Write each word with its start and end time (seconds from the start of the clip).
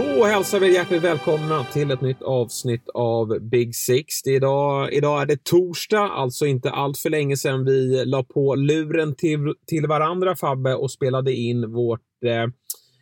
Då 0.00 0.24
hälsar 0.24 0.60
vi 0.60 0.74
hjärtligt 0.74 1.02
välkomna 1.02 1.64
till 1.64 1.90
ett 1.90 2.00
nytt 2.00 2.22
avsnitt 2.22 2.88
av 2.94 3.40
Big 3.40 3.74
Six. 3.74 4.26
Idag, 4.26 4.92
idag 4.92 5.22
är 5.22 5.26
det 5.26 5.44
torsdag, 5.44 6.02
alltså 6.02 6.46
inte 6.46 6.70
allt 6.70 6.98
för 6.98 7.10
länge 7.10 7.36
sedan 7.36 7.64
vi 7.64 8.04
la 8.04 8.22
på 8.22 8.54
luren 8.54 9.14
till, 9.14 9.54
till 9.66 9.86
varandra, 9.86 10.36
Fabbe, 10.36 10.74
och 10.74 10.90
spelade 10.90 11.32
in 11.32 11.72
vårt 11.72 12.24
eh, 12.24 12.46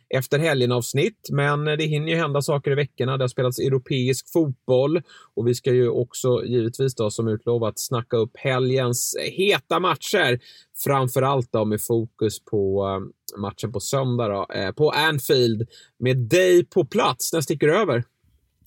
efter 0.09 0.39
helgen-avsnitt. 0.39 1.27
Men 1.31 1.65
det 1.65 1.83
hinner 1.83 2.07
ju 2.07 2.15
hända 2.15 2.41
saker 2.41 2.71
i 2.71 2.75
veckorna. 2.75 3.17
Det 3.17 3.23
har 3.23 3.29
spelats 3.29 3.59
europeisk 3.59 4.31
fotboll 4.31 5.01
och 5.35 5.47
vi 5.47 5.55
ska 5.55 5.73
ju 5.73 5.89
också 5.89 6.45
givetvis 6.45 6.95
då 6.95 7.11
som 7.11 7.27
utlovat 7.27 7.79
snacka 7.79 8.17
upp 8.17 8.31
helgens 8.33 9.15
heta 9.37 9.79
matcher. 9.79 10.39
Framför 10.83 11.21
allt 11.21 11.51
då 11.51 11.65
med 11.65 11.79
fokus 11.87 12.45
på 12.45 12.87
eh, 12.87 13.39
matchen 13.39 13.71
på 13.71 13.79
söndag 13.79 14.27
då, 14.27 14.47
eh, 14.55 14.71
på 14.71 14.91
Anfield 14.91 15.67
med 15.99 16.17
dig 16.17 16.65
på 16.65 16.85
plats. 16.85 17.33
När 17.33 17.41
sticker 17.41 17.67
du 17.67 17.77
över? 17.77 18.03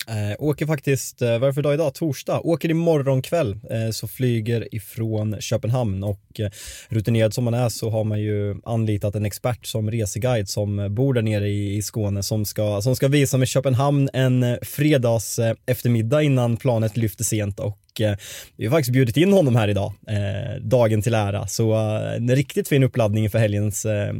Eh, 0.09 0.37
åker 0.39 0.67
faktiskt, 0.67 1.23
eh, 1.23 1.29
vad 1.29 1.43
är 1.43 1.47
det 1.47 1.55
för 1.55 1.63
dag 1.63 1.75
idag? 1.75 1.95
Torsdag. 1.95 2.41
Åker 2.41 2.71
imorgon 2.71 3.23
kväll 3.23 3.53
eh, 3.71 3.91
så 3.91 4.09
flyger 4.09 4.75
ifrån 4.75 5.41
Köpenhamn 5.41 6.05
och 6.05 6.41
eh, 6.41 6.51
rutinerad 6.89 7.35
som 7.35 7.45
man 7.45 7.55
är 7.55 7.69
så 7.69 7.91
har 7.91 8.05
man 8.05 8.21
ju 8.21 8.57
anlitat 8.65 9.15
en 9.15 9.25
expert 9.25 9.67
som 9.67 9.91
reseguide 9.91 10.49
som 10.49 10.95
bor 10.95 11.15
där 11.15 11.23
nere 11.23 11.49
i, 11.49 11.77
i 11.77 11.83
Skåne 11.83 12.23
som 12.23 12.45
ska, 12.45 12.83
som 12.83 12.97
ska 12.97 13.09
visa 13.09 13.39
mig 13.39 13.47
Köpenhamn 13.47 14.09
en 14.13 14.43
eh, 14.43 14.59
fredags 14.63 15.39
eh, 15.39 15.55
eftermiddag 15.67 16.23
innan 16.23 16.57
planet 16.57 16.97
lyfter 16.97 17.25
sent 17.25 17.61
och 17.61 17.79
eh, 18.01 18.15
vi 18.57 18.67
har 18.67 18.71
faktiskt 18.71 18.93
bjudit 18.93 19.17
in 19.17 19.33
honom 19.33 19.57
här 19.57 19.69
idag, 19.69 19.93
eh, 20.09 20.63
dagen 20.63 21.03
till 21.03 21.15
ära. 21.15 21.47
Så 21.47 21.73
eh, 21.73 22.17
en 22.17 22.37
riktigt 22.37 22.69
fin 22.69 22.83
uppladdning 22.83 23.31
för 23.31 23.39
helgens 23.39 23.85
eh, 23.85 24.15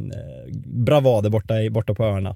bravader 0.85 1.29
borta, 1.29 1.53
borta 1.71 1.93
på 1.93 2.03
öarna. 2.03 2.35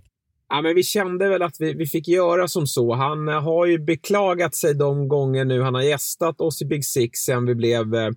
Ja, 0.50 0.62
men 0.62 0.76
vi 0.76 0.84
kände 0.84 1.30
väl 1.30 1.42
att 1.42 1.56
vi, 1.60 1.74
vi 1.74 1.86
fick 1.86 2.08
göra 2.08 2.48
som 2.48 2.68
så. 2.68 2.94
Han 2.94 3.28
eh, 3.28 3.42
har 3.42 3.66
ju 3.66 3.80
beklagat 3.80 4.56
sig 4.56 4.74
de 4.74 5.08
gånger 5.08 5.46
nu 5.46 5.62
han 5.62 5.74
har 5.74 5.82
gästat 5.82 6.42
oss 6.42 6.62
i 6.62 6.66
Big 6.66 6.86
Six 6.86 7.20
sen 7.20 7.46
vi 7.46 7.56
blev 7.56 7.96
eh, 7.96 8.10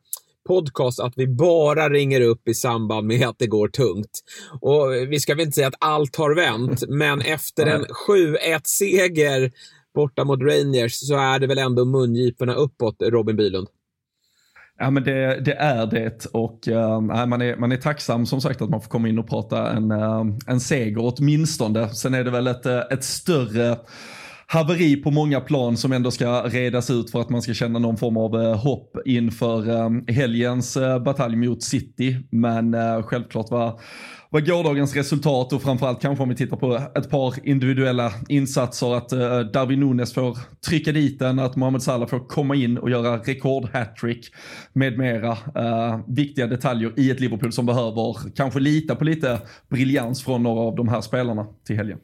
podcast 0.48 1.00
att 1.00 1.12
vi 1.16 1.26
bara 1.26 1.88
ringer 1.88 2.20
upp 2.20 2.48
i 2.48 2.54
samband 2.54 3.06
med 3.06 3.28
att 3.28 3.38
det 3.38 3.46
går 3.46 3.68
tungt. 3.68 4.10
Och 4.60 4.92
vi 5.08 5.20
ska 5.20 5.34
väl 5.34 5.46
inte 5.46 5.54
säga 5.54 5.66
att 5.66 5.74
allt 5.80 6.16
har 6.16 6.34
vänt, 6.34 6.88
men 6.88 7.20
efter 7.20 7.66
en 7.66 7.84
7-1-seger 7.84 9.52
borta 9.94 10.24
mot 10.24 10.40
Rangers 10.40 10.92
så 10.92 11.16
är 11.16 11.38
det 11.38 11.46
väl 11.46 11.58
ändå 11.58 11.84
mungiporna 11.84 12.54
uppåt, 12.54 12.96
Robin 13.02 13.36
Bylund. 13.36 13.68
Ja 14.78 14.90
men 14.90 15.04
det, 15.04 15.40
det 15.40 15.54
är 15.54 15.86
det 15.86 16.26
och 16.32 16.68
äh, 16.68 17.00
man, 17.00 17.42
är, 17.42 17.56
man 17.56 17.72
är 17.72 17.76
tacksam 17.76 18.26
som 18.26 18.40
sagt 18.40 18.62
att 18.62 18.70
man 18.70 18.80
får 18.80 18.88
komma 18.88 19.08
in 19.08 19.18
och 19.18 19.28
prata 19.28 19.70
en, 19.70 19.90
äh, 19.90 20.24
en 20.46 20.60
seger 20.60 21.14
åtminstone. 21.16 21.88
Sen 21.88 22.14
är 22.14 22.24
det 22.24 22.30
väl 22.30 22.46
ett, 22.46 22.66
eh, 22.66 22.80
ett 22.90 23.04
större 23.04 23.76
haveri 24.52 24.96
på 24.96 25.10
många 25.10 25.40
plan 25.40 25.76
som 25.76 25.92
ändå 25.92 26.10
ska 26.10 26.42
redas 26.42 26.90
ut 26.90 27.10
för 27.10 27.20
att 27.20 27.30
man 27.30 27.42
ska 27.42 27.54
känna 27.54 27.78
någon 27.78 27.96
form 27.96 28.16
av 28.16 28.42
eh, 28.42 28.56
hopp 28.56 28.96
inför 29.04 29.68
eh, 29.68 30.14
helgens 30.14 30.76
eh, 30.76 31.02
batalj 31.02 31.36
mot 31.36 31.62
City. 31.62 32.16
Men 32.30 32.76
självklart 33.02 33.50
var 33.50 33.80
var 34.32 34.40
gårdagens 34.40 34.96
resultat 34.96 35.52
och 35.52 35.62
framförallt 35.62 36.02
kanske 36.02 36.22
om 36.22 36.28
vi 36.28 36.34
tittar 36.34 36.56
på 36.56 36.74
ett 36.74 37.10
par 37.10 37.34
individuella 37.48 38.12
insatser 38.28 38.94
att 38.94 39.08
Darwin 39.52 39.80
Nunes 39.80 40.14
får 40.14 40.38
trycka 40.68 40.92
dit 40.92 41.18
den, 41.18 41.38
att 41.38 41.56
Mohamed 41.56 41.82
Salah 41.82 42.08
får 42.08 42.28
komma 42.28 42.54
in 42.54 42.78
och 42.78 42.90
göra 42.90 43.18
rekordhattrick 43.18 44.26
med 44.72 44.98
mera. 44.98 45.30
eh, 45.30 46.00
viktiga 46.08 46.46
detaljer 46.46 46.92
i 46.96 47.10
ett 47.10 47.20
Liverpool 47.20 47.52
som 47.52 47.66
behöver 47.66 48.34
kanske 48.36 48.60
lita 48.60 48.94
på 48.94 49.04
lite 49.04 49.40
briljans 49.68 50.24
från 50.24 50.42
några 50.42 50.60
av 50.60 50.76
de 50.76 50.88
här 50.88 51.00
spelarna 51.00 51.46
till 51.66 51.76
helgen. 51.76 51.98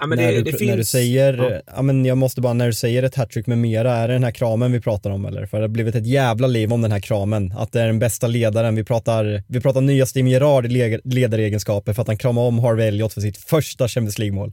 Ja, 0.00 0.06
när, 0.06 0.16
det, 0.16 0.32
du, 0.32 0.42
det 0.42 0.52
finns... 0.52 0.70
när, 0.70 0.76
du, 0.76 0.84
säger, 0.84 1.34
ja. 1.34 1.60
ja. 1.76 1.82
men 1.82 2.04
jag 2.04 2.18
måste 2.18 2.40
bara, 2.40 2.52
när 2.52 2.66
du 2.66 2.72
säger 2.72 3.02
ett 3.02 3.14
hattrick 3.14 3.46
med 3.46 3.58
mera, 3.58 3.92
är 3.92 4.08
det 4.08 4.14
den 4.14 4.24
här 4.24 4.30
kramen 4.30 4.72
vi 4.72 4.80
pratar 4.80 5.10
om 5.10 5.26
eller? 5.26 5.46
För 5.46 5.56
det 5.56 5.62
har 5.62 5.68
blivit 5.68 5.94
ett 5.94 6.06
jävla 6.06 6.46
liv 6.46 6.72
om 6.72 6.82
den 6.82 6.92
här 6.92 7.00
kramen. 7.00 7.54
Att 7.56 7.72
det 7.72 7.80
är 7.80 7.86
den 7.86 7.98
bästa 7.98 8.26
ledaren. 8.26 8.74
Vi 8.74 8.84
pratar, 8.84 9.42
vi 9.48 9.60
pratar 9.60 9.80
nya 9.80 10.06
Steam 10.14 10.26
Gerard 10.26 10.66
i 10.66 11.00
ledaregenskaper 11.04 11.92
för 11.92 12.02
att 12.02 12.08
han 12.08 12.18
kramar 12.18 12.42
om 12.42 12.58
Harvey 12.58 12.88
Elliot 12.88 13.12
för 13.12 13.20
sitt 13.20 13.36
första 13.36 13.88
Champions 13.88 14.18
League-mål. 14.18 14.52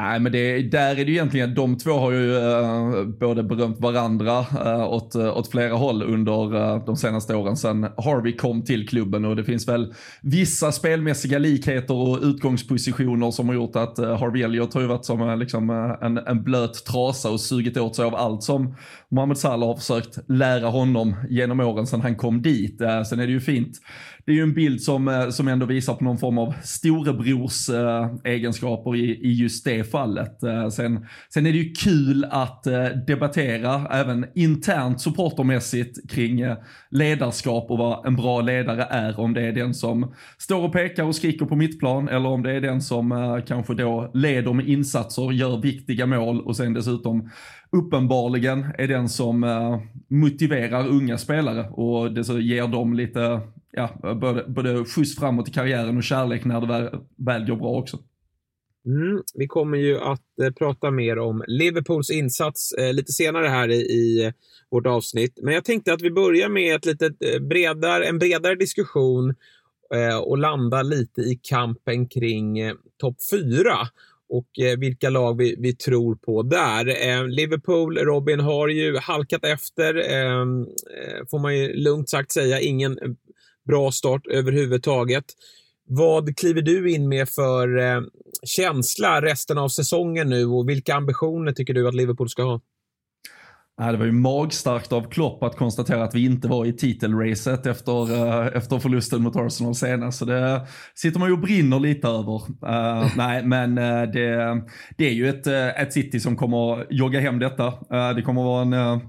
Nej, 0.00 0.20
men 0.20 0.32
det, 0.32 0.62
där 0.62 0.90
är 0.90 0.94
det 0.94 1.02
ju 1.02 1.12
egentligen, 1.12 1.54
de 1.54 1.78
två 1.78 1.90
har 1.90 2.12
ju 2.12 2.36
eh, 2.36 3.04
både 3.04 3.42
berömt 3.42 3.80
varandra 3.80 4.38
eh, 4.38 4.92
åt, 4.92 5.14
eh, 5.14 5.36
åt 5.36 5.50
flera 5.50 5.74
håll 5.74 6.02
under 6.02 6.56
eh, 6.56 6.84
de 6.84 6.96
senaste 6.96 7.36
åren 7.36 7.56
sedan 7.56 7.82
Harvey 7.96 8.36
kom 8.36 8.62
till 8.62 8.88
klubben. 8.88 9.24
Och 9.24 9.36
det 9.36 9.44
finns 9.44 9.68
väl 9.68 9.94
vissa 10.22 10.72
spelmässiga 10.72 11.38
likheter 11.38 11.94
och 11.94 12.18
utgångspositioner 12.22 13.30
som 13.30 13.48
har 13.48 13.54
gjort 13.54 13.76
att 13.76 13.98
eh, 13.98 14.18
Harvey 14.18 14.42
Elliot 14.42 14.74
har 14.74 14.80
ju 14.80 14.86
varit 14.86 15.04
som 15.04 15.28
eh, 15.28 15.36
liksom, 15.36 15.70
eh, 15.70 16.06
en, 16.06 16.18
en 16.18 16.42
blöt 16.42 16.84
trasa 16.84 17.30
och 17.30 17.40
sugit 17.40 17.76
åt 17.76 17.96
sig 17.96 18.04
av 18.04 18.14
allt 18.14 18.42
som 18.42 18.74
Mohamed 19.10 19.38
Salah 19.38 19.68
har 19.68 19.76
försökt 19.76 20.18
lära 20.28 20.68
honom 20.68 21.16
genom 21.30 21.60
åren 21.60 21.86
sedan 21.86 22.00
han 22.00 22.16
kom 22.16 22.42
dit. 22.42 22.78
sen 22.78 23.20
är 23.20 23.26
det 23.26 23.32
ju 23.32 23.40
fint 23.40 23.78
det 24.28 24.32
är 24.32 24.36
ju 24.36 24.42
en 24.42 24.54
bild 24.54 24.82
som, 24.82 25.08
eh, 25.08 25.28
som 25.28 25.48
ändå 25.48 25.66
visar 25.66 25.94
på 25.94 26.04
någon 26.04 26.18
form 26.18 26.38
av 26.38 26.54
storebrors 26.62 27.68
eh, 27.68 28.10
egenskaper 28.24 28.96
i, 28.96 29.10
i 29.10 29.32
just 29.32 29.64
det 29.64 29.84
fallet. 29.84 30.42
Eh, 30.42 30.68
sen, 30.68 31.06
sen 31.34 31.46
är 31.46 31.52
det 31.52 31.58
ju 31.58 31.72
kul 31.72 32.24
att 32.30 32.64
debattera 33.06 33.86
även 33.90 34.26
internt 34.34 35.00
supportermässigt 35.00 36.10
kring 36.10 36.44
ledarskap 36.90 37.70
och 37.70 37.78
vad 37.78 38.06
en 38.06 38.16
bra 38.16 38.40
ledare 38.40 38.82
är. 38.82 39.20
Om 39.20 39.34
det 39.34 39.42
är 39.42 39.52
den 39.52 39.74
som 39.74 40.14
står 40.38 40.64
och 40.64 40.72
pekar 40.72 41.04
och 41.04 41.16
skriker 41.16 41.46
på 41.46 41.56
mittplan 41.56 42.08
eller 42.08 42.28
om 42.28 42.42
det 42.42 42.52
är 42.52 42.60
den 42.60 42.80
som 42.80 43.42
kanske 43.46 43.74
då 43.74 44.10
leder 44.14 44.52
med 44.52 44.68
insatser, 44.68 45.32
gör 45.32 45.62
viktiga 45.62 46.06
mål 46.06 46.40
och 46.40 46.56
sen 46.56 46.72
dessutom 46.74 47.30
uppenbarligen 47.70 48.66
är 48.78 48.88
den 48.88 49.08
som 49.08 49.44
eh, 49.44 49.80
motiverar 50.08 50.88
unga 50.88 51.18
spelare 51.18 51.68
och 51.68 52.12
det 52.12 52.28
ger 52.42 52.68
dem 52.68 52.94
lite 52.94 53.40
ja, 53.72 54.14
både, 54.14 54.44
både 54.48 54.84
skjuts 54.84 55.16
framåt 55.16 55.48
i 55.48 55.52
karriären 55.52 55.96
och 55.96 56.02
kärlek 56.02 56.44
när 56.44 56.60
det 56.60 56.66
väl, 56.66 56.90
väl 57.16 57.46
går 57.46 57.56
bra 57.56 57.70
också. 57.70 57.98
Mm, 58.86 59.22
vi 59.34 59.46
kommer 59.46 59.78
ju 59.78 59.98
att 59.98 60.40
eh, 60.42 60.50
prata 60.50 60.90
mer 60.90 61.18
om 61.18 61.44
Liverpools 61.46 62.10
insats 62.10 62.72
eh, 62.72 62.92
lite 62.92 63.12
senare 63.12 63.46
här 63.46 63.68
i, 63.68 63.80
i, 63.80 64.24
eh, 64.24 64.32
vårt 64.70 64.86
avsnitt. 64.86 65.38
Men 65.42 65.54
jag 65.54 65.64
tänkte 65.64 65.92
att 65.92 66.02
vi 66.02 66.10
börjar 66.10 66.48
med 66.48 66.76
ett 66.76 66.86
litet, 66.86 67.16
eh, 67.20 67.40
bredare, 67.40 68.04
en 68.04 68.18
bredare 68.18 68.54
diskussion 68.54 69.34
eh, 69.94 70.18
och 70.18 70.38
landa 70.38 70.82
lite 70.82 71.20
i 71.20 71.40
kampen 71.42 72.08
kring 72.08 72.58
eh, 72.58 72.74
topp 73.00 73.16
fyra 73.32 73.76
och 74.28 74.58
eh, 74.58 74.78
vilka 74.78 75.10
lag 75.10 75.38
vi, 75.38 75.56
vi 75.58 75.76
tror 75.76 76.14
på 76.14 76.42
där. 76.42 77.08
Eh, 77.08 77.28
Liverpool, 77.28 77.98
Robin, 77.98 78.40
har 78.40 78.68
ju 78.68 78.96
halkat 78.96 79.44
efter, 79.44 79.94
ehm, 79.94 80.62
eh, 80.62 81.26
får 81.30 81.38
man 81.38 81.58
ju 81.58 81.72
lugnt 81.72 82.10
sagt 82.10 82.32
säga. 82.32 82.60
Ingen 82.60 82.98
eh, 82.98 83.10
bra 83.66 83.90
start 83.92 84.26
överhuvudtaget. 84.26 85.24
Vad 85.88 86.36
kliver 86.36 86.62
du 86.62 86.90
in 86.90 87.08
med 87.08 87.28
för 87.28 87.78
eh, 87.78 88.00
känsla 88.46 89.22
resten 89.22 89.58
av 89.58 89.68
säsongen 89.68 90.28
nu 90.28 90.46
och 90.46 90.68
vilka 90.68 90.94
ambitioner 90.94 91.52
tycker 91.52 91.74
du 91.74 91.88
att 91.88 91.94
Liverpool 91.94 92.28
ska 92.28 92.42
ha? 92.42 92.60
Det 93.78 93.96
var 93.96 94.04
ju 94.04 94.12
magstarkt 94.12 94.92
av 94.92 95.10
Klopp 95.10 95.42
att 95.42 95.56
konstatera 95.56 96.04
att 96.04 96.14
vi 96.14 96.24
inte 96.24 96.48
var 96.48 96.66
i 96.66 96.72
titelracet 96.72 97.66
efter, 97.66 98.12
uh, 98.12 98.56
efter 98.56 98.78
förlusten 98.78 99.22
mot 99.22 99.36
Arsenal 99.36 99.74
senast. 99.74 100.18
Så 100.18 100.24
det 100.24 100.66
sitter 100.94 101.20
man 101.20 101.28
ju 101.28 101.32
och 101.32 101.40
brinner 101.40 101.80
lite 101.80 102.08
över. 102.08 102.34
Uh, 102.34 103.12
nej, 103.16 103.44
men 103.44 103.78
uh, 103.78 104.02
det, 104.12 104.62
det 104.96 105.06
är 105.06 105.12
ju 105.12 105.28
ett, 105.28 105.46
ett 105.46 105.92
City 105.92 106.20
som 106.20 106.36
kommer 106.36 106.86
jogga 106.90 107.20
hem 107.20 107.38
detta. 107.38 107.74
det 108.14 108.22
kommer 108.22 108.42
vara 108.42 108.62
en 108.62 109.00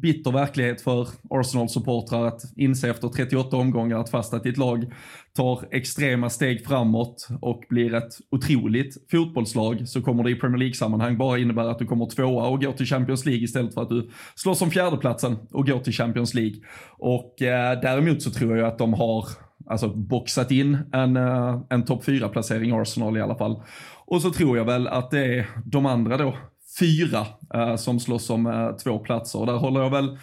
bitter 0.00 0.32
verklighet 0.32 0.80
för 0.80 1.08
Arsenal-supportrar 1.30 2.26
att 2.26 2.40
inse 2.56 2.90
efter 2.90 3.08
38 3.08 3.56
omgångar 3.56 3.98
att 3.98 4.10
fast 4.10 4.34
att 4.34 4.42
ditt 4.42 4.56
lag 4.56 4.92
tar 5.36 5.68
extrema 5.70 6.30
steg 6.30 6.66
framåt 6.66 7.28
och 7.40 7.64
blir 7.68 7.94
ett 7.94 8.12
otroligt 8.30 9.10
fotbollslag 9.10 9.88
så 9.88 10.02
kommer 10.02 10.24
det 10.24 10.30
i 10.30 10.34
Premier 10.34 10.58
League-sammanhang 10.58 11.18
bara 11.18 11.38
innebära 11.38 11.70
att 11.70 11.78
du 11.78 11.86
kommer 11.86 12.06
tvåa 12.06 12.48
och 12.48 12.62
går 12.62 12.72
till 12.72 12.86
Champions 12.86 13.26
League 13.26 13.44
istället 13.44 13.74
för 13.74 13.82
att 13.82 13.88
du 13.88 14.10
slåss 14.34 14.62
om 14.62 14.70
fjärdeplatsen 14.70 15.36
och 15.50 15.66
går 15.66 15.78
till 15.78 15.92
Champions 15.92 16.34
League. 16.34 16.56
Och 16.98 17.42
eh, 17.42 17.80
däremot 17.80 18.22
så 18.22 18.30
tror 18.30 18.56
jag 18.58 18.68
att 18.68 18.78
de 18.78 18.94
har 18.94 19.24
alltså 19.66 19.88
boxat 19.88 20.50
in 20.50 20.78
en, 20.92 21.16
eh, 21.16 21.60
en 21.70 21.84
topp 21.84 22.04
4-placering 22.04 22.80
Arsenal 22.80 23.16
i 23.16 23.20
alla 23.20 23.36
fall. 23.36 23.62
Och 24.06 24.22
så 24.22 24.30
tror 24.30 24.56
jag 24.56 24.64
väl 24.64 24.88
att 24.88 25.10
det 25.10 25.24
är 25.38 25.46
de 25.64 25.86
andra 25.86 26.16
då, 26.16 26.34
fyra, 26.80 27.26
eh, 27.54 27.76
som 27.76 28.00
slåss 28.00 28.30
om 28.30 28.46
eh, 28.46 28.76
två 28.76 28.98
platser. 28.98 29.40
Och 29.40 29.46
där 29.46 29.56
håller 29.56 29.80
jag 29.80 29.90
väl 29.90 30.18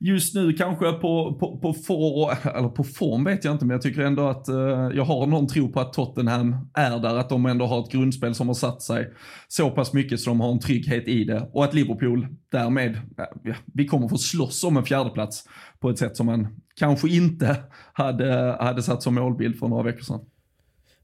just 0.00 0.34
nu 0.34 0.52
kanske 0.52 0.92
på, 0.92 1.34
på, 1.40 1.58
på, 1.58 1.72
for, 1.72 2.32
eller 2.56 2.68
på 2.68 2.84
form 2.84 3.24
vet 3.24 3.44
jag 3.44 3.54
inte, 3.54 3.64
men 3.64 3.74
jag 3.74 3.82
tycker 3.82 4.02
ändå 4.02 4.28
att 4.28 4.48
eh, 4.48 4.56
jag 4.94 5.04
har 5.04 5.26
någon 5.26 5.46
tro 5.46 5.72
på 5.72 5.80
att 5.80 5.92
Tottenham 5.92 6.56
är 6.74 6.98
där, 6.98 7.14
att 7.16 7.28
de 7.28 7.46
ändå 7.46 7.66
har 7.66 7.82
ett 7.82 7.92
grundspel 7.92 8.34
som 8.34 8.46
har 8.46 8.54
satt 8.54 8.82
sig 8.82 9.10
så 9.48 9.70
pass 9.70 9.92
mycket 9.92 10.20
så 10.20 10.30
de 10.30 10.40
har 10.40 10.52
en 10.52 10.60
trygghet 10.60 11.08
i 11.08 11.24
det. 11.24 11.50
Och 11.52 11.64
att 11.64 11.74
Liverpool 11.74 12.26
därmed, 12.52 12.94
eh, 12.94 13.24
ja, 13.42 13.54
vi 13.74 13.86
kommer 13.86 14.08
få 14.08 14.18
slåss 14.18 14.64
om 14.64 14.76
en 14.76 14.84
fjärdeplats 14.84 15.44
på 15.80 15.90
ett 15.90 15.98
sätt 15.98 16.16
som 16.16 16.26
man 16.26 16.48
kanske 16.76 17.08
inte 17.08 17.56
hade, 17.92 18.56
hade 18.60 18.82
satt 18.82 19.02
som 19.02 19.14
målbild 19.14 19.58
för 19.58 19.68
några 19.68 19.82
veckor 19.82 20.02
sedan. 20.02 20.20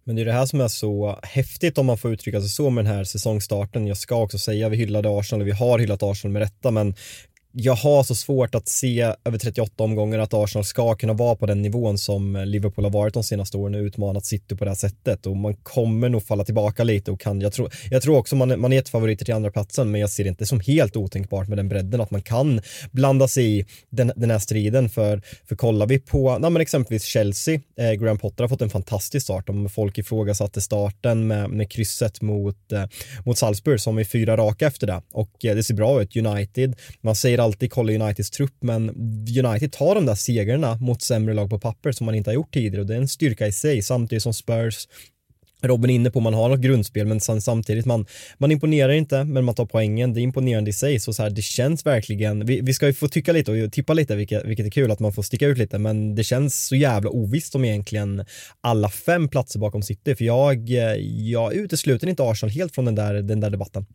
Men 0.04 0.16
det 0.16 0.22
är 0.22 0.26
det 0.26 0.32
här 0.32 0.46
som 0.46 0.60
är 0.60 0.68
så 0.68 1.18
häftigt 1.22 1.78
om 1.78 1.86
man 1.86 1.98
får 1.98 2.12
uttrycka 2.12 2.40
sig 2.40 2.48
så 2.48 2.70
med 2.70 2.84
den 2.84 2.94
här 2.94 3.04
säsongstarten. 3.04 3.86
Jag 3.86 3.96
ska 3.96 4.16
också 4.16 4.38
säga, 4.38 4.68
vi 4.68 4.76
hyllade 4.76 5.18
Arsenal, 5.18 5.44
vi 5.44 5.50
har 5.50 5.78
hyllat 5.78 6.02
Arsenal 6.02 6.32
med 6.32 6.42
rätta, 6.42 6.70
men 6.70 6.94
jag 7.52 7.74
har 7.74 8.02
så 8.02 8.14
svårt 8.14 8.54
att 8.54 8.68
se 8.68 9.14
över 9.24 9.38
38 9.38 9.84
omgångar 9.84 10.18
att 10.18 10.34
Arsenal 10.34 10.64
ska 10.64 10.94
kunna 10.94 11.12
vara 11.12 11.36
på 11.36 11.46
den 11.46 11.62
nivån 11.62 11.98
som 11.98 12.36
Liverpool 12.46 12.84
har 12.84 12.90
varit 12.90 13.14
de 13.14 13.24
senaste 13.24 13.56
åren 13.56 13.74
och 13.74 13.80
utmanat 13.80 14.26
City 14.26 14.56
på 14.56 14.64
det 14.64 14.70
här 14.70 14.76
sättet. 14.76 15.26
Och 15.26 15.36
man 15.36 15.54
kommer 15.54 16.08
nog 16.08 16.26
falla 16.26 16.44
tillbaka 16.44 16.84
lite 16.84 17.10
och 17.10 17.20
kan, 17.20 17.40
jag 17.40 17.52
tror, 17.52 17.70
jag 17.90 18.02
tror 18.02 18.16
också 18.16 18.36
man, 18.36 18.60
man 18.60 18.72
är 18.72 18.78
ett 18.78 18.88
favoriter 18.88 19.24
till 19.24 19.34
andra 19.34 19.50
platsen 19.50 19.90
men 19.90 20.00
jag 20.00 20.10
ser 20.10 20.24
det 20.24 20.28
inte 20.28 20.46
som 20.46 20.60
helt 20.60 20.96
otänkbart 20.96 21.48
med 21.48 21.58
den 21.58 21.68
bredden 21.68 22.00
att 22.00 22.10
man 22.10 22.22
kan 22.22 22.60
blanda 22.90 23.28
sig 23.28 23.58
i 23.58 23.66
den, 23.90 24.12
den 24.16 24.30
här 24.30 24.38
striden. 24.38 24.88
För, 24.88 25.22
för 25.48 25.56
kollar 25.56 25.86
vi 25.86 25.98
på, 25.98 26.38
nej 26.38 26.50
men 26.50 26.62
exempelvis 26.62 27.04
Chelsea, 27.04 27.60
eh, 27.78 27.92
Graham 27.92 28.18
Potter 28.18 28.44
har 28.44 28.48
fått 28.48 28.62
en 28.62 28.70
fantastisk 28.70 29.24
start. 29.24 29.48
Om 29.48 29.68
folk 29.68 29.98
ifrågasatte 29.98 30.60
starten 30.60 31.26
med, 31.26 31.50
med 31.50 31.70
krysset 31.70 32.20
mot, 32.20 32.72
eh, 32.72 32.84
mot 33.24 33.38
Salzburg 33.38 33.80
som 33.80 33.98
är 33.98 34.04
fyra 34.04 34.36
raka 34.36 34.66
efter 34.66 34.86
det. 34.86 35.02
Och 35.12 35.44
eh, 35.44 35.54
det 35.56 35.62
ser 35.62 35.74
bra 35.74 36.02
ut, 36.02 36.16
United, 36.16 36.76
man 37.00 37.16
säger 37.16 37.41
alltid 37.42 37.70
kolla 37.70 37.92
Uniteds 37.92 38.30
trupp, 38.30 38.54
men 38.60 38.88
United 39.44 39.72
tar 39.72 39.94
de 39.94 40.06
där 40.06 40.14
segrarna 40.14 40.76
mot 40.76 41.02
sämre 41.02 41.34
lag 41.34 41.50
på 41.50 41.58
papper 41.58 41.92
som 41.92 42.04
man 42.04 42.14
inte 42.14 42.30
har 42.30 42.34
gjort 42.34 42.54
tidigare 42.54 42.80
och 42.80 42.86
det 42.86 42.94
är 42.94 42.98
en 42.98 43.08
styrka 43.08 43.46
i 43.46 43.52
sig, 43.52 43.82
samtidigt 43.82 44.22
som 44.22 44.34
Spurs 44.34 44.88
Robin 45.62 45.90
är 45.90 45.94
inne 45.94 46.10
på 46.10 46.20
man 46.20 46.34
har 46.34 46.48
något 46.48 46.60
grundspel 46.60 47.06
men 47.06 47.20
samtidigt 47.20 47.86
man, 47.86 48.06
man 48.38 48.52
imponerar 48.52 48.92
inte 48.92 49.24
men 49.24 49.44
man 49.44 49.54
tar 49.54 49.66
poängen, 49.66 50.14
det 50.14 50.20
är 50.20 50.22
imponerande 50.22 50.70
i 50.70 50.72
sig 50.72 51.00
så, 51.00 51.12
så 51.12 51.22
här, 51.22 51.30
det 51.30 51.42
känns 51.42 51.86
verkligen, 51.86 52.46
vi, 52.46 52.60
vi 52.60 52.74
ska 52.74 52.86
ju 52.86 52.92
få 52.92 53.08
tycka 53.08 53.32
lite 53.32 53.52
och 53.52 53.72
tippa 53.72 53.94
lite 53.94 54.16
vilket, 54.16 54.44
vilket 54.44 54.66
är 54.66 54.70
kul 54.70 54.90
att 54.90 55.00
man 55.00 55.12
får 55.12 55.22
sticka 55.22 55.46
ut 55.46 55.58
lite 55.58 55.78
men 55.78 56.14
det 56.14 56.24
känns 56.24 56.66
så 56.66 56.76
jävla 56.76 57.10
ovisst 57.10 57.54
om 57.54 57.64
egentligen 57.64 58.24
alla 58.60 58.90
fem 58.90 59.28
platser 59.28 59.58
bakom 59.58 59.82
City 59.82 60.14
för 60.14 60.24
jag, 60.24 60.70
eh, 60.70 60.94
jag 61.30 61.54
utesluter 61.54 62.08
inte 62.08 62.22
Arsenal 62.22 62.50
helt 62.50 62.74
från 62.74 62.84
den 62.84 62.94
där, 62.94 63.14
den 63.14 63.40
där 63.40 63.50
debatten 63.50 63.86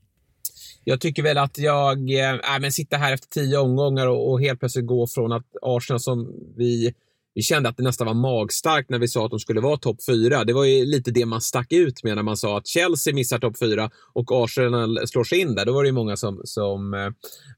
jag 0.90 1.02
tycker 1.02 1.24
väl 1.24 1.38
att 1.38 1.58
jag, 1.58 2.12
eh, 2.12 2.34
äh, 2.34 2.60
men 2.62 2.72
sitta 2.72 2.98
här 2.98 3.14
efter 3.14 3.28
tio 3.30 3.58
omgångar 3.58 4.08
och, 4.08 4.32
och 4.32 4.42
helt 4.42 4.60
plötsligt 4.60 4.86
gå 4.86 5.08
från 5.08 5.32
att 5.32 5.46
Arsenal 5.62 6.00
som 6.00 6.34
vi 6.58 6.94
vi 7.34 7.44
kände 7.44 7.70
att 7.70 7.78
det 7.78 7.84
nästan 7.84 8.08
var 8.08 8.14
magstarkt 8.14 8.90
när 8.90 9.00
vi 9.00 9.08
sa 9.08 9.26
att 9.26 9.32
de 9.32 9.40
skulle 9.40 9.62
vara 9.62 9.78
topp 9.78 9.98
fyra. 10.06 10.44
Det 10.44 10.54
var 10.54 10.64
ju 10.64 10.86
lite 10.86 11.12
det 11.12 11.26
man 11.26 11.42
stack 11.42 11.72
ut 11.72 12.04
med 12.04 12.16
när 12.16 12.24
man 12.24 12.38
sa 12.38 12.58
att 12.58 12.68
Chelsea 12.68 13.14
missar 13.14 13.40
topp 13.40 13.60
fyra 13.60 13.90
och 14.14 14.32
Arsenal 14.32 15.08
slår 15.08 15.24
sig 15.24 15.40
in 15.40 15.56
där. 15.56 15.66
Då 15.66 15.74
var 15.74 15.84
det 15.84 15.88
ju 15.88 15.94
många 15.94 16.18
som, 16.18 16.42
som 16.44 16.94
eh, 16.94 17.10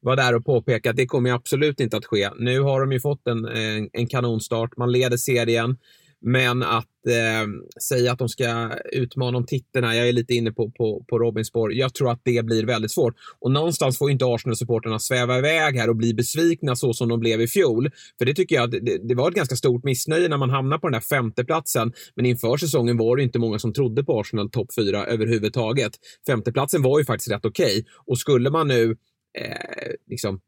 var 0.01 0.15
där 0.15 0.35
och 0.35 0.45
påpekade 0.45 0.89
att 0.89 0.97
det 0.97 1.05
kommer 1.05 1.31
absolut 1.31 1.79
inte 1.79 1.97
att 1.97 2.05
ske. 2.05 2.29
Nu 2.39 2.59
har 2.59 2.81
de 2.81 2.91
ju 2.91 2.99
fått 2.99 3.27
en, 3.27 3.45
en, 3.45 3.89
en 3.93 4.07
kanonstart. 4.07 4.77
Man 4.77 4.91
leder 4.91 5.17
serien. 5.17 5.77
Men 6.21 6.63
att 6.63 7.07
eh, 7.07 7.47
säga 7.81 8.11
att 8.11 8.19
de 8.19 8.29
ska 8.29 8.71
utmana 8.91 9.37
om 9.37 9.45
titeln, 9.45 9.85
jag 9.85 10.09
är 10.09 10.13
lite 10.13 10.33
inne 10.33 10.51
på, 10.51 10.71
på, 10.71 11.05
på 11.07 11.19
Robins 11.19 11.47
spår. 11.47 11.73
Jag 11.73 11.93
tror 11.93 12.11
att 12.11 12.21
det 12.23 12.45
blir 12.45 12.65
väldigt 12.65 12.91
svårt. 12.91 13.15
Och 13.39 13.51
någonstans 13.51 13.97
får 13.97 14.11
inte 14.11 14.25
Arsenal-supporterna 14.25 14.99
sväva 14.99 15.37
iväg 15.37 15.75
här 15.75 15.89
och 15.89 15.95
bli 15.95 16.13
besvikna 16.13 16.75
så 16.75 16.93
som 16.93 17.09
de 17.09 17.19
blev 17.19 17.41
i 17.41 17.47
fjol. 17.47 17.91
För 18.17 18.25
det 18.25 18.33
tycker 18.33 18.55
jag, 18.55 18.71
det, 18.71 19.07
det 19.07 19.15
var 19.15 19.29
ett 19.29 19.35
ganska 19.35 19.55
stort 19.55 19.83
missnöje 19.83 20.27
när 20.27 20.37
man 20.37 20.49
hamnade 20.49 20.79
på 20.79 20.87
den 20.87 20.93
där 20.93 21.17
femteplatsen. 21.17 21.93
Men 22.15 22.25
inför 22.25 22.57
säsongen 22.57 22.97
var 22.97 23.17
det 23.17 23.23
inte 23.23 23.39
många 23.39 23.59
som 23.59 23.73
trodde 23.73 24.03
på 24.03 24.19
Arsenal 24.19 24.49
topp 24.49 24.73
fyra 24.75 25.05
överhuvudtaget. 25.05 25.91
Femteplatsen 26.27 26.81
var 26.81 26.99
ju 26.99 27.05
faktiskt 27.05 27.31
rätt 27.31 27.45
okej. 27.45 27.79
Okay. 27.79 27.83
Och 28.05 28.17
skulle 28.17 28.49
man 28.49 28.67
nu 28.67 28.97
eh, 29.37 29.91
liksom 30.07 30.39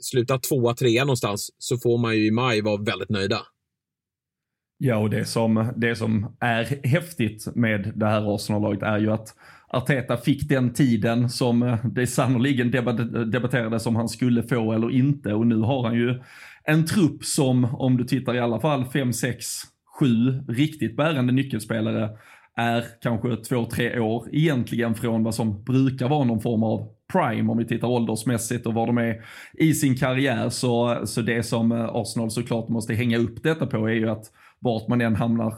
sluta 0.00 0.38
tvåa, 0.38 0.74
trea 0.74 1.04
någonstans 1.04 1.50
så 1.58 1.78
får 1.78 1.98
man 1.98 2.16
ju 2.16 2.26
i 2.26 2.30
maj 2.30 2.60
vara 2.60 2.82
väldigt 2.82 3.10
nöjda. 3.10 3.46
Ja, 4.78 4.96
och 4.96 5.10
det 5.10 5.24
som, 5.24 5.72
det 5.76 5.96
som 5.96 6.36
är 6.40 6.86
häftigt 6.86 7.46
med 7.54 7.92
det 7.94 8.06
här 8.06 8.34
Arsenal-laget 8.34 8.82
är 8.82 8.98
ju 8.98 9.12
att 9.12 9.28
Arteta 9.68 10.16
fick 10.16 10.48
den 10.48 10.72
tiden 10.72 11.30
som 11.30 11.76
det 11.84 12.06
sannoliken 12.06 12.70
debatterades 13.30 13.86
om 13.86 13.96
han 13.96 14.08
skulle 14.08 14.42
få 14.42 14.72
eller 14.72 14.90
inte 14.90 15.34
och 15.34 15.46
nu 15.46 15.56
har 15.58 15.82
han 15.82 15.94
ju 15.94 16.20
en 16.64 16.86
trupp 16.86 17.24
som, 17.24 17.64
om 17.64 17.96
du 17.96 18.04
tittar 18.04 18.34
i 18.34 18.40
alla 18.40 18.60
fall 18.60 18.84
5, 18.84 19.12
6, 19.12 19.46
7 20.00 20.06
riktigt 20.48 20.96
bärande 20.96 21.32
nyckelspelare 21.32 22.10
är 22.56 22.84
kanske 23.02 23.36
två, 23.36 23.64
tre 23.64 24.00
år 24.00 24.28
egentligen 24.32 24.94
från 24.94 25.22
vad 25.22 25.34
som 25.34 25.64
brukar 25.64 26.08
vara 26.08 26.24
någon 26.24 26.40
form 26.40 26.62
av 26.62 26.88
prime 27.12 27.52
om 27.52 27.58
vi 27.58 27.64
tittar 27.64 27.88
åldersmässigt 27.88 28.66
och 28.66 28.74
var 28.74 28.86
de 28.86 28.98
är 28.98 29.24
i 29.54 29.74
sin 29.74 29.96
karriär. 29.96 30.48
Så, 30.48 31.00
så 31.06 31.22
det 31.22 31.42
som 31.42 31.72
Arsenal 31.72 32.30
såklart 32.30 32.68
måste 32.68 32.94
hänga 32.94 33.18
upp 33.18 33.42
detta 33.42 33.66
på 33.66 33.88
är 33.88 33.94
ju 33.94 34.10
att 34.10 34.24
vart 34.60 34.88
man 34.88 35.00
än 35.00 35.16
hamnar 35.16 35.54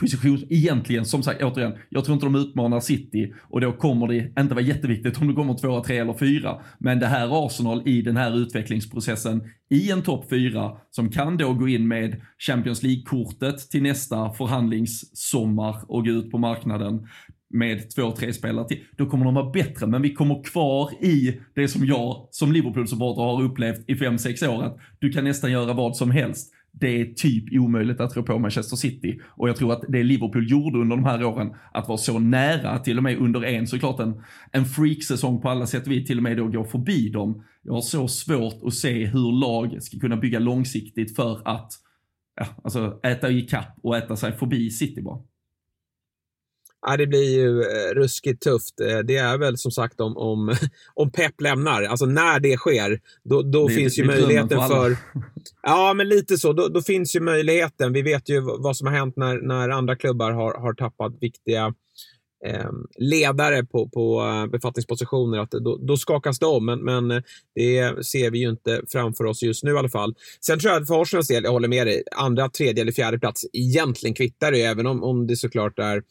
position, 0.00 0.44
egentligen, 0.48 1.04
som 1.04 1.22
sagt, 1.22 1.42
återigen, 1.42 1.72
jag 1.88 2.04
tror 2.04 2.14
inte 2.14 2.26
de 2.26 2.34
utmanar 2.34 2.80
City 2.80 3.32
och 3.42 3.60
då 3.60 3.72
kommer 3.72 4.08
det 4.08 4.32
inte 4.40 4.54
vara 4.54 4.64
jätteviktigt 4.64 5.20
om 5.20 5.28
du 5.28 5.34
kommer 5.34 5.54
tvåa, 5.54 5.84
tre 5.84 5.98
eller 5.98 6.14
fyra. 6.14 6.60
Men 6.78 6.98
det 6.98 7.06
här 7.06 7.46
Arsenal 7.46 7.88
i 7.88 8.02
den 8.02 8.16
här 8.16 8.38
utvecklingsprocessen 8.38 9.42
i 9.70 9.90
en 9.90 10.02
topp 10.02 10.30
fyra 10.30 10.72
som 10.90 11.10
kan 11.10 11.36
då 11.36 11.52
gå 11.52 11.68
in 11.68 11.88
med 11.88 12.20
Champions 12.38 12.82
League-kortet 12.82 13.70
till 13.70 13.82
nästa 13.82 14.32
förhandlingssommar 14.32 15.76
och 15.88 16.04
gå 16.04 16.10
ut 16.10 16.30
på 16.30 16.38
marknaden 16.38 17.06
med 17.54 17.94
två, 17.94 18.10
tre 18.10 18.32
spelare 18.32 18.68
till, 18.68 18.84
då 18.96 19.06
kommer 19.06 19.24
de 19.24 19.34
vara 19.34 19.50
bättre. 19.50 19.86
Men 19.86 20.02
vi 20.02 20.14
kommer 20.14 20.42
kvar 20.42 21.04
i 21.04 21.40
det 21.54 21.68
som 21.68 21.86
jag 21.86 22.28
som 22.30 22.52
Liverpool-supporter 22.52 23.22
har 23.22 23.42
upplevt 23.42 23.84
i 23.90 23.96
fem, 23.96 24.18
sex 24.18 24.42
år, 24.42 24.62
att 24.62 24.78
du 24.98 25.12
kan 25.12 25.24
nästan 25.24 25.52
göra 25.52 25.72
vad 25.72 25.96
som 25.96 26.10
helst 26.10 26.52
det 26.72 27.00
är 27.00 27.04
typ 27.04 27.44
omöjligt 27.52 28.00
att 28.00 28.16
rå 28.16 28.22
på 28.22 28.38
Manchester 28.38 28.76
City. 28.76 29.20
Och 29.26 29.48
jag 29.48 29.56
tror 29.56 29.72
att 29.72 29.84
det 29.88 30.02
Liverpool 30.02 30.50
gjorde 30.50 30.78
under 30.78 30.96
de 30.96 31.04
här 31.04 31.24
åren, 31.24 31.54
att 31.72 31.88
vara 31.88 31.98
så 31.98 32.18
nära, 32.18 32.78
till 32.78 32.96
och 32.96 33.02
med 33.02 33.18
under 33.18 33.44
en 33.44 33.66
såklart 33.66 34.00
en, 34.00 34.22
en 34.52 34.64
freak-säsong 34.64 35.40
på 35.40 35.48
alla 35.48 35.66
sätt 35.66 35.86
vi 35.86 36.06
till 36.06 36.16
och 36.16 36.22
med 36.22 36.36
då 36.36 36.48
går 36.48 36.64
förbi 36.64 37.08
dem. 37.08 37.44
Jag 37.62 37.72
har 37.72 37.80
så 37.80 38.08
svårt 38.08 38.62
att 38.66 38.74
se 38.74 39.06
hur 39.06 39.40
lag 39.40 39.82
ska 39.82 39.98
kunna 39.98 40.16
bygga 40.16 40.38
långsiktigt 40.38 41.16
för 41.16 41.48
att 41.48 41.72
ja, 42.36 42.46
alltså 42.64 43.00
äta 43.02 43.30
i 43.30 43.42
kapp 43.42 43.78
och 43.82 43.96
äta 43.96 44.16
sig 44.16 44.32
förbi 44.32 44.70
City 44.70 45.02
bara. 45.02 45.18
Ja, 46.86 46.96
det 46.96 47.06
blir 47.06 47.38
ju 47.38 47.60
eh, 47.60 47.94
ruskigt 47.94 48.42
tufft. 48.42 48.80
Eh, 48.80 48.98
det 48.98 49.16
är 49.16 49.38
väl 49.38 49.58
som 49.58 49.70
sagt 49.70 50.00
om, 50.00 50.16
om, 50.16 50.54
om 50.94 51.10
Pep 51.10 51.40
lämnar, 51.40 51.82
alltså 51.82 52.06
när 52.06 52.40
det 52.40 52.56
sker, 52.56 53.00
då, 53.24 53.42
då 53.42 53.68
det, 53.68 53.74
finns 53.74 53.98
ju 53.98 54.04
möjligheten 54.04 54.68
för... 54.68 54.96
ja, 55.62 55.94
men 55.94 56.08
lite 56.08 56.36
så. 56.36 56.52
Då, 56.52 56.68
då, 56.68 56.82
finns 56.82 57.16
ju 57.16 57.20
möjligheten. 57.20 57.92
Vi 57.92 58.02
vet 58.02 58.28
ju 58.28 58.40
vad 58.40 58.76
som 58.76 58.86
har 58.86 58.94
hänt 58.94 59.16
när, 59.16 59.38
när 59.38 59.68
andra 59.68 59.96
klubbar 59.96 60.32
har, 60.32 60.54
har 60.54 60.74
tappat 60.74 61.12
viktiga 61.20 61.74
Ehm, 62.46 62.86
ledare 62.98 63.64
på, 63.64 63.88
på 63.88 64.20
eh, 64.20 64.46
befattningspositioner, 64.46 65.38
att 65.38 65.50
då, 65.50 65.76
då 65.76 65.96
skakas 65.96 66.38
det 66.38 66.46
om. 66.46 66.66
Men, 66.66 66.84
men 66.84 67.10
eh, 67.10 67.22
det 67.54 68.06
ser 68.06 68.30
vi 68.30 68.38
ju 68.38 68.50
inte 68.50 68.82
framför 68.88 69.24
oss 69.24 69.42
just 69.42 69.64
nu 69.64 69.70
i 69.70 69.78
alla 69.78 69.88
fall. 69.88 70.14
Sen 70.46 70.58
tror 70.58 70.72
jag 70.72 70.82
att 70.82 70.88
för 70.88 71.02
Arsenals 71.02 71.28
del, 71.28 71.44
jag 71.44 71.50
håller 71.50 71.68
med 71.68 71.86
dig, 71.86 72.02
andra, 72.16 72.48
tredje 72.48 72.82
eller 72.82 72.92
fjärde 72.92 73.18
plats 73.18 73.44
egentligen 73.52 74.14
kvittar 74.14 74.52
det, 74.52 74.62
även 74.62 74.86
om, 74.86 75.04
om 75.04 75.26
det 75.26 75.36
såklart 75.36 75.78
är 75.78 76.02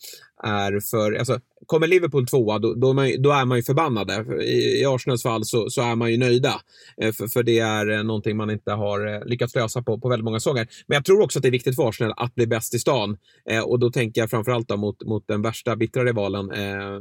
är 0.43 0.79
för, 0.79 1.13
alltså, 1.13 1.39
kommer 1.70 1.88
Liverpool 1.88 2.28
tvåa, 2.28 2.60
då, 2.60 2.74
då, 2.74 2.90
är, 2.90 2.94
man, 2.94 3.22
då 3.22 3.32
är 3.32 3.46
man 3.46 3.58
ju 3.58 3.64
förbannade. 3.64 4.44
I, 4.44 4.82
i 4.82 4.86
Arsenals 4.86 5.24
fall 5.24 5.46
så, 5.46 5.70
så 5.70 5.82
är 5.82 5.96
man 5.96 6.12
ju 6.12 6.18
nöjda. 6.18 6.54
Eh, 7.02 7.12
för, 7.12 7.28
för 7.28 7.44
det 7.44 7.60
är 7.60 7.90
eh, 7.90 8.04
någonting 8.04 8.38
man 8.38 8.50
inte 8.50 8.72
har 8.72 9.08
eh, 9.08 9.26
lyckats 9.26 9.56
lösa 9.56 9.82
på, 9.82 10.00
på 10.00 10.10
väldigt 10.10 10.26
många 10.26 10.40
säsonger. 10.40 10.68
Men 10.88 10.96
jag 10.96 11.06
tror 11.06 11.22
också 11.22 11.40
att 11.40 11.44
det 11.44 11.50
är 11.50 11.52
viktigt 11.52 11.76
för 11.76 11.90
Arsenal 11.90 12.14
att 12.18 12.36
bli 12.36 12.48
bäst 12.48 12.76
i 12.76 12.80
stan. 12.80 13.18
Eh, 13.50 13.64
och 13.64 13.80
då 13.80 13.92
tänker 13.92 14.22
jag 14.22 14.30
framförallt 14.30 14.68
då 14.68 14.78
mot, 14.78 15.04
mot 15.06 15.28
den 15.28 15.42
värsta 15.42 15.76
bittra 15.76 16.04
rivalen, 16.04 16.52
eh, 16.52 16.94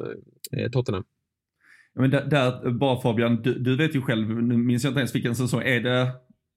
eh 0.61 0.71
Tottenham. 0.73 1.05
men 1.95 2.11
där, 2.11 2.25
där, 2.25 2.71
bara 2.71 3.01
Fabian, 3.01 3.43
du, 3.43 3.59
du, 3.59 3.77
vet 3.77 3.95
ju 3.95 4.03
själv, 4.03 4.43
nu 4.43 4.57
minns 4.57 4.85
jag 4.85 4.91
inte 4.91 5.01
ens 5.01 5.15
vilken 5.15 5.37
säsong, 5.37 5.63
är 5.63 5.81
det 5.81 6.11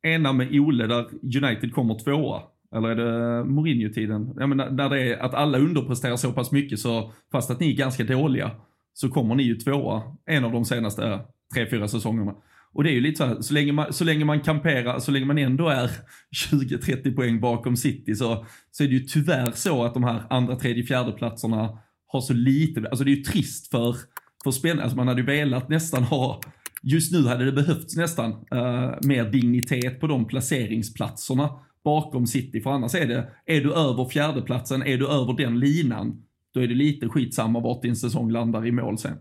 ena 0.07 0.33
med 0.33 0.59
Ole 0.59 0.87
där 0.87 1.05
United 1.43 1.73
kommer 1.73 1.99
tvåa? 2.03 2.41
Eller 2.75 2.89
är 2.89 2.95
det 2.95 3.43
Mourinho-tiden? 3.43 4.33
Ja, 4.37 4.47
men 4.47 4.75
när 4.75 4.89
det 4.89 5.01
är 5.01 5.17
att 5.17 5.33
alla 5.33 5.57
underpresterar 5.57 6.15
så 6.15 6.31
pass 6.31 6.51
mycket 6.51 6.79
så, 6.79 7.13
fast 7.31 7.51
att 7.51 7.59
ni 7.59 7.71
är 7.71 7.77
ganska 7.77 8.03
dåliga, 8.03 8.51
så 8.93 9.09
kommer 9.09 9.35
ni 9.35 9.43
ju 9.43 9.55
tvåa 9.55 10.03
en 10.25 10.45
av 10.45 10.51
de 10.51 10.65
senaste 10.65 11.05
eh, 11.05 11.19
tre, 11.53 11.69
fyra 11.69 11.87
säsongerna. 11.87 12.35
Och 12.73 12.83
det 12.83 12.89
är 12.89 12.93
ju 12.93 13.01
lite 13.01 13.17
så 13.17 13.25
här, 13.25 13.41
så 13.41 13.53
länge 13.53 13.71
man, 13.71 13.93
så 13.93 14.03
länge 14.03 14.25
man 14.25 14.39
kamperar, 14.39 14.99
så 14.99 15.11
länge 15.11 15.25
man 15.25 15.37
ändå 15.37 15.67
är 15.67 15.91
20-30 16.51 17.15
poäng 17.15 17.39
bakom 17.39 17.77
City 17.77 18.15
så, 18.15 18.45
så 18.71 18.83
är 18.83 18.87
det 18.87 18.93
ju 18.93 18.99
tyvärr 18.99 19.51
så 19.51 19.83
att 19.83 19.93
de 19.93 20.03
här 20.03 20.23
andra, 20.29 20.55
tredje, 20.55 20.83
fjärde 20.83 21.11
platserna 21.11 21.79
har 22.07 22.21
så 22.21 22.33
lite, 22.33 22.89
alltså 22.89 23.03
det 23.03 23.11
är 23.11 23.15
ju 23.15 23.23
trist 23.23 23.71
för, 23.71 23.95
för 24.43 24.51
spelarna, 24.51 24.83
alltså 24.83 24.97
man 24.97 25.07
hade 25.07 25.21
ju 25.21 25.27
velat 25.27 25.69
nästan 25.69 26.03
ha 26.03 26.41
Just 26.83 27.11
nu 27.11 27.27
hade 27.27 27.45
det 27.45 27.51
behövts 27.51 27.95
nästan 27.95 28.31
uh, 28.31 28.95
mer 29.03 29.31
dignitet 29.31 29.99
på 29.99 30.07
de 30.07 30.27
placeringsplatserna 30.27 31.49
bakom 31.83 32.27
City. 32.27 32.61
För 32.61 32.69
annars 32.69 32.95
är 32.95 33.07
det, 33.07 33.29
är 33.45 33.61
du 33.61 33.73
över 33.73 34.05
fjärdeplatsen, 34.05 34.83
är 34.83 34.97
du 34.97 35.07
över 35.07 35.33
den 35.33 35.59
linan, 35.59 36.23
då 36.53 36.59
är 36.59 36.67
det 36.67 36.73
lite 36.73 37.09
skitsamma 37.09 37.59
vart 37.59 37.81
din 37.81 37.95
säsong 37.95 38.31
landar 38.31 38.67
i 38.67 38.71
mål 38.71 38.97
sen. 38.97 39.17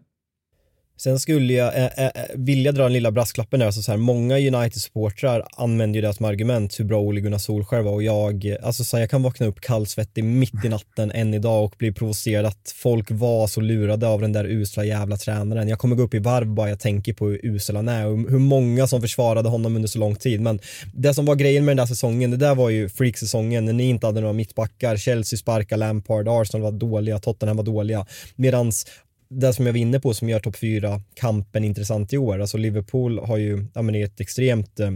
Sen 1.02 1.20
skulle 1.20 1.52
jag 1.52 1.76
eh, 1.76 1.84
eh, 1.84 2.06
eh 2.06 2.12
vilja 2.34 2.72
dra 2.72 2.82
den 2.82 2.92
lilla 2.92 3.10
brasklappen 3.10 3.60
där, 3.60 3.66
alltså 3.66 3.82
så 3.82 3.90
här, 3.90 3.98
många 3.98 4.38
United-supportrar 4.38 5.46
använder 5.56 6.00
ju 6.00 6.06
det 6.06 6.14
som 6.14 6.26
argument 6.26 6.80
hur 6.80 6.84
bra 6.84 7.00
Ole 7.00 7.20
Gunnar 7.20 7.38
Solskjaer 7.38 7.82
var 7.82 7.92
och 7.92 8.02
jag, 8.02 8.56
alltså 8.62 8.84
så 8.84 8.96
här, 8.96 9.02
jag 9.02 9.10
kan 9.10 9.22
vakna 9.22 9.46
upp 9.46 9.60
kallsvettig 9.60 10.24
mitt 10.24 10.64
i 10.64 10.68
natten 10.68 11.10
än 11.10 11.34
idag 11.34 11.64
och 11.64 11.74
bli 11.78 11.92
provocerad 11.92 12.46
att 12.46 12.74
folk 12.76 13.10
var 13.10 13.46
så 13.46 13.60
lurade 13.60 14.06
av 14.06 14.20
den 14.20 14.32
där 14.32 14.44
usla 14.44 14.84
jävla 14.84 15.16
tränaren. 15.16 15.68
Jag 15.68 15.78
kommer 15.78 15.96
gå 15.96 16.02
upp 16.02 16.14
i 16.14 16.18
varv 16.18 16.46
bara 16.46 16.68
jag 16.68 16.80
tänker 16.80 17.12
på 17.12 17.28
hur 17.28 17.40
usel 17.42 17.76
han 17.76 17.88
är 17.88 18.06
och 18.06 18.18
hur 18.30 18.38
många 18.38 18.86
som 18.86 19.00
försvarade 19.00 19.48
honom 19.48 19.76
under 19.76 19.88
så 19.88 19.98
lång 19.98 20.16
tid. 20.16 20.40
Men 20.40 20.60
det 20.94 21.14
som 21.14 21.24
var 21.24 21.34
grejen 21.34 21.64
med 21.64 21.76
den 21.76 21.82
där 21.86 21.94
säsongen, 21.94 22.30
det 22.30 22.36
där 22.36 22.54
var 22.54 22.70
ju 22.70 22.88
freak-säsongen 22.88 23.64
när 23.64 23.72
ni 23.72 23.88
inte 23.88 24.06
hade 24.06 24.20
några 24.20 24.32
mittbackar, 24.32 24.96
Chelsea 24.96 25.36
sparkade 25.36 25.78
Lampard, 25.78 26.28
Arsenal 26.28 26.62
var 26.62 26.72
dåliga, 26.72 27.18
Tottenham 27.18 27.56
var 27.56 27.64
dåliga. 27.64 28.06
Medans 28.36 28.86
det 29.30 29.52
som 29.52 29.66
jag 29.66 29.72
var 29.72 29.80
inne 29.80 30.00
på 30.00 30.14
som 30.14 30.28
gör 30.28 30.40
topp 30.40 30.56
4-kampen 30.56 31.64
intressant 31.64 32.12
i 32.12 32.18
år. 32.18 32.40
Alltså 32.40 32.58
Liverpool 32.58 33.18
har 33.18 33.36
ju 33.36 33.66
ja, 33.74 33.82
men 33.82 33.94
ett 33.94 34.20
extremt 34.20 34.80
eh, 34.80 34.90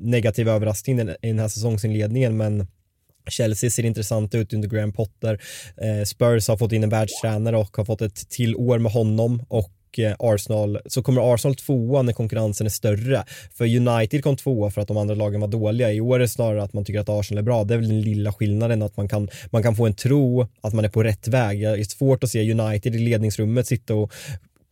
negativ 0.00 0.48
överraskning 0.48 1.00
i 1.00 1.04
den 1.20 1.38
här 1.38 1.48
säsongsinledningen 1.48 2.36
men 2.36 2.66
Chelsea 3.30 3.70
ser 3.70 3.84
intressant 3.84 4.34
ut 4.34 4.52
under 4.52 4.68
Graham 4.68 4.92
Potter. 4.92 5.40
Eh, 5.76 6.04
Spurs 6.04 6.48
har 6.48 6.56
fått 6.56 6.72
in 6.72 6.84
en 6.84 6.90
världstränare 6.90 7.56
och 7.56 7.76
har 7.76 7.84
fått 7.84 8.02
ett 8.02 8.28
till 8.28 8.56
år 8.56 8.78
med 8.78 8.92
honom 8.92 9.44
och 9.48 9.72
Eh, 9.98 10.14
Arsenal, 10.18 10.78
så 10.86 11.02
kommer 11.02 11.34
Arsenal 11.34 11.54
tvåa 11.54 12.02
när 12.02 12.12
konkurrensen 12.12 12.66
är 12.66 12.70
större. 12.70 13.24
För 13.54 13.64
United 13.64 14.22
kom 14.22 14.36
tvåa 14.36 14.70
för 14.70 14.80
att 14.80 14.88
de 14.88 14.96
andra 14.96 15.14
lagen 15.14 15.40
var 15.40 15.48
dåliga. 15.48 15.92
I 15.92 16.00
år 16.00 16.14
är 16.14 16.18
det 16.18 16.28
snarare 16.28 16.62
att 16.62 16.72
man 16.72 16.84
tycker 16.84 17.00
att 17.00 17.08
Arsenal 17.08 17.38
är 17.38 17.42
bra. 17.42 17.64
Det 17.64 17.74
är 17.74 17.78
väl 17.78 17.88
den 17.88 18.00
lilla 18.00 18.32
skillnaden 18.32 18.82
att 18.82 18.96
man 18.96 19.08
kan, 19.08 19.28
man 19.50 19.62
kan 19.62 19.76
få 19.76 19.86
en 19.86 19.94
tro 19.94 20.46
att 20.60 20.74
man 20.74 20.84
är 20.84 20.88
på 20.88 21.02
rätt 21.02 21.28
väg. 21.28 21.60
Det 21.60 21.68
är 21.68 21.84
svårt 21.84 22.24
att 22.24 22.30
se 22.30 22.52
United 22.52 22.94
i 22.94 22.98
ledningsrummet 22.98 23.66
sitta 23.66 23.94
och 23.94 24.12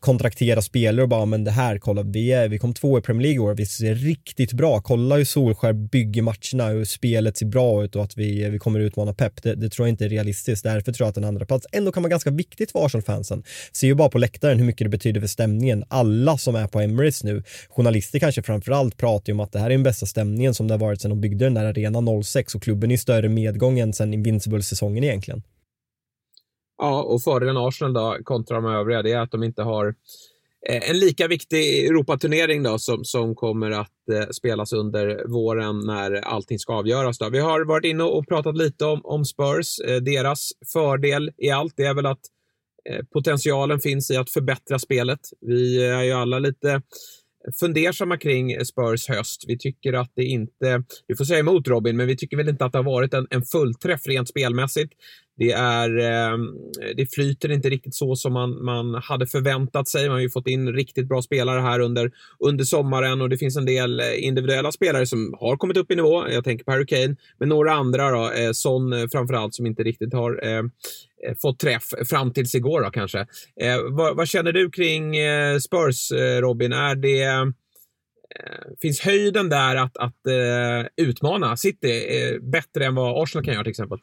kontraktera 0.04 0.62
spelare 0.62 1.02
och 1.02 1.08
bara, 1.08 1.24
men 1.24 1.44
det 1.44 1.50
här, 1.50 1.78
kolla, 1.78 2.02
vi, 2.02 2.32
är, 2.32 2.48
vi 2.48 2.58
kom 2.58 2.74
två 2.74 2.98
i 2.98 3.00
Premier 3.00 3.22
League 3.22 3.36
i 3.36 3.38
år, 3.38 3.54
vi 3.54 3.66
ser 3.66 3.94
riktigt 3.94 4.52
bra, 4.52 4.80
kolla 4.80 5.16
hur 5.16 5.24
Solskär 5.24 5.72
bygger 5.72 6.22
matcherna, 6.22 6.68
hur 6.68 6.84
spelet 6.84 7.36
ser 7.36 7.46
bra 7.46 7.84
ut 7.84 7.96
och 7.96 8.04
att 8.04 8.18
vi, 8.18 8.48
vi 8.48 8.58
kommer 8.58 8.80
utmana 8.80 9.14
Pep, 9.14 9.42
det, 9.42 9.54
det 9.54 9.68
tror 9.68 9.88
jag 9.88 9.92
inte 9.92 10.04
är 10.04 10.08
realistiskt, 10.08 10.64
därför 10.64 10.92
tror 10.92 11.06
jag 11.06 11.10
att 11.10 11.16
en 11.16 11.24
andra 11.24 11.46
plats 11.46 11.66
ändå 11.72 11.92
kan 11.92 12.02
vara 12.02 12.10
ganska 12.10 12.30
viktigt 12.30 12.72
för 12.72 12.86
Arsenal-fansen. 12.86 13.42
Ser 13.72 13.86
ju 13.86 13.94
bara 13.94 14.08
på 14.08 14.18
läktaren 14.18 14.58
hur 14.58 14.66
mycket 14.66 14.84
det 14.84 14.88
betyder 14.88 15.20
för 15.20 15.28
stämningen, 15.28 15.84
alla 15.88 16.38
som 16.38 16.54
är 16.54 16.66
på 16.66 16.80
Emirates 16.80 17.24
nu, 17.24 17.42
journalister 17.68 18.18
kanske 18.18 18.42
framförallt 18.42 18.96
pratar 18.96 19.30
ju 19.30 19.34
om 19.34 19.40
att 19.40 19.52
det 19.52 19.58
här 19.58 19.66
är 19.66 19.70
den 19.70 19.82
bästa 19.82 20.06
stämningen 20.06 20.54
som 20.54 20.68
det 20.68 20.74
har 20.74 20.78
varit 20.78 21.00
sedan 21.00 21.10
de 21.10 21.20
byggde 21.20 21.44
den 21.44 21.54
där 21.54 21.64
arenan 21.64 22.24
06 22.24 22.54
och 22.54 22.62
klubben 22.62 22.90
är 22.90 22.94
i 22.94 22.98
större 22.98 23.28
medgång 23.28 23.78
än 23.78 23.92
sedan 23.92 24.14
Invincible-säsongen 24.14 25.04
egentligen. 25.04 25.42
Ja, 26.84 27.02
och 27.02 27.22
fördelen 27.22 27.56
Arsenal 27.56 27.92
då, 27.92 28.16
kontra 28.24 28.56
de 28.60 28.66
övriga, 28.66 29.02
det 29.02 29.12
är 29.12 29.20
att 29.20 29.30
de 29.30 29.42
inte 29.42 29.62
har 29.62 29.94
eh, 30.68 30.90
en 30.90 30.98
lika 30.98 31.28
viktig 31.28 31.86
Europaturnering 31.86 32.62
då, 32.62 32.78
som, 32.78 33.04
som 33.04 33.34
kommer 33.34 33.70
att 33.70 34.08
eh, 34.12 34.28
spelas 34.30 34.72
under 34.72 35.28
våren 35.28 35.78
när 35.78 36.12
allting 36.14 36.58
ska 36.58 36.72
avgöras. 36.72 37.18
Då. 37.18 37.28
Vi 37.28 37.38
har 37.38 37.64
varit 37.64 37.84
inne 37.84 38.02
och 38.02 38.28
pratat 38.28 38.56
lite 38.56 38.84
om, 38.84 39.00
om 39.04 39.24
Spurs. 39.24 39.80
Eh, 39.86 39.96
deras 39.96 40.50
fördel 40.72 41.30
i 41.36 41.50
allt 41.50 41.74
det 41.76 41.84
är 41.84 41.94
väl 41.94 42.06
att 42.06 42.20
eh, 42.90 43.04
potentialen 43.12 43.80
finns 43.80 44.10
i 44.10 44.16
att 44.16 44.30
förbättra 44.30 44.78
spelet. 44.78 45.20
Vi 45.40 45.84
är 45.84 46.02
ju 46.02 46.12
alla 46.12 46.38
lite 46.38 46.82
fundersamma 47.60 48.16
kring 48.16 48.64
Spurs 48.64 49.08
höst. 49.08 49.44
Vi 49.46 49.58
tycker 49.58 49.92
att 49.92 50.12
det 50.14 50.24
inte, 50.24 50.82
vi 51.06 51.16
får 51.16 51.24
säga 51.24 51.38
emot 51.38 51.68
Robin, 51.68 51.96
men 51.96 52.06
vi 52.06 52.16
tycker 52.16 52.36
väl 52.36 52.48
inte 52.48 52.64
att 52.64 52.72
det 52.72 52.78
har 52.78 52.84
varit 52.84 53.14
en, 53.14 53.26
en 53.30 53.42
fullträff 53.42 54.06
rent 54.06 54.28
spelmässigt. 54.28 54.92
Det, 55.36 55.52
är, 55.52 55.98
ehm, 55.98 56.46
det 56.96 57.14
flyter 57.14 57.52
inte 57.52 57.70
riktigt 57.70 57.94
så 57.94 58.16
som 58.16 58.32
man, 58.32 58.64
man 58.64 58.94
hade 58.94 59.26
förväntat 59.26 59.88
sig. 59.88 60.08
Man 60.08 60.14
har 60.14 60.20
ju 60.20 60.30
fått 60.30 60.48
in 60.48 60.72
riktigt 60.72 61.08
bra 61.08 61.22
spelare 61.22 61.60
här 61.60 61.80
under, 61.80 62.10
under 62.38 62.64
sommaren 62.64 63.20
och 63.20 63.28
det 63.28 63.38
finns 63.38 63.56
en 63.56 63.66
del 63.66 64.00
eh, 64.00 64.24
individuella 64.24 64.72
spelare 64.72 65.06
som 65.06 65.34
har 65.40 65.56
kommit 65.56 65.76
upp 65.76 65.90
i 65.90 65.96
nivå. 65.96 66.28
Jag 66.28 66.44
tänker 66.44 66.64
på 66.64 66.70
Harry 66.70 66.86
Kane, 66.86 67.16
men 67.38 67.48
några 67.48 67.72
andra 67.72 68.10
då, 68.10 68.30
eh, 68.30 68.52
Son 68.52 68.92
eh, 68.92 69.06
framförallt, 69.12 69.54
som 69.54 69.66
inte 69.66 69.82
riktigt 69.82 70.12
har 70.12 70.44
ehm, 70.44 70.70
eh, 71.26 71.34
fått 71.42 71.58
träff 71.58 71.84
fram 72.08 72.32
tills 72.32 72.54
igår 72.54 72.82
då 72.82 72.90
kanske. 72.90 73.18
Eh, 73.60 73.78
vad, 73.90 74.16
vad, 74.16 74.28
känner 74.28 74.52
du 74.52 74.70
kring 74.70 75.16
eh, 75.16 75.58
Spurs, 75.58 76.12
Robin? 76.40 76.72
Är 76.72 76.94
det 76.94 77.52
Finns 78.82 79.00
höjden 79.00 79.48
där 79.48 79.76
att, 79.76 79.96
att 79.96 80.20
utmana 80.96 81.56
City 81.56 82.02
bättre 82.42 82.86
än 82.86 82.94
vad 82.94 83.22
Arsenal 83.22 83.44
kan 83.44 83.54
göra 83.54 83.64
till 83.64 83.70
exempel? 83.70 83.98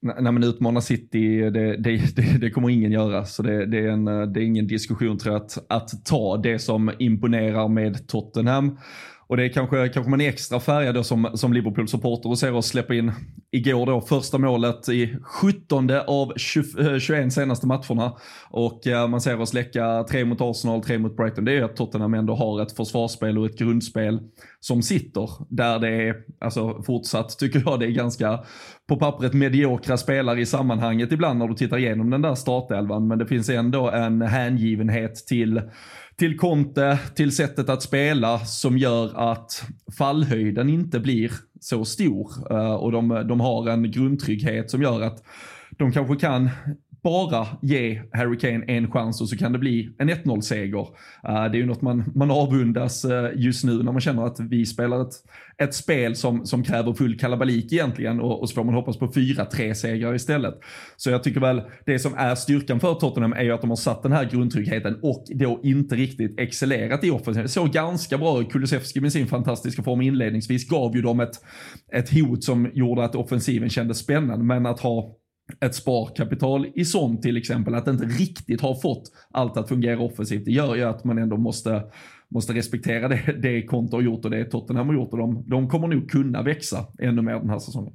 När 0.00 0.32
man 0.32 0.44
utmanar 0.44 0.80
City, 0.80 1.50
det, 1.50 1.76
det, 1.76 2.16
det, 2.16 2.40
det, 2.40 2.50
kommer 2.50 2.70
ingen 2.70 2.92
göra. 2.92 3.24
Så 3.24 3.42
det, 3.42 3.66
det, 3.66 3.78
är 3.78 3.88
en, 3.88 4.08
eh, 4.08 4.22
det 4.22 4.40
är 4.40 4.44
ingen 4.44 4.66
diskussion 4.66 5.18
tror 5.18 5.34
jag 5.34 5.42
att, 5.42 5.58
att 5.68 6.04
ta. 6.04 6.36
Det 6.36 6.58
som 6.58 6.90
imponerar 6.98 7.68
med 7.68 8.08
Tottenham 8.08 8.78
och 9.28 9.36
det 9.36 9.44
är 9.44 9.48
kanske, 9.48 9.88
kanske 9.88 10.10
man 10.10 10.20
är 10.20 10.28
extra 10.28 10.60
färgad 10.60 10.94
då 10.94 11.04
som, 11.04 11.30
som 11.34 11.52
Liverpool-supporter 11.52 12.28
och 12.28 12.38
ser 12.38 12.54
oss 12.54 12.66
släppa 12.66 12.94
in 12.94 13.12
igår 13.50 13.86
då 13.86 14.00
första 14.00 14.38
målet 14.38 14.88
i 14.88 15.16
17 15.22 15.90
av 16.06 16.32
20, 16.36 17.00
21 17.00 17.24
eh, 17.24 17.28
senaste 17.28 17.66
matcherna. 17.66 18.16
Och 18.50 18.86
eh, 18.86 19.08
man 19.08 19.20
ser 19.20 19.40
oss 19.40 19.54
läcka 19.54 20.04
tre 20.10 20.24
mot 20.24 20.40
Arsenal, 20.40 20.82
tre 20.82 20.98
mot 20.98 21.16
Brighton. 21.16 21.44
Det 21.44 21.52
är 21.52 21.62
att 21.62 21.76
Tottenham 21.76 22.14
ändå 22.14 22.34
har 22.34 22.62
ett 22.62 22.76
försvarsspel 22.76 23.38
och 23.38 23.46
ett 23.46 23.58
grundspel 23.58 24.20
som 24.60 24.82
sitter. 24.82 25.30
Där 25.48 25.78
det 25.78 25.88
är, 25.88 26.16
alltså 26.40 26.82
fortsatt 26.82 27.38
tycker 27.38 27.62
jag 27.66 27.80
det 27.80 27.86
är 27.86 27.90
ganska 27.90 28.40
på 28.88 28.96
pappret 28.96 29.32
mediokra 29.34 29.96
spelare 29.96 30.40
i 30.40 30.46
sammanhanget 30.46 31.12
ibland 31.12 31.38
när 31.38 31.48
du 31.48 31.54
tittar 31.54 31.78
igenom 31.78 32.10
den 32.10 32.22
där 32.22 32.34
startelvan. 32.34 33.08
Men 33.08 33.18
det 33.18 33.26
finns 33.26 33.48
ändå 33.48 33.90
en 33.90 34.22
hängivenhet 34.22 35.14
till 35.14 35.62
till 36.18 36.38
Conte, 36.38 36.98
till 37.14 37.36
sättet 37.36 37.68
att 37.68 37.82
spela 37.82 38.38
som 38.38 38.78
gör 38.78 39.30
att 39.32 39.64
fallhöjden 39.98 40.68
inte 40.68 41.00
blir 41.00 41.32
så 41.60 41.84
stor. 41.84 42.32
Eh, 42.50 42.74
och 42.74 42.92
de, 42.92 43.08
de 43.08 43.40
har 43.40 43.68
en 43.68 43.90
grundtrygghet 43.90 44.70
som 44.70 44.82
gör 44.82 45.00
att 45.00 45.22
de 45.78 45.92
kanske 45.92 46.16
kan 46.16 46.50
bara 47.02 47.46
ge 47.62 48.02
Harry 48.12 48.38
Kane 48.38 48.64
en 48.64 48.90
chans 48.90 49.20
och 49.20 49.28
så 49.28 49.36
kan 49.36 49.52
det 49.52 49.58
bli 49.58 49.94
en 49.98 50.10
1-0-seger. 50.10 50.86
Eh, 51.28 51.44
det 51.50 51.56
är 51.56 51.60
ju 51.60 51.66
något 51.66 51.82
man, 51.82 52.12
man 52.14 52.30
avundas 52.30 53.04
eh, 53.04 53.30
just 53.36 53.64
nu 53.64 53.82
när 53.82 53.92
man 53.92 54.00
känner 54.00 54.26
att 54.26 54.40
vi 54.40 54.66
spelar 54.66 55.02
ett, 55.02 55.14
ett 55.58 55.74
spel 55.74 56.16
som, 56.16 56.46
som 56.46 56.62
kräver 56.62 56.92
full 56.92 57.18
kalabalik 57.18 57.72
egentligen 57.72 58.20
och, 58.20 58.40
och 58.40 58.48
så 58.48 58.54
får 58.54 58.64
man 58.64 58.74
hoppas 58.74 58.98
på 58.98 59.06
4-3-segrar 59.06 60.14
istället. 60.14 60.54
Så 60.96 61.10
jag 61.10 61.24
tycker 61.24 61.40
väl 61.40 61.62
det 61.86 61.98
som 61.98 62.14
är 62.14 62.34
styrkan 62.34 62.80
för 62.80 62.94
Tottenham 62.94 63.32
är 63.32 63.42
ju 63.42 63.52
att 63.52 63.60
de 63.60 63.70
har 63.70 63.76
satt 63.76 64.02
den 64.02 64.12
här 64.12 64.24
grundtryggheten 64.24 64.98
och 65.02 65.24
då 65.34 65.60
inte 65.62 65.94
riktigt 65.94 66.40
excellerat 66.40 67.04
i 67.04 67.10
offensiven. 67.10 67.42
Det 67.42 67.48
såg 67.48 67.70
ganska 67.70 68.18
bra 68.18 68.40
ut. 68.40 68.52
Kulusevski 68.52 69.00
med 69.00 69.12
sin 69.12 69.26
fantastiska 69.26 69.82
form 69.82 70.00
inledningsvis 70.00 70.68
gav 70.68 70.96
ju 70.96 71.02
dem 71.02 71.20
ett, 71.20 71.40
ett 71.92 72.10
hot 72.10 72.44
som 72.44 72.70
gjorde 72.74 73.04
att 73.04 73.14
offensiven 73.14 73.68
kändes 73.70 73.98
spännande, 73.98 74.44
men 74.44 74.66
att 74.66 74.80
ha 74.80 75.18
ett 75.60 75.74
sparkapital 75.74 76.66
i 76.74 76.84
sånt 76.84 77.22
till 77.22 77.36
exempel, 77.36 77.74
att 77.74 77.84
det 77.84 77.90
inte 77.90 78.04
riktigt 78.04 78.60
har 78.60 78.74
fått 78.74 79.02
allt 79.30 79.56
att 79.56 79.68
fungera 79.68 80.00
offensivt, 80.00 80.44
det 80.44 80.50
gör 80.50 80.74
ju 80.74 80.82
att 80.82 81.04
man 81.04 81.18
ändå 81.18 81.36
måste, 81.36 81.82
måste 82.28 82.52
respektera 82.52 83.08
det, 83.08 83.36
det 83.42 83.62
Conte 83.62 83.96
har 83.96 84.02
gjort 84.02 84.24
och 84.24 84.30
det 84.30 84.44
Tottenham 84.44 84.86
har 84.88 84.94
gjort 84.94 85.12
och 85.12 85.18
de, 85.18 85.44
de 85.46 85.68
kommer 85.68 85.88
nog 85.88 86.10
kunna 86.10 86.42
växa 86.42 86.86
ännu 86.98 87.22
mer 87.22 87.34
den 87.34 87.50
här 87.50 87.58
säsongen 87.58 87.92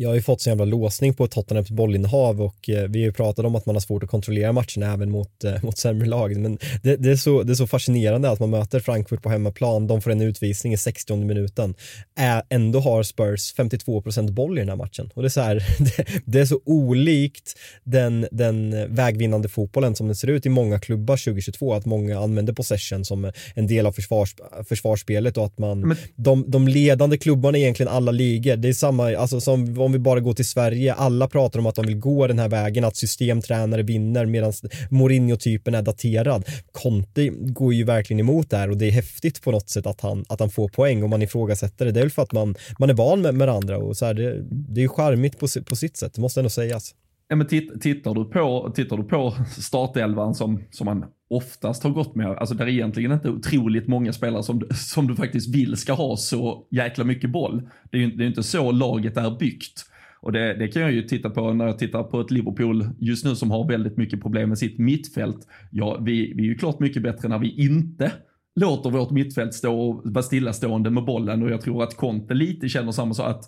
jag 0.00 0.08
har 0.08 0.14
ju 0.14 0.22
fått 0.22 0.40
så 0.40 0.48
jävla 0.48 0.64
låsning 0.64 1.14
på 1.14 1.26
Tottenhams 1.26 1.70
bollinnehav 1.70 2.42
och 2.42 2.68
eh, 2.68 2.88
vi 2.88 2.98
har 2.98 3.06
ju 3.06 3.12
pratat 3.12 3.44
om 3.44 3.54
att 3.54 3.66
man 3.66 3.76
har 3.76 3.80
svårt 3.80 4.02
att 4.02 4.10
kontrollera 4.10 4.52
matcherna 4.52 4.92
även 4.92 5.10
mot, 5.10 5.44
eh, 5.44 5.62
mot 5.62 5.78
sämre 5.78 6.08
lag. 6.08 6.36
Men 6.36 6.58
det, 6.82 6.96
det, 6.96 7.10
är 7.10 7.16
så, 7.16 7.42
det 7.42 7.52
är 7.52 7.54
så 7.54 7.66
fascinerande 7.66 8.30
att 8.30 8.40
man 8.40 8.50
möter 8.50 8.80
Frankfurt 8.80 9.22
på 9.22 9.28
hemmaplan, 9.28 9.86
de 9.86 10.00
får 10.00 10.10
en 10.10 10.20
utvisning 10.20 10.72
i 10.72 10.76
60 10.76 11.16
minuten. 11.16 11.74
Äh, 12.18 12.42
ändå 12.48 12.80
har 12.80 13.02
Spurs 13.02 13.54
52% 13.56 14.30
boll 14.30 14.58
i 14.58 14.60
den 14.60 14.68
här 14.68 14.76
matchen. 14.76 15.10
Och 15.14 15.22
det 15.22 15.26
är 15.26 15.30
så, 15.30 15.40
här, 15.40 15.54
det, 15.78 16.06
det, 16.24 16.40
är 16.40 16.46
så 16.46 16.60
olikt 16.64 17.58
den, 17.84 18.26
den 18.32 18.94
vägvinnande 18.94 19.48
fotbollen 19.48 19.96
som 19.96 20.06
den 20.06 20.16
ser 20.16 20.28
ut 20.28 20.46
i 20.46 20.48
många 20.48 20.78
klubbar 20.78 21.16
2022, 21.16 21.74
att 21.74 21.86
många 21.86 22.20
använder 22.20 22.52
possession 22.52 23.04
som 23.04 23.32
en 23.54 23.66
del 23.66 23.86
av 23.86 23.92
försvars, 23.92 24.34
försvarsspelet 24.68 25.36
och 25.36 25.44
att 25.44 25.58
man, 25.58 25.80
Men... 25.80 25.96
de, 26.16 26.44
de 26.48 26.68
ledande 26.68 27.18
klubbarna 27.18 27.58
i 27.58 27.60
egentligen 27.60 27.92
alla 27.92 28.12
ligor, 28.12 28.56
det 28.56 28.68
är 28.68 28.72
samma, 28.72 29.16
alltså 29.16 29.40
som 29.40 29.74
om 29.90 29.92
vi 29.92 29.98
bara 29.98 30.20
går 30.20 30.32
till 30.32 30.48
Sverige, 30.48 30.94
alla 30.94 31.28
pratar 31.28 31.58
om 31.58 31.66
att 31.66 31.74
de 31.74 31.86
vill 31.86 31.98
gå 31.98 32.26
den 32.26 32.38
här 32.38 32.48
vägen, 32.48 32.84
att 32.84 32.96
systemtränare 32.96 33.82
vinner 33.82 34.26
medan 34.26 34.52
Mourinho-typen 34.90 35.74
är 35.74 35.82
daterad. 35.82 36.44
Conte 36.72 37.28
går 37.28 37.74
ju 37.74 37.84
verkligen 37.84 38.20
emot 38.20 38.50
det 38.50 38.56
här 38.56 38.70
och 38.70 38.76
det 38.76 38.86
är 38.86 38.90
häftigt 38.90 39.42
på 39.42 39.50
något 39.50 39.68
sätt 39.68 39.86
att 39.86 40.00
han, 40.00 40.24
att 40.28 40.40
han 40.40 40.50
får 40.50 40.68
poäng 40.68 41.02
och 41.02 41.10
man 41.10 41.22
ifrågasätter 41.22 41.84
det. 41.84 41.92
Det 41.92 42.00
är 42.00 42.04
väl 42.04 42.10
för 42.10 42.22
att 42.22 42.32
man, 42.32 42.54
man 42.78 42.90
är 42.90 42.94
van 42.94 43.22
med, 43.22 43.34
med 43.34 43.48
andra 43.48 43.78
och 43.78 43.96
så 43.96 44.06
här, 44.06 44.14
det, 44.14 44.42
det 44.50 44.80
är 44.80 44.82
ju 44.82 44.88
charmigt 44.88 45.38
på, 45.38 45.46
på 45.66 45.76
sitt 45.76 45.96
sätt, 45.96 46.14
det 46.14 46.20
måste 46.20 46.40
ändå 46.40 46.50
sägas. 46.50 46.94
Ja, 47.28 47.36
men 47.36 47.46
titt, 47.46 47.80
tittar, 47.80 48.14
du 48.14 48.24
på, 48.24 48.72
tittar 48.74 48.96
du 48.96 49.04
på 49.04 49.34
startelvan 49.58 50.34
som, 50.34 50.62
som 50.70 50.84
man 50.84 51.04
oftast 51.30 51.82
har 51.82 51.90
gått 51.90 52.14
med, 52.14 52.26
alltså 52.26 52.54
där 52.54 52.64
är 52.64 52.68
egentligen 52.68 53.12
inte 53.12 53.30
otroligt 53.30 53.88
många 53.88 54.12
spelare 54.12 54.42
som, 54.42 54.62
som 54.70 55.06
du 55.06 55.16
faktiskt 55.16 55.54
vill 55.54 55.76
ska 55.76 55.92
ha 55.92 56.16
så 56.16 56.66
jäkla 56.70 57.04
mycket 57.04 57.30
boll. 57.30 57.68
Det 57.90 57.96
är 57.96 58.00
ju 58.00 58.10
det 58.10 58.24
är 58.24 58.28
inte 58.28 58.42
så 58.42 58.72
laget 58.72 59.16
är 59.16 59.38
byggt. 59.38 59.86
Och 60.22 60.32
det, 60.32 60.54
det, 60.54 60.68
kan 60.68 60.82
jag 60.82 60.92
ju 60.92 61.02
titta 61.02 61.30
på 61.30 61.52
när 61.52 61.66
jag 61.66 61.78
tittar 61.78 62.02
på 62.02 62.20
ett 62.20 62.30
Liverpool 62.30 62.88
just 62.98 63.24
nu 63.24 63.34
som 63.34 63.50
har 63.50 63.68
väldigt 63.68 63.96
mycket 63.96 64.22
problem 64.22 64.48
med 64.48 64.58
sitt 64.58 64.78
mittfält. 64.78 65.46
Ja, 65.70 65.98
vi, 66.00 66.32
vi 66.34 66.42
är 66.42 66.46
ju 66.46 66.54
klart 66.54 66.80
mycket 66.80 67.02
bättre 67.02 67.28
när 67.28 67.38
vi 67.38 67.64
inte 67.64 68.12
låter 68.56 68.90
vårt 68.90 69.10
mittfält 69.10 69.54
stå 69.54 69.80
och 69.80 70.00
vara 70.04 70.22
stillastående 70.22 70.90
med 70.90 71.04
bollen 71.04 71.42
och 71.42 71.50
jag 71.50 71.60
tror 71.60 71.82
att 71.82 71.96
Conte 71.96 72.34
lite 72.34 72.68
känner 72.68 72.92
samma 72.92 73.14
sak 73.14 73.28
att 73.28 73.44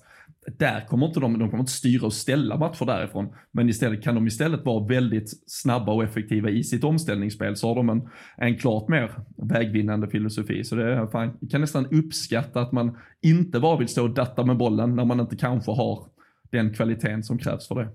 där 0.46 0.86
kommer 0.86 1.06
inte 1.06 1.20
de, 1.20 1.38
de 1.38 1.50
kommer 1.50 1.62
inte 1.62 1.72
styra 1.72 2.06
och 2.06 2.12
ställa 2.12 2.56
matcher 2.56 2.84
därifrån. 2.84 3.34
Men 3.52 3.68
istället 3.68 4.02
kan 4.02 4.14
de 4.14 4.26
istället 4.26 4.64
vara 4.64 4.86
väldigt 4.86 5.42
snabba 5.46 5.92
och 5.92 6.04
effektiva 6.04 6.50
i 6.50 6.64
sitt 6.64 6.84
omställningsspel 6.84 7.56
så 7.56 7.68
har 7.68 7.74
de 7.74 7.88
en, 7.88 8.08
en 8.36 8.58
klart 8.58 8.88
mer 8.88 9.12
vägvinnande 9.36 10.08
filosofi. 10.10 10.64
Så 10.64 10.74
det 10.74 10.92
är 10.92 11.06
fan, 11.06 11.36
jag 11.40 11.50
kan 11.50 11.60
nästan 11.60 11.86
uppskatta 11.86 12.60
att 12.60 12.72
man 12.72 12.96
inte 13.22 13.60
bara 13.60 13.78
vill 13.78 13.88
stå 13.88 14.02
och 14.02 14.14
datta 14.14 14.44
med 14.44 14.56
bollen 14.56 14.96
när 14.96 15.04
man 15.04 15.20
inte 15.20 15.36
kanske 15.36 15.70
har 15.72 16.06
den 16.52 16.74
kvaliteten 16.74 17.22
som 17.22 17.38
krävs 17.38 17.68
för 17.68 17.74
det. 17.74 17.88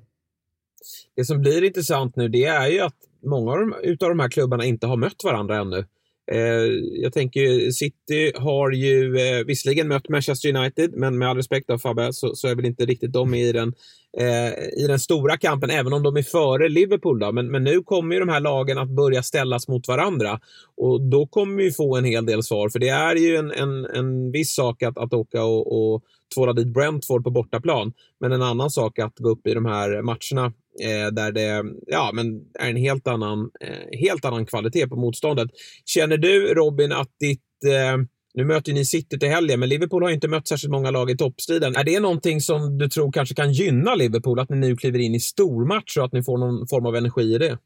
Det 1.16 1.25
som 1.25 1.42
blir 1.42 1.63
intressant 1.63 2.16
nu 2.16 2.27
det 2.27 2.46
är 2.46 2.68
ju 2.68 2.80
att 2.80 2.96
många 3.25 3.51
av 3.51 3.60
de, 3.60 3.74
utav 3.84 4.10
de 4.10 4.20
här 4.20 4.30
klubbarna 4.30 4.66
inte 4.66 4.88
har 4.88 4.98
mött 4.98 5.24
varandra 5.24 5.58
ännu. 5.58 5.86
Eh, 6.31 6.74
jag 7.01 7.13
tänker 7.13 7.72
City 7.72 8.31
har 8.36 8.72
ju 8.72 9.17
eh, 9.17 9.46
visserligen 9.46 9.88
mött 9.88 10.10
Manchester 10.10 10.55
United, 10.55 10.93
men 10.93 11.17
med 11.17 11.29
all 11.29 11.38
respekt 11.38 11.69
av 11.69 11.77
Fabbe 11.77 12.13
så, 12.13 12.36
så 12.36 12.48
är 12.48 12.55
väl 12.55 12.65
inte 12.65 12.86
riktigt 12.86 13.13
de 13.13 13.34
i 13.34 13.51
den, 13.51 13.74
eh, 14.17 14.84
i 14.84 14.88
den 14.88 15.00
stora 15.00 15.38
kampen, 15.38 15.69
även 15.69 15.93
om 15.93 16.03
de 16.03 16.17
är 16.17 16.24
före 16.24 16.69
Liverpool. 16.69 17.19
Då. 17.19 17.31
Men, 17.31 17.51
men 17.51 17.63
nu 17.63 17.84
kommer 17.84 18.15
ju 18.15 18.19
de 18.19 18.29
här 18.29 18.39
lagen 18.39 18.77
att 18.77 18.89
börja 18.89 19.24
ställas 19.24 19.67
mot 19.67 19.88
varandra 19.88 20.39
och 20.77 21.01
då 21.01 21.27
kommer 21.27 21.63
vi 21.63 21.72
få 21.72 21.98
en 21.98 22.05
hel 22.05 22.25
del 22.25 22.43
svar, 22.43 22.69
för 22.69 22.79
det 22.79 22.89
är 22.89 23.15
ju 23.15 23.36
en, 23.36 23.51
en, 23.51 23.86
en 23.86 24.31
viss 24.31 24.55
sak 24.55 24.84
att, 24.84 24.98
att 24.98 25.13
åka 25.13 25.43
och, 25.43 25.93
och 25.93 26.03
tvåla 26.36 26.53
dit 26.53 26.67
Brentford 26.67 27.24
på 27.24 27.29
bortaplan, 27.29 27.93
men 28.19 28.31
en 28.31 28.41
annan 28.41 28.69
sak 28.69 29.00
att 29.00 29.19
gå 29.19 29.29
upp 29.29 29.48
i 29.48 29.53
de 29.53 29.65
här 29.65 30.01
matcherna 30.01 30.53
Eh, 30.81 31.12
där 31.12 31.31
det 31.31 31.63
ja, 31.88 32.12
men 32.13 32.41
är 32.60 32.69
en 32.69 32.75
helt 32.75 33.07
annan, 33.07 33.50
eh, 33.62 34.00
helt 34.00 34.25
annan 34.25 34.46
kvalitet 34.46 34.88
på 34.88 34.96
motståndet. 34.96 35.48
Känner 35.86 36.17
du 36.17 36.53
Robin 36.53 36.91
att 36.91 37.10
ditt 37.19 37.41
eh, 37.65 37.98
nu 38.34 38.46
möter 38.46 38.74
ni 38.74 38.86
City 38.86 39.19
till 39.19 39.29
helgen, 39.29 39.60
men 39.60 39.69
Liverpool 39.69 40.03
har 40.03 40.10
inte 40.10 40.27
mött 40.27 40.48
särskilt 40.48 40.72
många 40.72 40.91
lag 40.91 41.12
i 41.12 41.17
toppstriden. 41.17 41.75
Är 41.75 41.84
det 41.84 42.00
någonting 42.00 42.41
som 42.41 42.77
du 42.77 42.89
tror 42.89 43.12
kanske 43.12 43.36
kan 43.36 43.51
gynna 43.51 43.96
Liverpool, 43.96 44.39
att 44.39 44.50
ni 44.50 44.57
nu 44.57 44.75
kliver 44.75 45.00
in 45.00 45.15
i 45.15 45.19
stormatch 45.19 45.98
och 45.98 46.05
att 46.05 46.13
ni 46.13 46.24
får 46.24 46.38
någon 46.38 46.67
form 46.67 46.86
av 46.86 46.96
energi 46.96 47.36
i 47.36 47.38
det? 47.38 47.57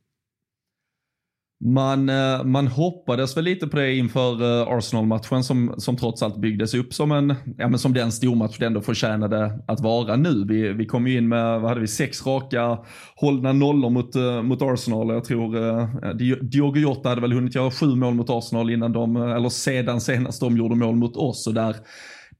Man, 1.63 2.09
eh, 2.09 2.43
man 2.43 2.67
hoppades 2.67 3.37
väl 3.37 3.43
lite 3.43 3.67
på 3.67 3.77
det 3.77 3.95
inför 3.95 4.61
eh, 4.61 4.67
Arsenal-matchen 4.67 5.43
som, 5.43 5.73
som 5.77 5.97
trots 5.97 6.23
allt 6.23 6.37
byggdes 6.37 6.73
upp 6.73 6.93
som, 6.93 7.11
en, 7.11 7.35
ja, 7.57 7.67
men 7.67 7.79
som 7.79 7.93
den 7.93 8.11
stormatch 8.11 8.57
det 8.57 8.65
ändå 8.65 8.81
förtjänade 8.81 9.59
att 9.67 9.79
vara 9.79 10.15
nu. 10.15 10.45
Vi, 10.47 10.73
vi 10.73 10.85
kom 10.85 11.07
ju 11.07 11.17
in 11.17 11.27
med, 11.27 11.61
vad 11.61 11.69
hade 11.69 11.81
vi, 11.81 11.87
sex 11.87 12.25
raka 12.25 12.77
hållna 13.15 13.53
nollor 13.53 13.89
mot, 13.89 14.15
eh, 14.15 14.41
mot 14.41 14.61
Arsenal. 14.61 15.09
Jag 15.09 15.23
tror 15.23 16.43
Diogo 16.43 16.79
Jota 16.79 17.09
hade 17.09 17.21
väl 17.21 17.33
hunnit 17.33 17.55
göra 17.55 17.71
sju 17.71 17.95
mål 17.95 18.13
mot 18.13 18.29
Arsenal 18.29 18.69
innan 18.69 18.91
de, 18.91 19.15
eller 19.15 19.49
sedan 19.49 20.01
senast 20.01 20.39
de 20.39 20.57
gjorde 20.57 20.75
mål 20.75 20.95
mot 20.95 21.15
oss. 21.15 21.47
Och 21.47 21.53
där, 21.53 21.75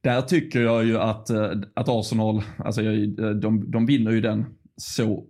där 0.00 0.20
tycker 0.20 0.60
jag 0.60 0.84
ju 0.84 0.98
att, 0.98 1.30
att 1.74 1.88
Arsenal, 1.88 2.42
alltså 2.58 2.82
de, 3.42 3.70
de 3.70 3.86
vinner 3.86 4.10
ju 4.10 4.20
den 4.20 4.44
så 4.76 5.24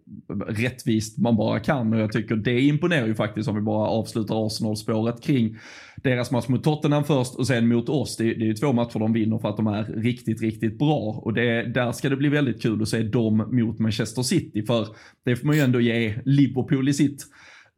rättvist 0.48 1.18
man 1.18 1.36
bara 1.36 1.60
kan 1.60 1.92
och 1.92 2.00
jag 2.00 2.12
tycker 2.12 2.36
det 2.36 2.60
imponerar 2.60 3.06
ju 3.06 3.14
faktiskt 3.14 3.48
om 3.48 3.54
vi 3.54 3.60
bara 3.60 3.88
avslutar 3.88 4.46
Arsenal-spåret 4.46 5.22
kring 5.22 5.56
deras 6.02 6.30
match 6.30 6.48
mot 6.48 6.64
Tottenham 6.64 7.04
först 7.04 7.34
och 7.34 7.46
sen 7.46 7.68
mot 7.68 7.88
oss. 7.88 8.16
Det, 8.16 8.24
det 8.24 8.44
är 8.44 8.46
ju 8.46 8.54
två 8.54 8.72
matcher 8.72 8.98
de 8.98 9.12
vinner 9.12 9.38
för 9.38 9.48
att 9.48 9.56
de 9.56 9.66
är 9.66 9.84
riktigt, 9.84 10.42
riktigt 10.42 10.78
bra 10.78 11.20
och 11.24 11.34
det, 11.34 11.72
där 11.74 11.92
ska 11.92 12.08
det 12.08 12.16
bli 12.16 12.28
väldigt 12.28 12.62
kul 12.62 12.82
att 12.82 12.88
se 12.88 13.02
dem 13.02 13.48
mot 13.50 13.78
Manchester 13.78 14.22
City 14.22 14.62
för 14.62 14.86
det 15.24 15.36
får 15.36 15.46
man 15.46 15.56
ju 15.56 15.62
ändå 15.62 15.80
ge 15.80 16.14
Liverpool 16.24 16.88
i 16.88 16.92
sitt 16.92 17.26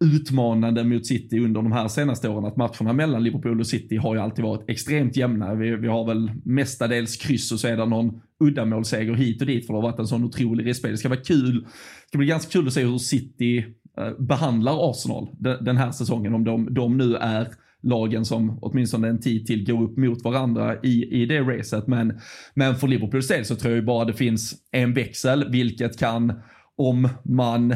utmanande 0.05 0.85
mot 0.85 1.07
City 1.07 1.39
under 1.39 1.63
de 1.63 1.73
här 1.73 1.89
senaste 1.89 2.29
åren. 2.29 2.45
Att 2.45 2.57
matcherna 2.57 2.93
mellan 2.93 3.25
Liverpool 3.25 3.61
och 3.61 3.67
City 3.67 3.97
har 3.97 4.15
ju 4.15 4.21
alltid 4.21 4.45
varit 4.45 4.71
extremt 4.71 5.17
jämna. 5.17 5.55
Vi, 5.55 5.77
vi 5.77 5.89
har 5.89 6.07
väl 6.07 6.31
mestadels 6.45 7.17
kryss 7.17 7.53
och 7.53 7.61
så 7.61 7.69
är 7.69 7.77
det 7.77 7.87
någon 7.87 8.21
uddamålsseger 8.45 9.15
hit 9.15 9.41
och 9.41 9.47
dit 9.47 9.67
för 9.67 9.73
det 9.75 9.79
har 9.79 9.83
varit 9.91 9.99
en 9.99 10.07
sån 10.07 10.25
otrolig 10.25 10.67
respekt. 10.67 10.93
Det 10.93 10.99
ska 10.99 11.09
vara 11.09 11.21
kul. 11.21 11.63
Det 11.63 12.09
ska 12.09 12.19
bli 12.19 12.27
ganska 12.27 12.51
kul 12.51 12.67
att 12.67 12.73
se 12.73 12.85
hur 12.85 12.99
City 12.99 13.59
eh, 13.99 14.11
behandlar 14.19 14.91
Arsenal 14.91 15.29
den 15.61 15.77
här 15.77 15.91
säsongen. 15.91 16.35
Om 16.35 16.45
de, 16.45 16.75
de 16.75 16.97
nu 16.97 17.17
är 17.17 17.49
lagen 17.83 18.25
som 18.25 18.59
åtminstone 18.63 19.09
en 19.09 19.21
tid 19.21 19.47
till 19.47 19.67
går 19.67 19.83
upp 19.83 19.97
mot 19.97 20.25
varandra 20.25 20.77
i, 20.83 21.23
i 21.23 21.27
det 21.27 21.41
racet. 21.41 21.87
Men, 21.87 22.21
men 22.55 22.77
för 22.77 22.89
Liverpools 22.89 23.29
del 23.29 23.45
så 23.45 23.57
tror 23.57 23.73
jag 23.73 23.81
ju 23.81 23.87
bara 23.87 24.05
det 24.05 24.13
finns 24.13 24.55
en 24.71 24.95
växel, 24.95 25.51
vilket 25.51 25.99
kan, 25.99 26.33
om 26.77 27.09
man 27.25 27.75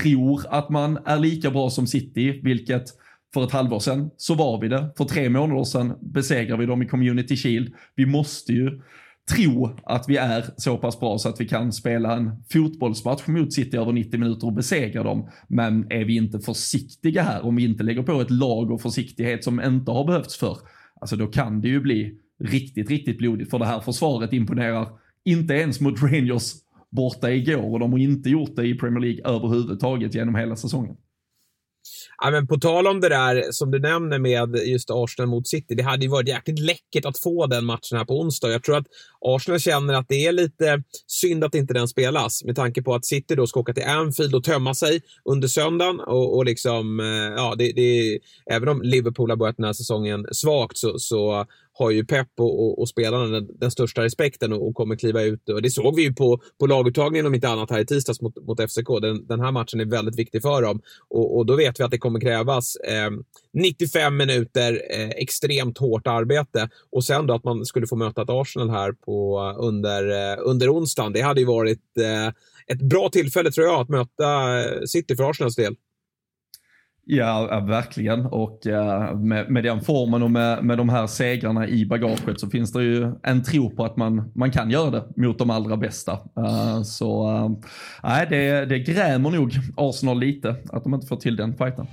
tror 0.00 0.42
att 0.48 0.70
man 0.70 0.98
är 1.04 1.18
lika 1.18 1.50
bra 1.50 1.70
som 1.70 1.86
City, 1.86 2.40
vilket 2.42 2.84
för 3.34 3.44
ett 3.44 3.52
halvår 3.52 3.78
sedan 3.78 4.10
så 4.16 4.34
var 4.34 4.60
vi 4.60 4.68
det. 4.68 4.92
För 4.96 5.04
tre 5.04 5.28
månader 5.28 5.64
sedan 5.64 5.98
besegrade 6.00 6.60
vi 6.60 6.66
dem 6.66 6.82
i 6.82 6.86
Community 6.86 7.36
Shield. 7.36 7.72
Vi 7.94 8.06
måste 8.06 8.52
ju 8.52 8.80
tro 9.36 9.76
att 9.82 10.04
vi 10.08 10.16
är 10.16 10.44
så 10.56 10.76
pass 10.78 11.00
bra 11.00 11.18
så 11.18 11.28
att 11.28 11.40
vi 11.40 11.48
kan 11.48 11.72
spela 11.72 12.16
en 12.16 12.30
fotbollsmatch 12.52 13.26
mot 13.26 13.52
City 13.52 13.76
över 13.76 13.92
90 13.92 14.20
minuter 14.20 14.46
och 14.46 14.52
besegra 14.52 15.02
dem. 15.02 15.28
Men 15.48 15.92
är 15.92 16.04
vi 16.04 16.16
inte 16.16 16.38
försiktiga 16.38 17.22
här, 17.22 17.44
om 17.44 17.56
vi 17.56 17.64
inte 17.64 17.82
lägger 17.82 18.02
på 18.02 18.20
ett 18.20 18.30
lag 18.30 18.70
och 18.70 18.82
försiktighet 18.82 19.44
som 19.44 19.60
inte 19.60 19.90
har 19.90 20.04
behövts 20.04 20.36
för, 20.36 20.58
alltså 21.00 21.16
då 21.16 21.26
kan 21.26 21.60
det 21.60 21.68
ju 21.68 21.80
bli 21.80 22.14
riktigt, 22.44 22.90
riktigt 22.90 23.18
blodigt. 23.18 23.50
För 23.50 23.58
det 23.58 23.66
här 23.66 23.80
försvaret 23.80 24.32
imponerar 24.32 24.88
inte 25.24 25.54
ens 25.54 25.80
mot 25.80 26.02
Rangers 26.02 26.52
borta 26.96 27.30
igår 27.30 27.72
och 27.72 27.80
de 27.80 27.92
har 27.92 27.98
inte 27.98 28.30
gjort 28.30 28.56
det 28.56 28.66
i 28.66 28.74
Premier 28.74 29.00
League 29.00 29.36
överhuvudtaget 29.36 30.14
genom 30.14 30.34
hela 30.34 30.56
säsongen. 30.56 30.96
Ja, 32.22 32.30
men 32.30 32.46
på 32.46 32.58
tal 32.58 32.86
om 32.86 33.00
det 33.00 33.08
där 33.08 33.44
som 33.50 33.70
du 33.70 33.78
nämner 33.78 34.18
med 34.18 34.56
just 34.56 34.90
Arsenal 34.90 35.28
mot 35.28 35.48
City. 35.48 35.74
Det 35.74 35.82
hade 35.82 36.04
ju 36.04 36.10
varit 36.10 36.28
jäkligt 36.28 36.58
läckert 36.58 37.04
att 37.04 37.18
få 37.18 37.46
den 37.46 37.64
matchen 37.64 37.98
här 37.98 38.04
på 38.04 38.20
onsdag. 38.20 38.50
Jag 38.50 38.62
tror 38.62 38.76
att 38.76 38.86
Arsenal 39.20 39.60
känner 39.60 39.94
att 39.94 40.08
det 40.08 40.26
är 40.26 40.32
lite 40.32 40.82
synd 41.06 41.44
att 41.44 41.54
inte 41.54 41.74
den 41.74 41.88
spelas 41.88 42.44
med 42.44 42.56
tanke 42.56 42.82
på 42.82 42.94
att 42.94 43.04
City 43.04 43.34
då 43.34 43.46
ska 43.46 43.60
åka 43.60 43.74
till 43.74 43.84
Anfield 43.84 44.34
och 44.34 44.44
tömma 44.44 44.74
sig 44.74 45.00
under 45.24 45.48
söndagen. 45.48 46.00
Och, 46.00 46.36
och 46.36 46.44
liksom, 46.44 47.00
eh, 47.00 47.06
ja, 47.36 47.54
det, 47.58 47.72
det, 47.72 48.18
även 48.50 48.68
om 48.68 48.82
Liverpool 48.82 49.30
har 49.30 49.36
börjat 49.36 49.56
den 49.56 49.66
här 49.66 49.72
säsongen 49.72 50.26
svagt 50.32 50.78
så, 50.78 50.98
så 50.98 51.46
har 51.78 51.90
ju 51.90 52.04
Pep 52.04 52.28
och, 52.38 52.64
och, 52.64 52.80
och 52.80 52.88
spelarna 52.88 53.26
den, 53.26 53.48
den, 53.60 53.70
största 53.70 54.02
respekten 54.02 54.52
och, 54.52 54.68
och, 54.68 54.74
kommer 54.74 54.96
kliva 54.96 55.22
ut. 55.22 55.48
Och 55.48 55.62
det 55.62 55.70
såg 55.70 55.96
vi 55.96 56.02
ju 56.02 56.14
på, 56.14 56.40
på 56.60 56.66
laguttagningen 56.66 57.26
om 57.26 57.34
inte 57.34 57.48
annat 57.48 57.70
här 57.70 57.80
i 57.80 57.86
tisdags 57.86 58.20
mot, 58.20 58.46
mot 58.46 58.60
FCK. 58.60 58.88
Den, 59.02 59.26
den 59.26 59.40
här 59.40 59.52
matchen 59.52 59.80
är 59.80 59.84
väldigt 59.84 60.18
viktig 60.18 60.42
för 60.42 60.62
dem 60.62 60.80
och, 61.08 61.36
och 61.36 61.46
då 61.46 61.56
vet 61.56 61.80
vi 61.80 61.84
att 61.84 61.90
det 61.90 61.98
kommer 61.98 62.20
krävas 62.20 62.76
eh, 62.76 63.10
95 63.52 64.16
minuter 64.16 64.82
eh, 64.90 65.08
extremt 65.08 65.78
hårt 65.78 66.06
arbete 66.06 66.68
och 66.92 67.04
sen 67.04 67.26
då 67.26 67.34
att 67.34 67.44
man 67.44 67.64
skulle 67.64 67.86
få 67.86 67.96
möta 67.96 68.22
ett 68.22 68.30
Arsenal 68.30 68.70
här 68.70 68.92
på, 68.92 69.38
eh, 69.38 69.64
under, 69.64 70.32
eh, 70.32 70.38
under 70.40 70.74
onsdagen. 70.74 71.12
Det 71.12 71.20
hade 71.20 71.40
ju 71.40 71.46
varit 71.46 71.98
eh, 71.98 72.32
ett 72.66 72.82
bra 72.82 73.08
tillfälle 73.08 73.50
tror 73.50 73.66
jag 73.66 73.80
att 73.80 73.88
möta 73.88 74.60
eh, 74.60 74.82
City 74.86 75.16
för 75.16 75.30
Arsenals 75.30 75.56
del. 75.56 75.76
Ja, 77.06 77.64
verkligen. 77.68 78.26
Och 78.26 78.66
eh, 78.66 79.16
med, 79.16 79.50
med 79.50 79.64
den 79.64 79.80
formen 79.80 80.22
och 80.22 80.30
med, 80.30 80.64
med 80.64 80.78
de 80.78 80.88
här 80.88 81.06
segrarna 81.06 81.68
i 81.68 81.86
bagaget 81.86 82.40
så 82.40 82.50
finns 82.50 82.72
det 82.72 82.82
ju 82.82 83.12
en 83.22 83.42
tro 83.42 83.70
på 83.70 83.84
att 83.84 83.96
man, 83.96 84.32
man 84.34 84.50
kan 84.50 84.70
göra 84.70 84.90
det 84.90 85.04
mot 85.16 85.38
de 85.38 85.50
allra 85.50 85.76
bästa. 85.76 86.12
Eh, 86.12 86.82
så 86.82 87.30
eh, 87.30 87.50
nej, 88.02 88.26
det, 88.30 88.64
det 88.66 88.78
grämer 88.78 89.30
nog 89.30 89.52
Arsenal 89.76 90.20
lite 90.20 90.56
att 90.72 90.82
de 90.82 90.94
inte 90.94 91.06
får 91.06 91.16
till 91.16 91.36
den 91.36 91.56
fighten. 91.56 91.86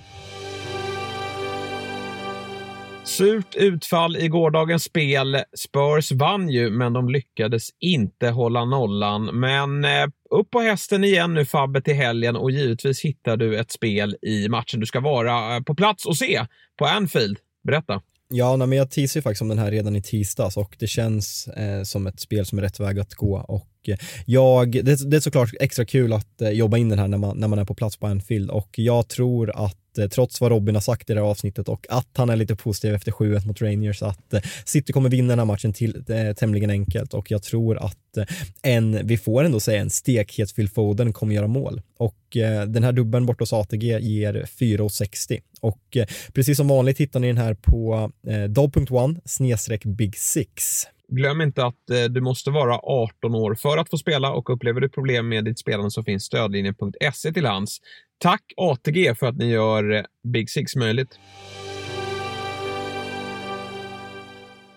Surt 3.03 3.55
utfall 3.55 4.17
i 4.17 4.27
gårdagens 4.27 4.83
spel. 4.83 5.37
Spurs 5.57 6.11
vann 6.11 6.49
ju, 6.49 6.69
men 6.69 6.93
de 6.93 7.09
lyckades 7.09 7.69
inte 7.79 8.29
hålla 8.29 8.65
nollan. 8.65 9.39
Men 9.39 9.85
upp 10.31 10.51
på 10.51 10.59
hästen 10.61 11.03
igen 11.03 11.33
nu 11.33 11.45
Fabbe 11.45 11.81
till 11.81 11.95
helgen 11.95 12.35
och 12.35 12.51
givetvis 12.51 13.01
hittar 13.01 13.37
du 13.37 13.59
ett 13.59 13.71
spel 13.71 14.15
i 14.21 14.49
matchen 14.49 14.79
du 14.79 14.85
ska 14.85 14.99
vara 14.99 15.55
eh, 15.55 15.61
på 15.61 15.75
plats 15.75 16.05
och 16.05 16.17
se 16.17 16.45
på 16.77 16.85
Anfield. 16.85 17.37
Berätta. 17.63 18.01
Ja, 18.33 18.55
nej, 18.55 18.67
men 18.67 18.77
jag 18.77 18.91
teasade 18.91 19.17
ju 19.19 19.21
faktiskt 19.21 19.41
om 19.41 19.47
den 19.47 19.57
här 19.57 19.71
redan 19.71 19.95
i 19.95 20.01
tisdags 20.01 20.57
och 20.57 20.75
det 20.79 20.87
känns 20.87 21.47
eh, 21.47 21.83
som 21.83 22.07
ett 22.07 22.19
spel 22.19 22.45
som 22.45 22.57
är 22.57 22.61
rätt 22.61 22.79
väg 22.79 22.99
att 22.99 23.13
gå. 23.13 23.37
Och 23.47 23.89
eh, 23.89 23.97
jag, 24.25 24.71
det, 24.71 25.09
det, 25.11 25.17
är 25.17 25.21
såklart 25.21 25.49
extra 25.59 25.85
kul 25.85 26.13
att 26.13 26.41
eh, 26.41 26.49
jobba 26.49 26.77
in 26.77 26.89
den 26.89 26.99
här 26.99 27.07
när 27.07 27.17
man, 27.17 27.37
när 27.37 27.47
man 27.47 27.59
är 27.59 27.65
på 27.65 27.75
plats 27.75 27.97
på 27.97 28.07
Anfield 28.07 28.49
och 28.49 28.69
jag 28.75 29.07
tror 29.07 29.65
att 29.65 29.80
Eh, 29.97 30.07
trots 30.07 30.41
vad 30.41 30.51
Robin 30.51 30.75
har 30.75 30.81
sagt 30.81 31.09
i 31.09 31.13
det 31.13 31.19
här 31.19 31.27
avsnittet 31.27 31.69
och 31.69 31.85
att 31.89 32.09
han 32.13 32.29
är 32.29 32.35
lite 32.35 32.55
positiv 32.55 32.93
efter 32.93 33.11
7-1 33.11 33.47
mot 33.47 33.61
Rangers 33.61 34.03
att 34.03 34.33
eh, 34.33 34.41
City 34.65 34.93
kommer 34.93 35.09
vinna 35.09 35.29
den 35.29 35.39
här 35.39 35.45
matchen 35.45 35.73
till, 35.73 36.03
eh, 36.09 36.33
tämligen 36.33 36.69
enkelt. 36.69 37.13
Och 37.13 37.31
jag 37.31 37.43
tror 37.43 37.77
att 37.77 38.17
eh, 38.17 38.25
en, 38.61 39.07
vi 39.07 39.17
får 39.17 39.43
ändå 39.43 39.59
säga 39.59 39.81
en 39.81 39.89
stekhet 39.89 40.55
Phil 40.55 40.69
Foden 40.69 41.13
kommer 41.13 41.35
göra 41.35 41.47
mål. 41.47 41.81
Och 41.97 42.37
eh, 42.37 42.65
den 42.65 42.83
här 42.83 42.91
dubben 42.91 43.25
bort 43.25 43.39
hos 43.39 43.53
ATG 43.53 43.99
ger 43.99 44.33
4,60 44.33 45.39
och 45.61 45.97
eh, 45.97 46.05
precis 46.33 46.57
som 46.57 46.67
vanligt 46.67 46.97
hittar 46.97 47.19
ni 47.19 47.27
den 47.27 47.37
här 47.37 47.53
på 47.53 48.11
eh, 48.27 48.43
dob.one 48.43 49.19
snedstreck 49.25 49.85
big 49.85 50.17
six. 50.17 50.83
Glöm 51.07 51.41
inte 51.41 51.65
att 51.65 51.89
eh, 51.89 52.03
du 52.03 52.21
måste 52.21 52.51
vara 52.51 52.79
18 52.83 53.35
år 53.35 53.55
för 53.55 53.77
att 53.77 53.89
få 53.89 53.97
spela 53.97 54.31
och 54.31 54.49
upplever 54.49 54.81
du 54.81 54.89
problem 54.89 55.29
med 55.29 55.45
ditt 55.45 55.59
spelande 55.59 55.91
så 55.91 56.03
finns 56.03 56.23
stödlinjen.se 56.23 57.33
till 57.33 57.45
hands. 57.45 57.79
Tack 58.21 58.53
ATG 58.57 59.15
för 59.15 59.27
att 59.27 59.37
ni 59.37 59.51
gör 59.51 59.91
eh, 59.91 60.03
Big 60.23 60.49
Six 60.49 60.75
möjligt. 60.75 61.19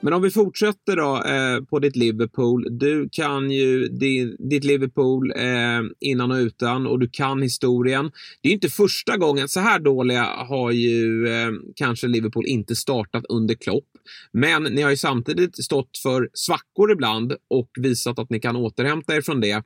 Men 0.00 0.12
om 0.12 0.22
vi 0.22 0.30
fortsätter 0.30 0.96
då 0.96 1.22
eh, 1.22 1.64
på 1.64 1.78
ditt 1.78 1.96
Liverpool. 1.96 2.66
Du 2.70 3.08
kan 3.12 3.50
ju 3.50 3.88
din, 3.88 4.36
ditt 4.38 4.64
Liverpool 4.64 5.32
eh, 5.36 5.80
innan 6.00 6.30
och 6.30 6.36
utan 6.36 6.86
och 6.86 7.00
du 7.00 7.08
kan 7.08 7.42
historien. 7.42 8.10
Det 8.42 8.48
är 8.48 8.52
inte 8.52 8.68
första 8.68 9.16
gången. 9.16 9.48
Så 9.48 9.60
här 9.60 9.78
dåliga 9.78 10.24
har 10.24 10.70
ju 10.70 11.28
eh, 11.28 11.50
kanske 11.76 12.06
Liverpool 12.06 12.46
inte 12.46 12.76
startat 12.76 13.24
under 13.28 13.54
Klopp. 13.54 13.84
Men 14.32 14.62
ni 14.62 14.82
har 14.82 14.90
ju 14.90 14.96
samtidigt 14.96 15.64
stått 15.64 15.98
för 16.02 16.28
svackor 16.32 16.92
ibland 16.92 17.34
och 17.48 17.70
visat 17.80 18.18
att 18.18 18.30
ni 18.30 18.40
kan 18.40 18.56
återhämta 18.56 19.16
er 19.16 19.20
från 19.20 19.40
det. 19.40 19.62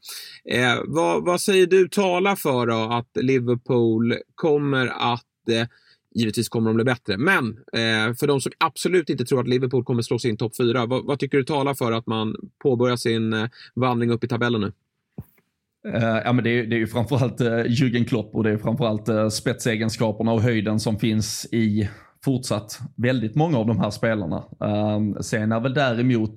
Eh, 0.51 0.79
vad, 0.85 1.25
vad 1.25 1.41
säger 1.41 1.67
du 1.67 1.89
talar 1.89 2.37
för 2.37 2.67
då 2.67 2.93
att 2.93 3.25
Liverpool 3.25 4.15
kommer 4.35 4.87
att 4.87 5.49
eh, 5.51 5.67
Givetvis 6.15 6.49
kommer 6.49 6.71
de 6.71 6.75
bli 6.75 6.85
bättre, 6.85 7.19
men 7.19 7.49
eh, 7.49 8.15
för 8.15 8.27
de 8.27 8.41
som 8.41 8.53
absolut 8.59 9.11
inte 9.11 9.25
tror 9.25 9.41
att 9.41 9.49
Liverpool 9.49 9.85
kommer 9.85 10.03
slå 10.03 10.19
sin 10.19 10.37
topp 10.37 10.57
fyra, 10.57 10.87
vad, 10.87 11.07
vad, 11.07 11.19
tycker 11.19 11.39
du 11.39 11.45
talar 11.45 11.75
för 11.75 11.93
att 11.93 12.07
man 12.07 12.37
påbörjar 12.63 12.97
sin 12.97 13.33
eh, 13.33 13.49
vandring 13.75 14.11
upp 14.11 14.25
i 14.25 14.29
tabellen 14.29 14.61
nu? 14.61 14.73
Uh, 15.87 16.21
ja, 16.25 16.33
men 16.33 16.45
det, 16.45 16.51
är, 16.51 16.67
det 16.67 16.77
är 16.77 16.79
ju 16.79 16.87
framförallt 16.87 17.41
eh, 17.41 17.49
Jürgen 17.49 18.05
Klopp 18.05 18.35
och 18.35 18.45
det 18.45 18.51
är 18.51 18.59
framförallt 18.59 19.09
eh, 19.09 19.29
spetsegenskaperna 19.29 20.33
och 20.33 20.43
höjden 20.43 20.81
som 20.81 20.99
finns 20.99 21.47
i 21.53 21.89
fortsatt 22.25 22.79
väldigt 22.97 23.35
många 23.35 23.59
av 23.59 23.67
de 23.67 23.81
här 23.81 23.91
spelarna. 23.91 24.45
Ehm, 24.61 25.23
sen 25.23 25.53
är 25.53 25.61
väl 25.61 25.75
däremot 25.75 26.35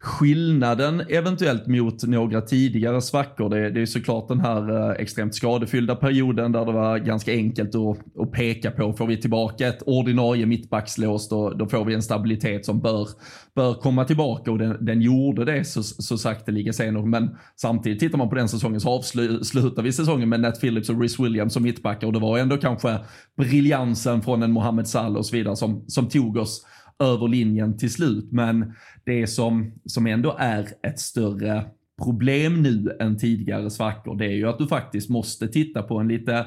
Skillnaden 0.00 1.02
eventuellt 1.08 1.66
mot 1.66 2.02
några 2.02 2.40
tidigare 2.40 3.00
svackor, 3.00 3.50
det, 3.50 3.70
det 3.70 3.80
är 3.80 3.86
såklart 3.86 4.28
den 4.28 4.40
här 4.40 4.90
eh, 4.90 5.00
extremt 5.00 5.34
skadefyllda 5.34 5.96
perioden 5.96 6.52
där 6.52 6.64
det 6.64 6.72
var 6.72 6.98
ganska 6.98 7.32
enkelt 7.32 7.74
att, 7.74 8.22
att 8.22 8.32
peka 8.32 8.70
på. 8.70 8.92
Får 8.92 9.06
vi 9.06 9.16
tillbaka 9.16 9.68
ett 9.68 9.82
ordinarie 9.86 10.46
mittbackslås 10.46 11.28
då, 11.28 11.50
då 11.50 11.66
får 11.66 11.84
vi 11.84 11.94
en 11.94 12.02
stabilitet 12.02 12.64
som 12.64 12.80
bör, 12.80 13.08
bör 13.54 13.74
komma 13.74 14.04
tillbaka 14.04 14.50
och 14.50 14.58
den, 14.58 14.84
den 14.84 15.02
gjorde 15.02 15.44
det 15.44 15.64
så, 15.64 15.82
så 15.82 16.18
sakteliga 16.18 16.72
senare. 16.72 17.06
Men 17.06 17.36
samtidigt 17.56 18.00
tittar 18.00 18.18
man 18.18 18.28
på 18.28 18.34
den 18.34 18.48
säsongen 18.48 18.80
så 18.80 18.90
avslutar 18.90 19.82
vi 19.82 19.92
säsongen 19.92 20.28
med 20.28 20.40
Nat 20.40 20.60
Phillips 20.60 20.88
och 20.88 21.00
Rhys 21.00 21.20
Williams 21.20 21.52
som 21.52 21.62
mittbackar 21.62 22.06
och 22.06 22.12
det 22.12 22.20
var 22.20 22.38
ändå 22.38 22.56
kanske 22.56 22.98
briljansen 23.36 24.22
från 24.22 24.42
en 24.42 24.52
Mohamed 24.52 24.88
Salah 24.88 25.16
och 25.16 25.26
så 25.26 25.36
vidare 25.36 25.56
som, 25.56 25.84
som 25.86 26.08
tog 26.08 26.36
oss 26.36 26.66
över 26.98 27.28
linjen 27.28 27.78
till 27.78 27.92
slut. 27.92 28.32
Men 28.32 28.72
det 29.04 29.26
som, 29.26 29.72
som 29.84 30.06
ändå 30.06 30.36
är 30.38 30.68
ett 30.82 30.98
större 30.98 31.64
problem 32.04 32.62
nu 32.62 32.96
än 33.00 33.18
tidigare 33.18 33.70
svackor, 33.70 34.16
det 34.16 34.26
är 34.26 34.36
ju 34.36 34.48
att 34.48 34.58
du 34.58 34.66
faktiskt 34.66 35.10
måste 35.10 35.48
titta 35.48 35.82
på 35.82 35.98
en 35.98 36.08
lite 36.08 36.46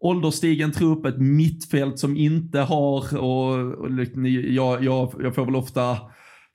ålderstigen 0.00 0.72
trupp, 0.72 1.06
ett 1.06 1.18
mittfält 1.18 1.98
som 1.98 2.16
inte 2.16 2.60
har, 2.60 3.18
och, 3.18 3.74
och 3.74 3.90
jag, 4.48 4.84
jag, 4.84 5.14
jag 5.22 5.34
får 5.34 5.44
väl 5.44 5.56
ofta 5.56 5.98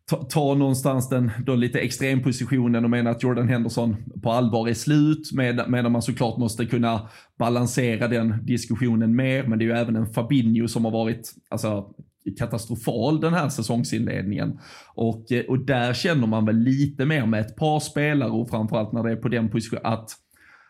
ta, 0.09 0.23
ta 0.23 0.53
någonstans 0.53 1.09
den 1.09 1.31
då 1.45 1.55
lite 1.55 1.79
extrempositionen 1.79 2.83
och 2.83 2.89
mena 2.89 3.09
att 3.09 3.23
Jordan 3.23 3.47
Henderson 3.47 3.95
på 4.23 4.31
allvar 4.31 4.67
är 4.67 4.73
slut, 4.73 5.31
med, 5.33 5.65
medan 5.67 5.91
man 5.91 6.01
såklart 6.01 6.37
måste 6.37 6.65
kunna 6.65 7.09
balansera 7.39 8.07
den 8.07 8.45
diskussionen 8.45 9.15
mer, 9.15 9.43
men 9.43 9.59
det 9.59 9.65
är 9.65 9.67
ju 9.67 9.73
även 9.73 9.95
en 9.95 10.13
Fabinho 10.13 10.67
som 10.67 10.85
har 10.85 10.91
varit, 10.91 11.33
alltså 11.49 11.93
katastrofal 12.37 13.21
den 13.21 13.33
här 13.33 13.49
säsongsinledningen. 13.49 14.59
Och, 14.95 15.31
eh, 15.31 15.45
och 15.45 15.65
där 15.65 15.93
känner 15.93 16.27
man 16.27 16.45
väl 16.45 16.57
lite 16.57 17.05
mer 17.05 17.25
med 17.25 17.41
ett 17.41 17.55
par 17.55 17.79
spelare 17.79 18.29
och 18.29 18.49
framförallt 18.49 18.91
när 18.93 19.03
det 19.03 19.11
är 19.11 19.15
på 19.15 19.29
den 19.29 19.49
positionen 19.49 19.85
att 19.85 20.09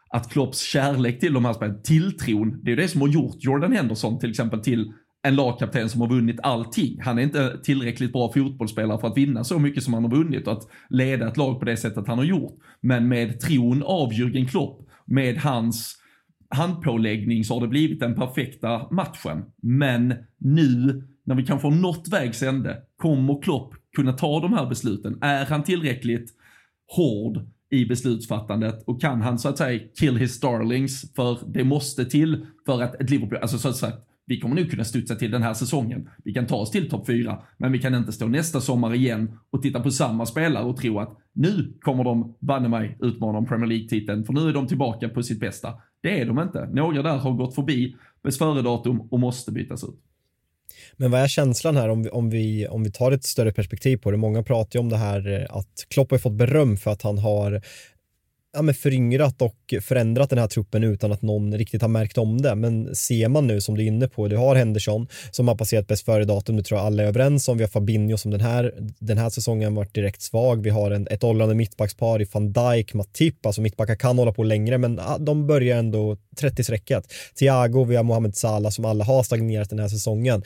att 0.10 0.30
Klopps 0.30 0.62
kärlek 0.62 1.20
till 1.20 1.34
de 1.34 1.46
här 1.46 1.54
spelarna, 1.54 1.80
tilltron, 1.80 2.60
det 2.64 2.72
är 2.72 2.76
det 2.76 2.88
som 2.88 3.02
har 3.02 3.08
gjort 3.08 3.36
Jordan 3.40 3.72
Henderson 3.72 4.20
till 4.20 4.30
exempel 4.30 4.60
till 4.60 4.94
en 5.24 5.36
lagkapten 5.36 5.90
som 5.90 6.02
har 6.02 6.08
vunnit 6.08 6.40
allting. 6.44 7.02
Han 7.02 7.20
är 7.20 7.24
inte 7.24 7.58
tillräckligt 7.64 8.14
bra 8.14 8.34
fotbollsspelare 8.34 9.00
för 9.00 9.08
att 9.08 9.18
vinna 9.18 9.44
så 9.44 9.60
mycket 9.60 9.84
som 9.84 9.94
han 9.94 10.04
har 10.04 10.12
vunnit 10.12 10.48
och 10.48 10.54
att 10.54 10.68
leda 10.90 11.28
ett 11.28 11.38
lag 11.38 11.60
på 11.60 11.66
det 11.66 11.78
sättet 11.78 12.08
han 12.08 12.18
har 12.18 12.26
gjort. 12.26 12.60
Men 12.82 13.08
med 13.08 13.40
tron 13.40 13.84
av 13.84 14.12
Jürgen 14.12 14.48
Klopp, 14.48 14.88
med 15.06 15.38
hans 15.38 15.96
handpåläggning 16.50 17.44
så 17.44 17.54
har 17.54 17.62
det 17.62 17.68
blivit 17.68 18.00
den 18.00 18.16
perfekta 18.16 18.88
matchen. 18.92 19.46
Men 19.62 20.14
nu 20.40 21.04
när 21.26 21.36
vi 21.36 21.46
kanske 21.46 21.68
har 21.68 21.76
nått 21.76 22.08
vägs 22.08 22.44
ände, 22.44 22.82
kommer 22.98 23.42
Klopp 23.42 23.74
kunna 23.96 24.14
ta 24.14 24.40
de 24.40 24.54
här 24.54 24.66
besluten? 24.66 25.18
Är 25.22 25.46
han 25.46 25.64
tillräckligt 25.64 26.34
hård 26.96 27.40
i 27.70 27.86
beslutsfattandet 27.86 28.84
och 28.88 29.02
kan 29.02 29.22
han 29.22 29.40
så 29.40 29.50
att 29.50 29.58
säga 29.58 29.80
kill 30.00 30.18
his 30.18 30.40
darlings 30.40 31.14
för 31.16 31.40
det 31.48 31.64
måste 31.64 32.06
till 32.06 32.46
för 32.66 32.82
att 32.82 33.02
ett 33.02 33.10
Liverpool, 33.10 33.38
alltså 33.38 33.58
så 33.58 33.70
att 33.70 33.76
säga, 33.76 33.94
vi 34.28 34.40
kommer 34.40 34.56
nog 34.56 34.72
kunna 34.72 34.84
studsa 34.84 35.16
till 35.16 35.32
den 35.32 35.44
här 35.44 35.54
säsongen. 35.54 36.10
Vi 36.24 36.34
kan 36.34 36.48
ta 36.48 36.56
oss 36.56 36.72
till 36.72 36.90
topp 36.90 37.08
4, 37.08 37.40
men 37.58 37.72
vi 37.72 37.80
kan 37.80 37.96
inte 37.96 38.12
stå 38.12 38.28
nästa 38.28 38.62
sommar 38.62 38.94
igen 38.94 39.40
och 39.50 39.62
titta 39.62 39.80
på 39.80 39.92
samma 39.92 40.26
spelare 40.26 40.64
och 40.64 40.78
tro 40.78 41.00
att 41.00 41.18
nu 41.34 41.78
kommer 41.82 42.04
de 42.04 42.36
banne 42.40 42.70
mig 42.70 42.98
utmana 43.02 43.38
om 43.38 43.46
Premier 43.46 43.68
League-titeln, 43.68 44.26
för 44.26 44.34
nu 44.34 44.50
är 44.50 44.54
de 44.54 44.68
tillbaka 44.68 45.10
på 45.10 45.24
sitt 45.24 45.40
bästa. 45.40 45.74
Det 46.02 46.22
är 46.22 46.26
de 46.26 46.40
inte. 46.40 46.70
Några 46.74 47.02
där 47.02 47.18
har 47.18 47.32
gått 47.32 47.56
förbi 47.56 47.96
bäst 48.24 48.38
före-datum 48.38 49.02
och 49.02 49.20
måste 49.20 49.52
bytas 49.52 49.84
ut. 49.84 50.05
Men 50.98 51.12
vad 51.12 51.22
är 51.22 51.28
känslan 51.28 51.78
här 51.78 51.90
om 51.90 52.04
vi, 52.04 52.10
om, 52.10 52.30
vi, 52.30 52.68
om 52.68 52.84
vi 52.84 52.92
tar 52.92 53.12
ett 53.12 53.24
större 53.24 53.52
perspektiv 53.52 53.98
på 53.98 54.12
det? 54.12 54.18
Många 54.18 54.44
pratar 54.44 54.80
ju 54.80 54.80
om 54.80 54.90
det 54.90 54.98
här 54.98 55.42
eh, 55.42 55.58
att 55.58 55.86
Klopp 55.88 56.12
har 56.12 56.18
fått 56.18 56.34
beröm 56.34 56.78
för 56.78 56.92
att 56.92 57.02
han 57.02 57.18
har 57.18 57.62
ja, 58.56 58.62
men 58.62 58.76
föryngrat 58.76 59.42
och 59.42 59.74
förändrat 59.82 60.30
den 60.30 60.40
här 60.40 60.48
truppen 60.48 60.84
utan 60.84 61.12
att 61.12 61.22
någon 61.22 61.58
riktigt 61.58 61.82
har 61.82 61.90
märkt 61.90 62.18
om 62.18 62.42
det. 62.42 62.56
Men 62.56 62.96
ser 62.96 63.28
man 63.28 63.48
nu 63.48 63.62
som 63.62 63.78
du 63.78 63.84
är 63.84 63.88
inne 63.88 64.08
på, 64.08 64.28
du 64.28 64.38
har 64.38 64.56
Henderson 64.56 65.08
som 65.32 65.48
har 65.48 65.56
passerat 65.56 65.88
bäst 65.88 66.06
före 66.06 66.26
datum, 66.26 66.58
det 66.58 66.64
tror 66.64 66.80
jag 66.80 66.88
alla 66.88 67.04
är 67.04 67.08
överens 67.08 67.48
om. 67.48 67.58
Vi 67.58 67.64
har 67.64 67.70
Fabinho 67.70 68.18
som 68.18 68.32
den 68.32 68.42
här, 68.42 68.74
den 69.00 69.18
här 69.18 69.30
säsongen 69.30 69.76
varit 69.76 69.94
direkt 69.94 70.22
svag. 70.22 70.64
Vi 70.64 70.70
har 70.70 70.92
en, 70.92 71.08
ett 71.08 71.24
åldrande 71.24 71.56
mittbackspar 71.56 72.22
i 72.22 72.28
van 72.32 72.54
Dijk, 72.54 72.94
Matip, 72.94 73.46
alltså 73.46 73.62
mittbackar 73.62 73.96
kan 73.96 74.18
hålla 74.18 74.32
på 74.32 74.44
längre, 74.44 74.78
men 74.78 75.00
de 75.20 75.48
börjar 75.48 75.78
ändå 75.78 76.18
30-strecket. 76.42 77.04
Thiago, 77.40 77.84
vi 77.84 77.96
har 77.96 78.04
Mohamed 78.04 78.36
Salah 78.36 78.72
som 78.72 78.86
alla 78.86 79.04
har 79.04 79.24
stagnerat 79.24 79.70
den 79.70 79.80
här 79.80 79.88
säsongen 79.88 80.44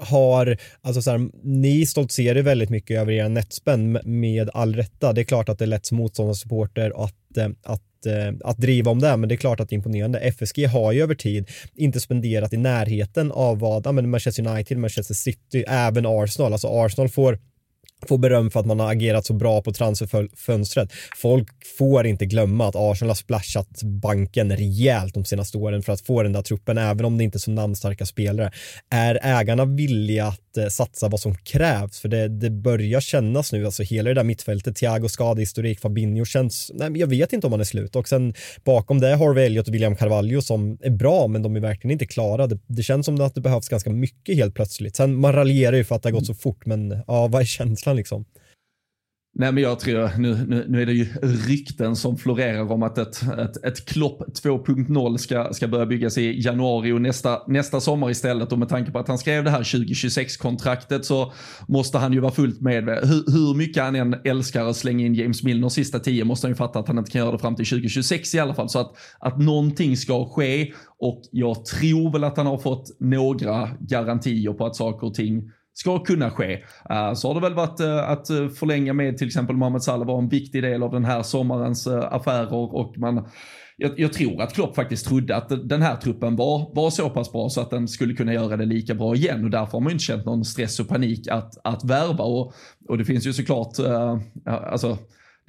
har, 0.00 0.56
alltså 0.80 1.02
så 1.02 1.10
här, 1.10 1.30
ni 1.42 1.86
stoltserar 1.86 2.42
väldigt 2.42 2.70
mycket 2.70 3.00
över 3.00 3.12
era 3.12 3.28
netspend 3.28 3.98
med 4.04 4.50
all 4.54 4.74
rätta. 4.74 5.12
Det 5.12 5.20
är 5.20 5.24
klart 5.24 5.48
att 5.48 5.58
det 5.58 5.64
är 5.64 5.66
lätt 5.66 5.86
som 5.86 5.96
motståndarsupporter 5.96 7.04
att, 7.04 7.36
eh, 7.36 7.48
att 7.62 8.06
eh, 8.06 8.34
att 8.44 8.58
driva 8.58 8.90
om 8.90 8.98
det, 8.98 9.16
men 9.16 9.28
det 9.28 9.34
är 9.34 9.36
klart 9.36 9.60
att 9.60 9.68
det 9.68 9.74
är 9.74 9.76
imponerande. 9.76 10.18
FSG 10.18 10.66
har 10.66 10.92
ju 10.92 11.02
över 11.02 11.14
tid 11.14 11.50
inte 11.74 12.00
spenderat 12.00 12.52
i 12.52 12.56
närheten 12.56 13.32
av 13.32 13.58
vad 13.58 13.86
ja, 13.86 13.92
men 13.92 14.10
Manchester 14.10 14.48
United, 14.48 14.78
Manchester 14.78 15.14
City, 15.14 15.64
även 15.68 16.06
Arsenal. 16.06 16.52
Alltså 16.52 16.68
Arsenal 16.68 17.08
får 17.08 17.38
får 18.08 18.18
beröm 18.18 18.50
för 18.50 18.60
att 18.60 18.66
man 18.66 18.80
har 18.80 18.92
agerat 18.92 19.26
så 19.26 19.34
bra 19.34 19.62
på 19.62 19.72
transferfönstret. 19.72 20.92
Folk 21.16 21.48
får 21.78 22.06
inte 22.06 22.26
glömma 22.26 22.68
att 22.68 22.76
Arsenal 22.76 23.10
har 23.10 23.14
splashat 23.14 23.82
banken 23.82 24.56
rejält 24.56 25.14
de 25.14 25.24
senaste 25.24 25.58
åren 25.58 25.82
för 25.82 25.92
att 25.92 26.00
få 26.00 26.22
den 26.22 26.32
där 26.32 26.42
truppen, 26.42 26.78
även 26.78 27.04
om 27.04 27.18
det 27.18 27.24
inte 27.24 27.36
är 27.36 27.40
så 27.40 27.50
namnstarka 27.50 28.06
spelare. 28.06 28.52
Är 28.90 29.18
ägarna 29.22 29.64
villiga 29.64 30.26
att 30.26 30.56
eh, 30.56 30.66
satsa 30.66 31.08
vad 31.08 31.20
som 31.20 31.34
krävs? 31.34 32.00
För 32.00 32.08
det, 32.08 32.28
det 32.28 32.50
börjar 32.50 33.00
kännas 33.00 33.52
nu, 33.52 33.66
alltså 33.66 33.82
hela 33.82 34.08
det 34.08 34.14
där 34.14 34.24
mittfältet, 34.24 34.76
Thiago 34.76 35.08
skadehistorik, 35.08 35.80
Fabinho 35.80 36.24
känns, 36.24 36.70
nej 36.74 36.90
men 36.90 37.00
jag 37.00 37.06
vet 37.06 37.32
inte 37.32 37.46
om 37.46 37.52
han 37.52 37.60
är 37.60 37.64
slut 37.64 37.96
och 37.96 38.08
sen 38.08 38.34
bakom 38.64 39.00
det 39.00 39.16
Harvey 39.16 39.46
Elliot 39.46 39.68
och 39.68 39.74
William 39.74 39.96
Carvalho 39.96 40.42
som 40.42 40.78
är 40.80 40.90
bra, 40.90 41.26
men 41.26 41.42
de 41.42 41.56
är 41.56 41.60
verkligen 41.60 41.92
inte 41.92 42.06
klara. 42.06 42.46
Det, 42.46 42.58
det 42.66 42.82
känns 42.82 43.06
som 43.06 43.20
att 43.20 43.34
det 43.34 43.40
behövs 43.40 43.68
ganska 43.68 43.90
mycket 43.90 44.36
helt 44.36 44.54
plötsligt. 44.54 44.96
Sen 44.96 45.14
man 45.14 45.32
raljerar 45.32 45.76
ju 45.76 45.84
för 45.84 45.94
att 45.94 46.02
det 46.02 46.08
har 46.08 46.14
gått 46.14 46.26
så 46.26 46.34
fort, 46.34 46.66
men 46.66 47.02
ja, 47.06 47.26
vad 47.26 47.42
är 47.42 47.46
känslan? 47.46 47.91
Känslan 47.92 47.96
liksom. 47.96 48.24
Nej 49.34 49.52
men 49.52 49.62
jag 49.62 49.80
tror, 49.80 50.18
nu, 50.18 50.46
nu, 50.48 50.66
nu 50.68 50.82
är 50.82 50.86
det 50.86 50.92
ju 50.92 51.04
rykten 51.22 51.96
som 51.96 52.16
florerar 52.16 52.72
om 52.72 52.82
att 52.82 52.98
ett, 52.98 53.22
ett, 53.22 53.64
ett 53.64 53.86
Klopp 53.86 54.22
2.0 54.44 55.16
ska, 55.16 55.52
ska 55.52 55.68
börja 55.68 55.86
byggas 55.86 56.18
i 56.18 56.40
januari 56.40 56.92
och 56.92 57.00
nästa, 57.00 57.42
nästa 57.46 57.80
sommar 57.80 58.10
istället. 58.10 58.52
Och 58.52 58.58
med 58.58 58.68
tanke 58.68 58.90
på 58.90 58.98
att 58.98 59.08
han 59.08 59.18
skrev 59.18 59.44
det 59.44 59.50
här 59.50 59.62
2026-kontraktet 59.62 61.04
så 61.04 61.32
måste 61.68 61.98
han 61.98 62.12
ju 62.12 62.20
vara 62.20 62.32
fullt 62.32 62.60
med. 62.60 62.84
Hur, 62.84 63.32
hur 63.32 63.54
mycket 63.54 63.82
han 63.82 63.96
än 63.96 64.16
älskar 64.24 64.66
att 64.66 64.76
slänga 64.76 65.06
in 65.06 65.14
James 65.14 65.42
Milner 65.42 65.68
sista 65.68 65.98
tio 65.98 66.24
måste 66.24 66.46
han 66.46 66.52
ju 66.52 66.56
fatta 66.56 66.78
att 66.78 66.88
han 66.88 66.98
inte 66.98 67.10
kan 67.10 67.20
göra 67.20 67.32
det 67.32 67.38
fram 67.38 67.56
till 67.56 67.66
2026 67.66 68.34
i 68.34 68.38
alla 68.38 68.54
fall. 68.54 68.68
Så 68.68 68.78
att, 68.78 68.92
att 69.20 69.38
någonting 69.38 69.96
ska 69.96 70.24
ske 70.24 70.72
och 70.98 71.22
jag 71.30 71.64
tror 71.64 72.12
väl 72.12 72.24
att 72.24 72.36
han 72.36 72.46
har 72.46 72.58
fått 72.58 73.00
några 73.00 73.68
garantier 73.80 74.52
på 74.52 74.66
att 74.66 74.76
saker 74.76 75.06
och 75.06 75.14
ting 75.14 75.50
ska 75.74 75.98
kunna 75.98 76.30
ske. 76.30 76.52
Eh, 76.90 77.14
så 77.14 77.28
har 77.28 77.34
det 77.34 77.40
väl 77.40 77.54
varit 77.54 77.80
eh, 77.80 78.10
att 78.10 78.30
eh, 78.30 78.48
förlänga 78.48 78.92
med 78.92 79.16
till 79.18 79.26
exempel 79.26 79.56
Mohamed 79.56 79.82
Salah 79.82 80.06
var 80.06 80.18
en 80.18 80.28
viktig 80.28 80.62
del 80.62 80.82
av 80.82 80.90
den 80.90 81.04
här 81.04 81.22
sommarens 81.22 81.86
affärer 81.86 82.54
och 82.54 82.98
man 82.98 83.28
jag, 83.76 84.00
jag, 84.00 84.12
tror 84.12 84.42
att 84.42 84.54
Klopp 84.54 84.74
faktiskt 84.76 85.06
trodde 85.06 85.36
att 85.36 85.68
den 85.68 85.82
här 85.82 85.96
truppen 85.96 86.36
var, 86.36 86.74
var 86.74 86.90
så 86.90 87.10
pass 87.10 87.32
bra 87.32 87.48
så 87.48 87.60
att 87.60 87.70
den 87.70 87.88
skulle 87.88 88.14
kunna 88.14 88.34
göra 88.34 88.56
det 88.56 88.64
lika 88.64 88.94
bra 88.94 89.14
igen 89.14 89.44
och 89.44 89.50
därför 89.50 89.72
har 89.72 89.80
man 89.80 89.90
ju 89.90 89.92
inte 89.92 90.04
känt 90.04 90.24
någon 90.24 90.44
stress 90.44 90.80
och 90.80 90.88
panik 90.88 91.28
att, 91.28 91.58
att 91.64 91.84
värva 91.84 92.24
och, 92.24 92.52
och 92.88 92.98
det 92.98 93.04
finns 93.04 93.26
ju 93.26 93.32
såklart, 93.32 93.78
alltså 94.46 94.98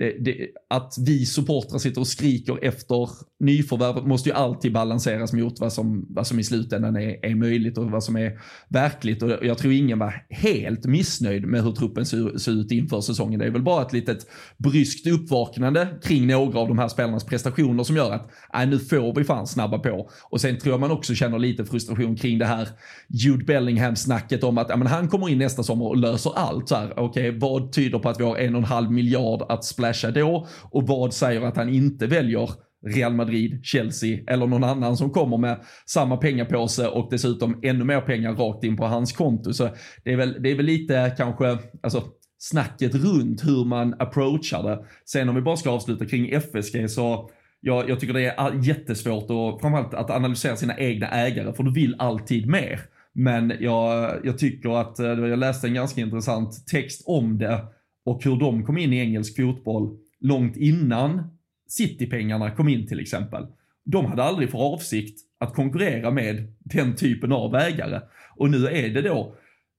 det, 0.04 0.18
det, 0.20 0.48
att 0.70 0.94
vi 1.06 1.26
supportrar 1.26 1.80
sitter 1.80 2.02
och 2.02 2.08
skriker 2.08 2.60
efter 2.62 3.10
nyförvärv 3.40 4.08
måste 4.08 4.30
ju 4.30 4.36
alltid 4.36 4.74
balanseras 4.74 5.34
mot 5.34 5.60
vad 5.60 5.74
som, 5.74 6.06
vad 6.10 6.28
som 6.28 6.40
i 6.40 6.44
slutändan 6.44 6.96
är, 6.96 7.26
är 7.26 7.36
möjligt 7.36 7.78
och 7.78 7.92
vad 7.92 8.04
som 8.04 8.16
är 8.16 8.40
verkligt. 8.70 9.24
Och 9.24 9.30
jag 9.42 9.58
tror 9.58 9.74
ingen 9.74 10.00
var 10.00 10.26
helt 10.30 10.86
missnöjd 10.86 11.48
med 11.48 11.64
hur 11.64 11.72
truppen 11.72 12.06
ser, 12.06 12.38
ser 12.38 12.52
ut 12.52 12.72
inför 12.72 13.02
säsongen. 13.02 13.40
Det 13.40 13.46
är 13.46 13.52
väl 13.52 13.64
bara 13.64 13.82
ett 13.82 13.94
litet 13.94 14.28
bryskt 14.58 15.08
uppvaknande 15.08 15.88
kring 16.04 16.28
några 16.28 16.60
av 16.60 16.68
de 16.68 16.80
här 16.80 16.88
spelarnas 16.88 17.26
prestationer 17.26 17.84
som 17.84 17.96
gör 17.96 18.12
att 18.12 18.30
äh, 18.54 18.70
nu 18.70 18.80
får 18.80 19.16
vi 19.16 19.24
fan 19.24 19.48
snabba 19.48 19.80
på. 19.80 20.10
Och 20.24 20.42
sen 20.42 20.60
tror 20.60 20.74
jag 20.74 20.80
man 20.80 20.92
också 20.92 21.14
känner 21.16 21.40
lite 21.40 21.66
frustration 21.66 22.16
kring 22.16 22.40
det 22.40 22.46
här 22.46 22.68
Jude 23.10 23.46
Bellingham-snacket 23.46 24.44
om 24.44 24.58
att 24.58 24.70
äh, 24.70 24.78
men 24.78 24.88
han 24.88 25.08
kommer 25.08 25.30
in 25.30 25.38
nästa 25.38 25.64
sommar 25.64 25.86
och 25.86 25.98
löser 25.98 26.32
allt. 26.36 26.72
Okej, 26.72 26.94
okay, 26.98 27.40
vad 27.40 27.72
tyder 27.72 28.00
på 28.00 28.10
att 28.10 28.20
vi 28.20 28.24
har 28.24 28.38
en 28.38 28.56
och 28.56 28.62
en 28.62 28.68
halv 28.68 28.92
miljard 28.92 29.42
att 29.50 29.66
splasha 29.66 29.93
då? 30.02 30.48
Och 30.72 30.88
vad 30.88 31.14
säger 31.14 31.42
att 31.42 31.58
han 31.58 31.70
inte 31.70 32.08
väljer 32.08 32.50
Real 32.86 33.14
Madrid, 33.14 33.60
Chelsea 33.64 34.20
eller 34.28 34.48
någon 34.48 34.64
annan 34.64 34.98
som 34.98 35.10
kommer 35.10 35.38
med 35.38 35.64
samma 35.86 36.18
pengapåse 36.18 36.88
och 36.88 37.08
dessutom 37.12 37.60
ännu 37.64 37.84
mer 37.84 38.02
pengar 38.02 38.34
rakt 38.36 38.64
in 38.64 38.78
på 38.78 38.86
hans 38.86 39.14
konto. 39.14 39.54
Så 39.54 39.70
det 40.04 40.14
är 40.14 40.18
väl, 40.18 40.44
det 40.44 40.52
är 40.52 40.56
väl 40.56 40.66
lite 40.66 41.14
kanske, 41.18 41.58
alltså 41.84 42.04
snacket 42.38 42.96
runt 42.96 43.46
hur 43.46 43.66
man 43.66 43.96
approachar 44.00 44.64
det. 44.64 44.86
Sen 45.06 45.30
om 45.30 45.36
vi 45.36 45.42
bara 45.42 45.56
ska 45.56 45.70
avsluta 45.70 46.06
kring 46.06 46.32
FSG 46.32 46.90
så 46.90 47.30
jag, 47.60 47.90
jag 47.90 48.00
tycker 48.00 48.14
det 48.14 48.26
är 48.26 48.64
jättesvårt 48.64 49.30
och 49.30 49.62
framförallt 49.62 49.94
att 49.94 50.10
analysera 50.10 50.56
sina 50.56 50.78
egna 50.78 51.08
ägare 51.08 51.54
för 51.54 51.64
du 51.64 51.74
vill 51.74 51.96
alltid 52.00 52.48
mer. 52.48 52.80
Men 53.14 53.54
jag, 53.60 54.20
jag 54.24 54.38
tycker 54.38 54.82
att, 54.82 55.00
eh, 55.00 55.08
jag 55.08 55.40
läste 55.40 55.68
en 55.68 55.74
ganska 55.74 56.02
intressant 56.02 56.68
text 56.68 57.04
om 57.06 57.38
det 57.38 57.66
och 58.04 58.24
hur 58.24 58.36
de 58.36 58.66
kom 58.66 58.78
in 58.78 58.94
i 58.94 58.98
engelsk 58.98 59.36
fotboll 59.36 59.98
långt 60.20 60.58
innan 60.58 61.24
city-pengarna 61.68 62.52
kom 62.52 62.70
in 62.70 62.88
till 62.88 63.00
exempel. 63.00 63.48
De 63.86 64.06
hade 64.06 64.24
aldrig 64.24 64.50
för 64.50 64.60
avsikt 64.60 65.20
att 65.40 65.54
konkurrera 65.54 66.12
med 66.12 66.54
den 66.60 66.96
typen 66.96 67.32
av 67.32 67.56
ägare. 67.56 68.02
Och 68.36 68.52
nu 68.52 68.68
är 68.68 68.90
det 68.90 69.02
då, 69.02 69.36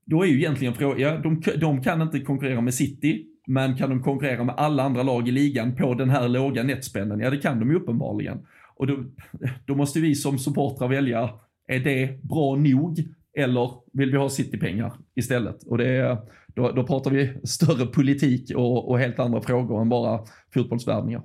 då 0.06 0.22
är 0.22 0.26
ju 0.26 0.38
egentligen 0.38 0.74
frågan, 0.74 1.00
ja, 1.00 1.18
de, 1.18 1.42
de 1.60 1.82
kan 1.82 2.02
inte 2.02 2.20
konkurrera 2.20 2.60
med 2.60 2.74
City, 2.74 3.26
men 3.46 3.76
kan 3.76 3.90
de 3.90 4.02
konkurrera 4.02 4.44
med 4.44 4.54
alla 4.58 4.82
andra 4.82 5.02
lag 5.02 5.28
i 5.28 5.30
ligan 5.30 5.76
på 5.76 5.94
den 5.94 6.10
här 6.10 6.28
låga 6.28 6.62
netspenden? 6.62 7.20
Ja, 7.20 7.30
det 7.30 7.36
kan 7.36 7.60
de 7.60 7.70
ju 7.70 7.76
uppenbarligen. 7.76 8.38
Och 8.76 8.86
då, 8.86 9.04
då 9.66 9.74
måste 9.74 10.00
vi 10.00 10.14
som 10.14 10.38
supportrar 10.38 10.88
välja, 10.88 11.30
är 11.68 11.80
det 11.80 12.22
bra 12.22 12.56
nog? 12.56 13.04
Eller 13.36 13.70
vill 13.92 14.10
vi 14.10 14.16
ha 14.16 14.28
city-pengar 14.28 14.92
istället? 15.14 15.62
Och 15.62 15.78
det 15.78 15.88
är, 15.88 16.18
då, 16.54 16.72
då 16.72 16.86
pratar 16.86 17.10
vi 17.10 17.40
större 17.44 17.86
politik 17.86 18.52
och, 18.56 18.90
och 18.90 18.98
helt 18.98 19.18
andra 19.18 19.42
frågor 19.42 19.80
än 19.80 19.88
bara 19.88 20.20
fotbollsvärvningar. 20.54 21.22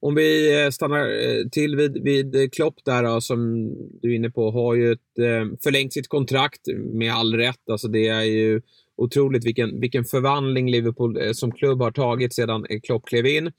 Om 0.00 0.14
vi 0.14 0.62
eh, 0.64 0.70
stannar 0.70 1.06
eh, 1.06 1.48
till 1.52 1.76
vid, 1.76 2.02
vid 2.02 2.34
eh, 2.34 2.48
Klopp 2.52 2.74
där 2.84 3.02
då, 3.02 3.20
som 3.20 3.70
du 4.02 4.12
är 4.12 4.16
inne 4.16 4.30
på, 4.30 4.50
har 4.50 4.74
ju 4.74 4.92
ett, 4.92 4.98
förlängt 5.62 5.92
sitt 5.92 6.08
kontrakt 6.08 6.60
med 6.92 7.12
all 7.12 7.34
rätt. 7.34 7.70
Alltså 7.70 7.88
det 7.88 8.08
är 8.08 8.22
ju 8.22 8.60
otroligt 8.96 9.46
vilken, 9.46 9.80
vilken 9.80 10.04
förvandling 10.04 10.70
Liverpool 10.70 11.34
som 11.34 11.52
klubb 11.52 11.82
har 11.82 11.90
tagit 11.90 12.34
sedan 12.34 12.66
Klopp 12.82 13.06
klev 13.06 13.26
in. 13.26 13.52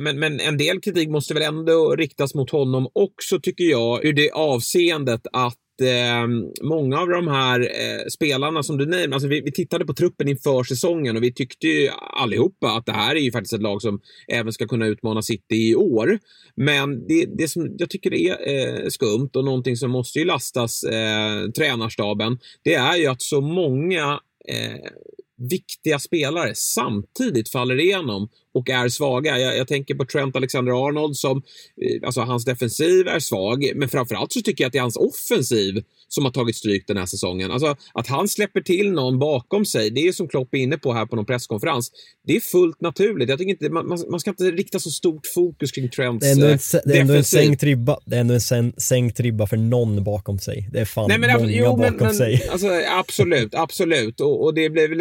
Men, 0.00 0.18
men 0.18 0.40
en 0.40 0.58
del 0.58 0.80
kritik 0.80 1.08
måste 1.08 1.34
väl 1.34 1.42
ändå 1.42 1.96
riktas 1.96 2.34
mot 2.34 2.50
honom 2.50 2.88
också 2.92 3.40
tycker 3.40 3.64
jag, 3.64 4.04
ur 4.04 4.12
det 4.12 4.30
avseendet 4.30 5.20
att 5.32 5.58
eh, 5.80 6.26
många 6.62 7.00
av 7.00 7.08
de 7.08 7.28
här 7.28 7.60
eh, 7.60 8.06
spelarna 8.08 8.62
som 8.62 8.78
du 8.78 8.86
nämner, 8.86 9.14
alltså 9.14 9.28
vi, 9.28 9.40
vi, 9.40 9.52
tittade 9.52 9.86
på 9.86 9.94
truppen 9.94 10.28
inför 10.28 10.64
säsongen 10.64 11.16
och 11.16 11.22
vi 11.22 11.32
tyckte 11.32 11.66
ju 11.66 11.88
allihopa 11.98 12.70
att 12.70 12.86
det 12.86 12.92
här 12.92 13.16
är 13.16 13.20
ju 13.20 13.32
faktiskt 13.32 13.52
ett 13.52 13.62
lag 13.62 13.82
som 13.82 14.00
även 14.28 14.52
ska 14.52 14.66
kunna 14.66 14.86
utmana 14.86 15.22
City 15.22 15.70
i 15.70 15.74
år. 15.74 16.18
Men 16.56 17.06
det, 17.06 17.26
det 17.38 17.48
som 17.48 17.74
jag 17.78 17.90
tycker 17.90 18.14
är 18.14 18.32
eh, 18.48 18.88
skumt 18.88 19.30
och 19.34 19.44
någonting 19.44 19.76
som 19.76 19.90
måste 19.90 20.18
ju 20.18 20.24
lastas 20.24 20.84
eh, 20.84 21.50
tränarstaben, 21.50 22.38
det 22.62 22.74
är 22.74 22.96
ju 22.96 23.06
att 23.06 23.22
så 23.22 23.40
många 23.40 24.20
eh, 24.48 24.90
viktiga 25.36 25.98
spelare 25.98 26.52
samtidigt 26.54 27.50
faller 27.50 27.80
igenom 27.80 28.28
och 28.54 28.70
är 28.70 28.88
svaga. 28.88 29.38
Jag, 29.38 29.56
jag 29.56 29.68
tänker 29.68 29.94
på 29.94 30.04
Trent 30.04 30.36
Alexander-Arnold 30.36 31.16
som, 31.16 31.42
eh, 31.82 32.06
alltså 32.06 32.20
hans 32.20 32.44
defensiv 32.44 33.08
är 33.08 33.18
svag, 33.18 33.72
men 33.74 33.88
framförallt 33.88 34.32
så 34.32 34.40
tycker 34.40 34.64
jag 34.64 34.66
att 34.68 34.72
det 34.72 34.78
är 34.78 34.82
hans 34.82 34.96
offensiv 34.96 35.82
som 36.08 36.24
har 36.24 36.32
tagit 36.32 36.56
stryk 36.56 36.84
den 36.86 36.96
här 36.96 37.06
säsongen. 37.06 37.50
Alltså 37.50 37.76
att 37.94 38.06
han 38.06 38.28
släpper 38.28 38.60
till 38.60 38.92
någon 38.92 39.18
bakom 39.18 39.64
sig, 39.64 39.90
det 39.90 40.00
är 40.08 40.12
som 40.12 40.28
Klopp 40.28 40.54
är 40.54 40.58
inne 40.58 40.78
på 40.78 40.92
här 40.92 41.06
på 41.06 41.16
någon 41.16 41.26
presskonferens. 41.26 41.92
Det 42.26 42.36
är 42.36 42.40
fullt 42.40 42.80
naturligt. 42.80 43.28
Jag 43.28 43.38
tycker 43.38 43.50
inte, 43.50 43.70
man, 43.70 44.04
man 44.10 44.20
ska 44.20 44.30
inte 44.30 44.44
rikta 44.44 44.78
så 44.78 44.90
stort 44.90 45.26
fokus 45.34 45.72
kring 45.72 45.90
Trents 45.90 46.24
Det 46.24 46.30
är 46.30 46.34
ändå 46.34 46.46
en, 46.46 46.58
det 46.84 46.96
är 46.96 47.00
ändå 47.00 47.14
en 47.14 47.24
sänkt 47.24 47.62
ribba. 47.62 47.98
Det 48.06 48.16
är 48.16 48.20
ändå 48.20 48.34
en 48.34 48.72
sänkt 48.76 49.20
ribba 49.20 49.46
för 49.46 49.56
någon 49.56 50.04
bakom 50.04 50.38
sig. 50.38 50.68
Det 50.72 50.80
är 50.80 50.84
fan 50.84 51.08
Nej, 51.08 51.18
men, 51.18 51.36
många 51.36 51.52
jo, 51.52 51.76
bakom 51.76 51.96
men, 52.00 52.14
sig. 52.14 52.48
Alltså, 52.50 52.68
absolut, 52.90 53.54
absolut. 53.54 54.20
Och, 54.20 54.44
och, 54.44 54.54
det 54.54 54.70
blir 54.70 54.88
väl 54.88 55.00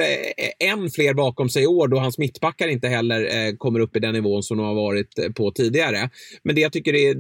än 0.60 0.92
fler 0.92 1.14
bakom 1.14 1.50
sig 1.50 1.64
i 1.64 1.68
år 1.68 1.88
då 1.88 2.00
hans 2.00 2.18
mittbackar 2.18 2.68
inte 2.68 2.88
heller 2.88 3.43
eh, 3.43 3.43
kommer 3.58 3.80
upp 3.80 3.96
i 3.96 4.00
den 4.00 4.14
nivån 4.14 4.44
som 4.44 4.58
de 4.58 4.66
har 4.66 4.76
varit 4.76 5.36
på 5.36 5.52
tidigare. 5.52 6.10
Men 6.44 6.56
det 6.56 6.62
jag 6.62 6.74
tycker 6.74 6.94
är 6.96 7.16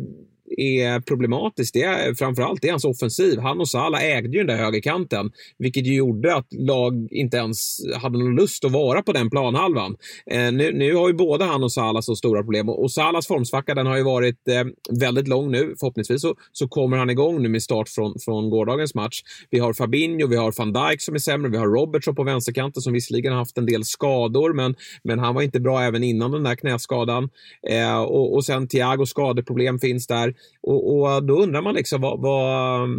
är 0.57 0.99
problematiskt, 0.99 1.73
det 1.73 1.83
är 1.83 2.13
framförallt 2.13 2.61
det 2.61 2.67
är 2.67 2.71
hans 2.71 2.85
offensiv. 2.85 3.39
Han 3.39 3.59
och 3.59 3.69
Salah 3.69 4.03
ägde 4.03 4.37
ju 4.37 4.43
den 4.43 4.57
där 4.57 4.63
högerkanten, 4.63 5.31
vilket 5.57 5.85
ju 5.85 5.95
gjorde 5.95 6.35
att 6.35 6.47
lag 6.53 7.07
inte 7.11 7.37
ens 7.37 7.77
hade 8.01 8.17
någon 8.17 8.35
lust 8.35 8.65
att 8.65 8.71
vara 8.71 9.03
på 9.03 9.11
den 9.11 9.29
planhalvan. 9.29 9.95
Eh, 10.31 10.51
nu, 10.51 10.71
nu 10.73 10.95
har 10.95 11.07
ju 11.07 11.13
både 11.13 11.45
han 11.45 11.63
och 11.63 11.71
Salah 11.71 12.01
så 12.01 12.15
stora 12.15 12.43
problem 12.43 12.69
och 12.69 12.91
Salahs 12.91 13.27
formsvacka 13.27 13.73
den 13.73 13.85
har 13.85 13.97
ju 13.97 14.03
varit 14.03 14.47
eh, 14.47 14.63
väldigt 14.99 15.27
lång 15.27 15.51
nu. 15.51 15.75
Förhoppningsvis 15.79 16.21
så, 16.21 16.35
så 16.51 16.67
kommer 16.67 16.97
han 16.97 17.09
igång 17.09 17.41
nu 17.41 17.49
med 17.49 17.63
start 17.63 17.89
från, 17.89 18.19
från 18.19 18.49
gårdagens 18.49 18.95
match. 18.95 19.21
Vi 19.49 19.59
har 19.59 19.73
Fabinho, 19.73 20.27
vi 20.27 20.35
har 20.35 20.53
van 20.57 20.73
Dijk 20.73 21.01
som 21.01 21.15
är 21.15 21.19
sämre, 21.19 21.51
vi 21.51 21.57
har 21.57 21.67
Robertson 21.67 22.15
på 22.15 22.23
vänsterkanten 22.23 22.81
som 22.81 22.93
visserligen 22.93 23.31
har 23.31 23.39
haft 23.39 23.57
en 23.57 23.65
del 23.65 23.85
skador, 23.85 24.53
men, 24.53 24.75
men 25.03 25.19
han 25.19 25.35
var 25.35 25.41
inte 25.41 25.59
bra 25.59 25.81
även 25.81 26.03
innan 26.03 26.31
den 26.31 26.43
där 26.43 26.55
knäskadan. 26.55 27.29
Eh, 27.69 28.01
och, 28.01 28.33
och 28.33 28.45
sen 28.45 28.67
Thiago 28.67 29.05
skadeproblem 29.05 29.79
finns 29.79 30.07
där. 30.07 30.33
Och, 30.61 30.99
och 30.99 31.25
då 31.25 31.43
undrar 31.43 31.61
man 31.61 31.75
liksom, 31.75 32.01
vad, 32.01 32.21
vad, 32.21 32.89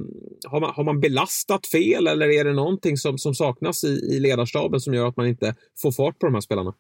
har, 0.46 0.61
man, 0.61 0.70
har 0.74 0.85
man 0.85 1.00
belastat 1.00 1.66
fel 1.66 2.07
eller 2.07 2.28
är 2.28 2.44
det 2.44 2.52
någonting 2.52 2.96
som, 2.96 3.18
som 3.18 3.35
saknas 3.35 3.85
i, 3.85 3.88
i 3.88 4.20
ledarstaben 4.20 4.80
som 4.80 4.94
gör 4.94 5.09
att 5.09 5.16
man 5.16 5.26
inte 5.26 5.54
får 5.83 5.92
fart 5.92 6.18
på 6.18 6.26
de 6.26 6.35
här 6.35 6.40
spelarna? 6.40 6.74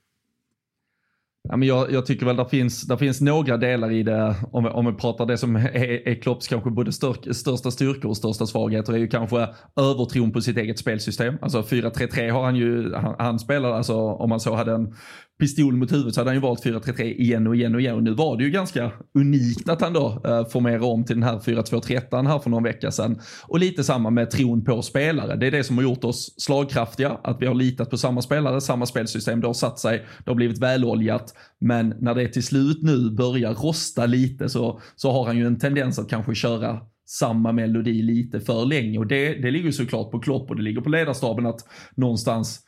Ja, 1.48 1.56
men 1.56 1.68
jag, 1.68 1.92
jag 1.92 2.06
tycker 2.06 2.26
väl 2.26 2.36
det 2.36 2.48
finns, 2.48 2.82
där 2.82 2.96
finns 2.96 3.20
några 3.20 3.56
delar 3.56 3.90
i 3.90 4.02
det, 4.02 4.34
om 4.52 4.64
vi, 4.64 4.70
om 4.70 4.86
vi 4.86 4.92
pratar 4.92 5.26
det 5.26 5.38
som 5.38 5.56
är, 5.56 6.08
är 6.08 6.22
Klopps 6.22 6.48
kanske 6.48 6.70
både 6.70 6.92
stör, 6.92 7.32
största 7.32 7.70
styrkor 7.70 8.08
och 8.08 8.16
största 8.16 8.46
svagheter 8.46 8.92
är 8.92 8.98
ju 8.98 9.08
kanske 9.08 9.48
övertron 9.76 10.32
på 10.32 10.40
sitt 10.40 10.56
eget 10.56 10.78
spelsystem. 10.78 11.34
Alltså 11.42 11.60
4-3-3 11.60 12.30
har 12.30 12.44
han 12.44 12.56
ju, 12.56 12.94
han, 12.94 13.14
han 13.18 13.38
spelar, 13.38 13.72
alltså 13.72 13.94
om 13.94 14.28
man 14.28 14.40
så 14.40 14.54
hade 14.54 14.72
en 14.72 14.94
pistol 15.38 15.76
mot 15.76 15.92
huvudet 15.92 16.14
så 16.14 16.20
hade 16.20 16.30
han 16.30 16.36
ju 16.36 16.40
valt 16.40 16.64
4-3-3 16.64 17.02
igen 17.02 17.46
och 17.46 17.56
igen 17.56 17.74
och 17.74 17.80
igen. 17.80 17.94
Och 17.94 18.02
nu 18.02 18.14
var 18.14 18.36
det 18.36 18.44
ju 18.44 18.50
ganska 18.50 18.92
unikt 19.14 19.68
att 19.68 19.80
han 19.80 19.92
då 19.92 20.22
eh, 20.24 20.48
formerar 20.48 20.84
om 20.84 21.04
till 21.04 21.16
den 21.16 21.22
här 21.22 21.38
4-2-3 21.38 22.28
här 22.28 22.38
för 22.38 22.50
någon 22.50 22.62
vecka 22.62 22.90
sedan. 22.90 23.20
Och 23.48 23.58
lite 23.58 23.84
samma 23.84 24.10
med 24.10 24.30
tron 24.30 24.64
på 24.64 24.82
spelare. 24.82 25.36
Det 25.36 25.46
är 25.46 25.50
det 25.50 25.64
som 25.64 25.76
har 25.76 25.84
gjort 25.84 26.04
oss 26.04 26.34
slagkraftiga. 26.38 27.18
Att 27.24 27.42
vi 27.42 27.46
har 27.46 27.54
litat 27.54 27.90
på 27.90 27.96
samma 27.96 28.22
spelare, 28.22 28.60
samma 28.60 28.86
spelsystem. 28.86 29.40
Det 29.40 29.46
har 29.46 29.54
satt 29.54 29.78
sig, 29.78 30.06
det 30.24 30.30
har 30.30 30.36
blivit 30.36 30.58
väloljat. 30.58 31.34
Men 31.60 31.94
när 32.00 32.14
det 32.14 32.28
till 32.28 32.44
slut 32.44 32.82
nu 32.82 33.10
börjar 33.10 33.54
rosta 33.54 34.06
lite 34.06 34.48
så, 34.48 34.80
så 34.96 35.12
har 35.12 35.26
han 35.26 35.36
ju 35.36 35.46
en 35.46 35.58
tendens 35.58 35.98
att 35.98 36.10
kanske 36.10 36.34
köra 36.34 36.80
samma 37.06 37.52
melodi 37.52 38.02
lite 38.02 38.40
för 38.40 38.66
länge. 38.66 38.98
Och 38.98 39.06
det, 39.06 39.34
det 39.34 39.50
ligger 39.50 39.70
såklart 39.70 40.10
på 40.10 40.20
Klopp 40.20 40.50
och 40.50 40.56
det 40.56 40.62
ligger 40.62 40.80
på 40.80 40.88
ledarstaben 40.88 41.46
att 41.46 41.60
någonstans 41.94 42.60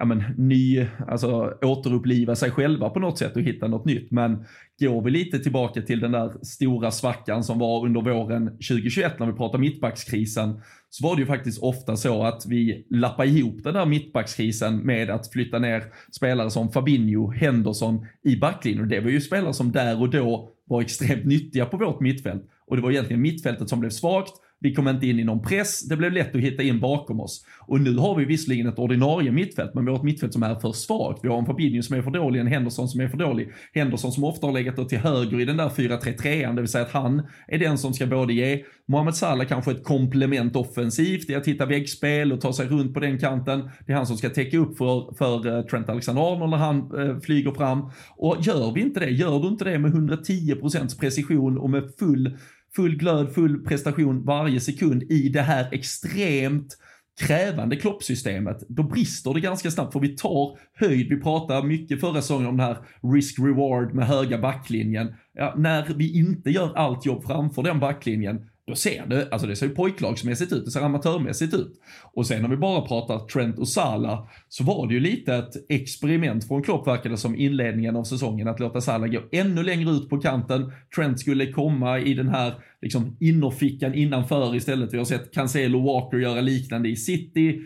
ja, 0.00 0.06
men, 0.06 0.24
ny, 0.36 0.86
alltså 1.08 1.54
återuppliva 1.62 2.36
sig 2.36 2.50
själva 2.50 2.90
på 2.90 3.00
något 3.00 3.18
sätt 3.18 3.36
och 3.36 3.42
hitta 3.42 3.68
något 3.68 3.84
nytt. 3.84 4.10
Men 4.10 4.44
går 4.80 5.02
vi 5.02 5.10
lite 5.10 5.38
tillbaka 5.38 5.82
till 5.82 6.00
den 6.00 6.12
där 6.12 6.32
stora 6.42 6.90
svackan 6.90 7.44
som 7.44 7.58
var 7.58 7.86
under 7.86 8.00
våren 8.00 8.46
2021 8.46 9.18
när 9.18 9.26
vi 9.26 9.32
pratar 9.32 9.58
mittbackskrisen, 9.58 10.60
så 10.90 11.08
var 11.08 11.16
det 11.16 11.20
ju 11.20 11.26
faktiskt 11.26 11.62
ofta 11.62 11.96
så 11.96 12.22
att 12.22 12.46
vi 12.46 12.86
lappade 12.90 13.28
ihop 13.28 13.62
den 13.64 13.74
där 13.74 13.86
mittbackskrisen 13.86 14.76
med 14.76 15.10
att 15.10 15.32
flytta 15.32 15.58
ner 15.58 15.84
spelare 16.12 16.50
som 16.50 16.72
Fabinho, 16.72 17.30
Henderson 17.30 18.06
i 18.22 18.36
backlinjen. 18.36 18.88
Det 18.88 19.00
var 19.00 19.10
ju 19.10 19.20
spelare 19.20 19.54
som 19.54 19.72
där 19.72 20.00
och 20.00 20.10
då 20.10 20.50
var 20.64 20.82
extremt 20.82 21.24
nyttiga 21.24 21.66
på 21.66 21.76
vårt 21.76 22.00
mittfält. 22.00 22.42
Och 22.66 22.76
det 22.76 22.82
var 22.82 22.90
egentligen 22.90 23.22
mittfältet 23.22 23.68
som 23.68 23.80
blev 23.80 23.90
svagt 23.90 24.32
vi 24.60 24.74
kom 24.74 24.88
inte 24.88 25.06
in 25.06 25.18
i 25.18 25.24
någon 25.24 25.42
press, 25.42 25.88
det 25.88 25.96
blev 25.96 26.12
lätt 26.12 26.34
att 26.34 26.40
hitta 26.40 26.62
in 26.62 26.80
bakom 26.80 27.20
oss. 27.20 27.44
Och 27.60 27.80
nu 27.80 27.96
har 27.96 28.14
vi 28.14 28.24
visserligen 28.24 28.66
ett 28.66 28.78
ordinarie 28.78 29.32
mittfält, 29.32 29.74
men 29.74 29.84
vi 29.84 29.90
har 29.90 29.98
ett 29.98 30.04
mittfält 30.04 30.32
som 30.32 30.42
är 30.42 30.54
för 30.54 30.72
svagt. 30.72 31.20
Vi 31.22 31.28
har 31.28 31.38
en 31.38 31.46
Fabinho 31.46 31.82
som 31.82 31.96
är 31.96 32.02
för 32.02 32.10
dålig, 32.10 32.40
en 32.40 32.46
Henderson 32.46 32.88
som 32.88 33.00
är 33.00 33.08
för 33.08 33.16
dålig. 33.16 33.52
Henderson 33.74 34.12
som 34.12 34.24
ofta 34.24 34.46
har 34.46 34.54
legat 34.54 34.88
till 34.88 34.98
höger 34.98 35.40
i 35.40 35.44
den 35.44 35.56
där 35.56 35.68
4-3-3an, 35.68 36.54
det 36.54 36.60
vill 36.60 36.70
säga 36.70 36.84
att 36.84 36.92
han 36.92 37.22
är 37.48 37.58
den 37.58 37.78
som 37.78 37.94
ska 37.94 38.06
både 38.06 38.32
ge 38.32 38.64
Mohamed 38.88 39.14
Salah 39.14 39.46
kanske 39.46 39.70
ett 39.70 39.84
komplement 39.84 40.56
offensivt 40.56 41.30
i 41.30 41.34
att 41.34 41.46
hitta 41.46 41.66
väggspel 41.66 42.32
och 42.32 42.40
ta 42.40 42.52
sig 42.52 42.66
runt 42.66 42.94
på 42.94 43.00
den 43.00 43.18
kanten. 43.18 43.70
Det 43.86 43.92
är 43.92 43.96
han 43.96 44.06
som 44.06 44.16
ska 44.16 44.28
täcka 44.28 44.58
upp 44.58 44.78
för, 44.78 45.14
för 45.14 45.56
eh, 45.56 45.62
Trent 45.62 45.88
Alexander-Arnold 45.88 46.50
när 46.50 46.56
han 46.56 46.76
eh, 46.76 47.20
flyger 47.20 47.52
fram. 47.52 47.90
Och 48.16 48.36
gör 48.40 48.72
vi 48.74 48.80
inte 48.80 49.00
det, 49.00 49.10
gör 49.10 49.40
du 49.42 49.48
inte 49.48 49.64
det 49.64 49.78
med 49.78 49.90
110 49.90 50.54
procents 50.54 50.98
precision 50.98 51.58
och 51.58 51.70
med 51.70 51.82
full 51.98 52.38
full 52.76 52.96
glöd, 52.96 53.34
full 53.34 53.64
prestation 53.64 54.24
varje 54.24 54.60
sekund 54.60 55.02
i 55.02 55.28
det 55.28 55.42
här 55.42 55.68
extremt 55.72 56.76
krävande 57.20 57.76
kloppsystemet, 57.76 58.62
då 58.68 58.82
brister 58.82 59.34
det 59.34 59.40
ganska 59.40 59.70
snabbt 59.70 59.92
för 59.92 60.00
vi 60.00 60.08
tar 60.08 60.58
höjd. 60.74 61.08
Vi 61.08 61.20
pratade 61.20 61.66
mycket 61.66 62.00
förra 62.00 62.22
säsongen 62.22 62.46
om 62.48 62.56
det 62.56 62.62
här 62.62 62.78
risk-reward 63.02 63.94
med 63.94 64.06
höga 64.06 64.38
backlinjen. 64.38 65.14
Ja, 65.32 65.54
när 65.56 65.94
vi 65.96 66.18
inte 66.18 66.50
gör 66.50 66.76
allt 66.76 67.06
jobb 67.06 67.24
framför 67.24 67.62
den 67.62 67.80
backlinjen, 67.80 68.49
då 68.66 68.74
ser 68.74 69.06
det, 69.06 69.28
alltså 69.30 69.46
det 69.46 69.56
ser 69.56 69.66
ju 69.66 69.74
pojklagsmässigt 69.74 70.52
ut, 70.52 70.64
det 70.64 70.70
ser 70.70 70.80
amatörmässigt 70.80 71.54
ut. 71.54 71.80
Och 72.12 72.26
sen 72.26 72.42
när 72.42 72.48
vi 72.48 72.56
bara 72.56 72.80
pratar 72.80 73.18
Trent 73.18 73.58
och 73.58 73.68
Salah, 73.68 74.28
så 74.48 74.64
var 74.64 74.86
det 74.86 74.94
ju 74.94 75.00
lite 75.00 75.34
ett 75.34 75.52
experiment 75.68 76.48
från 76.48 76.62
Klopp 76.62 76.86
verkade 76.86 77.16
som 77.16 77.36
inledningen 77.36 77.96
av 77.96 78.04
säsongen, 78.04 78.48
att 78.48 78.60
låta 78.60 78.80
Salah 78.80 79.10
gå 79.10 79.20
ännu 79.32 79.62
längre 79.62 79.90
ut 79.90 80.08
på 80.08 80.18
kanten. 80.18 80.72
Trent 80.96 81.20
skulle 81.20 81.52
komma 81.52 82.00
i 82.00 82.14
den 82.14 82.28
här 82.28 82.54
liksom 82.82 83.16
innerfickan 83.20 83.94
innanför 83.94 84.56
istället. 84.56 84.92
Vi 84.92 84.98
har 84.98 85.04
sett 85.04 85.32
Cancelo 85.32 85.80
Walker 85.80 86.18
göra 86.18 86.40
liknande 86.40 86.88
i 86.88 86.96
City. 86.96 87.60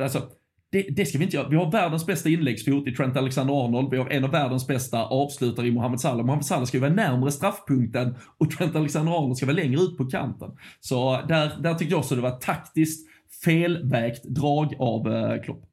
Alltså, 0.00 0.22
det, 0.70 0.82
det, 0.82 1.06
ska 1.06 1.18
vi 1.18 1.24
inte 1.24 1.36
göra. 1.36 1.48
Vi 1.48 1.56
har 1.56 1.70
världens 1.70 2.06
bästa 2.06 2.28
inläggsfot 2.28 2.88
i 2.88 2.92
Trent 2.92 3.16
Alexander-Arnold. 3.16 3.90
Vi 3.90 3.96
har 3.96 4.10
en 4.10 4.24
av 4.24 4.30
världens 4.30 4.66
bästa 4.66 5.04
avslutare 5.04 5.66
i 5.66 5.70
Mohamed 5.70 6.00
Salah. 6.00 6.26
Mohamed 6.26 6.44
Salah 6.44 6.64
ska 6.64 6.76
ju 6.76 6.80
vara 6.80 6.92
närmre 6.92 7.32
straffpunkten 7.32 8.14
och 8.38 8.50
Trent 8.50 8.76
Alexander-Arnold 8.76 9.36
ska 9.36 9.46
vara 9.46 9.56
längre 9.56 9.80
ut 9.80 9.96
på 9.96 10.06
kanten. 10.06 10.50
Så 10.80 11.22
där, 11.28 11.62
där 11.62 11.74
tyckte 11.74 11.94
jag 11.94 11.98
också 11.98 12.14
det 12.14 12.20
var 12.20 12.38
taktiskt 12.38 13.08
felvägt 13.44 14.24
drag 14.24 14.74
av 14.78 15.12
eh, 15.14 15.42
Klopp. 15.42 15.64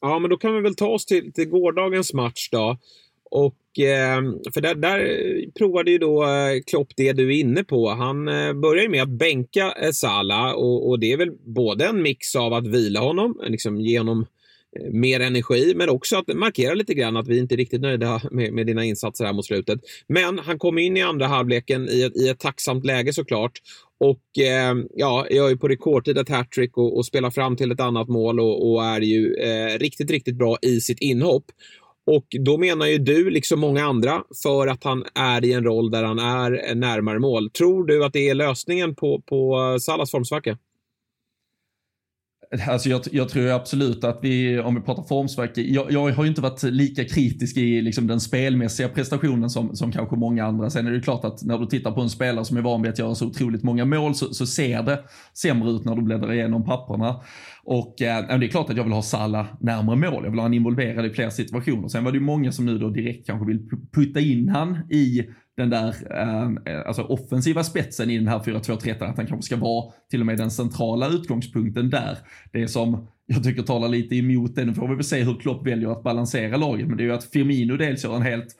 Ja, 0.00 0.18
men 0.18 0.30
då 0.30 0.36
kan 0.36 0.54
vi 0.54 0.60
väl 0.60 0.74
ta 0.74 0.86
oss 0.86 1.06
till, 1.06 1.32
till 1.32 1.48
gårdagens 1.48 2.14
match 2.14 2.48
då. 2.52 2.78
Och 3.34 3.78
ehm, 3.78 4.38
för 4.54 4.60
där, 4.60 4.74
där 4.74 5.50
provade 5.58 5.90
ju 5.90 5.98
då 5.98 6.24
eh, 6.24 6.60
Klopp 6.66 6.88
det 6.96 7.12
du 7.12 7.28
är 7.28 7.40
inne 7.40 7.64
på. 7.64 7.88
Han 7.88 8.28
eh, 8.28 8.52
börjar 8.52 8.88
med 8.88 9.02
att 9.02 9.08
bänka 9.08 9.74
eh, 9.82 9.90
Salah 9.90 10.52
och, 10.52 10.88
och, 10.88 11.00
det 11.00 11.12
är 11.12 11.16
väl 11.16 11.30
både 11.44 11.86
en 11.86 12.02
mix 12.02 12.36
av 12.36 12.52
att 12.52 12.66
vila 12.66 13.00
honom, 13.00 13.40
liksom 13.46 13.80
ge 13.80 13.98
honom 13.98 14.26
mer 14.90 15.20
energi, 15.20 15.72
men 15.76 15.88
också 15.88 16.16
att 16.16 16.36
markera 16.36 16.74
lite 16.74 16.94
grann 16.94 17.16
att 17.16 17.28
vi 17.28 17.38
inte 17.38 17.54
är 17.54 17.56
riktigt 17.56 17.80
nöjda 17.80 18.20
med, 18.30 18.52
med 18.52 18.66
dina 18.66 18.84
insatser 18.84 19.24
här 19.24 19.32
mot 19.32 19.46
slutet. 19.46 19.80
Men 20.06 20.38
han 20.38 20.58
kom 20.58 20.78
in 20.78 20.96
i 20.96 21.02
andra 21.02 21.26
halvleken 21.26 21.88
i 21.88 22.02
ett, 22.02 22.16
i 22.16 22.28
ett 22.28 22.38
tacksamt 22.38 22.86
läge 22.86 23.12
såklart. 23.12 23.52
Och 24.00 24.38
eh, 24.44 24.74
ja, 24.94 25.26
gör 25.30 25.48
ju 25.48 25.56
på 25.56 25.68
rekordtid 25.68 26.18
ett 26.18 26.28
hattrick 26.28 26.76
och, 26.76 26.96
och 26.96 27.06
spelar 27.06 27.30
fram 27.30 27.56
till 27.56 27.72
ett 27.72 27.80
annat 27.80 28.08
mål 28.08 28.40
och, 28.40 28.72
och 28.72 28.84
är 28.84 29.00
ju 29.00 29.34
eh, 29.34 29.78
riktigt, 29.78 30.10
riktigt 30.10 30.36
bra 30.36 30.56
i 30.62 30.80
sitt 30.80 31.00
inhopp. 31.00 31.44
Och 32.06 32.26
då 32.44 32.58
menar 32.58 32.86
ju 32.86 32.98
du, 32.98 33.30
liksom 33.30 33.60
många 33.60 33.84
andra, 33.84 34.22
för 34.42 34.66
att 34.66 34.84
han 34.84 35.04
är 35.14 35.44
i 35.44 35.52
en 35.52 35.64
roll 35.64 35.90
där 35.90 36.02
han 36.02 36.18
är 36.18 36.74
närmare 36.74 37.18
mål. 37.18 37.50
Tror 37.50 37.86
du 37.86 38.04
att 38.04 38.12
det 38.12 38.28
är 38.28 38.34
lösningen 38.34 38.94
på, 38.94 39.22
på 39.22 39.76
Salas 39.80 40.10
formsvacka? 40.10 40.58
Alltså 42.68 42.88
jag, 42.88 43.00
jag, 43.12 43.28
tror 43.28 43.50
absolut 43.50 44.04
att 44.04 44.18
vi, 44.22 44.60
om 44.60 44.74
vi 44.74 44.80
pratar 44.80 45.02
formsvacka, 45.02 45.60
jag, 45.60 45.92
jag, 45.92 46.10
har 46.10 46.24
ju 46.24 46.28
inte 46.28 46.40
varit 46.40 46.62
lika 46.62 47.04
kritisk 47.04 47.56
i 47.56 47.82
liksom 47.82 48.06
den 48.06 48.20
spelmässiga 48.20 48.88
prestationen 48.88 49.50
som, 49.50 49.76
som 49.76 49.92
kanske 49.92 50.16
många 50.16 50.44
andra. 50.44 50.70
Sen 50.70 50.86
är 50.86 50.90
det 50.90 50.96
ju 50.96 51.02
klart 51.02 51.24
att 51.24 51.42
när 51.42 51.58
du 51.58 51.66
tittar 51.66 51.90
på 51.90 52.00
en 52.00 52.10
spelare 52.10 52.44
som 52.44 52.56
är 52.56 52.62
van 52.62 52.82
vid 52.82 52.92
att 52.92 52.98
göra 52.98 53.14
så 53.14 53.26
otroligt 53.26 53.62
många 53.62 53.84
mål 53.84 54.14
så, 54.14 54.34
så 54.34 54.46
ser 54.46 54.82
det 54.82 55.04
sämre 55.34 55.70
ut 55.70 55.84
när 55.84 55.96
du 55.96 56.02
bläddrar 56.02 56.32
igenom 56.32 56.64
papperna. 56.64 57.20
Och 57.64 58.02
eh, 58.02 58.38
det 58.38 58.46
är 58.46 58.48
klart 58.48 58.70
att 58.70 58.76
jag 58.76 58.84
vill 58.84 58.92
ha 58.92 59.02
Salah 59.02 59.46
närmare 59.60 59.96
mål. 59.96 60.24
Jag 60.24 60.30
vill 60.30 60.38
ha 60.38 60.44
honom 60.44 60.54
involverad 60.54 61.06
i 61.06 61.10
fler 61.10 61.30
situationer. 61.30 61.88
Sen 61.88 62.04
var 62.04 62.12
det 62.12 62.18
ju 62.18 62.24
många 62.24 62.52
som 62.52 62.66
nu 62.66 62.78
då 62.78 62.90
direkt 62.90 63.26
kanske 63.26 63.46
vill 63.46 63.68
putta 63.92 64.20
in 64.20 64.48
han 64.48 64.78
i 64.90 65.26
den 65.56 65.70
där 65.70 66.12
ehm, 66.12 66.58
eh, 66.66 66.86
alltså 66.86 67.02
offensiva 67.02 67.64
spetsen 67.64 68.10
i 68.10 68.18
den 68.18 68.28
här 68.28 68.38
4-2-3 68.38 68.92
att 68.92 69.16
han 69.16 69.26
kanske 69.26 69.42
ska 69.42 69.56
vara 69.56 69.92
till 70.10 70.20
och 70.20 70.26
med 70.26 70.38
den 70.38 70.50
centrala 70.50 71.08
utgångspunkten 71.08 71.90
där. 71.90 72.18
Det 72.52 72.68
som 72.68 73.08
jag 73.26 73.44
tycker 73.44 73.62
talar 73.62 73.88
lite 73.88 74.16
emot 74.16 74.54
det. 74.54 74.64
Nu 74.64 74.74
får 74.74 74.88
vi 74.88 74.94
väl 74.94 75.04
se 75.04 75.22
hur 75.22 75.34
Klopp 75.34 75.66
väljer 75.66 75.88
att 75.88 76.02
balansera 76.02 76.56
laget, 76.56 76.88
men 76.88 76.96
det 76.96 77.02
är 77.02 77.06
ju 77.06 77.12
att 77.12 77.24
Firmino 77.24 77.76
dels 77.76 78.04
gör 78.04 78.16
en 78.16 78.22
helt 78.22 78.56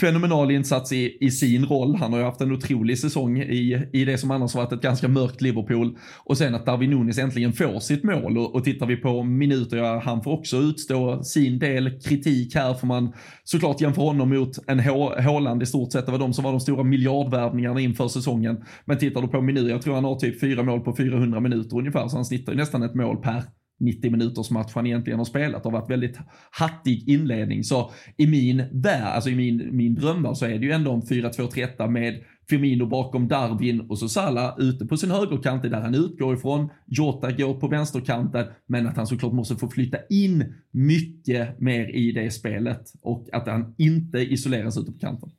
fenomenal 0.00 0.50
insats 0.50 0.92
i, 0.92 1.18
i 1.20 1.30
sin 1.30 1.66
roll. 1.66 1.96
Han 1.96 2.12
har 2.12 2.18
ju 2.18 2.24
haft 2.24 2.40
en 2.40 2.52
otrolig 2.52 2.98
säsong 2.98 3.38
i, 3.38 3.88
i 3.92 4.04
det 4.04 4.18
som 4.18 4.30
annars 4.30 4.54
varit 4.54 4.72
ett 4.72 4.82
ganska 4.82 5.08
mörkt 5.08 5.40
Liverpool. 5.40 5.98
Och 6.24 6.38
sen 6.38 6.54
att 6.54 6.66
Darwin 6.66 6.90
Nunes 6.90 7.18
äntligen 7.18 7.52
får 7.52 7.80
sitt 7.80 8.04
mål 8.04 8.38
och, 8.38 8.54
och 8.54 8.64
tittar 8.64 8.86
vi 8.86 8.96
på 8.96 9.22
minuter, 9.22 9.76
ja, 9.76 10.02
han 10.04 10.22
får 10.22 10.32
också 10.32 10.56
utstå 10.56 11.22
sin 11.22 11.58
del 11.58 12.00
kritik 12.00 12.54
här 12.54 12.74
får 12.74 12.86
man 12.86 13.12
såklart 13.44 13.80
jämföra 13.80 14.04
honom 14.04 14.28
mot 14.28 14.68
en 14.68 14.80
Håland 15.24 15.62
i 15.62 15.66
stort 15.66 15.92
sett. 15.92 16.06
Det 16.06 16.12
var 16.12 16.18
de 16.18 16.32
som 16.32 16.44
var 16.44 16.50
de 16.50 16.60
stora 16.60 16.82
miljardvärvningarna 16.82 17.80
inför 17.80 18.08
säsongen. 18.08 18.64
Men 18.84 18.98
tittar 18.98 19.22
du 19.22 19.28
på 19.28 19.40
minuter, 19.40 19.70
jag 19.70 19.82
tror 19.82 19.94
han 19.94 20.04
har 20.04 20.14
typ 20.14 20.40
fyra 20.40 20.62
mål 20.62 20.80
på 20.80 20.96
400 20.96 21.40
minuter 21.40 21.78
ungefär, 21.78 22.08
så 22.08 22.16
han 22.16 22.24
snittar 22.24 22.52
ju 22.52 22.58
nästan 22.58 22.82
ett 22.82 22.94
mål 22.94 23.16
per 23.16 23.42
90 23.80 24.10
minuters 24.10 24.50
match 24.50 24.72
han 24.74 24.86
egentligen 24.86 25.18
har 25.18 25.24
spelat 25.24 25.62
Det 25.62 25.68
har 25.68 25.80
varit 25.80 25.90
väldigt 25.90 26.18
hattig 26.50 27.08
inledning. 27.08 27.64
Så 27.64 27.90
i 28.16 28.26
min 28.26 28.64
värld, 28.72 29.14
alltså 29.14 29.30
i 29.30 29.34
min, 29.34 29.76
min 29.76 29.94
drömvärld 29.94 30.36
så 30.36 30.46
är 30.46 30.58
det 30.58 30.66
ju 30.66 30.72
ändå 30.72 30.92
en 30.92 31.02
4-2-3-1 31.02 31.88
med 31.88 32.22
Firmino 32.48 32.86
bakom 32.86 33.28
Darwin 33.28 33.80
och 33.80 33.98
så 33.98 34.08
Salah 34.08 34.54
ute 34.58 34.86
på 34.86 34.96
sin 34.96 35.10
högerkant, 35.10 35.62
där 35.62 35.80
han 35.80 35.94
utgår 35.94 36.34
ifrån. 36.34 36.68
Jota 36.86 37.32
går 37.32 37.54
på 37.54 37.68
vänsterkanten, 37.68 38.46
men 38.66 38.86
att 38.86 38.96
han 38.96 39.06
såklart 39.06 39.32
måste 39.32 39.56
få 39.56 39.68
flytta 39.68 39.98
in 40.10 40.54
mycket 40.70 41.60
mer 41.60 41.96
i 41.96 42.12
det 42.12 42.30
spelet 42.30 42.92
och 43.02 43.28
att 43.32 43.48
han 43.48 43.74
inte 43.78 44.18
isoleras 44.18 44.78
ute 44.78 44.92
på 44.92 44.98
kanten. 44.98 45.30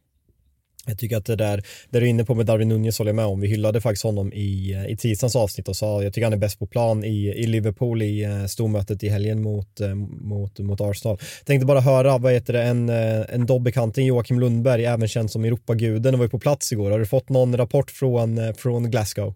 Jag 0.89 0.99
tycker 0.99 1.17
att 1.17 1.25
det 1.25 1.35
där, 1.35 1.63
det 1.89 1.99
du 1.99 2.05
är 2.05 2.09
inne 2.09 2.25
på 2.25 2.35
med 2.35 2.45
Darwin 2.45 2.69
Nunez 2.69 2.97
håller 2.97 3.09
jag 3.09 3.15
med 3.15 3.25
om. 3.25 3.39
Vi 3.39 3.47
hyllade 3.47 3.81
faktiskt 3.81 4.03
honom 4.03 4.33
i, 4.33 4.73
eh, 4.73 4.91
i 4.91 4.97
tisdagens 4.97 5.35
avsnitt 5.35 5.67
och 5.67 5.75
sa 5.75 6.03
jag 6.03 6.13
tycker 6.13 6.25
han 6.25 6.33
är 6.33 6.37
bäst 6.37 6.59
på 6.59 6.65
plan 6.65 7.03
i, 7.03 7.27
i 7.27 7.47
Liverpool 7.47 8.01
i 8.01 8.23
eh, 8.23 8.45
stormötet 8.45 9.03
i 9.03 9.09
helgen 9.09 9.41
mot, 9.41 9.81
eh, 9.81 9.95
mot, 10.21 10.59
mot 10.59 10.81
Arsenal. 10.81 11.17
Tänkte 11.45 11.65
bara 11.65 11.79
höra, 11.81 12.17
vad 12.17 12.33
heter 12.33 12.53
det, 12.53 12.63
en, 12.63 12.89
en 12.89 13.45
Dobbekanting, 13.45 14.05
Joakim 14.05 14.39
Lundberg, 14.39 14.85
även 14.85 15.07
känd 15.07 15.31
som 15.31 15.45
Europaguden, 15.45 16.17
var 16.17 16.25
ju 16.25 16.29
på 16.29 16.39
plats 16.39 16.71
igår. 16.71 16.91
Har 16.91 16.99
du 16.99 17.05
fått 17.05 17.29
någon 17.29 17.57
rapport 17.57 17.91
från, 17.91 18.53
från 18.53 18.91
Glasgow? 18.91 19.33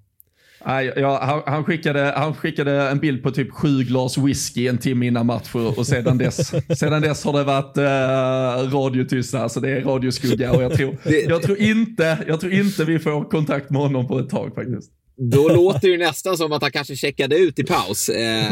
Nej, 0.66 0.94
ja, 0.96 1.20
han, 1.24 1.42
han, 1.46 1.64
skickade, 1.64 2.14
han 2.16 2.34
skickade 2.34 2.90
en 2.90 3.00
bild 3.00 3.24
på 3.24 3.32
typ 3.32 3.52
sju 3.52 3.84
glas 3.84 4.18
whisky 4.18 4.68
en 4.68 4.78
timme 4.78 5.08
innan 5.08 5.26
match 5.26 5.56
och 5.56 5.88
sedan 5.88 6.18
dess, 6.18 6.52
sedan 6.80 7.02
dess 7.02 7.24
har 7.24 7.34
det 7.34 7.44
varit 7.44 7.78
uh, 7.78 8.78
radiotysta, 8.78 9.40
alltså 9.40 9.60
det 9.60 9.70
är 9.70 9.82
radioskugga 9.82 10.52
och 10.52 10.64
jag 10.64 10.74
tror, 10.74 10.98
jag, 11.30 11.42
tror 11.42 11.58
inte, 11.58 12.18
jag 12.28 12.40
tror 12.40 12.54
inte 12.54 12.86
vi 12.86 13.00
får 13.00 13.30
kontakt 13.30 13.70
med 13.70 13.82
honom 13.82 14.08
på 14.08 14.20
ett 14.20 14.30
tag 14.30 14.56
faktiskt. 14.56 14.92
Då 15.18 15.48
låter 15.48 15.80
det 15.82 15.88
ju 15.88 15.98
nästan 15.98 16.38
som 16.38 16.52
att 16.52 16.62
han 16.62 16.72
kanske 16.72 16.96
checkade 16.96 17.38
ut 17.38 17.60
i 17.60 17.64
paus. 17.64 18.10
Eh, 18.10 18.46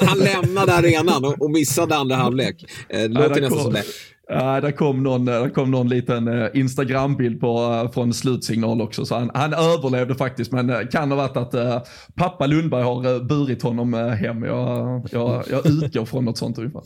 han 0.00 0.18
lämnade 0.18 0.72
arenan 0.72 1.24
och, 1.24 1.42
och 1.42 1.50
missade 1.50 1.96
andra 1.96 2.16
halvlek. 2.16 2.64
Eh, 2.88 3.00
det 3.00 3.08
låter 3.08 3.40
nästan 3.40 3.62
som 3.62 3.72
det. 3.72 3.84
Uh, 4.30 4.60
där 4.60 4.72
kom 4.72 5.02
någon, 5.02 5.28
eh, 5.28 5.34
där 5.34 5.48
kom 5.48 5.70
någon 5.70 5.88
liten 5.88 6.28
uh, 6.28 6.48
Instagram-bild 6.54 7.40
på, 7.40 7.58
uh, 7.58 7.90
från 7.90 8.14
slutsignal 8.14 8.80
också, 8.80 9.04
så 9.04 9.14
han, 9.14 9.30
han 9.34 9.52
överlevde 9.52 10.14
faktiskt, 10.14 10.52
men 10.52 10.70
uh, 10.70 10.86
kan 10.92 11.10
ha 11.10 11.16
varit 11.16 11.36
att 11.36 11.54
uh, 11.54 11.78
pappa 12.14 12.46
Lundberg 12.46 12.82
har 12.82 13.06
uh, 13.06 13.22
burit 13.22 13.62
honom 13.62 13.94
hem. 13.94 14.44
Jag, 14.44 15.08
jag, 15.10 15.44
jag 15.50 15.66
utgår 15.66 16.04
från 16.04 16.24
något 16.24 16.38
sånt 16.38 16.58
ungefär. 16.58 16.82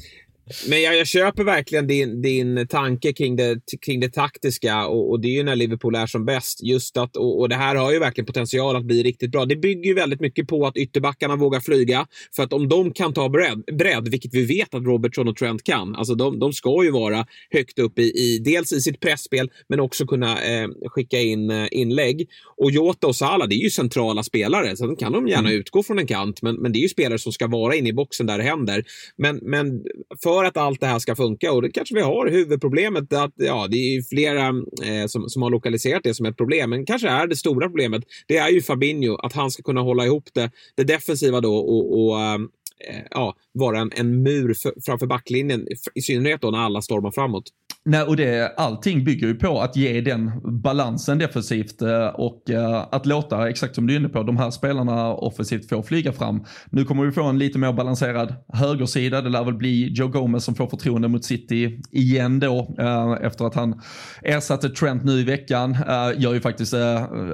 Men 0.69 0.83
jag, 0.83 0.97
jag, 0.97 1.07
köper 1.07 1.45
verkligen 1.45 1.87
din, 1.87 2.23
din 2.23 2.67
tanke 2.69 3.13
kring 3.13 3.37
det, 3.37 3.61
kring 3.87 4.01
det 4.01 4.09
taktiska 4.09 4.87
och, 4.87 5.11
och, 5.11 5.21
det 5.21 5.29
är 5.29 5.33
ju 5.33 5.43
när 5.43 5.57
Liverpool 5.57 5.95
är 5.95 6.07
som 6.07 6.25
bäst. 6.25 6.63
Just 6.63 6.97
att, 6.97 7.17
och, 7.17 7.41
och, 7.41 7.49
det 7.49 7.55
här 7.55 7.75
har 7.75 7.93
ju 7.93 7.99
verkligen 7.99 8.27
potential 8.27 8.77
att 8.77 8.85
bli 8.85 9.03
riktigt 9.03 9.31
bra. 9.31 9.45
Det 9.45 9.57
bygger 9.57 9.89
ju 9.89 9.95
väldigt 9.95 10.21
mycket 10.21 10.49
på 10.49 10.67
att 10.67 10.77
ytterbackarna 10.77 11.37
vågar 11.37 11.61
flyga. 11.61 12.07
För 12.37 12.43
att 12.43 12.53
om 12.53 12.69
de 12.69 12.93
kan 12.93 13.13
ta 13.13 13.29
bredd, 13.29 13.65
bredd 13.79 14.09
vilket 14.09 14.35
vi 14.35 14.45
vet 14.45 14.75
att 14.75 14.83
Robertson 14.85 15.29
och 15.29 15.37
Trent 15.37 15.65
kan. 15.65 15.97
Alltså 15.97 16.15
de, 16.15 16.39
de 16.39 16.53
ska 16.53 16.85
ju 16.85 16.91
vara 16.91 17.27
högt 17.51 17.79
upp 17.79 17.99
i, 17.99 18.03
i 18.03 18.39
dels 18.39 18.73
i 18.73 18.81
sitt 18.81 19.01
pressspel 19.01 19.51
men 19.69 19.81
också 19.81 20.07
kunna 20.07 20.45
eh, 20.45 20.69
skicka 20.87 21.19
in 21.21 21.51
eh, 21.51 21.67
inlägg. 21.71 22.29
Och 22.57 22.71
Jota 22.71 23.07
och 23.07 23.17
Salah, 23.17 23.49
det 23.49 23.55
är 23.55 23.63
ju 23.63 23.71
centrala 23.71 24.23
spelare. 24.23 24.77
Så 24.77 24.97
kan 24.97 25.13
de 25.13 25.29
gärna 25.29 25.49
mm. 25.49 25.61
utgå 25.61 25.83
från 25.83 25.99
en 25.99 26.07
kant. 26.07 26.43
Men, 26.43 26.57
men 26.57 26.73
det 26.73 26.79
är 26.79 26.83
ju 26.83 26.89
spelare 26.89 27.19
som 27.19 27.33
ska 27.33 27.47
vara 27.47 27.75
inne 27.75 27.89
i 27.89 27.93
boxen 27.93 28.27
där 28.27 28.39
det 28.39 28.45
händer. 28.45 28.85
Men, 29.17 29.37
men 29.43 29.83
för 30.23 30.36
för 30.37 30.45
att 30.45 30.57
allt 30.57 30.81
det 30.81 30.87
här 30.87 30.99
ska 30.99 31.17
funka, 31.17 31.53
och 31.53 31.63
det 31.63 31.71
kanske 31.71 31.95
vi 31.95 32.01
har 32.01 32.27
huvudproblemet, 32.27 33.13
att 33.13 33.33
ja, 33.37 33.67
det 33.71 33.77
är 33.77 34.03
flera 34.03 34.49
eh, 34.91 35.07
som, 35.07 35.29
som 35.29 35.43
har 35.43 35.51
lokaliserat 35.51 36.03
det 36.05 36.15
som 36.15 36.27
ett 36.27 36.37
problem, 36.37 36.71
men 36.71 36.87
kanske 36.87 37.09
är 37.09 37.27
det 37.27 37.37
stora 37.37 37.69
problemet, 37.69 38.03
det 38.29 38.37
är 38.37 38.49
ju 38.49 38.63
Fabinho, 38.63 39.17
att 39.17 39.33
han 39.33 39.51
ska 39.51 39.63
kunna 39.63 39.81
hålla 39.81 40.05
ihop 40.05 40.25
det, 40.35 40.51
det 40.77 40.85
defensiva 40.85 41.41
då 41.41 41.57
och, 41.57 42.01
och 42.01 42.21
eh, 42.21 42.39
Eh, 42.81 43.03
ja, 43.11 43.35
vara 43.53 43.79
en, 43.79 43.91
en 43.97 44.23
mur 44.23 44.55
för, 44.55 44.73
framför 44.85 45.07
backlinjen, 45.07 45.67
i 45.95 46.03
synnerhet 46.03 46.41
då 46.41 46.51
när 46.51 46.59
alla 46.59 46.83
stormar 46.83 47.11
framåt. 47.11 47.45
Nej, 47.89 48.03
och 48.03 48.17
det, 48.17 48.53
allting 48.57 49.05
bygger 49.05 49.27
ju 49.27 49.35
på 49.35 49.61
att 49.61 49.77
ge 49.77 50.01
den 50.01 50.31
balansen 50.63 51.19
defensivt 51.19 51.83
eh, 51.83 52.07
och 52.07 52.51
eh, 52.51 52.87
att 52.91 53.07
låta, 53.07 53.49
exakt 53.49 53.75
som 53.75 53.87
du 53.87 53.95
är 53.95 53.99
inne 53.99 54.09
på, 54.09 54.23
de 54.23 54.37
här 54.37 54.51
spelarna 54.51 55.15
offensivt 55.15 55.69
få 55.69 55.83
flyga 55.83 56.13
fram. 56.13 56.45
Nu 56.71 56.85
kommer 56.85 57.05
vi 57.05 57.13
få 57.13 57.23
en 57.23 57.39
lite 57.39 57.59
mer 57.59 57.73
balanserad 57.73 58.35
högersida. 58.49 59.23
Det 59.23 59.29
lär 59.29 59.45
väl 59.45 59.55
bli 59.55 59.93
Joe 59.93 60.09
Gomez 60.09 60.45
som 60.45 60.55
får 60.55 60.67
förtroende 60.67 61.09
mot 61.09 61.25
City 61.25 61.83
igen 61.91 62.41
då 62.41 62.77
efter 63.21 63.45
att 63.45 63.55
han 63.55 63.81
ersatte 64.23 64.69
Trent 64.69 65.05
nu 65.05 65.13
i 65.13 65.25
veckan. 65.25 65.77
Gör 66.17 66.35
ju 66.35 66.41
faktiskt 66.41 66.75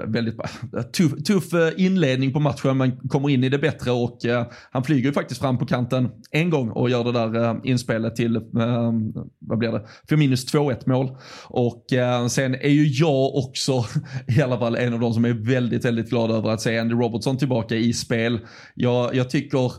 väldigt 0.06 0.36
tuff, 0.96 1.12
tuff 1.24 1.44
inledning 1.76 2.32
på 2.32 2.40
matchen 2.40 2.76
men 2.76 3.08
kommer 3.08 3.30
in 3.30 3.44
i 3.44 3.48
det 3.48 3.58
bättre 3.58 3.90
och 3.90 4.18
han 4.70 4.84
flyger 4.84 5.06
ju 5.08 5.12
faktiskt 5.12 5.31
fram 5.38 5.58
på 5.58 5.66
kanten 5.66 6.08
en 6.30 6.50
gång 6.50 6.70
och 6.70 6.90
gör 6.90 7.04
det 7.04 7.12
där 7.12 7.44
eh, 7.44 7.56
inspelet 7.64 8.16
till, 8.16 8.36
eh, 8.36 8.92
vad 9.38 9.58
blir 9.58 9.72
det, 9.72 9.86
för 10.08 10.16
minus 10.16 10.54
2-1 10.54 10.88
mål. 10.88 11.16
Och 11.46 11.92
eh, 11.92 12.26
sen 12.26 12.54
är 12.54 12.68
ju 12.68 12.86
jag 12.86 13.34
också 13.34 13.84
i 14.36 14.42
alla 14.42 14.58
fall 14.58 14.76
en 14.76 14.94
av 14.94 15.00
de 15.00 15.14
som 15.14 15.24
är 15.24 15.32
väldigt, 15.32 15.84
väldigt 15.84 16.10
glad 16.10 16.30
över 16.30 16.50
att 16.50 16.60
se 16.60 16.78
Andy 16.78 16.94
Robertson 16.94 17.38
tillbaka 17.38 17.74
i 17.74 17.92
spel. 17.92 18.40
Jag, 18.74 19.14
jag 19.14 19.30
tycker 19.30 19.72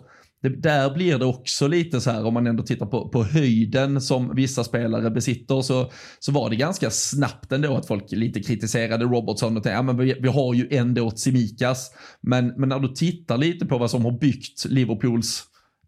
det, 0.44 0.50
där 0.50 0.94
blir 0.94 1.20
det 1.20 1.26
också 1.26 1.68
lite 1.68 2.02
så 2.02 2.12
här 2.12 2.26
om 2.26 2.34
man 2.34 2.48
ändå 2.48 2.64
tittar 2.64 2.86
på, 2.86 3.10
på 3.10 3.24
höjden 3.24 4.02
som 4.02 4.36
vissa 4.36 4.64
spelare 4.64 5.12
besitter 5.12 5.62
så, 5.62 5.91
så 6.20 6.32
var 6.32 6.50
det 6.50 6.56
ganska 6.56 6.89
snabbt 6.89 7.52
ändå 7.52 7.76
att 7.78 7.88
folk 7.88 8.12
lite 8.12 8.44
kritiserade 8.44 9.06
Robertson 9.06 9.58
och 9.58 9.64
tänkte 9.64 9.76
ja, 9.76 9.82
men 9.82 9.98
vi, 9.98 10.16
vi 10.20 10.28
har 10.28 10.54
ju 10.54 10.68
ändå 10.72 11.12
Tsimikas. 11.12 11.91
Men, 12.22 12.48
men 12.48 12.70
när 12.70 12.80
du 12.80 12.88
tittar 12.88 13.38
lite 13.38 13.66
på 13.66 13.78
vad 13.78 13.91
som 13.91 14.06
har 14.06 14.20
byggt 14.20 14.66
Liverpools 14.66 15.44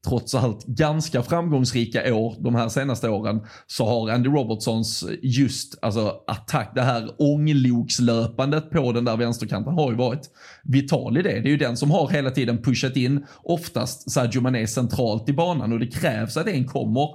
trots 0.05 0.35
allt 0.35 0.65
ganska 0.65 1.23
framgångsrika 1.23 2.15
år 2.15 2.35
de 2.39 2.55
här 2.55 2.69
senaste 2.69 3.09
åren 3.09 3.41
så 3.67 3.85
har 3.85 4.09
Andy 4.09 4.29
Robertsons 4.29 5.05
just 5.21 5.79
alltså 5.81 6.15
attack, 6.27 6.71
det 6.75 6.81
här 6.81 7.09
ånglokslöpandet 7.19 8.69
på 8.69 8.91
den 8.91 9.05
där 9.05 9.17
vänsterkanten 9.17 9.73
har 9.73 9.91
ju 9.91 9.97
varit 9.97 10.29
vital 10.63 11.17
i 11.17 11.21
det. 11.21 11.29
Det 11.29 11.47
är 11.47 11.51
ju 11.51 11.57
den 11.57 11.77
som 11.77 11.91
har 11.91 12.09
hela 12.09 12.31
tiden 12.31 12.61
pushat 12.61 12.95
in 12.95 13.25
oftast 13.43 14.11
Sadio 14.11 14.41
Mané 14.41 14.67
centralt 14.67 15.29
i 15.29 15.33
banan 15.33 15.73
och 15.73 15.79
det 15.79 15.87
krävs 15.87 16.37
att 16.37 16.47
en 16.47 16.65
kommer 16.65 17.09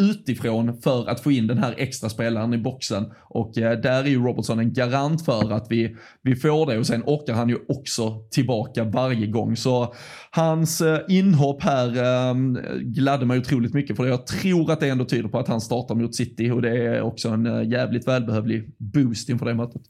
utifrån 0.00 0.80
för 0.80 1.08
att 1.08 1.20
få 1.20 1.32
in 1.32 1.46
den 1.46 1.58
här 1.58 1.74
extra 1.78 2.08
spelaren 2.08 2.54
i 2.54 2.58
boxen. 2.58 3.12
Och 3.22 3.58
eh, 3.58 3.80
där 3.80 4.04
är 4.04 4.08
ju 4.08 4.22
Robertson 4.22 4.58
en 4.58 4.72
garant 4.72 5.24
för 5.24 5.52
att 5.52 5.66
vi, 5.70 5.96
vi 6.22 6.36
får 6.36 6.66
det 6.66 6.78
och 6.78 6.86
sen 6.86 7.02
åker 7.06 7.32
han 7.32 7.48
ju 7.48 7.58
också 7.68 8.20
tillbaka 8.30 8.84
varje 8.84 9.26
gång. 9.26 9.56
Så 9.56 9.94
hans 10.30 10.80
eh, 10.80 11.00
inhopp 11.08 11.62
här 11.62 11.88
eh, 11.96 12.34
gladde 12.80 13.26
mig 13.26 13.38
otroligt 13.38 13.74
mycket 13.74 13.96
för 13.96 14.06
jag 14.06 14.26
tror 14.26 14.72
att 14.72 14.80
det 14.80 14.88
ändå 14.88 15.04
tyder 15.04 15.28
på 15.28 15.38
att 15.38 15.48
han 15.48 15.60
startar 15.60 15.94
mot 15.94 16.14
City 16.14 16.50
och 16.50 16.62
det 16.62 16.86
är 16.86 17.02
också 17.02 17.28
en 17.28 17.46
eh, 17.46 17.68
jävligt 17.68 18.08
välbehövlig 18.08 18.74
boost 18.78 19.28
inför 19.28 19.46
det 19.46 19.54
mötet. 19.54 19.82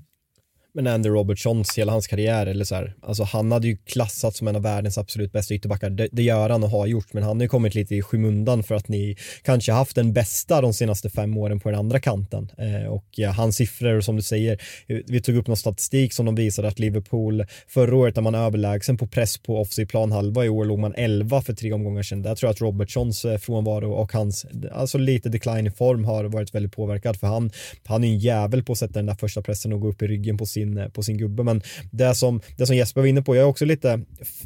Men 0.76 0.86
Andy 0.86 1.08
Robertsons, 1.08 1.78
hela 1.78 1.92
hans 1.92 2.06
karriär, 2.06 2.46
eller 2.46 2.64
så 2.64 2.74
här, 2.74 2.94
alltså 3.02 3.22
han 3.22 3.52
hade 3.52 3.66
ju 3.66 3.76
klassat 3.76 4.36
som 4.36 4.48
en 4.48 4.56
av 4.56 4.62
världens 4.62 4.98
absolut 4.98 5.32
bästa 5.32 5.54
ytterbackar. 5.54 5.90
Det, 5.90 6.08
det 6.12 6.22
gör 6.22 6.50
han 6.50 6.64
och 6.64 6.70
har 6.70 6.86
gjort, 6.86 7.12
men 7.12 7.22
han 7.22 7.36
har 7.36 7.42
ju 7.42 7.48
kommit 7.48 7.74
lite 7.74 7.94
i 7.94 8.02
skymundan 8.02 8.62
för 8.62 8.74
att 8.74 8.88
ni 8.88 9.16
kanske 9.42 9.72
haft 9.72 9.94
den 9.94 10.12
bästa 10.12 10.60
de 10.60 10.72
senaste 10.72 11.10
fem 11.10 11.36
åren 11.36 11.60
på 11.60 11.70
den 11.70 11.78
andra 11.78 12.00
kanten. 12.00 12.50
Eh, 12.58 12.88
och 12.92 13.04
ja, 13.10 13.30
hans 13.30 13.56
siffror, 13.56 14.00
som 14.00 14.16
du 14.16 14.22
säger, 14.22 14.62
vi 14.86 15.20
tog 15.20 15.36
upp 15.36 15.46
någon 15.46 15.56
statistik 15.56 16.12
som 16.12 16.26
de 16.26 16.34
visade 16.34 16.68
att 16.68 16.78
Liverpool 16.78 17.44
förra 17.68 17.96
året, 17.96 18.16
när 18.16 18.22
man 18.22 18.34
överlägsen 18.34 18.96
på 18.96 19.06
press 19.06 19.38
på 19.38 19.60
offside 19.60 19.88
planhalva, 19.88 20.44
i 20.44 20.48
år 20.48 20.64
låg 20.64 20.78
man 20.78 20.94
11 20.96 21.42
för 21.42 21.52
tre 21.52 21.72
omgångar 21.72 22.02
sedan. 22.02 22.22
Där 22.22 22.34
tror 22.34 22.48
jag 22.48 22.52
att 22.54 22.60
Robertsons 22.60 23.24
eh, 23.24 23.38
frånvaro 23.38 23.92
och 23.92 24.12
hans, 24.12 24.46
alltså 24.72 24.98
lite 24.98 25.28
decline 25.28 25.66
i 25.66 25.70
form 25.70 26.04
har 26.04 26.24
varit 26.24 26.54
väldigt 26.54 26.72
påverkad, 26.72 27.16
för 27.16 27.26
han, 27.26 27.50
han 27.84 28.04
är 28.04 28.08
en 28.08 28.18
jävel 28.18 28.64
på 28.64 28.72
att 28.72 28.78
sätta 28.78 28.92
den 28.92 29.06
där 29.06 29.14
första 29.14 29.42
pressen 29.42 29.72
och 29.72 29.80
gå 29.80 29.88
upp 29.88 30.02
i 30.02 30.06
ryggen 30.06 30.38
på 30.38 30.46
sin 30.46 30.65
sin, 30.66 30.78
eh, 30.78 30.88
på 30.88 31.02
sin 31.02 31.18
gubbe. 31.18 31.42
Men 31.42 31.62
det 31.90 32.14
som, 32.14 32.40
det 32.56 32.66
som 32.66 32.76
Jesper 32.76 33.00
var 33.00 33.08
inne 33.08 33.22
på, 33.22 33.36
jag 33.36 33.42
är 33.42 33.48
också 33.48 33.64
lite, 33.64 34.00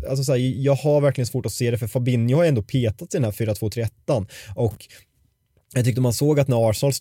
alltså 0.09 0.25
så 0.25 0.33
här, 0.33 0.39
jag 0.39 0.75
har 0.75 1.01
verkligen 1.01 1.27
svårt 1.27 1.47
att 1.47 1.53
se 1.53 1.71
det 1.71 1.79
för 1.79 1.87
Fabinho 1.87 2.37
har 2.37 2.45
ändå 2.45 2.63
petat 2.63 3.15
i 3.15 3.17
den 3.17 3.25
här 3.25 3.33
4-2-3-1 3.33 4.27
och 4.55 4.87
jag 5.75 5.85
tyckte 5.85 6.01
man 6.01 6.13
såg 6.13 6.41
att 6.41 6.49
när 6.49 6.71
Arsenal 6.71 6.93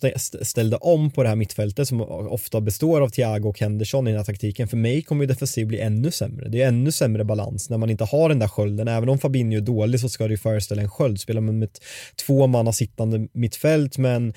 ställde 0.42 0.76
om 0.76 1.10
på 1.10 1.22
det 1.22 1.28
här 1.28 1.36
mittfältet 1.36 1.88
som 1.88 2.00
ofta 2.00 2.60
består 2.60 3.00
av 3.00 3.08
Thiago 3.08 3.48
och 3.48 3.60
Henderson 3.60 4.08
i 4.08 4.10
den 4.10 4.18
här 4.18 4.24
taktiken, 4.24 4.68
för 4.68 4.76
mig 4.76 5.02
kommer 5.02 5.22
ju 5.22 5.26
defensiv 5.26 5.66
bli 5.66 5.80
ännu 5.80 6.10
sämre. 6.10 6.48
Det 6.48 6.62
är 6.62 6.68
ännu 6.68 6.92
sämre 6.92 7.24
balans 7.24 7.70
när 7.70 7.78
man 7.78 7.90
inte 7.90 8.04
har 8.04 8.28
den 8.28 8.38
där 8.38 8.48
skölden. 8.48 8.88
Även 8.88 9.08
om 9.08 9.18
Fabinho 9.18 9.56
är 9.56 9.60
dålig 9.60 10.00
så 10.00 10.08
ska 10.08 10.24
det 10.24 10.30
ju 10.30 10.38
föreställa 10.38 10.82
en 10.82 10.90
sköld. 10.90 11.20
Spelar 11.20 11.40
man 11.40 11.58
med 11.58 11.68
två 12.26 12.46
manna 12.46 12.72
sittande 12.72 13.28
mittfält 13.32 13.98
men 13.98 14.34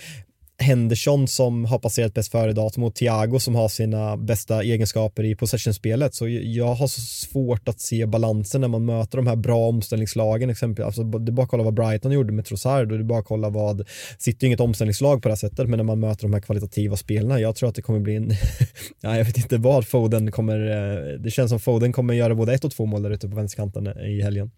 Henderson 0.63 1.27
som 1.27 1.65
har 1.65 1.79
passerat 1.79 2.13
bäst 2.13 2.31
före-datum 2.31 2.83
och 2.83 2.95
Thiago 2.95 3.39
som 3.39 3.55
har 3.55 3.67
sina 3.67 4.17
bästa 4.17 4.63
egenskaper 4.63 5.23
i 5.23 5.35
possessionspelet. 5.35 6.15
Så 6.15 6.27
jag 6.27 6.73
har 6.73 6.87
så 6.87 7.01
svårt 7.01 7.67
att 7.67 7.79
se 7.79 8.05
balansen 8.05 8.61
när 8.61 8.67
man 8.67 8.85
möter 8.85 9.17
de 9.17 9.27
här 9.27 9.35
bra 9.35 9.67
omställningslagen. 9.67 10.49
Exempelvis. 10.49 10.85
Alltså, 10.85 11.03
det 11.03 11.29
är 11.29 11.33
bara 11.33 11.43
att 11.43 11.49
kolla 11.49 11.63
vad 11.63 11.73
Brighton 11.73 12.11
gjorde 12.11 12.33
med 12.33 12.45
Trossard 12.45 12.91
och 12.91 12.97
det 12.97 13.03
är 13.03 13.05
bara 13.05 13.19
att 13.19 13.25
kolla 13.25 13.49
vad, 13.49 13.87
sitter 14.17 14.45
ju 14.45 14.47
inget 14.47 14.59
omställningslag 14.59 15.21
på 15.21 15.27
det 15.27 15.31
här 15.31 15.37
sättet, 15.37 15.69
men 15.69 15.77
när 15.77 15.83
man 15.83 15.99
möter 15.99 16.21
de 16.21 16.33
här 16.33 16.41
kvalitativa 16.41 16.97
spelarna, 16.97 17.39
jag 17.39 17.55
tror 17.55 17.69
att 17.69 17.75
det 17.75 17.81
kommer 17.81 17.99
bli 17.99 18.15
en, 18.15 18.31
ja, 19.01 19.17
jag 19.17 19.25
vet 19.25 19.37
inte 19.37 19.57
vad 19.57 19.87
Foden 19.87 20.31
kommer, 20.31 20.59
eh, 20.59 21.19
det 21.19 21.31
känns 21.31 21.49
som 21.49 21.59
Foden 21.59 21.93
kommer 21.93 22.13
göra 22.13 22.35
både 22.35 22.53
ett 22.53 22.65
och 22.65 22.71
två 22.71 22.85
mål 22.85 23.03
där 23.03 23.11
ute 23.11 23.29
på 23.29 23.35
vänsterkanten 23.35 23.87
i 23.87 24.21
helgen. 24.21 24.51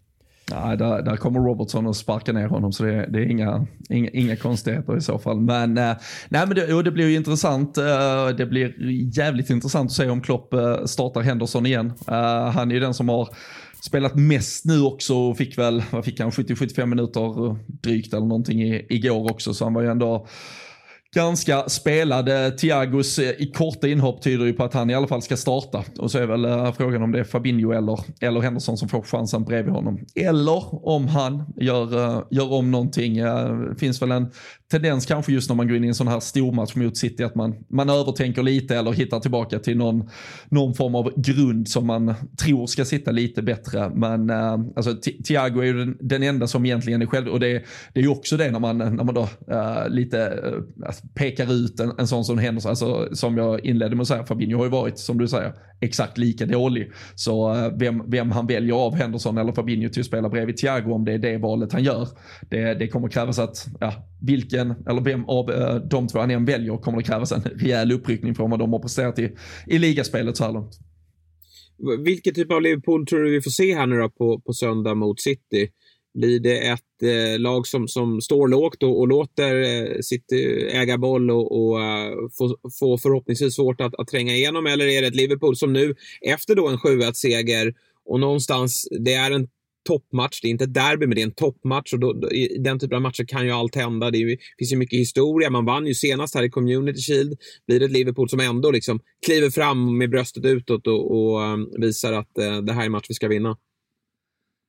Nej, 0.50 0.76
där, 0.76 1.02
där 1.02 1.16
kommer 1.16 1.40
Robertson 1.40 1.86
att 1.86 1.96
sparka 1.96 2.32
ner 2.32 2.48
honom 2.48 2.72
så 2.72 2.84
det, 2.84 3.06
det 3.06 3.18
är 3.18 3.30
inga, 3.30 3.66
inga, 3.88 4.10
inga 4.10 4.36
konstigheter 4.36 4.96
i 4.96 5.00
så 5.00 5.18
fall. 5.18 5.40
Men, 5.40 5.78
eh, 5.78 5.96
nej, 6.28 6.46
men 6.46 6.54
det, 6.54 6.82
det 6.82 6.90
blir 6.90 7.08
ju 7.08 7.16
intressant. 7.16 7.78
Eh, 7.78 8.28
det 8.36 8.46
blir 8.46 8.74
jävligt 9.18 9.50
intressant 9.50 9.90
att 9.90 9.96
se 9.96 10.08
om 10.08 10.20
Klopp 10.20 10.54
eh, 10.54 10.84
startar 10.84 11.20
Henderson 11.20 11.66
igen. 11.66 11.92
han 12.54 12.70
är 12.70 12.74
ju 12.74 12.80
den 12.80 12.94
som 12.94 13.08
har 13.08 13.28
spelat 13.82 14.14
mest 14.14 14.64
nu 14.64 14.82
också 14.82 15.16
och 15.16 15.36
fick 15.36 15.58
väl, 15.58 15.82
vad 15.90 16.04
fick 16.04 16.20
han, 16.20 16.30
70-75 16.30 16.86
minuter 16.86 17.56
drygt 17.82 18.14
eller 18.14 18.26
någonting 18.26 18.62
i, 18.62 18.86
igår 18.88 19.30
också. 19.30 19.54
Så 19.54 19.64
han 19.64 19.74
var 19.74 19.82
ju 19.82 19.90
ändå 19.90 20.26
ganska 21.16 21.68
spelad. 21.68 22.58
Thiagos 22.58 23.18
eh, 23.18 23.30
i 23.38 23.52
korta 23.54 23.88
inhopp 23.88 24.22
tyder 24.22 24.44
ju 24.44 24.52
på 24.52 24.64
att 24.64 24.74
han 24.74 24.90
i 24.90 24.94
alla 24.94 25.06
fall 25.06 25.22
ska 25.22 25.36
starta. 25.36 25.84
Och 25.98 26.10
så 26.10 26.18
är 26.18 26.26
väl 26.26 26.44
eh, 26.44 26.72
frågan 26.72 27.02
om 27.02 27.12
det 27.12 27.20
är 27.20 27.24
Fabinho 27.24 27.72
eller, 27.72 28.00
eller 28.20 28.40
Henderson 28.40 28.76
som 28.76 28.88
får 28.88 29.02
chansen 29.02 29.44
bredvid 29.44 29.74
honom. 29.74 29.98
Eller 30.14 30.88
om 30.88 31.08
han 31.08 31.44
gör, 31.56 32.04
eh, 32.04 32.22
gör 32.30 32.52
om 32.52 32.70
någonting. 32.70 33.16
Det 33.16 33.76
finns 33.78 34.02
väl 34.02 34.10
en 34.12 34.30
tendens 34.70 35.06
kanske 35.06 35.32
just 35.32 35.48
när 35.48 35.56
man 35.56 35.68
går 35.68 35.76
in 35.76 35.84
i 35.84 35.88
en 35.88 35.94
sån 35.94 36.08
här 36.08 36.20
stormatch 36.20 36.74
mot 36.74 36.96
City 36.96 37.24
att 37.24 37.34
man, 37.34 37.54
man 37.68 37.90
övertänker 37.90 38.42
lite 38.42 38.76
eller 38.76 38.92
hittar 38.92 39.20
tillbaka 39.20 39.58
till 39.58 39.76
någon, 39.76 40.08
någon 40.48 40.74
form 40.74 40.94
av 40.94 41.12
grund 41.20 41.68
som 41.68 41.86
man 41.86 42.14
tror 42.42 42.66
ska 42.66 42.84
sitta 42.84 43.10
lite 43.10 43.42
bättre. 43.42 43.90
Men 43.94 44.30
äh, 44.30 44.52
alltså, 44.76 44.94
Thiago 45.26 45.60
är 45.60 45.64
ju 45.64 45.72
den, 45.72 45.96
den, 46.00 46.22
enda 46.22 46.46
som 46.46 46.66
egentligen 46.66 47.02
är 47.02 47.06
själv 47.06 47.28
och 47.28 47.40
det, 47.40 47.52
det 47.92 48.00
är 48.00 48.04
ju 48.04 48.08
också 48.08 48.36
det 48.36 48.50
när 48.50 48.60
man, 48.60 48.78
när 48.78 49.04
man 49.04 49.14
då 49.14 49.28
äh, 49.50 49.88
lite 49.88 50.20
äh, 50.86 50.94
pekar 51.14 51.52
ut 51.52 51.80
en, 51.80 51.92
en 51.98 52.06
sån 52.06 52.24
som 52.24 52.38
Henderson, 52.38 52.68
alltså, 52.70 53.08
som 53.12 53.36
jag 53.36 53.64
inledde 53.64 53.96
med 53.96 54.02
att 54.02 54.08
säga, 54.08 54.24
Fabinho 54.24 54.58
har 54.58 54.64
ju 54.64 54.70
varit 54.70 54.98
som 54.98 55.18
du 55.18 55.28
säger 55.28 55.52
exakt 55.80 56.18
lika 56.18 56.46
dålig. 56.46 56.92
Så 57.14 57.54
vem, 57.78 58.10
vem 58.10 58.30
han 58.30 58.46
väljer 58.46 58.74
av 58.74 58.94
Henderson 58.94 59.38
eller 59.38 59.52
Fabinho 59.52 59.88
till 59.88 60.00
att 60.00 60.06
spela 60.06 60.28
bredvid 60.28 60.56
Thiago 60.56 60.92
om 60.92 61.04
det 61.04 61.12
är 61.12 61.18
det 61.18 61.38
valet 61.38 61.72
han 61.72 61.84
gör. 61.84 62.08
Det, 62.48 62.74
det 62.74 62.88
kommer 62.88 63.08
krävas 63.08 63.38
att, 63.38 63.66
ja, 63.80 63.92
vilken, 64.20 64.70
eller 64.70 65.00
vem 65.00 65.24
av 65.24 65.50
eh, 65.50 65.74
de 65.74 66.08
två 66.08 66.18
han 66.18 66.30
än 66.30 66.44
väljer 66.44 66.76
kommer 66.76 66.98
det 66.98 67.04
krävas 67.04 67.32
en 67.32 67.42
rejäl 67.54 67.92
uppryckning 67.92 68.34
från 68.34 68.50
vad 68.50 68.58
de 68.58 68.72
har 68.72 68.80
presterat 68.80 69.18
i, 69.18 69.32
i 69.66 69.78
ligaspelet 69.78 70.36
så 70.36 70.44
här 70.44 70.52
långt. 70.52 70.78
Vilken 72.04 72.34
typ 72.34 72.52
av 72.52 72.62
Liverpool 72.62 73.06
tror 73.06 73.22
du 73.22 73.30
vi 73.30 73.42
får 73.42 73.50
se 73.50 73.74
här 73.74 73.86
nu 73.86 73.96
då 73.96 74.10
på, 74.10 74.40
på 74.40 74.52
söndag 74.52 74.94
mot 74.94 75.20
City? 75.20 75.68
Blir 76.14 76.40
det 76.40 76.58
ett 76.58 77.02
eh, 77.02 77.40
lag 77.40 77.66
som, 77.66 77.88
som 77.88 78.20
står 78.20 78.48
lågt 78.48 78.82
och, 78.82 79.00
och 79.00 79.08
låter 79.08 79.62
eh, 79.62 80.00
City 80.00 80.68
äga 80.72 80.98
boll 80.98 81.30
och, 81.30 81.52
och 81.52 81.78
uh, 81.78 82.28
få, 82.38 82.56
få 82.78 82.98
förhoppningsvis 82.98 83.54
svårt 83.54 83.80
att, 83.80 83.94
att 83.94 84.08
tränga 84.08 84.32
igenom? 84.32 84.66
Eller 84.66 84.86
är 84.86 85.02
det 85.02 85.08
ett 85.08 85.14
Liverpool 85.14 85.56
som 85.56 85.72
nu, 85.72 85.94
efter 86.20 86.54
då 86.54 86.68
en 86.68 86.78
7-1-seger 86.78 87.74
och 88.04 88.20
någonstans, 88.20 88.88
det 89.00 89.14
är 89.14 89.30
en 89.30 89.48
toppmatch. 89.86 90.40
Det 90.40 90.48
är 90.48 90.50
inte 90.50 90.64
ett 90.64 90.74
derby, 90.74 91.06
men 91.06 91.14
det 91.14 91.20
är 91.20 91.26
en 91.26 91.34
toppmatch. 91.34 91.92
Och 91.92 91.98
då, 91.98 92.12
då, 92.12 92.30
I 92.30 92.58
den 92.58 92.78
typen 92.78 92.96
av 92.96 93.02
matcher 93.02 93.24
kan 93.24 93.44
ju 93.46 93.50
allt 93.50 93.74
hända. 93.74 94.10
Det 94.10 94.18
ju, 94.18 94.36
finns 94.58 94.72
ju 94.72 94.76
mycket 94.76 94.98
historia. 94.98 95.50
Man 95.50 95.64
vann 95.64 95.86
ju 95.86 95.94
senast 95.94 96.34
här 96.34 96.42
i 96.42 96.50
Community 96.50 97.00
Shield. 97.00 97.38
Blir 97.66 97.80
det 97.80 97.84
ett 97.84 97.92
Liverpool 97.92 98.28
som 98.28 98.40
ändå 98.40 98.70
liksom 98.70 99.00
kliver 99.26 99.50
fram 99.50 99.98
med 99.98 100.10
bröstet 100.10 100.44
utåt 100.44 100.86
och, 100.86 101.10
och 101.16 101.40
um, 101.40 101.70
visar 101.78 102.12
att 102.12 102.30
uh, 102.40 102.58
det 102.62 102.72
här 102.72 102.80
är 102.80 102.86
en 102.86 102.92
match 102.92 103.06
vi 103.08 103.14
ska 103.14 103.28
vinna? 103.28 103.56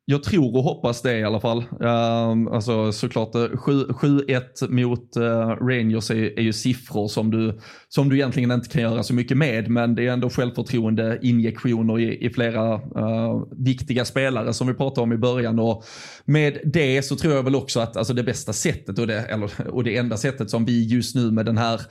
Jag 0.10 0.24
tror 0.24 0.58
och 0.58 0.64
hoppas 0.64 1.02
det 1.02 1.18
i 1.18 1.24
alla 1.24 1.40
fall. 1.40 1.64
Um, 1.80 2.48
alltså 2.48 2.92
såklart 2.92 3.36
eh, 3.36 3.40
7-1 3.40 4.70
mot 4.70 5.18
uh, 5.18 5.24
Rangers 5.68 6.12
är, 6.12 6.40
är, 6.40 6.42
ju 6.42 6.54
siffror 6.54 7.08
som 7.08 7.32
du, 7.32 7.60
som 7.90 8.10
du 8.10 8.16
egentligen 8.16 8.52
inte 8.52 8.70
kan 8.70 8.82
göra 8.82 9.04
så 9.04 9.14
mycket 9.14 9.38
med. 9.38 9.70
Men 9.70 9.96
det 9.96 10.08
är 10.08 10.12
ändå 10.12 10.30
självförtroende 10.30 11.20
injektioner 11.22 12.00
i, 12.00 12.26
i 12.26 12.30
flera 12.30 12.76
uh, 12.76 13.44
viktiga 13.58 14.06
spelare 14.06 14.54
som 14.54 14.68
vi 14.68 14.74
pratade 14.74 15.04
om 15.04 15.14
i 15.14 15.18
början. 15.18 15.60
Och 15.60 15.84
med 16.26 16.58
det 16.64 17.02
så 17.02 17.16
tror 17.16 17.34
jag 17.34 17.44
väl 17.44 17.56
också 17.56 17.80
att 17.80 17.98
alltså 17.98 18.14
det 18.14 18.24
bästa 18.24 18.54
sättet 18.54 19.00
och 19.00 19.08
det, 19.08 19.20
eller, 19.20 19.70
och 19.70 19.84
det 19.84 19.98
enda 19.98 20.18
sättet 20.18 20.50
som 20.50 20.66
vi 20.66 20.88
just 20.88 21.16
nu 21.16 21.32
med 21.32 21.46
den 21.46 21.58
här 21.58 21.82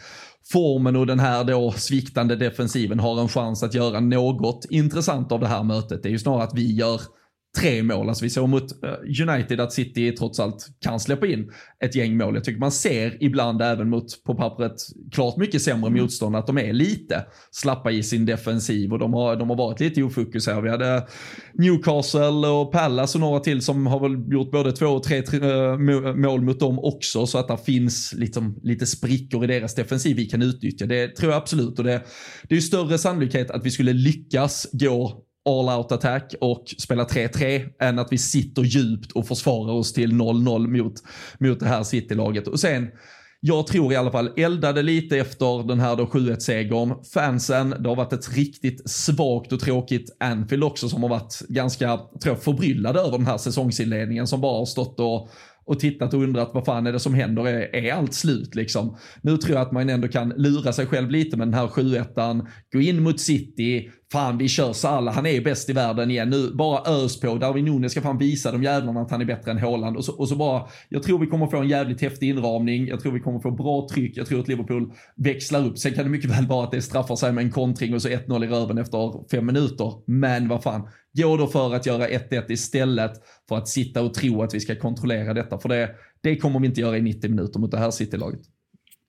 formen 0.52 0.96
och 0.96 1.06
den 1.06 1.20
här 1.20 1.44
då 1.44 1.72
sviktande 1.72 2.36
defensiven 2.36 3.00
har 3.00 3.20
en 3.20 3.28
chans 3.28 3.62
att 3.62 3.74
göra 3.74 4.00
något 4.00 4.66
intressant 4.70 5.32
av 5.32 5.40
det 5.40 5.48
här 5.48 5.62
mötet. 5.62 6.02
Det 6.02 6.08
är 6.08 6.10
ju 6.10 6.18
snarare 6.18 6.42
att 6.42 6.54
vi 6.58 6.74
gör 6.74 7.00
tre 7.56 7.82
mål. 7.82 8.08
Alltså 8.08 8.24
vi 8.24 8.30
såg 8.30 8.48
mot 8.48 8.84
eh, 8.84 9.28
United 9.28 9.60
att 9.60 9.72
City 9.72 10.12
trots 10.12 10.40
allt 10.40 10.66
kan 10.80 11.00
släppa 11.00 11.26
in 11.26 11.50
ett 11.84 11.94
gäng 11.94 12.16
mål. 12.16 12.34
Jag 12.34 12.44
tycker 12.44 12.60
man 12.60 12.72
ser 12.72 13.22
ibland 13.24 13.62
även 13.62 13.90
mot, 13.90 14.24
på 14.24 14.34
pappret, 14.34 14.72
klart 15.12 15.36
mycket 15.36 15.62
sämre 15.62 15.88
mm. 15.88 16.02
motstånd 16.02 16.36
att 16.36 16.46
de 16.46 16.58
är 16.58 16.72
lite 16.72 17.26
slappa 17.50 17.90
i 17.90 18.02
sin 18.02 18.26
defensiv 18.26 18.92
och 18.92 18.98
de 18.98 19.14
har, 19.14 19.36
de 19.36 19.50
har 19.50 19.56
varit 19.56 19.80
lite 19.80 20.02
ofokus 20.02 20.46
här. 20.46 20.60
Vi 20.60 20.70
hade 20.70 21.06
Newcastle 21.54 22.48
och 22.48 22.72
Palace 22.72 23.18
och 23.18 23.20
några 23.20 23.40
till 23.40 23.62
som 23.62 23.86
har 23.86 24.00
väl 24.00 24.32
gjort 24.32 24.50
både 24.50 24.72
två 24.72 24.86
och 24.86 25.02
tre, 25.02 25.22
tre 25.22 25.38
äh, 25.38 25.78
mål 26.14 26.42
mot 26.42 26.60
dem 26.60 26.78
också 26.78 27.26
så 27.26 27.38
att 27.38 27.48
det 27.48 27.58
finns 27.66 28.14
liksom, 28.16 28.60
lite 28.62 28.86
sprickor 28.86 29.44
i 29.44 29.46
deras 29.46 29.74
defensiv 29.74 30.16
vi 30.16 30.26
kan 30.26 30.42
utnyttja. 30.42 30.86
Det 30.86 31.16
tror 31.16 31.32
jag 31.32 31.42
absolut 31.42 31.78
och 31.78 31.84
det, 31.84 32.02
det 32.42 32.54
är 32.54 32.56
ju 32.56 32.62
större 32.62 32.98
sannolikhet 32.98 33.50
att 33.50 33.66
vi 33.66 33.70
skulle 33.70 33.92
lyckas 33.92 34.66
gå 34.72 35.25
all 35.46 35.78
out 35.78 35.92
attack 35.92 36.34
och 36.40 36.64
spela 36.78 37.04
3-3 37.04 37.68
än 37.80 37.98
att 37.98 38.12
vi 38.12 38.18
sitter 38.18 38.62
djupt 38.62 39.12
och 39.12 39.26
försvarar 39.26 39.72
oss 39.72 39.92
till 39.92 40.12
0-0 40.12 40.66
mot, 40.66 40.94
mot 41.38 41.60
det 41.60 41.66
här 41.66 41.82
City-laget. 41.82 42.48
Och 42.48 42.60
sen, 42.60 42.88
jag 43.40 43.66
tror 43.66 43.92
i 43.92 43.96
alla 43.96 44.10
fall, 44.10 44.30
eldade 44.36 44.82
lite 44.82 45.18
efter 45.18 45.68
den 45.68 45.80
här 45.80 45.96
7-1-segern. 45.96 46.94
Fansen, 47.14 47.74
det 47.78 47.88
har 47.88 47.96
varit 47.96 48.12
ett 48.12 48.36
riktigt 48.36 48.90
svagt 48.90 49.52
och 49.52 49.60
tråkigt 49.60 50.16
Anfield 50.20 50.64
också 50.64 50.88
som 50.88 51.02
har 51.02 51.10
varit 51.10 51.40
ganska, 51.48 51.96
tror 51.96 52.34
jag, 52.34 52.42
förbryllade 52.42 53.00
över 53.00 53.18
den 53.18 53.26
här 53.26 53.38
säsongsinledningen 53.38 54.26
som 54.26 54.40
bara 54.40 54.58
har 54.58 54.66
stått 54.66 55.00
och 55.00 55.30
och 55.66 55.80
tittat 55.80 56.14
och 56.14 56.22
undrat 56.22 56.50
vad 56.54 56.64
fan 56.64 56.86
är 56.86 56.92
det 56.92 57.00
som 57.00 57.14
händer? 57.14 57.46
Är, 57.46 57.76
är 57.76 57.92
allt 57.92 58.14
slut 58.14 58.54
liksom? 58.54 58.96
Nu 59.22 59.36
tror 59.36 59.56
jag 59.56 59.62
att 59.62 59.72
man 59.72 59.88
ändå 59.88 60.08
kan 60.08 60.28
lura 60.28 60.72
sig 60.72 60.86
själv 60.86 61.10
lite 61.10 61.36
med 61.36 61.46
den 61.46 61.54
här 61.54 61.66
7-1, 61.66 62.46
gå 62.72 62.80
in 62.80 63.02
mot 63.02 63.20
City, 63.20 63.90
fan 64.12 64.38
vi 64.38 64.48
kör 64.48 64.72
Salah, 64.72 65.14
han 65.14 65.26
är 65.26 65.40
bäst 65.40 65.70
i 65.70 65.72
världen 65.72 66.10
igen. 66.10 66.30
Nu, 66.30 66.50
bara 66.54 67.04
ös 67.04 67.20
på, 67.20 67.34
Darwin 67.34 67.64
Nunes 67.64 67.92
ska 67.92 68.00
fan 68.00 68.18
visa 68.18 68.52
de 68.52 68.62
jävlarna 68.62 69.00
att 69.00 69.10
han 69.10 69.20
är 69.20 69.24
bättre 69.24 69.50
än 69.50 69.58
Haaland. 69.58 69.96
Och 69.96 70.04
så, 70.04 70.12
och 70.12 70.28
så 70.28 70.36
bara, 70.36 70.68
jag 70.88 71.02
tror 71.02 71.18
vi 71.18 71.26
kommer 71.26 71.46
få 71.46 71.56
en 71.56 71.68
jävligt 71.68 72.00
häftig 72.00 72.28
inramning, 72.28 72.86
jag 72.86 73.00
tror 73.00 73.12
vi 73.12 73.20
kommer 73.20 73.40
få 73.40 73.50
bra 73.50 73.88
tryck, 73.92 74.16
jag 74.16 74.26
tror 74.26 74.40
att 74.40 74.48
Liverpool 74.48 74.92
växlar 75.16 75.66
upp, 75.66 75.78
sen 75.78 75.94
kan 75.94 76.04
det 76.04 76.10
mycket 76.10 76.30
väl 76.38 76.46
vara 76.46 76.64
att 76.64 76.70
det 76.70 76.82
straffar 76.82 77.16
sig 77.16 77.32
med 77.32 77.44
en 77.44 77.50
kontring 77.50 77.94
och 77.94 78.02
så 78.02 78.08
1-0 78.08 78.44
i 78.44 78.48
röven 78.48 78.78
efter 78.78 79.30
fem 79.30 79.46
minuter, 79.46 79.92
men 80.06 80.48
vad 80.48 80.62
fan, 80.62 80.88
gå 81.12 81.36
då 81.36 81.46
för 81.46 81.74
att 81.74 81.86
göra 81.86 82.08
1-1 82.08 82.52
istället 82.52 83.12
för 83.48 83.56
att 83.56 83.68
sitta 83.68 84.02
och 84.02 84.14
tro 84.14 84.42
att 84.42 84.54
vi 84.54 84.60
ska 84.60 84.76
kontrollera 84.76 85.34
detta, 85.34 85.58
för 85.58 85.68
det, 85.68 85.90
det 86.20 86.36
kommer 86.36 86.60
vi 86.60 86.66
inte 86.66 86.80
göra 86.80 86.98
i 86.98 87.02
90 87.02 87.30
minuter 87.30 87.60
mot 87.60 87.70
det 87.70 87.78
här 87.78 87.90
City-laget. 87.90 88.40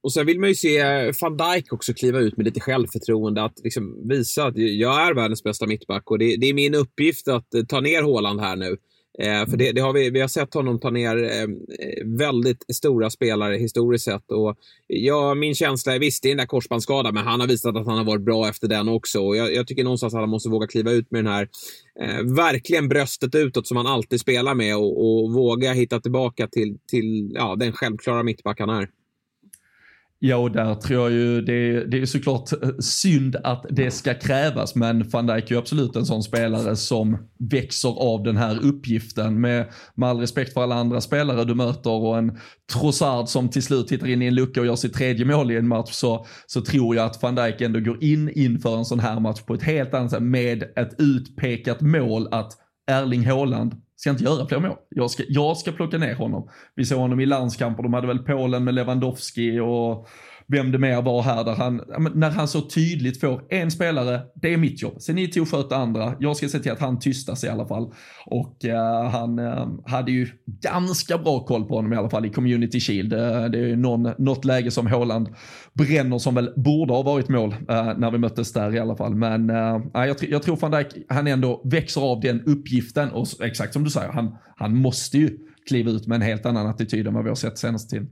Och 0.07 0.13
sen 0.13 0.25
vill 0.25 0.39
man 0.39 0.49
ju 0.49 0.55
se 0.55 0.77
eh, 0.77 1.13
van 1.21 1.37
Dijk 1.37 1.73
också 1.73 1.93
kliva 1.93 2.19
ut 2.19 2.37
med 2.37 2.45
lite 2.45 2.59
självförtroende. 2.59 3.43
Att 3.43 3.59
liksom 3.63 4.07
visa 4.09 4.45
att 4.45 4.57
jag 4.57 5.07
är 5.07 5.13
världens 5.13 5.43
bästa 5.43 5.67
mittback 5.67 6.11
och 6.11 6.19
det, 6.19 6.37
det 6.37 6.49
är 6.49 6.53
min 6.53 6.75
uppgift 6.75 7.27
att 7.27 7.53
eh, 7.53 7.63
ta 7.63 7.81
ner 7.81 8.01
Håland 8.01 8.41
här 8.41 8.55
nu. 8.55 8.77
Eh, 9.19 9.49
för 9.49 9.57
det, 9.57 9.71
det, 9.71 9.81
har 9.81 9.93
vi, 9.93 10.09
vi 10.09 10.21
har 10.21 10.27
sett 10.27 10.53
honom 10.53 10.79
ta 10.79 10.89
ner 10.89 11.23
ehm, 11.23 11.51
eh, 11.51 12.05
väldigt 12.05 12.75
stora 12.75 13.09
spelare 13.09 13.55
historiskt 13.55 14.05
sett. 14.05 14.31
Och 14.31 14.57
ja, 14.87 15.33
min 15.35 15.55
känsla 15.55 15.95
är 15.95 15.99
visst, 15.99 16.23
det 16.23 16.29
är 16.29 16.31
den 16.31 16.37
där 16.37 16.45
korsbandsskadan, 16.45 17.13
men 17.13 17.23
han 17.23 17.39
har 17.39 17.47
visat 17.47 17.75
att 17.75 17.87
han 17.87 17.97
har 17.97 18.05
varit 18.05 18.25
bra 18.25 18.49
efter 18.49 18.67
den 18.67 18.89
också. 18.89 19.19
Och 19.19 19.37
jag, 19.37 19.53
jag 19.53 19.67
tycker 19.67 19.83
någonstans 19.83 20.13
att 20.13 20.19
han 20.19 20.29
måste 20.29 20.49
våga 20.49 20.67
kliva 20.67 20.91
ut 20.91 21.11
med 21.11 21.25
den 21.25 21.33
här, 21.33 21.47
eh, 22.01 22.35
verkligen 22.35 22.89
bröstet 22.89 23.35
utåt 23.35 23.67
som 23.67 23.77
han 23.77 23.87
alltid 23.87 24.19
spelar 24.19 24.55
med 24.55 24.77
och, 24.77 25.23
och 25.23 25.33
våga 25.33 25.73
hitta 25.73 25.99
tillbaka 25.99 26.47
till, 26.47 26.77
till 26.87 27.31
ja, 27.33 27.55
den 27.55 27.71
självklara 27.73 28.23
mittback 28.23 28.59
han 28.59 28.69
är. 28.69 28.89
Ja, 30.19 30.35
och 30.35 30.51
där 30.51 30.75
tror 30.75 31.01
jag 31.01 31.11
ju 31.11 31.41
det, 31.41 31.83
det 31.85 32.01
är 32.01 32.05
såklart 32.05 32.53
eh, 32.63 32.69
synd 32.79 33.35
att 33.43 33.65
det 33.69 33.91
ska 33.91 34.13
krävas, 34.13 34.75
men 34.75 35.09
van 35.09 35.27
Dijk 35.27 35.45
är 35.45 35.55
ju 35.55 35.57
absolut 35.57 35.95
en 35.95 36.05
sån 36.05 36.23
spelare 36.23 36.75
som 36.75 37.17
växer 37.39 37.89
av 37.89 38.23
den 38.23 38.37
här 38.37 38.65
uppgiften. 38.65 39.41
Med, 39.41 39.71
med 39.95 40.09
all 40.09 40.19
respekt 40.19 40.53
för 40.53 40.63
alla 40.63 40.75
andra 40.75 41.01
spelare 41.01 41.43
du 41.45 41.55
möter 41.55 41.89
och 41.89 42.17
en 42.17 42.37
Trossard 42.73 43.27
som 43.27 43.49
till 43.49 43.63
slut 43.63 43.91
hittar 43.91 44.07
in 44.07 44.21
i 44.21 44.25
en 44.25 44.35
lucka 44.35 44.59
och 44.59 44.65
gör 44.65 44.75
sitt 44.75 44.93
tredje 44.93 45.25
mål 45.25 45.51
i 45.51 45.55
en 45.55 45.67
match 45.67 45.91
så, 45.91 46.25
så 46.45 46.61
tror 46.61 46.95
jag 46.95 47.05
att 47.05 47.23
van 47.23 47.35
Dijk 47.35 47.61
ändå 47.61 47.79
går 47.79 48.03
in 48.03 48.29
inför 48.29 48.77
en 48.77 48.85
sån 48.85 48.99
här 48.99 49.19
match 49.19 49.41
på 49.41 49.53
ett 49.53 49.63
helt 49.63 49.93
annat 49.93 50.11
sätt 50.11 50.23
med 50.23 50.63
ett 50.63 50.95
utpekat 50.97 51.81
mål 51.81 52.27
att 52.31 52.51
Erling 52.87 53.25
Haaland 53.25 53.75
ska 53.97 54.09
inte 54.09 54.23
göra 54.23 54.47
fler 54.47 54.59
mål. 54.59 54.77
Jag 54.89 55.11
ska, 55.11 55.23
jag 55.27 55.57
ska 55.57 55.71
plocka 55.71 55.97
ner 55.97 56.15
honom. 56.15 56.49
Vi 56.75 56.85
såg 56.85 56.99
honom 56.99 57.19
i 57.19 57.25
landskamper, 57.25 57.83
de 57.83 57.93
hade 57.93 58.07
väl 58.07 58.19
Polen 58.19 58.63
med 58.63 58.73
Lewandowski 58.73 59.59
och 59.59 60.07
vem 60.47 60.71
det 60.71 60.77
mer 60.77 61.01
var 61.01 61.21
här, 61.21 61.43
där 61.43 61.55
han, 61.55 61.81
när 62.15 62.29
han 62.29 62.47
så 62.47 62.61
tydligt 62.61 63.19
får 63.19 63.41
en 63.49 63.71
spelare, 63.71 64.21
det 64.35 64.53
är 64.53 64.57
mitt 64.57 64.81
jobb. 64.81 65.01
Sen 65.01 65.15
ni 65.15 65.27
tog 65.27 65.47
sköt 65.47 65.67
sköta 65.67 65.75
andra, 65.75 66.15
jag 66.19 66.37
ska 66.37 66.49
se 66.49 66.59
till 66.59 66.71
att 66.71 66.79
han 66.79 66.99
tystas 66.99 67.43
i 67.43 67.49
alla 67.49 67.67
fall. 67.67 67.93
Och 68.25 68.65
eh, 68.65 69.09
han 69.09 69.39
eh, 69.39 69.67
hade 69.85 70.11
ju 70.11 70.27
ganska 70.45 71.17
bra 71.17 71.45
koll 71.45 71.65
på 71.65 71.75
honom 71.75 71.93
i 71.93 71.95
alla 71.95 72.09
fall 72.09 72.25
i 72.25 72.29
Community 72.29 72.79
Shield. 72.79 73.13
Eh, 73.13 73.45
det 73.45 73.59
är 73.59 73.67
ju 73.67 73.75
någon, 73.75 74.13
något 74.17 74.45
läge 74.45 74.71
som 74.71 74.87
Håland 74.87 75.29
bränner 75.73 76.17
som 76.17 76.35
väl 76.35 76.53
borde 76.55 76.93
ha 76.93 77.01
varit 77.01 77.29
mål 77.29 77.51
eh, 77.69 77.97
när 77.97 78.11
vi 78.11 78.17
möttes 78.17 78.53
där 78.53 78.75
i 78.75 78.79
alla 78.79 78.95
fall. 78.95 79.15
Men 79.15 79.49
eh, 79.49 79.81
jag, 79.93 80.15
jag 80.19 80.43
tror 80.43 80.55
van 80.55 80.71
Dijk, 80.71 80.87
han 81.09 81.27
ändå 81.27 81.61
växer 81.65 82.01
av 82.01 82.19
den 82.19 82.41
uppgiften 82.41 83.09
och 83.09 83.27
exakt 83.41 83.73
som 83.73 83.83
du 83.83 83.89
säger, 83.89 84.11
han, 84.11 84.35
han 84.55 84.75
måste 84.75 85.17
ju 85.17 85.37
kliva 85.67 85.91
ut 85.91 86.07
med 86.07 86.15
en 86.15 86.21
helt 86.21 86.45
annan 86.45 86.67
attityd 86.67 87.07
än 87.07 87.13
vad 87.13 87.23
vi 87.23 87.29
har 87.29 87.35
sett 87.35 87.57
senaste 87.57 87.89
tiden 87.89 88.09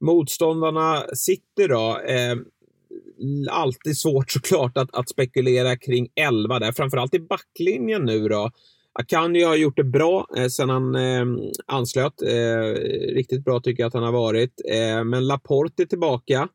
motståndarna 0.00 1.04
sitter 1.14 1.68
då. 1.68 1.98
Eh, 1.98 2.36
alltid 3.50 3.98
svårt 3.98 4.30
såklart 4.30 4.76
att, 4.76 4.94
att 4.94 5.08
spekulera 5.08 5.76
kring 5.76 6.08
11 6.14 6.58
där, 6.58 6.72
framförallt 6.72 7.14
i 7.14 7.20
backlinjen 7.20 8.04
nu 8.04 8.28
då. 8.28 8.50
Akanji 8.92 9.42
har 9.42 9.56
gjort 9.56 9.76
det 9.76 9.84
bra 9.84 10.26
eh, 10.36 10.46
sen 10.46 10.68
han 10.68 10.94
eh, 10.94 11.24
anslöt. 11.66 12.22
Eh, 12.22 12.82
riktigt 13.14 13.44
bra 13.44 13.60
tycker 13.60 13.82
jag 13.82 13.88
att 13.88 13.94
han 13.94 14.02
har 14.02 14.12
varit. 14.12 14.60
Eh, 14.70 15.04
men 15.04 15.26
Laporte 15.26 15.82
är 15.82 15.86
tillbaka. 15.86 16.48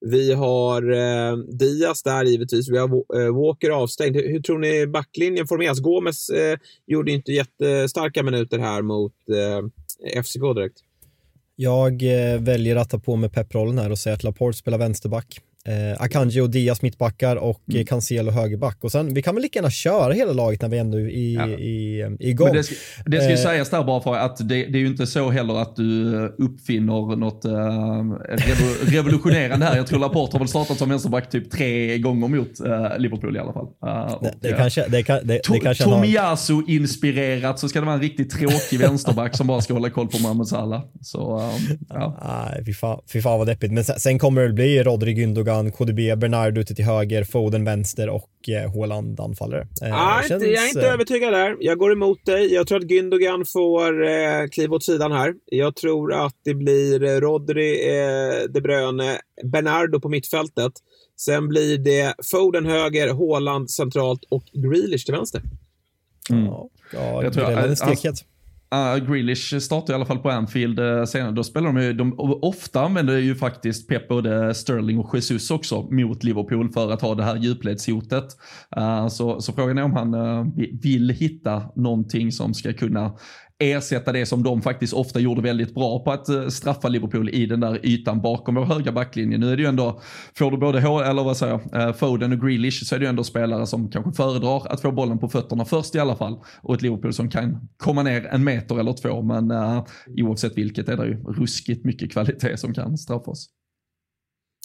Vi 0.00 0.32
har 0.32 0.90
eh, 0.92 1.36
Diaz 1.36 2.02
där 2.02 2.24
givetvis. 2.24 2.70
Vi 2.70 2.78
har 2.78 2.88
eh, 2.88 3.36
Walker 3.36 3.70
avstängd. 3.70 4.16
Hur, 4.16 4.28
hur, 4.28 4.40
tror 4.40 4.58
ni 4.58 4.86
backlinjen 4.86 5.46
formeras? 5.46 5.80
Gomes 5.80 6.28
eh, 6.30 6.58
gjorde 6.86 7.12
inte 7.12 7.32
jättestarka 7.32 8.22
minuter 8.22 8.58
här 8.58 8.82
mot 8.82 9.14
eh, 9.28 10.22
FCK 10.22 10.42
direkt. 10.54 10.78
Jag 11.60 12.02
eh, 12.02 12.40
väljer 12.40 12.76
att 12.76 12.90
ta 12.90 12.98
på 12.98 13.16
mig 13.16 13.30
pepprollen 13.30 13.78
här 13.78 13.90
och 13.90 13.98
säga 13.98 14.14
att 14.14 14.22
Laporte 14.22 14.58
spelar 14.58 14.78
vänsterback. 14.78 15.40
Eh, 15.66 16.02
Akanji 16.02 16.40
och 16.40 16.50
Diaz 16.50 16.82
mittbackar 16.82 17.36
och 17.36 17.62
mm. 17.70 17.86
Cancelo 17.86 18.30
högerback. 18.30 18.84
Och 18.84 18.92
sen, 18.92 19.14
vi 19.14 19.22
kan 19.22 19.34
väl 19.34 19.42
lika 19.42 19.58
gärna 19.58 19.70
köra 19.70 20.12
hela 20.12 20.32
laget 20.32 20.62
när 20.62 20.68
vi 20.68 20.78
ändå 20.78 21.00
är 21.00 21.08
i, 21.08 21.34
ja. 21.34 21.48
i, 21.48 21.52
i, 21.52 22.30
igång. 22.30 22.48
Men 22.48 22.56
det, 22.56 22.62
det 23.06 23.16
ska 23.20 23.28
ju 23.28 23.34
eh, 23.34 23.42
sägas 23.42 23.70
där 23.70 23.84
bara 23.84 24.00
för 24.00 24.14
att 24.14 24.36
det, 24.36 24.44
det, 24.44 24.78
är 24.78 24.80
ju 24.80 24.86
inte 24.86 25.06
så 25.06 25.30
heller 25.30 25.54
att 25.54 25.76
du 25.76 26.14
uppfinner 26.38 27.16
något 27.16 27.44
uh, 27.44 27.50
revolutionerande 28.90 29.66
här. 29.66 29.76
Jag 29.76 29.86
tror 29.86 29.98
Laporte 29.98 30.34
har 30.34 30.38
väl 30.38 30.48
startat 30.48 30.78
som 30.78 30.88
vänsterback 30.88 31.30
typ 31.30 31.50
tre 31.50 31.98
gånger 31.98 32.28
mot 32.28 32.60
uh, 32.60 32.98
Liverpool 32.98 33.36
i 33.36 33.38
alla 33.38 33.52
fall. 33.52 33.66
Uh, 33.86 34.22
det, 34.22 34.34
det, 34.40 34.56
kanske, 34.56 34.88
det, 34.88 35.02
kan, 35.02 35.20
det, 35.24 35.38
to, 35.38 35.52
det 35.52 35.60
kanske 35.60 35.84
Tomiyasu-inspirerat 35.84 37.58
så 37.58 37.68
ska 37.68 37.80
det 37.80 37.86
vara 37.86 37.96
en 37.96 38.02
riktigt 38.02 38.30
tråkig 38.30 38.78
vänsterback 38.78 39.36
som 39.36 39.46
bara 39.46 39.60
ska 39.60 39.74
hålla 39.74 39.90
koll 39.90 40.08
på 40.08 40.18
Mohamed 40.18 40.46
Salah. 40.46 40.82
Så, 41.00 41.36
um, 41.36 41.78
ja. 41.88 42.18
Nej, 42.52 42.64
fy 42.66 42.74
fan, 42.74 43.00
fy 43.12 43.22
fan 43.22 43.38
vad 43.38 43.46
deppigt. 43.46 43.72
Men 43.72 43.84
sen, 43.84 44.00
sen 44.00 44.18
kommer 44.18 44.42
det 44.42 44.52
bli 44.52 44.82
Rodri 44.82 45.14
Gündogan 45.14 45.47
Gündogan, 45.48 45.72
KDB, 45.72 46.16
Bernardo 46.16 46.60
ute 46.60 46.74
till 46.74 46.84
höger, 46.84 47.24
Foden 47.24 47.64
vänster 47.64 48.08
och 48.08 48.48
eh, 48.48 48.74
Haaland 48.74 49.20
anfallare. 49.20 49.66
Eh, 49.82 49.94
ah, 49.94 50.22
känns, 50.28 50.42
jag 50.42 50.64
är 50.64 50.68
inte 50.68 50.86
eh, 50.86 50.92
övertygad 50.92 51.32
där. 51.32 51.56
Jag 51.60 51.78
går 51.78 51.92
emot 51.92 52.26
dig. 52.26 52.54
Jag 52.54 52.66
tror 52.66 52.78
att 52.78 52.84
Gündogan 52.84 53.44
får 53.44 54.08
eh, 54.08 54.48
kliva 54.50 54.76
åt 54.76 54.84
sidan 54.84 55.12
här. 55.12 55.34
Jag 55.46 55.76
tror 55.76 56.12
att 56.12 56.34
det 56.44 56.54
blir 56.54 57.20
Rodri, 57.20 57.98
eh, 57.98 58.50
De 58.50 58.60
Bruyne, 58.60 59.18
Bernardo 59.44 60.00
på 60.00 60.08
mittfältet. 60.08 60.72
Sen 61.16 61.48
blir 61.48 61.78
det 61.78 62.14
Foden 62.32 62.66
höger, 62.66 63.14
Haaland 63.14 63.70
centralt 63.70 64.24
och 64.28 64.44
Grealish 64.52 65.04
till 65.04 65.14
vänster. 65.14 65.42
Mm. 66.30 66.44
Ja, 66.44 66.70
jag 67.22 67.32
tror 67.32 67.44
att, 67.44 67.64
alltså, 67.64 67.84
Uh, 68.74 68.96
Grealish 68.96 69.60
startar 69.60 69.92
i 69.92 69.96
alla 69.96 70.04
fall 70.04 70.18
på 70.18 70.30
Anfield 70.30 70.78
uh, 70.78 71.04
senare. 71.04 71.32
Då 71.32 71.44
spelar 71.44 71.72
de 71.72 71.82
ju, 71.82 71.92
de, 71.92 72.14
ofta 72.42 72.80
använder 72.80 73.18
ju 73.18 73.34
faktiskt 73.34 73.88
Pep 73.88 74.08
både 74.08 74.54
Sterling 74.54 74.98
och 74.98 75.14
Jesus 75.14 75.50
också 75.50 75.82
mot 75.82 76.24
Liverpool 76.24 76.72
för 76.72 76.92
att 76.92 77.02
ha 77.02 77.14
det 77.14 77.24
här 77.24 77.36
djupledshotet. 77.36 78.24
Uh, 78.78 79.08
så, 79.08 79.40
så 79.40 79.52
frågan 79.52 79.78
är 79.78 79.82
om 79.82 79.92
han 79.92 80.14
uh, 80.14 80.46
vill 80.82 81.10
hitta 81.10 81.62
någonting 81.76 82.32
som 82.32 82.54
ska 82.54 82.72
kunna 82.72 83.12
ersätta 83.58 84.12
det 84.12 84.26
som 84.26 84.42
de 84.42 84.62
faktiskt 84.62 84.92
ofta 84.92 85.20
gjorde 85.20 85.42
väldigt 85.42 85.74
bra 85.74 86.04
på 86.04 86.12
att 86.12 86.28
eh, 86.28 86.48
straffa 86.48 86.88
Liverpool 86.88 87.28
i 87.28 87.46
den 87.46 87.60
där 87.60 87.86
ytan 87.86 88.20
bakom 88.20 88.54
vår 88.54 88.64
höga 88.64 88.92
backlinje. 88.92 89.38
Nu 89.38 89.52
är 89.52 89.56
det 89.56 89.62
ju 89.62 89.68
ändå, 89.68 90.00
får 90.34 90.50
du 90.50 90.56
både 90.56 90.78
eller 90.78 91.24
vad 91.24 91.36
säger 91.36 91.60
jag, 91.72 91.88
eh, 91.88 91.94
Foden 91.94 92.32
och 92.32 92.40
Grealish 92.40 92.84
så 92.84 92.94
är 92.94 92.98
det 92.98 93.04
ju 93.04 93.08
ändå 93.08 93.24
spelare 93.24 93.66
som 93.66 93.90
kanske 93.90 94.12
föredrar 94.12 94.72
att 94.72 94.80
få 94.80 94.92
bollen 94.92 95.18
på 95.18 95.28
fötterna 95.28 95.64
först 95.64 95.94
i 95.94 95.98
alla 95.98 96.16
fall. 96.16 96.38
Och 96.62 96.74
ett 96.74 96.82
Liverpool 96.82 97.12
som 97.12 97.30
kan 97.30 97.68
komma 97.76 98.02
ner 98.02 98.26
en 98.26 98.44
meter 98.44 98.80
eller 98.80 98.92
två 98.92 99.22
men 99.22 99.50
uh, 99.50 99.84
oavsett 100.16 100.58
vilket 100.58 100.88
är 100.88 100.96
det 100.96 101.06
ju 101.06 101.22
ruskigt 101.22 101.84
mycket 101.84 102.12
kvalitet 102.12 102.56
som 102.56 102.74
kan 102.74 102.98
straffa 102.98 103.30
oss. 103.30 103.48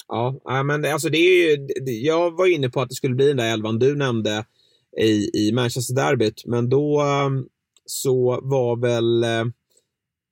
Ja, 0.07 0.63
men 0.63 0.85
alltså 0.85 1.09
det 1.09 1.17
är 1.17 1.57
ju, 1.57 1.67
jag 1.91 2.37
var 2.37 2.53
inne 2.55 2.69
på 2.69 2.81
att 2.81 2.89
det 2.89 2.95
skulle 2.95 3.15
bli 3.15 3.27
den 3.27 3.37
där 3.37 3.53
elvan 3.53 3.79
du 3.79 3.95
nämnde 3.95 4.45
i, 5.01 5.29
i 5.33 5.51
Manchester-derbyt, 5.53 6.45
men 6.45 6.69
då 6.69 7.03
um 7.03 7.47
så 7.85 8.39
var 8.43 8.81
väl 8.81 9.23
eh, 9.23 9.53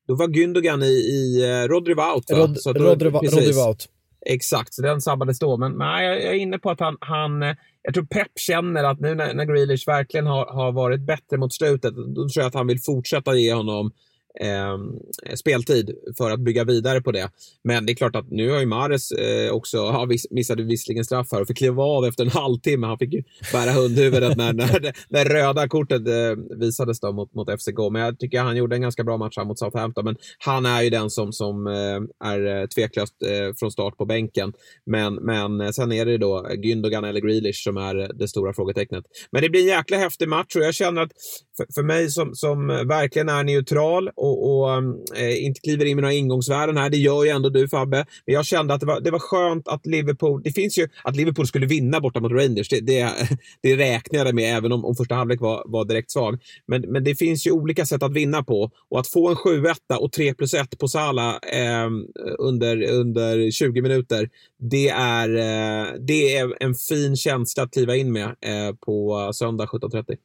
då 0.07 0.15
var 0.15 0.27
Gündogan 0.27 0.83
i, 0.83 0.87
i 0.87 1.43
eh, 1.43 1.67
Rodri 1.67 1.93
var 1.93 2.15
out. 2.15 2.31
Rod, 2.31 2.57
så 2.57 2.73
då, 2.73 2.83
Rodri, 2.83 3.09
Rodri 3.09 3.51
var 3.51 3.67
out. 3.67 3.89
Exakt, 4.25 4.73
så 4.73 4.81
den 4.81 5.01
sabbades 5.01 5.39
då. 5.39 5.57
Men 5.57 5.71
nej, 5.71 6.05
jag 6.05 6.23
är 6.23 6.33
inne 6.33 6.59
på 6.59 6.69
att 6.69 6.79
han, 6.79 6.97
han 6.99 7.43
eh, 7.43 7.55
jag 7.81 7.93
tror 7.93 8.05
Pep 8.05 8.31
känner 8.35 8.83
att 8.83 8.99
nu 8.99 9.15
när, 9.15 9.33
när 9.33 9.45
Grealish 9.45 9.87
verkligen 9.87 10.25
har, 10.25 10.45
har 10.45 10.71
varit 10.71 11.01
bättre 11.01 11.37
mot 11.37 11.53
slutet, 11.53 11.95
då 11.95 12.29
tror 12.29 12.31
jag 12.35 12.45
att 12.45 12.53
han 12.53 12.67
vill 12.67 12.81
fortsätta 12.81 13.35
ge 13.35 13.53
honom 13.53 13.91
eh, 14.39 14.77
speltid 15.36 15.95
för 16.17 16.32
att 16.32 16.39
bygga 16.39 16.63
vidare 16.63 17.01
på 17.01 17.11
det. 17.11 17.29
Men 17.63 17.86
det 17.86 17.91
är 17.91 17.95
klart 17.95 18.15
att 18.15 18.32
nu 18.32 18.49
har 18.49 18.59
ju 18.59 18.65
Mares 18.65 19.11
eh, 19.11 19.51
också, 19.51 19.77
ja, 19.77 20.07
missade 20.29 20.63
visserligen 20.63 21.05
straff 21.05 21.27
här 21.32 21.41
och 21.41 21.47
fick 21.47 21.57
kliva 21.57 21.84
av 21.84 22.05
efter 22.05 22.23
en 22.23 22.29
halvtimme. 22.41 22.88
Han 22.88 22.97
fick 22.97 23.13
ju 23.13 23.23
bära 23.51 23.71
hundhuvudet 23.71 24.38
när, 24.38 24.53
när 24.61 24.79
det, 24.79 24.93
när 25.09 25.25
röda 25.25 25.67
kortet 25.67 26.07
eh, 26.07 26.57
visades 26.59 26.99
då 26.99 27.11
mot, 27.11 27.34
mot 27.34 27.49
FCK. 27.49 27.91
Men 27.91 28.01
jag 28.01 28.19
tycker 28.19 28.41
han 28.41 28.57
gjorde 28.57 28.75
en 28.75 28.82
ganska 28.82 29.03
bra 29.03 29.17
match 29.17 29.38
här 29.38 29.45
mot 29.45 29.59
Southampton. 29.59 30.05
Men 30.05 30.15
han 30.39 30.65
är 30.65 30.82
ju 30.82 30.89
den 30.89 31.09
som, 31.09 31.34
som 31.34 31.67
eh, 31.67 32.27
är 32.29 32.61
eh, 32.61 32.67
tveklöst 32.67 33.13
eh, 33.23 33.53
från 33.59 33.71
start 33.71 33.97
på 33.97 34.05
bänken. 34.05 34.53
Men, 34.86 35.15
men 35.15 35.61
eh, 35.61 35.69
sen 35.69 35.91
är 35.91 36.05
det 36.05 36.17
då 36.17 36.47
Gündogan 36.63 37.07
eller 37.09 37.21
Grealish 37.21 37.63
som 37.63 37.77
är 37.77 38.11
det 38.13 38.27
stora 38.27 38.53
frågetecknet. 38.53 39.05
Men 39.32 39.41
det 39.41 39.49
blir 39.49 39.61
en 39.61 39.67
jäkla 39.67 39.97
häftig 39.97 40.27
match 40.27 40.55
och 40.55 40.61
jag 40.61 40.73
känner 40.73 41.01
att 41.01 41.11
för, 41.57 41.65
för 41.75 41.84
mig 41.84 42.09
som, 42.09 42.36
som 42.36 42.67
verkligen 42.67 43.29
är 43.29 43.43
neutral 43.43 44.09
och, 44.22 44.61
och 44.61 44.78
um, 44.78 45.03
eh, 45.15 45.45
inte 45.45 45.61
kliver 45.61 45.86
in 45.86 45.95
med 45.95 46.01
några 46.01 46.13
ingångsvärden 46.13 46.78
här. 46.78 46.89
Det 46.89 46.97
gör 46.97 47.24
ju 47.24 47.30
ändå 47.30 47.49
du 47.49 47.69
Fabbe. 47.69 48.05
Men 48.26 48.36
jag 48.36 48.45
kände 48.45 48.74
att 48.74 48.80
det 48.80 48.86
var, 48.86 49.01
det 49.01 49.11
var 49.11 49.19
skönt 49.19 49.67
att 49.67 49.86
Liverpool, 49.86 50.41
det 50.43 50.51
finns 50.51 50.78
ju 50.78 50.88
att 51.03 51.15
Liverpool 51.15 51.47
skulle 51.47 51.65
vinna 51.65 51.99
borta 51.99 52.19
mot 52.19 52.32
Rangers. 52.32 52.69
Det, 52.69 52.80
det, 52.80 53.13
det 53.61 53.76
räknade 53.76 54.26
jag 54.30 54.36
med 54.36 54.57
även 54.57 54.72
om, 54.72 54.86
om 54.86 54.95
första 54.95 55.15
halvlek 55.15 55.41
var, 55.41 55.63
var 55.65 55.86
direkt 55.86 56.11
svag. 56.11 56.39
Men, 56.67 56.82
men 56.82 57.03
det 57.03 57.15
finns 57.15 57.47
ju 57.47 57.51
olika 57.51 57.86
sätt 57.86 58.03
att 58.03 58.13
vinna 58.13 58.43
på 58.43 58.72
och 58.89 58.99
att 58.99 59.07
få 59.07 59.30
en 59.30 59.36
7-1 59.36 59.76
och 59.99 60.11
3 60.11 60.34
plus 60.34 60.53
1 60.53 60.80
på 60.80 60.88
Salah 60.88 61.36
eh, 61.36 61.89
under, 62.39 62.91
under 62.91 63.51
20 63.51 63.82
minuter. 63.82 64.30
Det 64.59 64.89
är, 64.89 65.30
eh, 65.30 65.88
det 65.99 66.36
är 66.36 66.63
en 66.63 66.76
fin 66.76 67.15
känsla 67.15 67.63
att 67.63 67.74
kliva 67.74 67.95
in 67.95 68.11
med 68.11 68.26
eh, 68.26 68.76
på 68.86 69.30
söndag 69.34 69.65
17.30. 69.65 70.17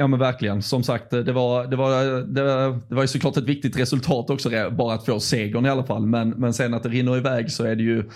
Ja 0.00 0.06
men 0.06 0.18
verkligen. 0.18 0.62
Som 0.62 0.82
sagt, 0.82 1.10
det 1.10 1.32
var, 1.32 1.66
det 1.66 1.76
var, 1.76 2.22
det 2.34 2.42
var, 2.42 2.80
det 2.88 2.94
var 2.94 3.02
ju 3.02 3.08
såklart 3.08 3.36
ett 3.36 3.44
viktigt 3.44 3.78
resultat 3.78 4.30
också, 4.30 4.50
bara 4.70 4.94
att 4.94 5.06
få 5.06 5.20
segern 5.20 5.66
i 5.66 5.68
alla 5.68 5.84
fall. 5.84 6.06
Men, 6.06 6.30
men 6.30 6.54
sen 6.54 6.74
att 6.74 6.82
det 6.82 6.88
rinner 6.88 7.16
iväg 7.16 7.52
så 7.52 7.64
är 7.64 7.76
det 7.76 7.82
ju 7.82 8.10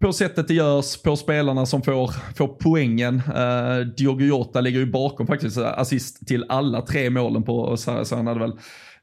på 0.00 0.12
sättet 0.12 0.48
det 0.48 0.54
görs, 0.54 1.02
på 1.02 1.16
spelarna 1.16 1.66
som 1.66 1.82
får, 1.82 2.34
får 2.36 2.48
poängen. 2.48 3.14
Uh, 3.14 3.86
Diogo 3.96 4.24
Jota 4.24 4.60
ligger 4.60 4.78
ju 4.78 4.86
bakom 4.86 5.26
faktiskt 5.26 5.56
eh, 5.56 5.78
assist 5.78 6.26
till 6.26 6.44
alla 6.48 6.82
tre 6.82 7.10
målen 7.10 7.42
på, 7.42 7.76
så, 7.76 8.04
så 8.04 8.16
han 8.16 8.26
hade 8.26 8.40
väl 8.40 8.52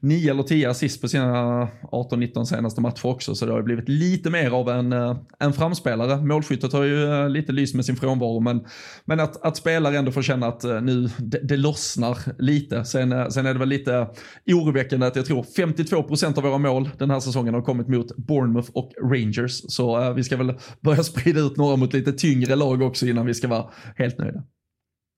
9 0.02 0.30
eller 0.30 0.42
10 0.42 0.70
assist 0.70 1.00
på 1.00 1.08
sina 1.08 1.68
18-19 1.82 2.44
senaste 2.44 2.80
matcher 2.80 3.06
också, 3.06 3.34
så 3.34 3.46
det 3.46 3.52
har 3.52 3.58
ju 3.58 3.64
blivit 3.64 3.88
lite 3.88 4.30
mer 4.30 4.50
av 4.50 4.68
en, 4.68 4.92
eh, 4.92 5.16
en 5.38 5.52
framspelare. 5.52 6.26
Målskyttet 6.26 6.72
har 6.72 6.82
ju 6.82 7.04
eh, 7.04 7.28
lite 7.28 7.52
lyst 7.52 7.74
med 7.74 7.84
sin 7.84 7.96
frånvaro, 7.96 8.40
men, 8.40 8.64
men 9.04 9.20
att, 9.20 9.42
att 9.42 9.56
spelare 9.56 9.98
ändå 9.98 10.12
får 10.12 10.22
känna 10.22 10.46
att 10.46 10.64
eh, 10.64 10.80
nu 10.80 11.08
det, 11.18 11.38
det 11.38 11.56
lossnar 11.56 12.18
lite. 12.38 12.84
Sen, 12.84 13.30
sen 13.32 13.46
är 13.46 13.52
det 13.52 13.58
väl 13.58 13.68
lite 13.68 14.08
oroväckande 14.46 15.06
att 15.06 15.16
jag 15.16 15.26
tror 15.26 15.42
52% 15.42 16.38
av 16.38 16.42
våra 16.42 16.58
mål 16.58 16.90
den 16.98 17.10
här 17.10 17.20
säsongen 17.20 17.54
har 17.54 17.62
kommit 17.62 17.88
mot 17.88 18.16
Bournemouth 18.16 18.70
och 18.72 18.92
Rangers, 19.02 19.62
så 19.68 20.12
vi 20.12 20.24
ska 20.24 20.36
väl 20.36 20.54
börja 20.80 21.02
sprida 21.02 21.40
ut 21.40 21.56
några 21.56 21.76
mot 21.76 21.92
lite 21.92 22.12
tyngre 22.12 22.56
lag 22.56 22.82
också 22.82 23.06
innan 23.06 23.26
vi 23.26 23.34
ska 23.34 23.48
vara 23.48 23.64
helt 23.96 24.18
nöjda. 24.18 24.42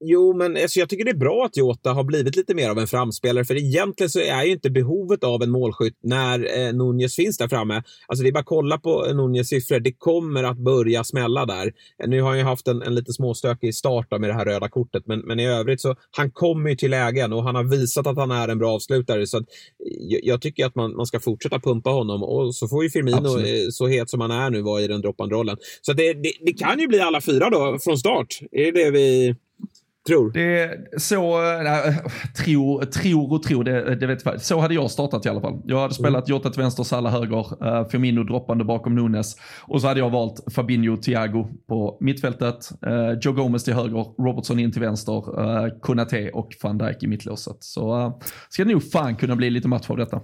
Jo, 0.04 0.36
men 0.36 0.56
alltså, 0.56 0.80
jag 0.80 0.88
tycker 0.88 1.04
det 1.04 1.10
är 1.10 1.16
bra 1.16 1.44
att 1.44 1.56
Jota 1.56 1.92
har 1.92 2.04
blivit 2.04 2.36
lite 2.36 2.54
mer 2.54 2.70
av 2.70 2.78
en 2.78 2.86
framspelare, 2.86 3.44
för 3.44 3.56
egentligen 3.56 4.10
så 4.10 4.20
är 4.20 4.44
ju 4.44 4.52
inte 4.52 4.70
behovet 4.70 5.24
av 5.24 5.42
en 5.42 5.50
målskytt 5.50 5.98
när 6.02 6.58
eh, 6.58 6.72
Nunez 6.72 7.16
finns 7.16 7.38
där 7.38 7.48
framme. 7.48 7.82
Alltså 8.06 8.22
det 8.22 8.28
är 8.28 8.32
bara 8.32 8.40
att 8.40 8.46
kolla 8.46 8.78
på 8.78 9.12
Nunez 9.14 9.48
siffror. 9.48 9.80
Det 9.80 9.92
kommer 9.92 10.44
att 10.44 10.58
börja 10.58 11.04
smälla 11.04 11.46
där. 11.46 11.72
Nu 12.06 12.20
har 12.20 12.28
han 12.28 12.38
ju 12.38 12.44
haft 12.44 12.68
en, 12.68 12.82
en 12.82 12.94
lite 12.94 13.12
småstökig 13.12 13.74
start 13.74 14.06
med 14.10 14.30
det 14.30 14.34
här 14.34 14.44
röda 14.44 14.68
kortet, 14.68 15.06
men, 15.06 15.20
men 15.20 15.40
i 15.40 15.46
övrigt 15.46 15.80
så 15.80 15.96
han 16.10 16.30
kommer 16.30 16.70
ju 16.70 16.76
till 16.76 16.90
lägen 16.90 17.32
och 17.32 17.44
han 17.44 17.54
har 17.54 17.64
visat 17.64 18.06
att 18.06 18.16
han 18.16 18.30
är 18.30 18.48
en 18.48 18.58
bra 18.58 18.74
avslutare. 18.74 19.26
Så 19.26 19.36
att, 19.36 19.44
jag, 20.08 20.20
jag, 20.24 20.40
tycker 20.40 20.66
att 20.66 20.74
man, 20.74 20.96
man 20.96 21.06
ska 21.06 21.20
fortsätta 21.20 21.58
pumpa 21.60 21.90
honom 21.90 22.22
och 22.22 22.54
så 22.54 22.68
får 22.68 22.84
ju 22.84 22.90
Firmino, 22.90 23.38
eh, 23.38 23.68
så 23.70 23.86
het 23.86 24.10
som 24.10 24.20
han 24.20 24.30
är 24.30 24.50
nu, 24.50 24.62
vara 24.62 24.82
i 24.82 24.86
den 24.86 25.00
droppande 25.00 25.34
rollen. 25.34 25.56
Så 25.82 25.92
det, 25.92 26.12
det, 26.12 26.32
det 26.40 26.52
kan 26.52 26.78
ju 26.80 26.88
bli 26.88 27.00
alla 27.00 27.20
fyra 27.20 27.50
då 27.50 27.78
från 27.78 27.98
start. 27.98 28.38
Är 28.52 28.72
det 28.72 28.84
det 28.84 28.90
vi 28.90 29.34
Tror? 30.06 30.32
Det, 30.32 30.78
så, 31.00 31.40
nej, 31.62 31.98
tror, 32.44 32.84
tror 32.84 33.32
och 33.32 33.42
tror, 33.42 33.64
det, 33.64 33.94
det 33.94 34.06
vet 34.06 34.24
jag 34.24 34.40
Så 34.40 34.60
hade 34.60 34.74
jag 34.74 34.90
startat 34.90 35.26
i 35.26 35.28
alla 35.28 35.40
fall. 35.40 35.62
Jag 35.64 35.80
hade 35.80 35.94
spelat 35.94 36.28
mm. 36.28 36.36
Jota 36.36 36.50
till 36.50 36.62
vänster, 36.62 36.82
Salah 36.82 37.12
höger, 37.12 37.66
uh, 37.66 37.88
Firmino 37.88 38.24
droppande 38.24 38.64
bakom 38.64 38.94
Nunes. 38.94 39.36
Och 39.60 39.80
så 39.80 39.86
hade 39.86 40.00
jag 40.00 40.10
valt 40.10 40.54
Fabinho 40.54 40.96
Thiago 40.96 41.48
på 41.68 41.96
mittfältet, 42.00 42.70
uh, 42.86 43.18
Joe 43.20 43.32
Gomez 43.32 43.64
till 43.64 43.74
höger, 43.74 44.22
Robertson 44.22 44.58
in 44.58 44.72
till 44.72 44.80
vänster, 44.80 45.40
uh, 45.40 45.78
Konate 45.80 46.30
och 46.30 46.48
van 46.62 46.78
Dijk 46.78 47.02
i 47.02 47.06
mittlåset. 47.06 47.56
Så 47.60 47.96
uh, 47.96 48.18
ska 48.48 48.64
det 48.64 48.72
nog 48.72 48.90
fan 48.90 49.16
kunna 49.16 49.36
bli 49.36 49.50
lite 49.50 49.68
match 49.68 49.90
av 49.90 49.96
detta. 49.96 50.20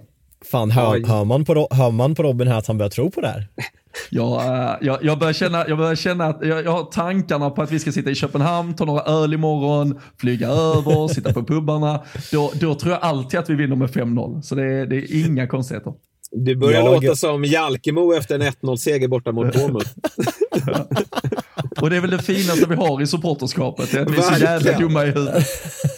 Fan, 0.51 0.71
hör, 0.71 1.07
hör, 1.07 1.25
man 1.25 1.45
på, 1.45 1.67
hör 1.71 1.91
man 1.91 2.15
på 2.15 2.23
Robin 2.23 2.47
här 2.47 2.57
att 2.57 2.67
han 2.67 2.77
börjar 2.77 2.89
tro 2.89 3.11
på 3.11 3.21
det 3.21 3.27
här? 3.27 3.47
Jag, 4.09 4.45
eh, 4.45 4.75
jag, 4.81 4.97
jag, 5.01 5.19
börjar 5.19 5.33
känna, 5.33 5.67
jag 5.67 5.77
börjar 5.77 5.95
känna 5.95 6.25
att 6.25 6.37
jag, 6.41 6.65
jag, 6.65 6.71
har 6.71 6.83
tankarna 6.83 7.49
på 7.49 7.61
att 7.61 7.71
vi 7.71 7.79
ska 7.79 7.91
sitta 7.91 8.09
i 8.09 8.15
Köpenhamn, 8.15 8.75
ta 8.75 8.85
några 8.85 9.01
öl 9.01 9.33
imorgon, 9.33 9.99
flyga 10.17 10.47
över, 10.47 11.07
sitta 11.13 11.33
på 11.33 11.43
pubbarna. 11.43 12.03
Då, 12.31 12.51
då 12.59 12.75
tror 12.75 12.93
jag 12.93 13.01
alltid 13.01 13.39
att 13.39 13.49
vi 13.49 13.55
vinner 13.55 13.75
med 13.75 13.89
5-0. 13.89 14.41
Så 14.41 14.55
det, 14.55 14.85
det 14.85 14.95
är 14.95 15.25
inga 15.25 15.47
konstigheter. 15.47 15.93
Du 16.31 16.55
börjar 16.55 16.83
jag... 16.83 17.03
låta 17.03 17.15
som 17.15 17.45
Jalkemo 17.45 18.13
efter 18.13 18.35
en 18.35 18.41
1-0-seger 18.41 19.07
borta 19.07 19.31
mot 19.31 19.53
Bournemouth. 19.53 19.89
Och 21.81 21.89
det 21.89 21.95
är 21.95 22.01
väl 22.01 22.09
det 22.09 22.19
finaste 22.19 22.65
vi 22.69 22.75
har 22.75 23.01
i 23.01 23.07
supporterskapet, 23.07 23.83
att 23.95 24.11
vi 24.11 24.17
är 24.17 24.21
så 24.21 24.43
jävla 24.43 24.77
dumma 24.77 25.03
i 25.03 25.05
huvudet. 25.05 25.47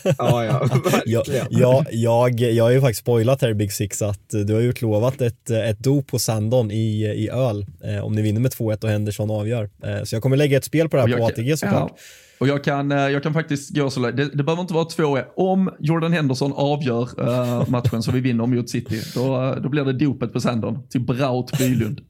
ja, 0.03 0.45
ja, 0.45 0.59
verkligen. 0.59 1.47
Jag, 1.49 1.85
jag, 1.91 2.39
jag 2.39 2.63
har 2.63 2.71
ju 2.71 2.81
faktiskt 2.81 3.01
spoilat 3.01 3.41
här 3.41 3.49
i 3.49 3.53
Big 3.53 3.71
Six 3.71 4.01
att 4.01 4.29
du 4.29 4.53
har 4.53 4.61
utlovat 4.61 5.21
ett, 5.21 5.49
ett 5.49 5.79
dop 5.79 6.07
på 6.07 6.19
Sandon 6.19 6.71
i, 6.71 7.05
i 7.05 7.29
öl 7.29 7.65
eh, 7.83 8.05
om 8.05 8.15
ni 8.15 8.21
vinner 8.21 8.41
med 8.41 8.51
2-1 8.51 8.83
och 8.83 8.89
Henderson 8.89 9.31
avgör. 9.31 9.69
Eh, 9.83 10.03
så 10.03 10.15
jag 10.15 10.23
kommer 10.23 10.37
lägga 10.37 10.57
ett 10.57 10.65
spel 10.65 10.89
på 10.89 10.97
det 10.97 11.01
här 11.01 11.17
på 11.17 11.25
ATG 11.25 11.57
såklart. 11.57 11.91
Ja. 11.95 11.97
Och 12.41 12.47
jag 12.47 12.63
kan, 12.63 12.91
eh, 12.91 12.97
jag 12.97 13.23
kan 13.23 13.33
faktiskt 13.33 13.75
gå 13.75 13.89
så 13.89 13.99
långt, 13.99 14.17
det, 14.17 14.25
det 14.25 14.43
behöver 14.43 14.61
inte 14.61 14.73
vara 14.73 14.85
2-1. 14.85 15.25
Om 15.35 15.69
Jordan 15.79 16.13
Henderson 16.13 16.53
avgör 16.53 17.09
uh, 17.19 17.69
matchen 17.69 18.03
så 18.03 18.11
vi 18.11 18.19
vinner 18.19 18.45
mot 18.45 18.69
City, 18.69 19.01
då, 19.15 19.55
då 19.63 19.69
blir 19.69 19.85
det 19.85 19.93
dopet 19.93 20.33
på 20.33 20.41
Sandon 20.41 20.87
till 20.87 21.01
Braut 21.01 21.57
Bylund. 21.57 22.01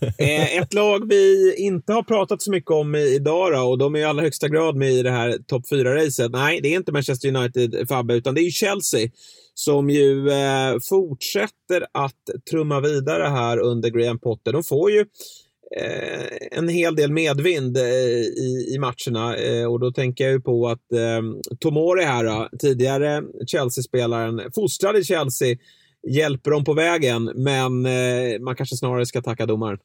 Eh, 0.00 0.56
ett 0.58 0.74
lag 0.74 1.08
vi 1.08 1.54
inte 1.58 1.92
har 1.92 2.02
pratat 2.02 2.42
så 2.42 2.50
mycket 2.50 2.70
om 2.70 2.94
idag 2.94 3.52
då, 3.52 3.60
och 3.60 3.78
de 3.78 3.94
är 3.94 3.98
i 3.98 4.04
allra 4.04 4.22
högsta 4.22 4.48
grad 4.48 4.76
med 4.76 4.92
i 4.92 5.02
det 5.02 5.10
här 5.10 5.38
topp 5.46 5.62
4-racet. 5.70 6.28
Nej, 6.32 6.60
det 6.60 6.68
är 6.68 6.76
inte 6.76 6.92
Manchester 6.92 7.36
United, 7.36 7.88
Fabbe, 7.88 8.14
utan 8.14 8.34
det 8.34 8.40
är 8.40 8.50
Chelsea 8.50 9.08
som 9.54 9.90
ju 9.90 10.30
eh, 10.30 10.76
fortsätter 10.88 11.86
att 11.92 12.50
trumma 12.50 12.80
vidare 12.80 13.24
här 13.24 13.58
under 13.58 13.90
Graham 13.90 14.18
Potter. 14.18 14.52
De 14.52 14.64
får 14.64 14.90
ju 14.90 15.00
eh, 15.76 16.58
en 16.58 16.68
hel 16.68 16.96
del 16.96 17.12
medvind 17.12 17.76
eh, 17.76 17.84
i, 17.84 18.72
i 18.74 18.78
matcherna. 18.78 19.34
och 19.68 19.80
då 19.80 19.92
tänker 19.92 20.24
jag 20.24 20.32
ju 20.32 20.40
på 20.40 20.68
att 20.68 20.86
Tomori 21.60 22.04
här, 22.04 22.24
då, 22.24 22.48
tidigare 22.58 23.22
Chelsea-spelaren, 23.46 24.52
fostrad 24.54 24.96
i 24.96 25.04
Chelsea, 25.04 25.56
hjälper 26.06 26.50
dem 26.50 26.64
på 26.64 26.72
vägen, 26.72 27.24
men 27.34 27.86
eh, 27.86 28.40
man 28.40 28.56
kanske 28.56 28.76
snarare 28.76 29.06
ska 29.06 29.22
tacka 29.22 29.46
domaren 29.46 29.78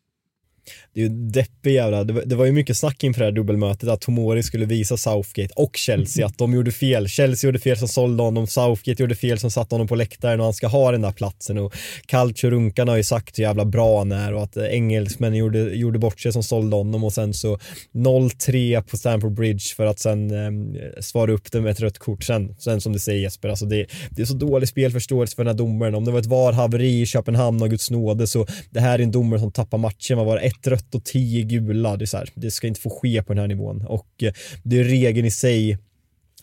det 0.94 1.02
är 1.02 1.04
ju 1.04 1.10
deppig 1.10 1.74
jävla, 1.74 2.04
det 2.04 2.14
var, 2.14 2.22
det 2.26 2.36
var 2.36 2.46
ju 2.46 2.52
mycket 2.52 2.78
snack 2.78 3.04
inför 3.04 3.20
det 3.20 3.26
här 3.26 3.32
dubbelmötet 3.32 3.90
att 3.90 4.02
Tomori 4.02 4.44
skulle 4.44 4.66
visa 4.66 4.98
Southgate 4.98 5.54
och 5.56 5.78
Chelsea 5.78 6.26
att 6.26 6.38
de 6.38 6.54
gjorde 6.54 6.72
fel. 6.72 7.08
Chelsea 7.08 7.48
gjorde 7.48 7.60
fel 7.60 7.78
som 7.78 7.88
sålde 7.88 8.24
honom, 8.24 8.48
Southgate 8.48 9.04
gjorde 9.04 9.16
fel 9.16 9.40
som 9.40 9.52
satte 9.52 9.76
honom 9.76 9.88
på 9.88 9.96
läktaren 9.96 10.40
och 10.40 10.46
han 10.46 10.54
ska 10.54 10.68
ha 10.68 10.92
den 10.92 11.02
där 11.02 11.12
platsen. 11.12 11.58
Och 11.58 11.76
Calcio 12.06 12.50
Runkarna 12.50 12.92
har 12.92 12.98
ju 12.98 13.04
sagt 13.04 13.40
hur 13.40 13.44
jävla 13.44 13.66
bra 13.66 13.98
han 13.98 14.12
är 14.12 14.34
och 14.34 14.44
att 14.44 14.58
engelsmännen 14.58 15.40
gjorde, 15.40 15.60
gjorde 15.60 16.00
bort 16.00 16.20
sig 16.20 16.34
som 16.34 16.44
sålde 16.44 16.76
honom. 16.76 17.04
Och 17.04 17.14
sen 17.14 17.34
så 17.34 17.60
0-3 17.94 18.82
på 18.82 18.98
Stamford 18.98 19.34
Bridge 19.34 19.76
för 19.76 19.86
att 19.86 20.00
sen 20.00 20.32
eh, 20.32 20.52
svara 21.00 21.32
upp 21.32 21.52
det 21.52 21.62
med 21.62 21.72
ett 21.72 21.80
rött 21.80 21.98
kort 21.98 22.24
sen, 22.24 22.56
sen 22.60 22.82
som 22.82 22.94
du 22.94 23.00
säger 23.00 23.22
Jesper, 23.22 23.50
alltså 23.50 23.66
det, 23.66 23.86
det 24.10 24.22
är 24.22 24.26
så 24.26 24.34
dålig 24.34 24.70
spelförståelse 24.70 25.36
för 25.36 25.44
den 25.44 25.52
här 25.56 25.58
domaren. 25.58 25.96
Om 25.96 26.06
det 26.06 26.12
var 26.12 26.20
ett 26.20 26.26
VAR-haveri 26.26 27.02
i 27.02 27.06
Köpenhamn 27.06 27.62
och 27.62 27.70
Guds 27.70 27.92
nåde 27.92 28.28
så 28.28 28.48
det 28.70 28.80
här 28.80 29.00
är 29.00 29.04
en 29.04 29.12
domare 29.12 29.40
som 29.40 29.52
tappar 29.52 29.78
matchen, 29.78 30.18
vad 30.18 30.26
var 30.26 30.36
det, 30.36 30.53
ett 30.60 30.68
rött 30.68 30.96
och 30.96 31.04
tio 31.04 31.44
gula. 31.44 31.98
Det, 31.98 32.04
är 32.04 32.06
så 32.06 32.18
här, 32.18 32.30
det 32.34 32.52
ska 32.52 32.68
inte 32.68 32.82
få 32.82 32.90
ske 32.90 33.24
på 33.24 33.34
den 33.34 33.42
här 33.42 33.48
nivån 33.48 33.86
och 33.86 34.24
eh, 34.24 34.34
det 34.64 34.80
är 34.80 34.84
regeln 34.84 35.28
i 35.28 35.32
sig 35.32 35.78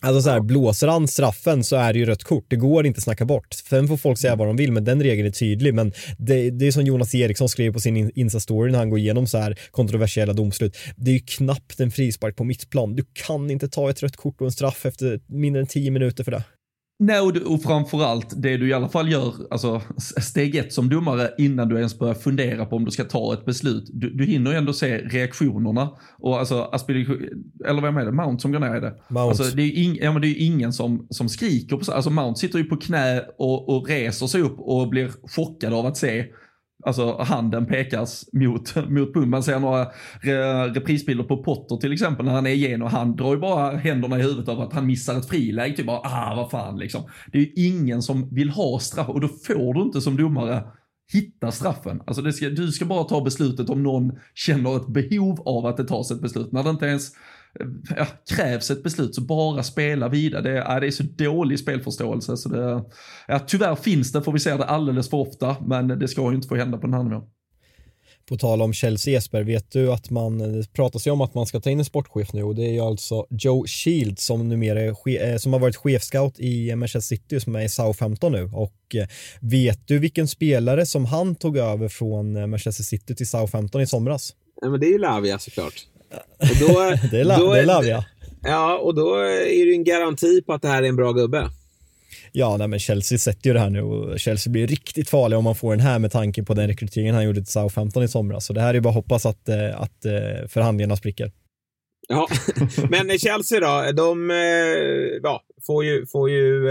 Alltså 0.02 0.22
så 0.22 0.30
här, 0.30 0.40
blåser 0.40 0.88
han 0.88 1.08
straffen 1.08 1.64
så 1.64 1.76
är 1.76 1.92
det 1.92 1.98
ju 1.98 2.04
rött 2.04 2.24
kort. 2.24 2.44
Det 2.48 2.56
går 2.56 2.86
inte 2.86 2.98
att 2.98 3.04
snacka 3.04 3.24
bort. 3.24 3.54
Sen 3.54 3.88
får 3.88 3.96
folk 3.96 4.18
säga 4.18 4.36
vad 4.36 4.48
de 4.48 4.56
vill, 4.56 4.72
men 4.72 4.84
den 4.84 5.02
regeln 5.02 5.28
är 5.28 5.32
tydlig. 5.32 5.74
Men 5.74 5.92
det, 6.18 6.50
det 6.50 6.66
är 6.66 6.72
som 6.72 6.84
Jonas 6.84 7.14
Eriksson 7.14 7.48
skrev 7.48 7.72
på 7.72 7.80
sin 7.80 8.11
Insta-story 8.11 8.70
när 8.70 8.78
han 8.78 8.90
går 8.90 8.98
igenom 8.98 9.26
så 9.26 9.38
här 9.38 9.58
kontroversiella 9.70 10.32
domslut. 10.32 10.76
Det 10.96 11.11
är 11.11 11.14
ju 11.14 11.20
knappt 11.20 11.80
en 11.80 11.90
frispark 11.90 12.36
på 12.36 12.44
mittplan. 12.44 12.96
Du 12.96 13.04
kan 13.12 13.50
inte 13.50 13.68
ta 13.68 13.90
ett 13.90 14.02
rött 14.02 14.16
kort 14.16 14.40
och 14.40 14.46
en 14.46 14.52
straff 14.52 14.86
efter 14.86 15.20
mindre 15.26 15.61
än 15.61 15.66
tio 15.66 15.90
minuter 15.90 16.24
för 16.24 16.30
det. 16.30 16.42
Nej, 17.03 17.20
och, 17.20 17.36
och 17.36 17.62
framförallt 17.62 18.42
det 18.42 18.57
du 18.57 18.68
i 18.68 18.72
alla 18.72 18.88
fall 18.88 19.12
gör, 19.12 19.34
alltså 19.51 19.82
steg 20.20 20.57
ett 20.57 20.72
som 20.72 20.88
domare 20.88 21.30
innan 21.38 21.68
du 21.68 21.76
ens 21.76 21.98
börjar 21.98 22.14
fundera 22.14 22.66
på 22.66 22.76
om 22.76 22.84
du 22.84 22.90
ska 22.90 23.05
ta 23.05 23.34
ett 23.34 23.44
beslut. 23.44 23.90
Du, 23.92 24.11
du 24.11 24.24
hinner 24.24 24.51
ju 24.51 24.57
ändå 24.57 24.72
se 24.72 24.98
reaktionerna. 24.98 25.90
Och 26.18 26.38
alltså, 26.38 26.70
eller 27.66 27.82
vem 27.82 27.96
är 27.96 28.05
det, 28.05 28.12
Mount 28.12 28.42
som 28.42 28.53
går 28.53 28.61
ner 28.61 28.76
i 28.76 28.80
det? 28.80 28.94
Mount. 29.09 29.28
Alltså, 29.28 29.57
det 29.57 29.62
är 29.62 29.66
ju 29.66 29.72
ing, 29.72 29.98
ja, 30.03 30.12
men 30.12 30.22
det 30.22 30.28
är 30.28 30.46
ingen 30.46 30.72
som, 30.72 31.07
som 31.11 31.28
skriker 31.28 31.76
på. 31.76 31.92
Alltså 31.92 32.11
Mount 32.11 32.40
sitter 32.40 32.59
ju 32.59 32.64
på 32.64 32.76
knä 32.76 33.24
och, 33.38 33.68
och 33.68 33.88
reser 33.88 34.26
sig 34.26 34.40
upp 34.42 34.57
och 34.59 34.88
blir 34.88 35.11
chockad 35.22 35.72
av 35.72 35.86
att 35.86 35.96
se 35.96 36.24
Alltså 36.83 37.16
handen 37.22 37.66
pekas 37.66 38.28
mot, 38.33 38.74
mot 38.89 39.14
pung. 39.14 39.31
Man 39.31 39.43
ser 39.43 39.59
några 39.59 39.87
re, 40.20 40.68
reprisbilder 40.68 41.24
på 41.24 41.43
Potter 41.43 41.76
till 41.76 41.93
exempel 41.93 42.26
när 42.26 42.33
han 42.33 42.47
är 42.47 42.51
igenom. 42.51 42.89
Han 42.89 43.16
drar 43.16 43.35
ju 43.35 43.41
bara 43.41 43.76
händerna 43.76 44.18
i 44.18 44.22
huvudet 44.22 44.49
över 44.49 44.62
att 44.62 44.72
han 44.72 44.87
missar 44.87 45.16
ett 45.16 45.28
friläge. 45.28 45.76
Typ 45.76 45.87
bara, 45.87 45.99
ah 45.99 46.35
vad 46.37 46.51
fan 46.51 46.78
liksom. 46.78 47.03
Det 47.33 47.39
är 47.39 47.43
ju 47.43 47.53
ingen 47.55 48.03
som 48.03 48.35
vill 48.35 48.51
ha 48.51 48.78
straff 48.78 49.09
och 49.09 49.20
då 49.20 49.28
får 49.28 49.74
du 49.74 49.83
inte 49.83 50.01
som 50.01 50.16
domare 50.16 50.62
hitta 51.12 51.51
straffen. 51.53 52.03
Alltså 52.07 52.33
ska, 52.33 52.49
du 52.49 52.72
ska 52.72 52.85
bara 52.85 53.05
ta 53.05 53.20
beslutet 53.20 53.70
om 53.70 53.83
någon 53.83 54.12
känner 54.35 54.76
ett 54.76 54.89
behov 54.89 55.41
av 55.41 55.66
att 55.66 55.76
det 55.76 55.85
tas 55.85 56.11
ett 56.11 56.22
beslut. 56.22 56.53
När 56.53 56.62
det 56.62 56.70
inte 56.70 56.87
ens 56.87 57.12
ja, 57.96 58.07
krävs 58.36 58.70
ett 58.70 58.82
beslut 58.82 59.14
så 59.14 59.20
bara 59.20 59.62
spela 59.62 60.09
vidare. 60.09 60.42
Det 60.42 60.59
är, 60.59 60.80
det 60.80 60.86
är 60.86 60.90
så 60.90 61.03
dålig 61.03 61.59
spelförståelse 61.59 62.36
så 62.36 62.48
det, 62.48 62.84
ja, 63.28 63.38
tyvärr 63.38 63.74
finns 63.74 64.12
det, 64.12 64.22
får 64.22 64.32
vi 64.32 64.38
se 64.38 64.57
det 64.57 64.64
alldeles 64.64 65.11
för 65.11 65.16
ofta, 65.16 65.57
men 65.66 65.88
det 65.88 66.09
ska 66.09 66.22
ju 66.30 66.34
inte 66.34 66.48
få 66.48 66.57
hända 66.57 66.78
på 66.78 66.86
den 66.86 66.94
här 66.94 67.03
nivån. 67.03 67.22
På 68.28 68.36
tal 68.36 68.62
om 68.62 68.72
Chelsea 68.72 69.12
Jesper, 69.12 69.42
vet 69.42 69.70
du 69.70 69.92
att 69.92 70.11
man, 70.11 70.38
det 70.38 70.72
pratas 70.72 71.07
ju 71.07 71.11
om 71.11 71.20
att 71.20 71.34
man 71.34 71.46
ska 71.46 71.61
ta 71.61 71.70
in 71.70 71.78
en 71.78 71.84
sportchef 71.84 72.32
nu 72.32 72.42
och 72.42 72.55
det 72.55 72.62
är 72.62 72.72
ju 72.72 72.80
alltså 72.80 73.26
Joe 73.30 73.66
Shields 73.66 74.24
som 74.24 74.48
numera 74.48 74.80
är, 74.80 75.30
eh, 75.30 75.36
som 75.36 75.53
har 75.53 75.61
varit 75.61 75.76
chefscout 75.76 76.40
i 76.40 76.76
Manchester 76.76 77.16
City 77.16 77.40
som 77.40 77.57
är 77.57 77.61
i 77.61 77.68
Southampton 77.68 78.32
nu 78.32 78.51
och 78.53 78.94
eh, 78.94 79.07
vet 79.40 79.88
du 79.88 79.98
vilken 79.98 80.28
spelare 80.28 80.86
som 80.86 81.05
han 81.05 81.34
tog 81.34 81.57
över 81.57 81.88
från 81.88 82.36
eh, 82.36 82.46
Manchester 82.46 82.84
City 82.84 83.14
till 83.14 83.28
Southampton 83.28 83.80
i 83.80 83.86
somras? 83.86 84.34
Ja, 84.62 84.70
men 84.70 84.80
det 84.80 84.86
är 84.86 84.90
ju 84.90 84.98
Lavia 84.98 85.38
såklart. 85.38 85.86
Och 86.38 86.56
då, 86.61 86.96
det 87.11 87.20
är, 87.20 87.24
la, 87.24 87.38
då 87.38 87.54
det 87.54 87.61
är 87.61 87.66
Lavia. 87.66 88.04
Ja, 88.42 88.78
och 88.78 88.94
då 88.94 89.14
är 89.14 89.66
det 89.66 89.72
en 89.72 89.84
garanti 89.84 90.42
på 90.42 90.52
att 90.52 90.62
det 90.62 90.68
här 90.68 90.82
är 90.82 90.88
en 90.88 90.96
bra 90.96 91.12
gubbe. 91.12 91.50
Ja, 92.32 92.56
nej, 92.56 92.68
men 92.68 92.78
Chelsea 92.78 93.18
sätter 93.18 93.46
ju 93.46 93.54
det 93.54 93.61
här 93.61 93.70
nu 93.70 93.82
och 93.82 94.20
Chelsea 94.20 94.50
blir 94.52 94.66
riktigt 94.66 95.11
farliga 95.11 95.38
om 95.38 95.44
man 95.44 95.54
får 95.54 95.70
den 95.70 95.80
här 95.80 95.98
med 95.98 96.12
tanke 96.12 96.42
på 96.42 96.54
den 96.54 96.68
rekryteringen 96.68 97.14
han 97.14 97.24
gjorde 97.24 97.40
till 97.40 97.52
Southampton 97.52 98.02
i 98.02 98.08
somras. 98.08 98.46
Så 98.46 98.52
det 98.52 98.61
här 98.61 98.74
är 98.74 98.80
bara 98.80 98.88
att 98.88 98.94
hoppas 98.94 99.26
att, 99.26 99.48
eh, 99.48 99.80
att 99.80 100.04
eh, 100.04 100.48
förhandlingarna 100.48 100.96
spricker. 100.96 101.32
Ja, 102.08 102.28
men 102.90 103.18
Chelsea 103.18 103.61
då, 103.61 103.92
de 103.92 104.30
eh, 104.30 104.36
ja, 105.22 105.42
får 105.66 105.84
ju, 105.84 106.06
får 106.06 106.30
ju 106.30 106.68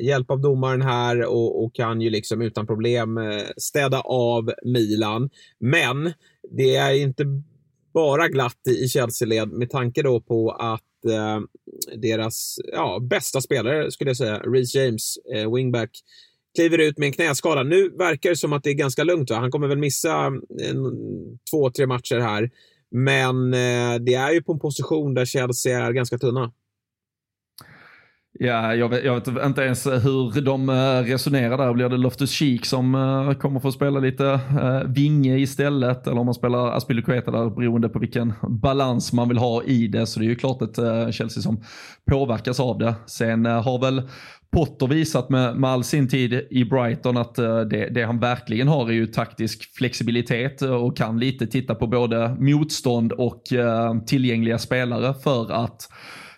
hjälp 0.00 0.30
av 0.30 0.40
domaren 0.40 0.82
här 0.82 1.24
och, 1.24 1.64
och, 1.64 1.74
kan 1.74 2.00
ju 2.00 2.10
liksom 2.10 2.42
utan 2.42 2.66
problem 2.66 3.18
städa 3.56 4.00
av 4.00 4.52
Milan. 4.64 5.30
Men 5.58 6.12
det 6.50 6.76
är 6.76 6.92
inte 6.92 7.24
bara 7.94 8.28
glatt 8.28 8.66
i 8.68 8.88
Chelsea-led 8.88 9.48
med 9.48 9.70
tanke 9.70 10.02
då 10.02 10.20
på 10.20 10.50
att 10.50 11.04
eh, 11.04 11.40
deras 11.96 12.58
ja, 12.72 12.98
bästa 13.10 13.40
spelare, 13.40 13.90
skulle 13.90 14.10
jag 14.10 14.16
säga, 14.16 14.38
Reece 14.38 14.74
James, 14.74 15.16
eh, 15.34 15.54
wingback, 15.54 15.90
kliver 16.54 16.78
ut 16.78 16.98
med 16.98 17.06
en 17.06 17.12
knäskada. 17.12 17.62
Nu 17.62 17.88
verkar 17.88 18.30
det 18.30 18.36
som 18.36 18.52
att 18.52 18.62
det 18.62 18.70
är 18.70 18.74
ganska 18.74 19.04
lugnt. 19.04 19.30
Va? 19.30 19.36
Han 19.36 19.50
kommer 19.50 19.68
väl 19.68 19.78
missa 19.78 20.26
eh, 20.26 20.70
en, 20.70 20.76
två, 21.50 21.70
tre 21.70 21.86
matcher 21.86 22.18
här. 22.18 22.50
Men 22.90 23.54
eh, 23.54 23.94
det 24.00 24.14
är 24.14 24.32
ju 24.32 24.42
på 24.42 24.52
en 24.52 24.58
position 24.58 25.14
där 25.14 25.24
Chelsea 25.24 25.86
är 25.86 25.92
ganska 25.92 26.18
tunna. 26.18 26.52
Ja, 28.38 28.74
jag 28.74 28.88
vet, 28.88 29.04
jag 29.04 29.14
vet, 29.14 29.44
inte 29.44 29.62
ens 29.62 29.86
hur 29.86 30.40
de 30.40 30.68
eh, 30.68 31.02
resonerar 31.02 31.58
där. 31.58 31.72
Blir 31.72 31.88
det 31.88 31.96
Loftus 31.96 32.30
Cheek 32.30 32.66
som 32.66 32.94
eh, 32.94 33.32
kommer 33.32 33.60
få 33.60 33.72
spela 33.72 34.00
lite 34.00 34.26
eh, 34.60 34.82
vinge 34.86 35.38
istället? 35.38 36.06
Eller 36.06 36.20
om 36.20 36.26
man 36.26 36.34
spelar 36.34 36.72
Aspilicueta 36.72 37.30
där 37.30 37.50
beroende 37.50 37.88
på 37.88 37.98
vilken 37.98 38.32
balans 38.42 39.12
man 39.12 39.28
vill 39.28 39.38
ha 39.38 39.62
i 39.62 39.86
det. 39.86 40.06
Så 40.06 40.20
det 40.20 40.26
är 40.26 40.28
ju 40.28 40.36
klart 40.36 40.62
ett 40.62 40.76
Chelsea 41.14 41.42
som 41.42 41.62
påverkas 42.10 42.60
av 42.60 42.78
det. 42.78 42.94
Sen 43.06 43.44
har 43.44 43.80
väl 43.80 44.02
Potter 44.52 44.86
visat 44.86 45.30
med, 45.30 45.56
med 45.56 45.70
all 45.70 45.84
sin 45.84 46.08
tid 46.08 46.46
i 46.50 46.64
Brighton 46.64 47.16
att 47.16 47.34
det, 47.34 47.90
det, 47.94 48.02
han 48.02 48.18
verkligen 48.18 48.68
har 48.68 48.88
är 48.88 48.92
ju 48.92 49.06
taktisk 49.06 49.76
flexibilitet 49.76 50.62
och 50.62 50.96
kan 50.96 51.18
lite 51.18 51.46
titta 51.46 51.74
på 51.74 51.86
både 51.86 52.36
motstånd 52.40 53.12
och 53.12 53.42
tillgängliga 54.06 54.58
spelare 54.58 55.14
för 55.14 55.52
att 55.52 55.88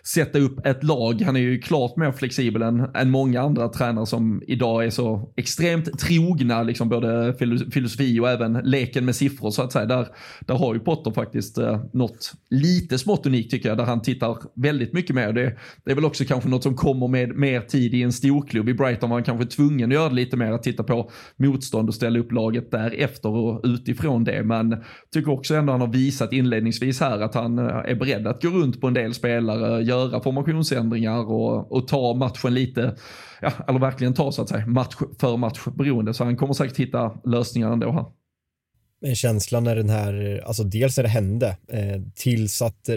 sätta 0.07 0.39
upp 0.39 0.65
ett 0.65 0.83
lag. 0.83 1.21
Han 1.21 1.35
är 1.35 1.39
ju 1.39 1.59
klart 1.59 1.97
mer 1.97 2.11
flexibel 2.11 2.61
än, 2.61 2.79
än 2.95 3.09
många 3.09 3.41
andra 3.41 3.69
tränare 3.69 4.05
som 4.05 4.43
idag 4.47 4.85
är 4.85 4.89
så 4.89 5.33
extremt 5.35 5.99
trogna, 5.99 6.63
liksom 6.63 6.89
både 6.89 7.35
filosofi 7.71 8.19
och 8.19 8.29
även 8.29 8.53
leken 8.53 9.05
med 9.05 9.15
siffror 9.15 9.51
så 9.51 9.61
att 9.61 9.71
säga. 9.71 9.85
Där, 9.85 10.07
där 10.39 10.55
har 10.55 10.73
ju 10.73 10.79
Potter 10.79 11.11
faktiskt 11.11 11.57
eh, 11.57 11.83
något 11.93 12.33
lite 12.49 12.97
smått 12.97 13.25
unikt 13.25 13.51
tycker 13.51 13.69
jag, 13.69 13.77
där 13.77 13.85
han 13.85 14.01
tittar 14.01 14.37
väldigt 14.55 14.93
mycket 14.93 15.15
mer. 15.15 15.33
Det, 15.33 15.57
det 15.85 15.91
är 15.91 15.95
väl 15.95 16.05
också 16.05 16.25
kanske 16.25 16.49
något 16.49 16.63
som 16.63 16.75
kommer 16.75 17.07
med 17.07 17.35
mer 17.35 17.61
tid 17.61 17.93
i 17.93 18.03
en 18.03 18.13
storklubb. 18.13 18.69
I 18.69 18.73
Brighton 18.73 19.09
var 19.09 19.17
han 19.17 19.23
kanske 19.23 19.45
tvungen 19.45 19.89
att 19.89 19.95
göra 19.95 20.09
det 20.09 20.15
lite 20.15 20.37
mer, 20.37 20.51
att 20.51 20.63
titta 20.63 20.83
på 20.83 21.11
motstånd 21.37 21.89
och 21.89 21.95
ställa 21.95 22.19
upp 22.19 22.31
laget 22.31 22.71
därefter 22.71 23.29
och 23.29 23.61
utifrån 23.63 24.23
det. 24.23 24.43
Men 24.43 24.77
tycker 25.13 25.31
också 25.31 25.55
ändå 25.55 25.71
han 25.71 25.81
har 25.81 25.87
visat 25.87 26.33
inledningsvis 26.33 26.99
här 26.99 27.19
att 27.19 27.35
han 27.35 27.59
eh, 27.59 27.65
är 27.65 27.95
beredd 27.95 28.27
att 28.27 28.41
gå 28.41 28.49
runt 28.49 28.81
på 28.81 28.87
en 28.87 28.93
del 28.93 29.13
spelare, 29.13 29.81
göra 29.93 30.23
formationsändringar 30.23 31.31
och, 31.31 31.71
och 31.71 31.87
ta 31.87 32.13
matchen 32.13 32.53
lite, 32.53 32.95
ja, 33.41 33.51
eller 33.67 33.79
verkligen 33.79 34.13
ta 34.13 34.31
så 34.31 34.41
att 34.41 34.49
säga 34.49 34.65
match 34.65 34.95
för 35.19 35.37
match 35.37 35.59
beroende. 35.77 36.13
Så 36.13 36.23
han 36.23 36.37
kommer 36.37 36.53
säkert 36.53 36.77
hitta 36.77 37.11
lösningar 37.23 37.71
ändå 37.71 37.91
här. 37.91 38.05
Men 39.03 39.15
känslan 39.15 39.63
när 39.63 39.75
den 39.75 39.89
här, 39.89 40.43
alltså 40.45 40.63
dels 40.63 40.97
när 40.97 41.03
det 41.03 41.09
hände, 41.09 41.47
eh, 41.67 42.01
tills 42.15 42.61
att, 42.61 42.89
eh, 42.89 42.95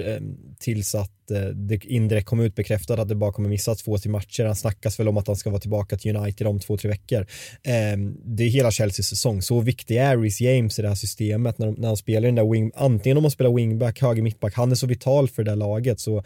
tills 0.59 0.95
att 0.95 1.31
eh, 1.31 1.41
det 1.41 1.85
indirekt 1.85 2.29
kom 2.29 2.41
ut 2.41 2.55
bekräftat 2.55 2.99
att 2.99 3.09
det 3.09 3.15
bara 3.15 3.33
kommer 3.33 3.49
missa 3.49 3.75
två 3.75 3.99
till 3.99 4.11
matcher. 4.11 4.45
Han 4.45 4.57
snackas 4.57 5.01
väl 5.01 5.09
om 5.09 5.17
att 5.17 5.27
han 5.27 5.37
ska 5.37 5.51
vara 5.51 5.61
tillbaka 5.61 5.97
till 5.97 6.17
United 6.17 6.47
om 6.47 6.61
två, 6.61 6.77
tre 6.77 6.91
veckor. 6.91 7.21
Eh, 7.63 7.99
det 8.25 8.45
är 8.45 8.49
hela 8.49 8.71
Chelseas 8.71 9.07
säsong. 9.07 9.43
Så 9.43 9.61
viktig 9.61 9.97
är 9.97 10.19
Reece 10.19 10.41
James 10.41 10.79
i 10.79 10.83
det 10.83 10.89
här 10.89 10.95
systemet 10.95 11.59
när, 11.59 11.73
när 11.73 11.89
han 11.89 11.97
spelar 11.97 12.27
den 12.27 12.35
där 12.35 12.53
wing, 12.53 12.71
antingen 12.75 13.17
om 13.17 13.23
man 13.23 13.31
spelar 13.31 13.53
wingback, 13.53 14.01
höger 14.01 14.23
mittback, 14.23 14.55
han 14.55 14.71
är 14.71 14.75
så 14.75 14.87
vital 14.87 15.29
för 15.29 15.45
det 15.45 15.51
där 15.51 15.57
laget 15.57 16.01
så 16.01 16.23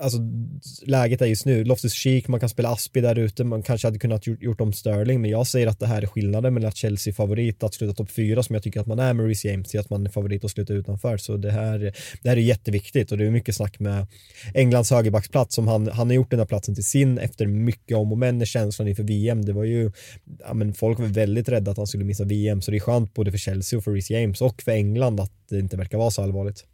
alltså, 0.00 0.18
läget 0.86 1.22
är 1.22 1.26
just 1.26 1.46
nu. 1.46 1.64
Loftus 1.64 1.92
Cheek, 1.92 2.28
man 2.28 2.40
kan 2.40 2.48
spela 2.48 2.68
Aspi 2.68 3.00
där 3.00 3.18
ute, 3.18 3.44
man 3.44 3.62
kanske 3.62 3.86
hade 3.86 3.98
kunnat 3.98 4.26
gjort, 4.26 4.42
gjort 4.42 4.60
om 4.60 4.72
Sterling, 4.72 5.20
men 5.20 5.30
jag 5.30 5.46
säger 5.46 5.66
att 5.66 5.80
det 5.80 5.86
här 5.86 6.02
är 6.02 6.06
skillnaden 6.06 6.54
mellan 6.54 6.68
att 6.68 6.76
Chelsea 6.76 7.10
är 7.10 7.14
favorit 7.14 7.62
att 7.62 7.74
sluta 7.74 7.94
topp 7.94 8.10
fyra 8.10 8.42
som 8.42 8.54
jag 8.54 8.62
tycker 8.62 8.80
att 8.80 8.86
man 8.86 8.98
är 8.98 9.12
med 9.12 9.26
Reece 9.26 9.44
James, 9.44 9.68
till 9.68 9.80
att 9.80 9.90
man 9.90 10.06
är 10.06 10.10
favorit 10.10 10.44
att 10.44 10.50
sluta 10.50 10.72
utanför. 10.72 11.16
Så 11.16 11.36
det 11.36 11.50
här, 11.50 11.78
det 12.22 12.28
här 12.28 12.36
är 12.36 12.40
jätteviktigt 12.40 13.12
och 13.12 13.18
det 13.18 13.26
är 13.26 13.30
mycket 13.30 13.56
snack 13.56 13.80
med 13.80 14.06
Englands 14.54 14.90
högerbacksplats 14.90 15.54
som 15.54 15.68
han, 15.68 15.88
han 15.88 16.06
har 16.06 16.14
gjort 16.14 16.30
den 16.30 16.38
här 16.38 16.46
platsen 16.46 16.74
till 16.74 16.84
sin 16.84 17.18
efter 17.18 17.46
mycket 17.46 17.96
om 17.96 18.12
och 18.12 18.18
men 18.18 18.40
är 18.40 18.44
känslan 18.44 18.88
inför 18.88 19.02
VM. 19.02 19.44
Det 19.44 19.52
var 19.52 19.64
ju, 19.64 19.92
ja 20.38 20.54
men 20.54 20.74
folk 20.74 20.98
var 20.98 21.06
väldigt 21.06 21.48
rädda 21.48 21.70
att 21.70 21.76
han 21.76 21.86
skulle 21.86 22.04
missa 22.04 22.24
VM, 22.24 22.62
så 22.62 22.70
det 22.70 22.76
är 22.76 22.80
skönt 22.80 23.14
både 23.14 23.30
för 23.30 23.38
Chelsea 23.38 23.78
och 23.78 23.84
för 23.84 23.92
Reece 23.92 24.10
James 24.10 24.40
och 24.40 24.62
för 24.62 24.72
England 24.72 25.20
att 25.20 25.32
det 25.50 25.58
inte 25.58 25.76
verkar 25.76 25.98
vara 25.98 26.10
så 26.10 26.22
allvarligt. 26.22 26.64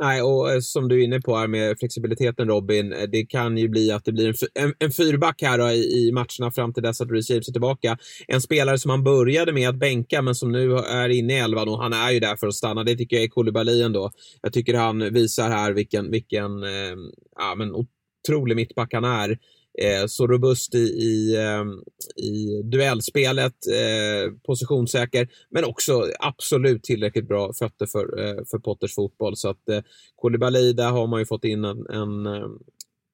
Nej, 0.00 0.22
och 0.22 0.52
eh, 0.52 0.60
som 0.60 0.88
du 0.88 1.00
är 1.00 1.04
inne 1.04 1.20
på 1.20 1.36
här 1.36 1.48
med 1.48 1.78
flexibiliteten 1.78 2.48
Robin, 2.48 2.92
eh, 2.92 3.02
det 3.02 3.26
kan 3.26 3.58
ju 3.58 3.68
bli 3.68 3.92
att 3.92 4.04
det 4.04 4.12
blir 4.12 4.28
en, 4.28 4.64
en, 4.64 4.74
en 4.78 4.90
fyrback 4.90 5.42
här 5.42 5.58
då, 5.58 5.68
i, 5.68 6.08
i 6.08 6.12
matcherna 6.12 6.50
fram 6.54 6.72
till 6.72 6.82
dess 6.82 7.00
att 7.00 7.10
Reece 7.10 7.30
James 7.30 7.48
är 7.48 7.52
tillbaka. 7.52 7.98
En 8.28 8.40
spelare 8.40 8.78
som 8.78 8.90
han 8.90 9.04
började 9.04 9.52
med 9.52 9.68
att 9.68 9.78
bänka, 9.78 10.22
men 10.22 10.34
som 10.34 10.52
nu 10.52 10.76
är 10.76 11.08
inne 11.08 11.32
i 11.32 11.38
elvan 11.38 11.68
och 11.68 11.82
han 11.82 11.92
är 11.92 12.10
ju 12.10 12.20
där 12.20 12.36
för 12.36 12.46
att 12.46 12.54
stanna. 12.54 12.84
Det 12.84 12.96
tycker 12.96 13.16
jag 13.16 13.24
är 13.24 13.28
Koulibaly 13.28 13.82
ändå. 13.82 14.10
Jag 14.42 14.52
tycker 14.52 14.74
han 14.74 15.12
visar 15.12 15.50
här 15.50 15.72
vilken, 15.72 16.10
vilken 16.10 16.62
eh, 16.62 16.96
ja, 17.36 17.54
men 17.56 17.72
otrolig 17.74 18.56
mittback 18.56 18.94
han 18.94 19.04
är 19.04 19.38
eh, 19.82 20.06
så 20.06 20.26
robust 20.26 20.74
i, 20.74 20.78
i, 20.78 21.36
ehm, 21.36 21.68
i 22.16 22.62
duellspelet, 22.62 23.54
eh, 23.66 24.32
positionssäker, 24.46 25.28
men 25.50 25.64
också 25.64 26.06
absolut 26.20 26.82
tillräckligt 26.82 27.28
bra 27.28 27.52
fötter 27.58 27.86
för, 27.86 28.20
eh, 28.20 28.44
för 28.50 28.58
Potters 28.58 28.94
fotboll. 28.94 29.36
Så 29.36 29.50
att 29.50 29.68
eh, 29.68 29.80
Koulibaly, 30.22 30.72
där 30.72 30.90
har 30.90 31.06
man 31.06 31.20
ju 31.20 31.26
fått 31.26 31.44
in 31.44 31.64
en, 31.64 31.86
en, 31.86 32.26
eh, 32.26 32.48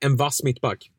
en 0.04 0.16
vass 0.16 0.42
mittback. 0.42 0.90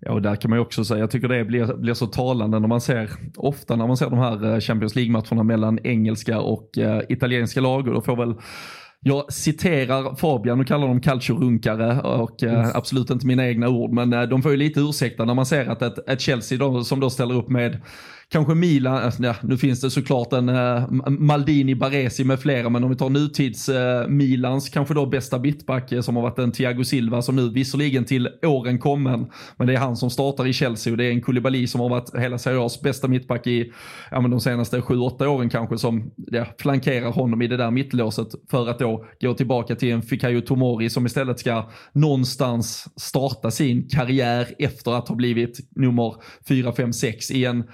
Ja, 0.00 0.12
och 0.12 0.22
där 0.22 0.36
kan 0.36 0.50
man 0.50 0.58
ju 0.58 0.62
också 0.62 0.84
säga, 0.84 1.00
jag 1.00 1.10
tycker 1.10 1.28
det 1.28 1.44
blir, 1.44 1.76
blir 1.76 1.94
så 1.94 2.06
talande 2.06 2.58
när 2.58 2.68
man 2.68 2.80
ser, 2.80 3.10
ofta 3.36 3.76
när 3.76 3.86
man 3.86 3.96
ser 3.96 4.10
de 4.10 4.18
här 4.18 4.54
eh, 4.54 4.60
Champions 4.60 4.94
League-matcherna 4.94 5.42
mellan 5.42 5.78
engelska 5.86 6.40
och 6.40 6.78
eh, 6.78 7.02
italienska 7.08 7.60
lag, 7.60 7.88
och 7.88 7.94
då 7.94 8.00
får 8.00 8.16
väl 8.16 8.34
jag 9.02 9.32
citerar 9.32 10.14
Fabian 10.14 10.60
och 10.60 10.66
kallar 10.66 10.88
dem 10.88 11.00
calciorunkare 11.00 12.00
och 12.00 12.42
eh, 12.42 12.70
absolut 12.74 13.10
inte 13.10 13.26
mina 13.26 13.48
egna 13.48 13.68
ord 13.68 13.92
men 13.92 14.12
eh, 14.12 14.22
de 14.22 14.42
får 14.42 14.50
ju 14.50 14.56
lite 14.56 14.80
ursäkta 14.80 15.24
när 15.24 15.34
man 15.34 15.46
ser 15.46 15.66
att 15.66 15.82
ett, 15.82 16.08
ett 16.08 16.20
Chelsea 16.20 16.58
då, 16.58 16.84
som 16.84 17.00
då 17.00 17.10
ställer 17.10 17.34
upp 17.34 17.48
med 17.48 17.80
kanske 18.30 18.54
Milan, 18.54 18.96
alltså, 18.96 19.22
ja, 19.22 19.34
nu 19.42 19.56
finns 19.56 19.80
det 19.80 19.90
såklart 19.90 20.32
en 20.32 20.48
eh, 20.48 20.88
Maldini, 21.08 21.74
Baresi 21.74 22.24
med 22.24 22.40
flera, 22.40 22.68
men 22.68 22.84
om 22.84 22.90
vi 22.90 22.96
tar 22.96 23.08
nutids 23.08 23.68
uh, 23.68 24.08
Milans 24.08 24.68
kanske 24.68 24.94
då 24.94 25.06
bästa 25.06 25.38
mittback 25.38 25.92
eh, 25.92 26.00
som 26.00 26.16
har 26.16 26.22
varit 26.22 26.38
en 26.38 26.52
Thiago 26.52 26.84
Silva 26.84 27.22
som 27.22 27.36
nu 27.36 27.50
visserligen 27.50 28.04
till 28.04 28.28
åren 28.42 28.78
kommen, 28.78 29.30
men 29.56 29.66
det 29.66 29.74
är 29.74 29.78
han 29.78 29.96
som 29.96 30.10
startar 30.10 30.46
i 30.46 30.52
Chelsea 30.52 30.92
och 30.92 30.96
det 30.96 31.04
är 31.04 31.10
en 31.10 31.20
Koulibaly 31.20 31.66
som 31.66 31.80
har 31.80 31.88
varit 31.88 32.14
hela 32.14 32.38
Serie 32.38 32.58
A's 32.58 32.82
bästa 32.82 33.08
mittback 33.08 33.46
i 33.46 33.72
ja, 34.10 34.20
men 34.20 34.30
de 34.30 34.40
senaste 34.40 34.80
7-8 34.80 35.26
åren 35.26 35.50
kanske 35.50 35.78
som 35.78 36.10
ja, 36.16 36.46
flankerar 36.58 37.10
honom 37.12 37.42
i 37.42 37.46
det 37.46 37.56
där 37.56 37.70
mittlåset 37.70 38.28
för 38.50 38.68
att 38.68 38.78
då 38.78 39.06
gå 39.20 39.34
tillbaka 39.34 39.74
till 39.74 39.92
en 39.92 40.02
Fikayo 40.02 40.40
Tomori 40.40 40.90
som 40.90 41.06
istället 41.06 41.38
ska 41.38 41.70
någonstans 41.92 42.88
starta 42.96 43.50
sin 43.50 43.88
karriär 43.88 44.48
efter 44.58 44.98
att 44.98 45.08
ha 45.08 45.14
blivit 45.14 45.58
nummer 45.76 46.14
4, 46.48 46.72
5, 46.72 46.92
6 46.92 47.30
i 47.30 47.44
en 47.44 47.64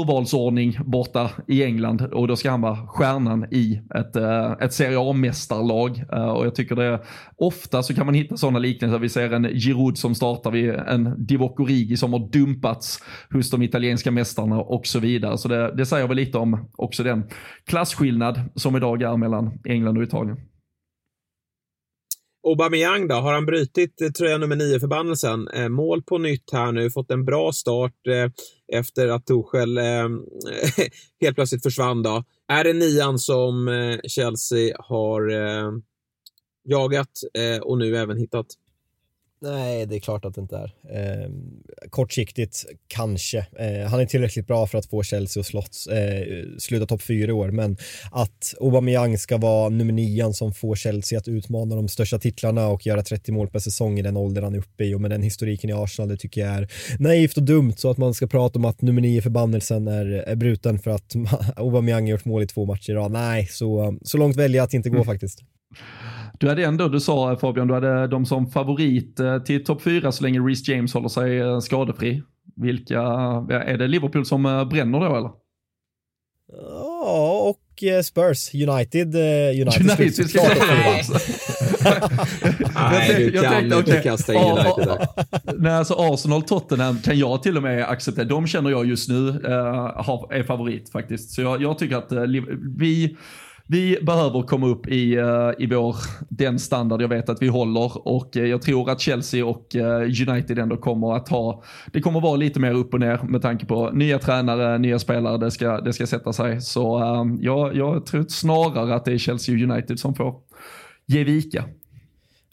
urvalsordning 0.00 0.78
borta 0.84 1.30
i 1.48 1.64
England 1.64 2.02
och 2.02 2.28
då 2.28 2.36
ska 2.36 2.50
han 2.50 2.60
vara 2.60 2.86
stjärnan 2.86 3.46
i 3.50 3.80
ett, 3.94 4.16
uh, 4.16 4.52
ett 4.60 4.72
Serie 4.72 4.98
A-mästarlag. 5.00 6.04
Uh, 6.12 6.28
och 6.28 6.46
jag 6.46 6.54
tycker 6.54 6.76
det, 6.76 7.00
ofta 7.36 7.82
så 7.82 7.94
kan 7.94 8.06
man 8.06 8.14
hitta 8.14 8.36
sådana 8.36 8.58
liknelser. 8.58 8.98
Vi 8.98 9.08
ser 9.08 9.32
en 9.32 9.44
Giroud 9.44 9.98
som 9.98 10.14
startar 10.14 10.50
vid 10.50 10.70
en 10.70 11.26
Divock 11.26 11.60
Origi 11.60 11.96
som 11.96 12.12
har 12.12 12.32
dumpats 12.32 13.02
hos 13.32 13.50
de 13.50 13.62
italienska 13.62 14.10
mästarna 14.10 14.60
och 14.60 14.86
så 14.86 14.98
vidare. 14.98 15.38
Så 15.38 15.48
det, 15.48 15.76
det 15.76 15.86
säger 15.86 16.08
väl 16.08 16.16
lite 16.16 16.38
om 16.38 16.68
också 16.76 17.02
den 17.02 17.24
klasskillnad 17.66 18.40
som 18.54 18.76
idag 18.76 19.02
är 19.02 19.16
mellan 19.16 19.58
England 19.64 19.98
och 19.98 20.04
Italien. 20.04 20.36
Aubameyang 22.46 23.08
då, 23.08 23.14
har 23.14 23.32
han 23.32 23.46
brutit 23.46 24.00
eh, 24.00 24.10
tröja 24.10 24.38
nummer 24.38 24.56
nio 24.56 24.80
förbannelsen? 24.80 25.48
Eh, 25.48 25.68
mål 25.68 26.02
på 26.02 26.18
nytt 26.18 26.52
här 26.52 26.72
nu, 26.72 26.90
fått 26.90 27.10
en 27.10 27.24
bra 27.24 27.52
start 27.52 28.06
eh, 28.08 28.30
efter 28.78 29.08
att 29.08 29.26
Torshäll 29.26 29.78
eh, 29.78 29.84
helt 31.20 31.36
plötsligt 31.36 31.62
försvann. 31.62 32.02
Då. 32.02 32.24
Är 32.48 32.64
det 32.64 32.72
nian 32.72 33.18
som 33.18 33.68
eh, 33.68 33.98
Chelsea 34.08 34.76
har 34.78 35.30
eh, 35.30 35.72
jagat 36.68 37.10
eh, 37.38 37.62
och 37.62 37.78
nu 37.78 37.96
även 37.96 38.16
hittat? 38.16 38.46
Nej, 39.42 39.86
det 39.86 39.96
är 39.96 40.00
klart 40.00 40.24
att 40.24 40.34
det 40.34 40.40
inte 40.40 40.56
är. 40.56 40.72
Eh, 40.90 41.30
kortsiktigt, 41.90 42.64
kanske. 42.88 43.38
Eh, 43.38 43.88
han 43.88 44.00
är 44.00 44.06
tillräckligt 44.06 44.46
bra 44.46 44.66
för 44.66 44.78
att 44.78 44.86
få 44.86 45.02
Chelsea 45.02 45.40
och 45.40 45.46
slått, 45.46 45.76
eh, 45.90 46.58
sluta 46.58 46.86
topp 46.86 47.02
fyra 47.02 47.28
i 47.28 47.32
år, 47.32 47.50
men 47.50 47.76
att 48.12 48.54
Aubameyang 48.60 49.18
ska 49.18 49.36
vara 49.36 49.68
nummer 49.68 49.92
nian 49.92 50.34
som 50.34 50.54
får 50.54 50.76
Chelsea 50.76 51.18
att 51.18 51.28
utmana 51.28 51.74
de 51.74 51.88
största 51.88 52.18
titlarna 52.18 52.68
och 52.68 52.86
göra 52.86 53.02
30 53.02 53.32
mål 53.32 53.48
per 53.48 53.58
säsong 53.58 53.98
i 53.98 54.02
den 54.02 54.16
ålder 54.16 54.42
han 54.42 54.54
är 54.54 54.58
uppe 54.58 54.84
i 54.84 54.94
och 54.94 55.00
med 55.00 55.10
den 55.10 55.22
historiken 55.22 55.70
i 55.70 55.72
Arsenal, 55.72 56.08
det 56.08 56.16
tycker 56.16 56.40
jag 56.40 56.50
är 56.50 56.68
naivt 56.98 57.36
och 57.36 57.42
dumt 57.42 57.74
så 57.76 57.90
att 57.90 57.98
man 57.98 58.14
ska 58.14 58.26
prata 58.26 58.58
om 58.58 58.64
att 58.64 58.82
nummer 58.82 59.02
nio 59.02 59.22
förbannelsen 59.22 59.88
är, 59.88 60.06
är 60.06 60.34
bruten 60.36 60.78
för 60.78 60.90
att 60.90 61.14
Aubameyang 61.56 62.02
har 62.02 62.10
gjort 62.10 62.24
mål 62.24 62.42
i 62.42 62.46
två 62.46 62.66
matcher 62.66 62.90
i 62.90 62.94
rad. 62.94 63.12
Nej, 63.12 63.46
så, 63.46 63.98
så 64.02 64.18
långt 64.18 64.36
väljer 64.36 64.56
jag 64.56 64.64
att 64.64 64.74
inte 64.74 64.90
gå 64.90 64.96
mm. 64.96 65.06
faktiskt. 65.06 65.42
Du 66.38 66.48
hade 66.48 66.64
ändå, 66.64 66.88
du 66.88 67.00
sa 67.00 67.36
Fabian, 67.36 67.68
du 67.68 67.74
hade 67.74 68.06
dem 68.06 68.26
som 68.26 68.46
favorit 68.46 69.20
eh, 69.20 69.38
till 69.38 69.64
topp 69.64 69.82
fyra 69.82 70.12
så 70.12 70.22
länge 70.22 70.40
Reece 70.40 70.68
James 70.68 70.94
håller 70.94 71.08
sig 71.08 71.38
eh, 71.38 71.60
skadefri. 71.60 72.22
Vilka, 72.56 73.00
är 73.50 73.78
det 73.78 73.88
Liverpool 73.88 74.26
som 74.26 74.46
eh, 74.46 74.64
bränner 74.64 75.00
då 75.00 75.16
eller? 75.16 75.30
Ja, 76.52 77.48
och 77.50 77.62
Spurs. 78.04 78.54
United. 78.54 79.14
United, 79.14 79.90
United 80.00 80.30
ska 80.30 80.42
Nej, 82.74 83.30
du 83.30 83.42
kan 83.42 83.72
inte 83.72 84.00
kasta 84.02 84.34
in 84.34 84.40
United 84.40 84.86
där. 84.86 85.08
Nej, 85.58 85.72
alltså 85.72 85.94
Arsenal, 85.94 86.42
Tottenham 86.42 86.98
kan 86.98 87.18
jag 87.18 87.42
till 87.42 87.56
och 87.56 87.62
med 87.62 87.88
acceptera. 87.88 88.24
De 88.24 88.46
känner 88.46 88.70
jag 88.70 88.86
just 88.86 89.08
nu 89.08 89.28
uh, 89.28 89.42
är 90.30 90.42
favorit 90.42 90.92
faktiskt. 90.92 91.30
Så 91.30 91.42
jag, 91.42 91.62
jag 91.62 91.78
tycker 91.78 91.96
att 91.96 92.12
uh, 92.12 92.22
vi 92.78 93.16
vi 93.68 93.98
behöver 94.02 94.42
komma 94.42 94.66
upp 94.66 94.88
i, 94.88 95.18
uh, 95.18 95.52
i 95.58 95.66
vår, 95.66 95.96
den 96.28 96.58
standard 96.58 97.02
jag 97.02 97.08
vet 97.08 97.28
att 97.28 97.42
vi 97.42 97.48
håller 97.48 98.08
och 98.08 98.36
uh, 98.36 98.46
jag 98.46 98.62
tror 98.62 98.90
att 98.90 99.00
Chelsea 99.00 99.46
och 99.46 99.74
uh, 99.74 100.28
United 100.28 100.58
ändå 100.58 100.76
kommer 100.76 101.16
att 101.16 101.28
ha, 101.28 101.62
det 101.92 102.00
kommer 102.00 102.20
vara 102.20 102.36
lite 102.36 102.60
mer 102.60 102.74
upp 102.74 102.94
och 102.94 103.00
ner 103.00 103.20
med 103.22 103.42
tanke 103.42 103.66
på 103.66 103.90
nya 103.90 104.18
tränare, 104.18 104.78
nya 104.78 104.98
spelare, 104.98 105.38
det 105.38 105.50
ska, 105.50 105.80
det 105.80 105.92
ska 105.92 106.06
sätta 106.06 106.32
sig. 106.32 106.60
Så 106.60 106.82
ja, 107.40 107.72
jag 107.72 108.06
tror 108.06 108.24
snarare 108.28 108.94
att 108.94 109.04
det 109.04 109.12
är 109.12 109.18
Chelsea 109.18 109.54
och 109.54 109.60
United 109.60 110.00
som 110.00 110.14
får 110.14 110.34
ge 111.06 111.24
vika. 111.24 111.64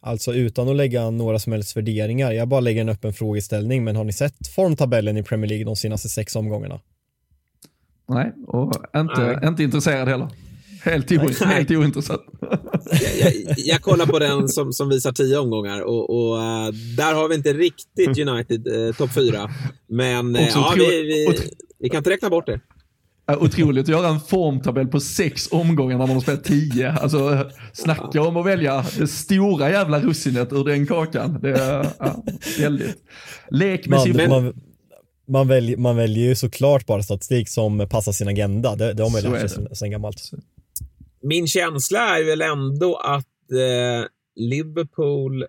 Alltså 0.01 0.33
utan 0.33 0.69
att 0.69 0.75
lägga 0.75 1.09
några 1.09 1.39
som 1.39 1.53
helst 1.53 1.77
värderingar, 1.77 2.31
jag 2.31 2.47
bara 2.47 2.59
lägger 2.59 2.81
en 2.81 2.89
öppen 2.89 3.13
frågeställning, 3.13 3.83
men 3.83 3.95
har 3.95 4.03
ni 4.03 4.13
sett 4.13 4.47
formtabellen 4.55 5.17
i 5.17 5.23
Premier 5.23 5.49
League 5.49 5.65
de 5.65 5.75
senaste 5.75 6.09
sex 6.09 6.35
omgångarna? 6.35 6.79
Nej, 8.09 8.31
och 8.47 8.73
inte, 8.95 9.21
Nej. 9.21 9.47
inte 9.47 9.63
intresserad 9.63 10.07
heller. 10.07 10.27
Helt, 10.83 11.11
o, 11.11 11.45
helt 11.45 11.71
ointressant. 11.71 12.21
jag, 12.91 13.17
jag, 13.19 13.55
jag, 13.57 13.81
kollar 13.81 14.05
på 14.05 14.19
den 14.19 14.49
som, 14.49 14.73
som 14.73 14.89
visar 14.89 15.11
tio 15.11 15.37
omgångar 15.37 15.81
och, 15.81 16.09
och 16.09 16.37
uh, 16.37 16.73
där 16.97 17.13
har 17.13 17.29
vi 17.29 17.35
inte 17.35 17.53
riktigt 17.53 18.27
United 18.27 18.67
uh, 18.67 18.93
topp 18.93 19.13
fyra. 19.13 19.49
Men 19.87 20.35
uh, 20.35 20.41
ja, 20.49 20.73
vi, 20.77 21.01
vi, 21.01 21.39
vi, 21.79 21.89
kan 21.89 21.97
inte 21.97 22.09
räkna 22.09 22.29
bort 22.29 22.45
det. 22.45 22.59
Otroligt 23.39 23.83
att 23.83 23.89
göra 23.89 24.07
en 24.07 24.19
formtabell 24.19 24.87
på 24.87 24.99
sex 24.99 25.47
omgångar 25.51 25.97
när 25.97 26.07
man 26.07 26.15
har 26.15 26.21
spelat 26.21 26.43
tio. 26.43 26.91
Alltså, 26.91 27.49
snacka 27.73 28.21
om 28.21 28.37
att 28.37 28.45
välja 28.45 28.85
det 28.97 29.07
stora 29.07 29.69
jävla 29.69 29.99
russinet 29.99 30.53
ur 30.53 30.65
den 30.65 30.87
kakan. 30.87 31.39
Det 31.41 31.49
är 31.49 31.87
ja, 31.99 32.23
väldigt. 32.59 32.95
Lek 33.49 33.87
med 33.87 34.01
sin... 34.01 34.29
Man, 34.29 34.53
man, 35.27 35.47
väljer, 35.47 35.77
man 35.77 35.95
väljer 35.95 36.27
ju 36.27 36.35
såklart 36.35 36.85
bara 36.85 37.03
statistik 37.03 37.49
som 37.49 37.87
passar 37.89 38.11
sin 38.11 38.27
agenda. 38.27 38.75
Det, 38.75 38.93
det 38.93 39.03
har 39.03 39.09
man 39.09 39.21
ju 39.21 39.29
lärt 39.29 39.51
sig 39.51 39.67
sen 39.75 39.91
gammalt 39.91 40.31
min 41.23 41.47
känsla 41.47 42.19
är 42.19 42.23
väl 42.23 42.41
ändå 42.41 42.95
att 42.95 43.51
eh, 43.51 44.07
Liverpool 44.35 45.45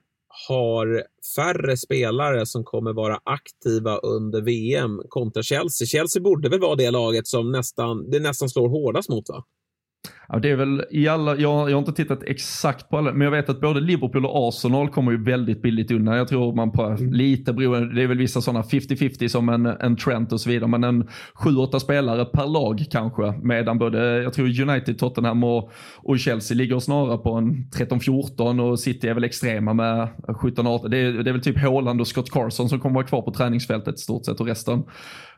har 0.49 1.05
färre 1.37 1.77
spelare 1.77 2.47
som 2.47 2.65
kommer 2.65 2.93
vara 2.93 3.21
aktiva 3.25 3.97
under 3.97 4.43
VM 4.43 5.03
kontra 5.09 5.43
Chelsea. 5.43 5.87
Chelsea 5.87 6.23
borde 6.23 6.49
väl 6.49 6.61
vara 6.61 6.75
det 6.75 6.91
laget 6.91 7.27
som 7.27 7.53
nästan, 7.53 8.11
det 8.11 8.21
nästan 8.21 8.49
slår 8.49 8.69
hårdast 8.69 9.09
mot 9.09 9.29
va? 9.29 9.45
Ja, 10.29 10.39
det 10.39 10.51
är 10.51 10.57
väl 10.57 10.85
i 10.91 11.09
alla, 11.09 11.37
jag, 11.37 11.71
jag 11.71 11.75
har 11.75 11.79
inte 11.79 11.93
tittat 11.93 12.23
exakt 12.23 12.89
på 12.89 12.99
alla, 12.99 13.13
men 13.13 13.21
jag 13.21 13.31
vet 13.31 13.49
att 13.49 13.61
både 13.61 13.81
Liverpool 13.81 14.27
och 14.27 14.49
Arsenal 14.49 14.89
kommer 14.89 15.13
ju 15.13 15.25
väldigt 15.25 15.63
billigt 15.63 15.91
undan. 15.91 16.17
Jag 16.17 16.29
tror 16.29 16.55
man 16.55 16.73
på 16.73 16.83
mm. 16.83 17.13
lite 17.13 17.53
beroende, 17.53 17.95
det 17.95 18.03
är 18.03 18.07
väl 18.07 18.19
vissa 18.19 18.41
sådana 18.41 18.63
50-50 18.63 19.29
som 19.29 19.49
en, 19.49 19.67
en 19.67 19.97
Trent 19.97 20.33
och 20.33 20.41
så 20.41 20.51
vidare, 20.51 20.69
men 20.69 20.85
en 20.85 21.09
7-8 21.35 21.79
spelare 21.79 22.25
per 22.25 22.47
lag 22.47 22.85
kanske. 22.91 23.35
Medan 23.43 23.79
både, 23.79 24.23
jag 24.23 24.33
tror 24.33 24.61
United, 24.61 24.99
Tottenham 24.99 25.45
och, 25.45 25.73
och 25.97 26.19
Chelsea 26.19 26.57
ligger 26.57 26.79
snarare 26.79 27.19
på 27.19 27.33
en 27.33 27.71
13-14 27.79 28.61
och 28.61 28.81
City 28.81 29.09
är 29.09 29.15
väl 29.15 29.25
extrema 29.25 29.75
med 29.75 30.09
17-18. 30.27 30.89
Det, 30.89 30.99
är, 30.99 31.13
det 31.13 31.31
är 31.31 31.33
väl 31.33 31.43
typ 31.43 31.59
Haaland 31.59 32.01
och 32.01 32.07
Scott 32.07 32.31
Carson 32.31 32.69
som 32.69 32.81
kommer 32.81 32.95
vara 32.95 33.07
kvar 33.07 33.23
på 33.23 33.31
träningsfältet 33.31 33.95
i 33.95 33.99
stort 33.99 34.25
sett 34.25 34.41
och 34.41 34.47
resten 34.47 34.83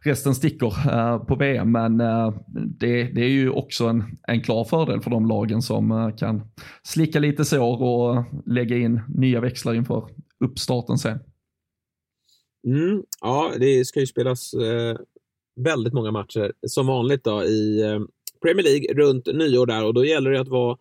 resten 0.07 0.35
sticker 0.35 0.67
uh, 0.67 1.25
på 1.25 1.35
VM. 1.35 1.73
Men 1.73 2.01
uh, 2.01 2.35
det, 2.79 3.03
det, 3.03 3.21
är 3.21 3.29
ju 3.29 3.51
också 3.51 3.87
en, 3.87 4.05
en 4.29 4.43
klar 4.43 4.65
fördel 4.65 5.01
för 5.01 5.11
de 5.11 5.27
lagen 5.27 5.63
som 5.63 5.93
uh, 5.93 6.17
kan 6.17 6.43
slicka 6.83 7.19
lite 7.19 7.45
sår 7.45 7.83
och 7.83 8.25
lägga 8.47 8.77
in 8.77 9.01
nya 9.09 9.41
växlar 9.41 9.75
inför 9.75 10.09
uppstarten 10.45 10.99
sen. 10.99 11.19
Mm, 12.67 13.03
ja, 13.21 13.53
det 13.59 13.85
ska 13.85 14.01
ju 14.01 14.07
spelas 14.07 14.55
väldigt 15.61 15.93
många 15.93 16.11
matcher 16.11 16.53
som 16.67 16.87
vanligt 16.87 17.25
då 17.25 17.45
i 17.45 17.83
Premier 18.43 18.65
League 18.65 19.05
runt 19.05 19.27
nyår 19.27 19.67
där 19.67 19.85
och 19.85 19.95
då 19.95 20.05
gäller 20.05 20.31
det 20.31 20.41
att 20.41 20.49
vara 20.49 20.77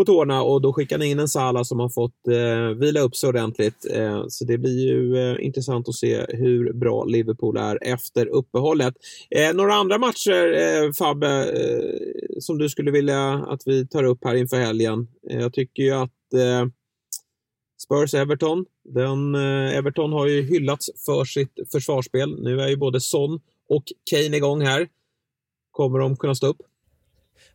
på 0.00 0.04
tårna 0.04 0.42
och 0.42 0.60
då 0.60 0.72
skickar 0.72 0.98
ni 0.98 1.10
in 1.10 1.18
en 1.18 1.28
Sala 1.28 1.64
som 1.64 1.80
har 1.80 1.88
fått 1.88 2.28
eh, 2.28 2.78
vila 2.78 3.00
upp 3.00 3.16
sig 3.16 3.28
ordentligt. 3.28 3.86
Eh, 3.90 4.24
så 4.28 4.44
det 4.44 4.58
blir 4.58 4.88
ju 4.88 5.16
eh, 5.16 5.46
intressant 5.46 5.88
att 5.88 5.94
se 5.94 6.26
hur 6.28 6.72
bra 6.72 7.04
Liverpool 7.04 7.56
är 7.56 7.78
efter 7.82 8.26
uppehållet. 8.26 8.94
Eh, 9.30 9.54
några 9.54 9.74
andra 9.74 9.98
matcher, 9.98 10.52
eh, 10.52 10.92
Fabbe, 10.98 11.28
eh, 11.28 12.38
som 12.38 12.58
du 12.58 12.68
skulle 12.68 12.90
vilja 12.90 13.32
att 13.32 13.62
vi 13.66 13.86
tar 13.86 14.04
upp 14.04 14.24
här 14.24 14.34
inför 14.34 14.56
helgen? 14.56 15.08
Eh, 15.30 15.40
jag 15.40 15.52
tycker 15.52 15.82
ju 15.82 15.90
att 15.92 16.34
eh, 16.34 16.66
Spurs-Everton, 17.88 18.64
den, 18.84 19.34
eh, 19.34 19.76
Everton 19.76 20.12
har 20.12 20.26
ju 20.26 20.42
hyllats 20.42 20.90
för 21.06 21.24
sitt 21.24 21.58
försvarsspel. 21.72 22.42
Nu 22.42 22.60
är 22.60 22.68
ju 22.68 22.76
både 22.76 23.00
Son 23.00 23.40
och 23.68 23.84
Kane 24.10 24.36
igång 24.36 24.62
här. 24.62 24.88
Kommer 25.70 25.98
de 25.98 26.16
kunna 26.16 26.34
stå 26.34 26.46
upp? 26.46 26.69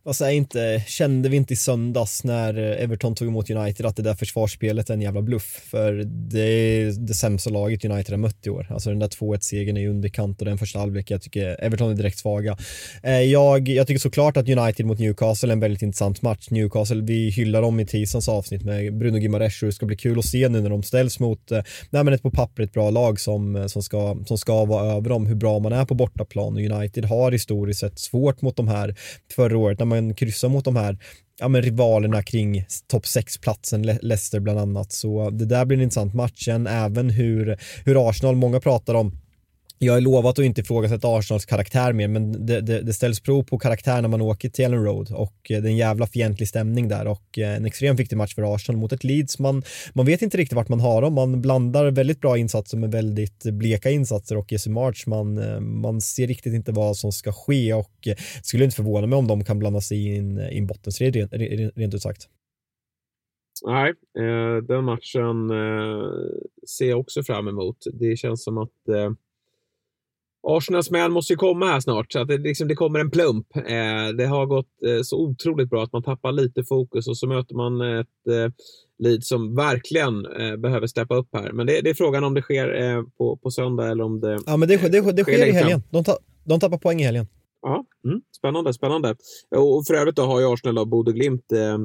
Alltså 0.06 0.30
inte, 0.30 0.84
kände 0.86 1.28
vi 1.28 1.36
inte 1.36 1.52
i 1.52 1.56
söndags 1.56 2.24
när 2.24 2.58
Everton 2.58 3.14
tog 3.14 3.28
emot 3.28 3.50
United 3.50 3.86
att 3.86 3.96
det 3.96 4.02
där 4.02 4.14
försvarsspelet 4.14 4.90
är 4.90 4.94
en 4.94 5.00
jävla 5.00 5.22
bluff. 5.22 5.62
För 5.70 5.92
det 6.06 6.40
är 6.40 6.92
det 7.06 7.14
sämsta 7.14 7.50
laget 7.50 7.84
United 7.84 8.12
har 8.12 8.18
mött 8.18 8.46
i 8.46 8.50
år. 8.50 8.66
Alltså 8.70 8.90
den 8.90 8.98
där 8.98 9.08
2-1-segern 9.08 9.76
är 9.76 9.80
ju 9.80 9.90
underkant 9.90 10.40
och 10.40 10.44
den 10.44 10.58
första 10.58 10.78
halvlek, 10.78 11.10
jag 11.10 11.22
tycker 11.22 11.64
Everton 11.64 11.90
är 11.90 11.94
direkt 11.94 12.18
svaga. 12.18 12.56
Eh, 13.02 13.20
jag, 13.20 13.68
jag 13.68 13.86
tycker 13.86 14.00
såklart 14.00 14.36
att 14.36 14.48
United 14.48 14.86
mot 14.86 14.98
Newcastle 14.98 15.48
är 15.48 15.52
en 15.52 15.60
väldigt 15.60 15.82
intressant 15.82 16.22
match. 16.22 16.50
Newcastle, 16.50 17.02
vi 17.02 17.30
hyllar 17.30 17.62
dem 17.62 17.80
i 17.80 17.86
tisdagens 17.86 18.28
avsnitt 18.28 18.62
med 18.62 18.98
Bruno 18.98 19.18
Gimares 19.18 19.62
och 19.62 19.66
det 19.66 19.72
ska 19.72 19.86
bli 19.86 19.96
kul 19.96 20.18
att 20.18 20.24
se 20.24 20.48
nu 20.48 20.60
när 20.60 20.70
de 20.70 20.82
ställs 20.82 21.20
mot 21.20 21.50
eh, 21.50 21.62
nej, 21.90 22.04
men 22.04 22.14
ett 22.14 22.22
på 22.22 22.30
pappret 22.30 22.72
bra 22.72 22.90
lag 22.90 23.20
som, 23.20 23.56
eh, 23.56 23.66
som, 23.66 23.82
ska, 23.82 24.16
som 24.26 24.38
ska 24.38 24.64
vara 24.64 24.92
över 24.92 25.08
dem, 25.08 25.26
hur 25.26 25.34
bra 25.34 25.58
man 25.58 25.72
är 25.72 25.84
på 25.84 25.94
bortaplan. 25.94 26.54
Och 26.54 26.60
United 26.60 27.04
har 27.04 27.32
historiskt 27.32 27.80
sett 27.80 27.98
svårt 27.98 28.42
mot 28.42 28.56
de 28.56 28.68
här 28.68 28.94
förra 29.36 29.58
året 29.58 29.78
när 29.78 29.86
man 29.86 29.95
kryssar 30.14 30.48
mot 30.48 30.64
de 30.64 30.76
här 30.76 30.98
ja, 31.38 31.48
men 31.48 31.62
rivalerna 31.62 32.22
kring 32.22 32.64
topp 32.86 33.04
6-platsen, 33.04 33.82
Leicester 33.82 34.40
bland 34.40 34.58
annat. 34.58 34.92
Så 34.92 35.30
det 35.30 35.46
där 35.46 35.64
blir 35.64 35.78
en 35.78 35.82
intressant 35.82 36.14
match, 36.14 36.44
sen 36.44 36.66
även 36.66 37.10
hur, 37.10 37.58
hur 37.84 38.08
Arsenal, 38.08 38.36
många 38.36 38.60
pratar 38.60 38.94
om 38.94 39.18
jag 39.78 39.92
har 39.92 40.00
lovat 40.00 40.38
att 40.38 40.44
inte 40.44 40.60
ifrågasätta 40.60 41.08
Arsenals 41.08 41.46
karaktär 41.46 41.92
mer, 41.92 42.08
men 42.08 42.46
det, 42.46 42.60
det, 42.60 42.80
det, 42.80 42.92
ställs 42.92 43.20
prov 43.20 43.42
på 43.42 43.58
karaktär 43.58 44.02
när 44.02 44.08
man 44.08 44.20
åker 44.20 44.48
till 44.48 44.64
Ellen 44.64 44.84
Road 44.84 45.12
och 45.12 45.50
eh, 45.50 45.62
det 45.62 45.68
är 45.68 45.70
en 45.70 45.76
jävla 45.76 46.06
fientlig 46.06 46.48
stämning 46.48 46.88
där 46.88 47.06
och 47.06 47.38
eh, 47.38 47.56
en 47.56 47.64
extremt 47.64 48.00
viktig 48.00 48.16
match 48.16 48.34
för 48.34 48.54
Arsenal 48.54 48.80
mot 48.80 48.92
ett 48.92 49.04
Leeds. 49.04 49.38
Man, 49.38 49.62
man 49.94 50.06
vet 50.06 50.22
inte 50.22 50.36
riktigt 50.36 50.56
vart 50.56 50.68
man 50.68 50.80
har 50.80 51.02
dem. 51.02 51.14
Man 51.14 51.42
blandar 51.42 51.90
väldigt 51.90 52.20
bra 52.20 52.38
insatser 52.38 52.78
med 52.78 52.92
väldigt 52.92 53.44
bleka 53.44 53.90
insatser 53.90 54.36
och 54.36 54.52
Jesse 54.52 54.70
March, 54.70 55.06
man, 55.06 55.38
eh, 55.38 55.60
man 55.60 56.00
ser 56.00 56.26
riktigt 56.26 56.54
inte 56.54 56.72
vad 56.72 56.96
som 56.96 57.12
ska 57.12 57.32
ske 57.32 57.74
och 57.74 58.08
skulle 58.42 58.64
inte 58.64 58.76
förvåna 58.76 59.06
mig 59.06 59.16
om 59.16 59.26
de 59.26 59.44
kan 59.44 59.58
blanda 59.58 59.80
sig 59.80 60.16
in 60.16 60.38
i 60.38 60.58
en 60.58 60.66
bottenstrid 60.66 61.16
rent, 61.16 61.32
rent 61.76 61.94
ut 61.94 62.02
sagt. 62.02 62.28
Nej, 63.66 63.92
den 64.68 64.84
matchen 64.84 65.48
ser 66.68 66.88
jag 66.88 67.00
också 67.00 67.22
fram 67.22 67.48
emot. 67.48 67.76
Det 67.92 68.16
känns 68.16 68.44
som 68.44 68.58
att 68.58 68.70
Arsenals 70.48 70.90
man 70.90 71.12
måste 71.12 71.32
ju 71.32 71.36
komma 71.36 71.66
här 71.66 71.80
snart, 71.80 72.12
så 72.12 72.18
att 72.18 72.28
det, 72.28 72.38
liksom, 72.38 72.68
det 72.68 72.74
kommer 72.74 73.00
en 73.00 73.10
plump. 73.10 73.56
Eh, 73.56 74.08
det 74.18 74.26
har 74.26 74.46
gått 74.46 74.82
eh, 74.86 75.02
så 75.02 75.18
otroligt 75.18 75.70
bra 75.70 75.82
att 75.82 75.92
man 75.92 76.02
tappar 76.02 76.32
lite 76.32 76.64
fokus 76.64 77.08
och 77.08 77.18
så 77.18 77.26
möter 77.26 77.54
man 77.54 77.80
ett 77.80 78.06
eh, 78.28 78.52
lead 78.98 79.24
som 79.24 79.54
verkligen 79.54 80.26
eh, 80.26 80.56
behöver 80.56 80.86
steppa 80.86 81.16
upp 81.16 81.28
här. 81.32 81.52
Men 81.52 81.66
det, 81.66 81.80
det 81.80 81.90
är 81.90 81.94
frågan 81.94 82.24
om 82.24 82.34
det 82.34 82.42
sker 82.42 82.82
eh, 82.82 83.02
på, 83.18 83.36
på 83.36 83.50
söndag 83.50 83.90
eller 83.90 84.04
om 84.04 84.20
det... 84.20 84.38
Ja, 84.46 84.56
men 84.56 84.68
det, 84.68 84.76
det, 84.76 85.12
det 85.12 85.22
sker 85.22 85.46
i 85.46 85.52
helgen. 85.52 85.82
De, 85.90 86.04
ta, 86.04 86.18
de 86.44 86.60
tappar 86.60 86.78
poäng 86.78 87.00
i 87.00 87.04
helgen. 87.04 87.26
Ja, 87.62 87.84
mm, 88.04 88.20
spännande, 88.36 88.72
spännande. 88.72 89.16
Och 89.56 89.86
för 89.86 89.94
övrigt 89.94 90.16
då 90.16 90.22
har 90.22 90.40
ju 90.40 90.52
Arsenal 90.52 90.78
och 90.78 90.88
Bodø 90.88 91.12
Glimt 91.12 91.52
eh, 91.52 91.78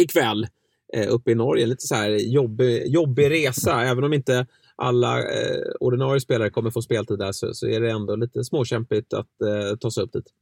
ikväll 0.00 0.46
eh, 0.94 1.06
uppe 1.08 1.30
i 1.30 1.34
Norge. 1.34 1.66
Lite 1.66 1.86
så 1.86 1.94
här 1.94 2.10
jobbig, 2.10 2.86
jobbig 2.86 3.30
resa, 3.30 3.82
även 3.82 4.04
om 4.04 4.12
inte 4.12 4.46
alla 4.78 5.18
eh, 5.18 5.62
ordinarie 5.80 6.20
spelare 6.20 6.50
kommer 6.50 6.70
få 6.70 6.82
speltid 6.82 7.18
där 7.18 7.32
så, 7.32 7.54
så 7.54 7.66
är 7.66 7.80
det 7.80 7.90
ändå 7.90 8.16
lite 8.16 8.44
småkämpigt 8.44 9.12
att 9.12 9.42
eh, 9.42 9.76
ta 9.76 9.90
sig 9.90 10.02
upp 10.02 10.12
dit. 10.12 10.32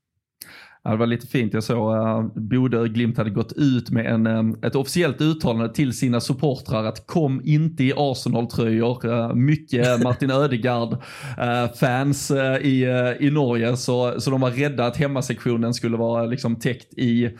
Ja, 0.87 0.91
det 0.91 0.97
var 0.97 1.07
lite 1.07 1.27
fint. 1.27 1.55
Jag 1.55 1.65
såg 1.65 1.95
att 1.95 2.19
uh, 2.19 2.27
Bodö 2.35 2.89
Glimt 2.89 3.19
hade 3.19 3.31
gått 3.31 3.53
ut 3.53 3.91
med 3.91 4.07
en, 4.07 4.27
um, 4.27 4.59
ett 4.63 4.75
officiellt 4.75 5.21
uttalande 5.21 5.75
till 5.75 5.93
sina 5.93 6.21
supportrar 6.21 6.85
att 6.85 7.07
kom 7.07 7.41
inte 7.45 7.85
i 7.85 7.93
Arsenal-tröjor. 7.97 9.07
Uh, 9.07 9.35
mycket 9.35 10.03
Martin 10.03 10.31
Ödegard-fans 10.31 12.31
uh, 12.31 12.37
uh, 12.37 12.57
i, 12.57 12.85
i 13.21 13.31
Norge, 13.31 13.77
så, 13.77 14.21
så 14.21 14.31
de 14.31 14.41
var 14.41 14.51
rädda 14.51 14.87
att 14.87 14.97
hemmasektionen 14.97 15.75
skulle 15.75 15.97
vara 15.97 16.27
liksom 16.27 16.57
täckt 16.57 16.99
i 16.99 17.31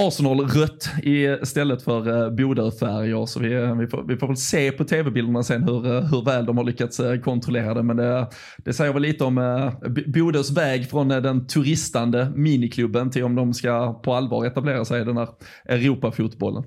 Arsenal-rött 0.00 0.88
istället 1.02 1.82
för 1.82 2.24
eh, 2.24 2.30
Bodö-färger. 2.30 3.26
Så 3.26 3.40
vi, 3.40 3.54
eh, 3.54 3.76
vi, 3.76 3.86
får, 3.86 4.04
vi 4.08 4.16
får 4.16 4.26
väl 4.26 4.36
se 4.36 4.72
på 4.72 4.84
tv-bilderna 4.84 5.42
sen 5.42 5.62
hur, 5.62 5.86
eh, 5.86 6.00
hur 6.00 6.24
väl 6.24 6.46
de 6.46 6.56
har 6.56 6.64
lyckats 6.64 7.00
kontrollera 7.24 7.74
det. 7.74 7.82
Men 7.82 7.96
det, 7.96 8.30
det 8.64 8.72
säger 8.72 8.92
väl 8.92 9.02
lite 9.02 9.24
om 9.24 9.70
Bodös 10.06 10.50
väg 10.50 10.90
från 10.90 11.08
den 11.08 11.46
turistande 11.46 12.32
miniklubben 12.34 13.10
till 13.10 13.24
om 13.24 13.34
de 13.34 13.54
ska 13.54 14.00
på 14.04 14.14
allvar 14.14 14.46
etablera 14.46 14.84
sig 14.84 15.02
i 15.02 15.04
den 15.04 15.16
här 15.16 15.28
Europafotbollen. 15.64 16.64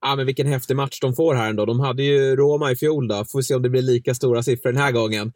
Ja, 0.00 0.16
men 0.16 0.26
vilken 0.26 0.46
häftig 0.46 0.76
match 0.76 1.00
de 1.00 1.14
får 1.14 1.34
här 1.34 1.50
ändå. 1.50 1.64
De 1.64 1.80
hade 1.80 2.02
ju 2.02 2.36
Roma 2.36 2.70
i 2.70 2.76
fjol 2.76 3.08
då. 3.08 3.24
Får 3.24 3.38
vi 3.38 3.42
se 3.42 3.54
om 3.54 3.62
det 3.62 3.70
blir 3.70 3.82
lika 3.82 4.14
stora 4.14 4.42
siffror 4.42 4.72
den 4.72 4.82
här 4.82 4.92
gången. 4.92 5.32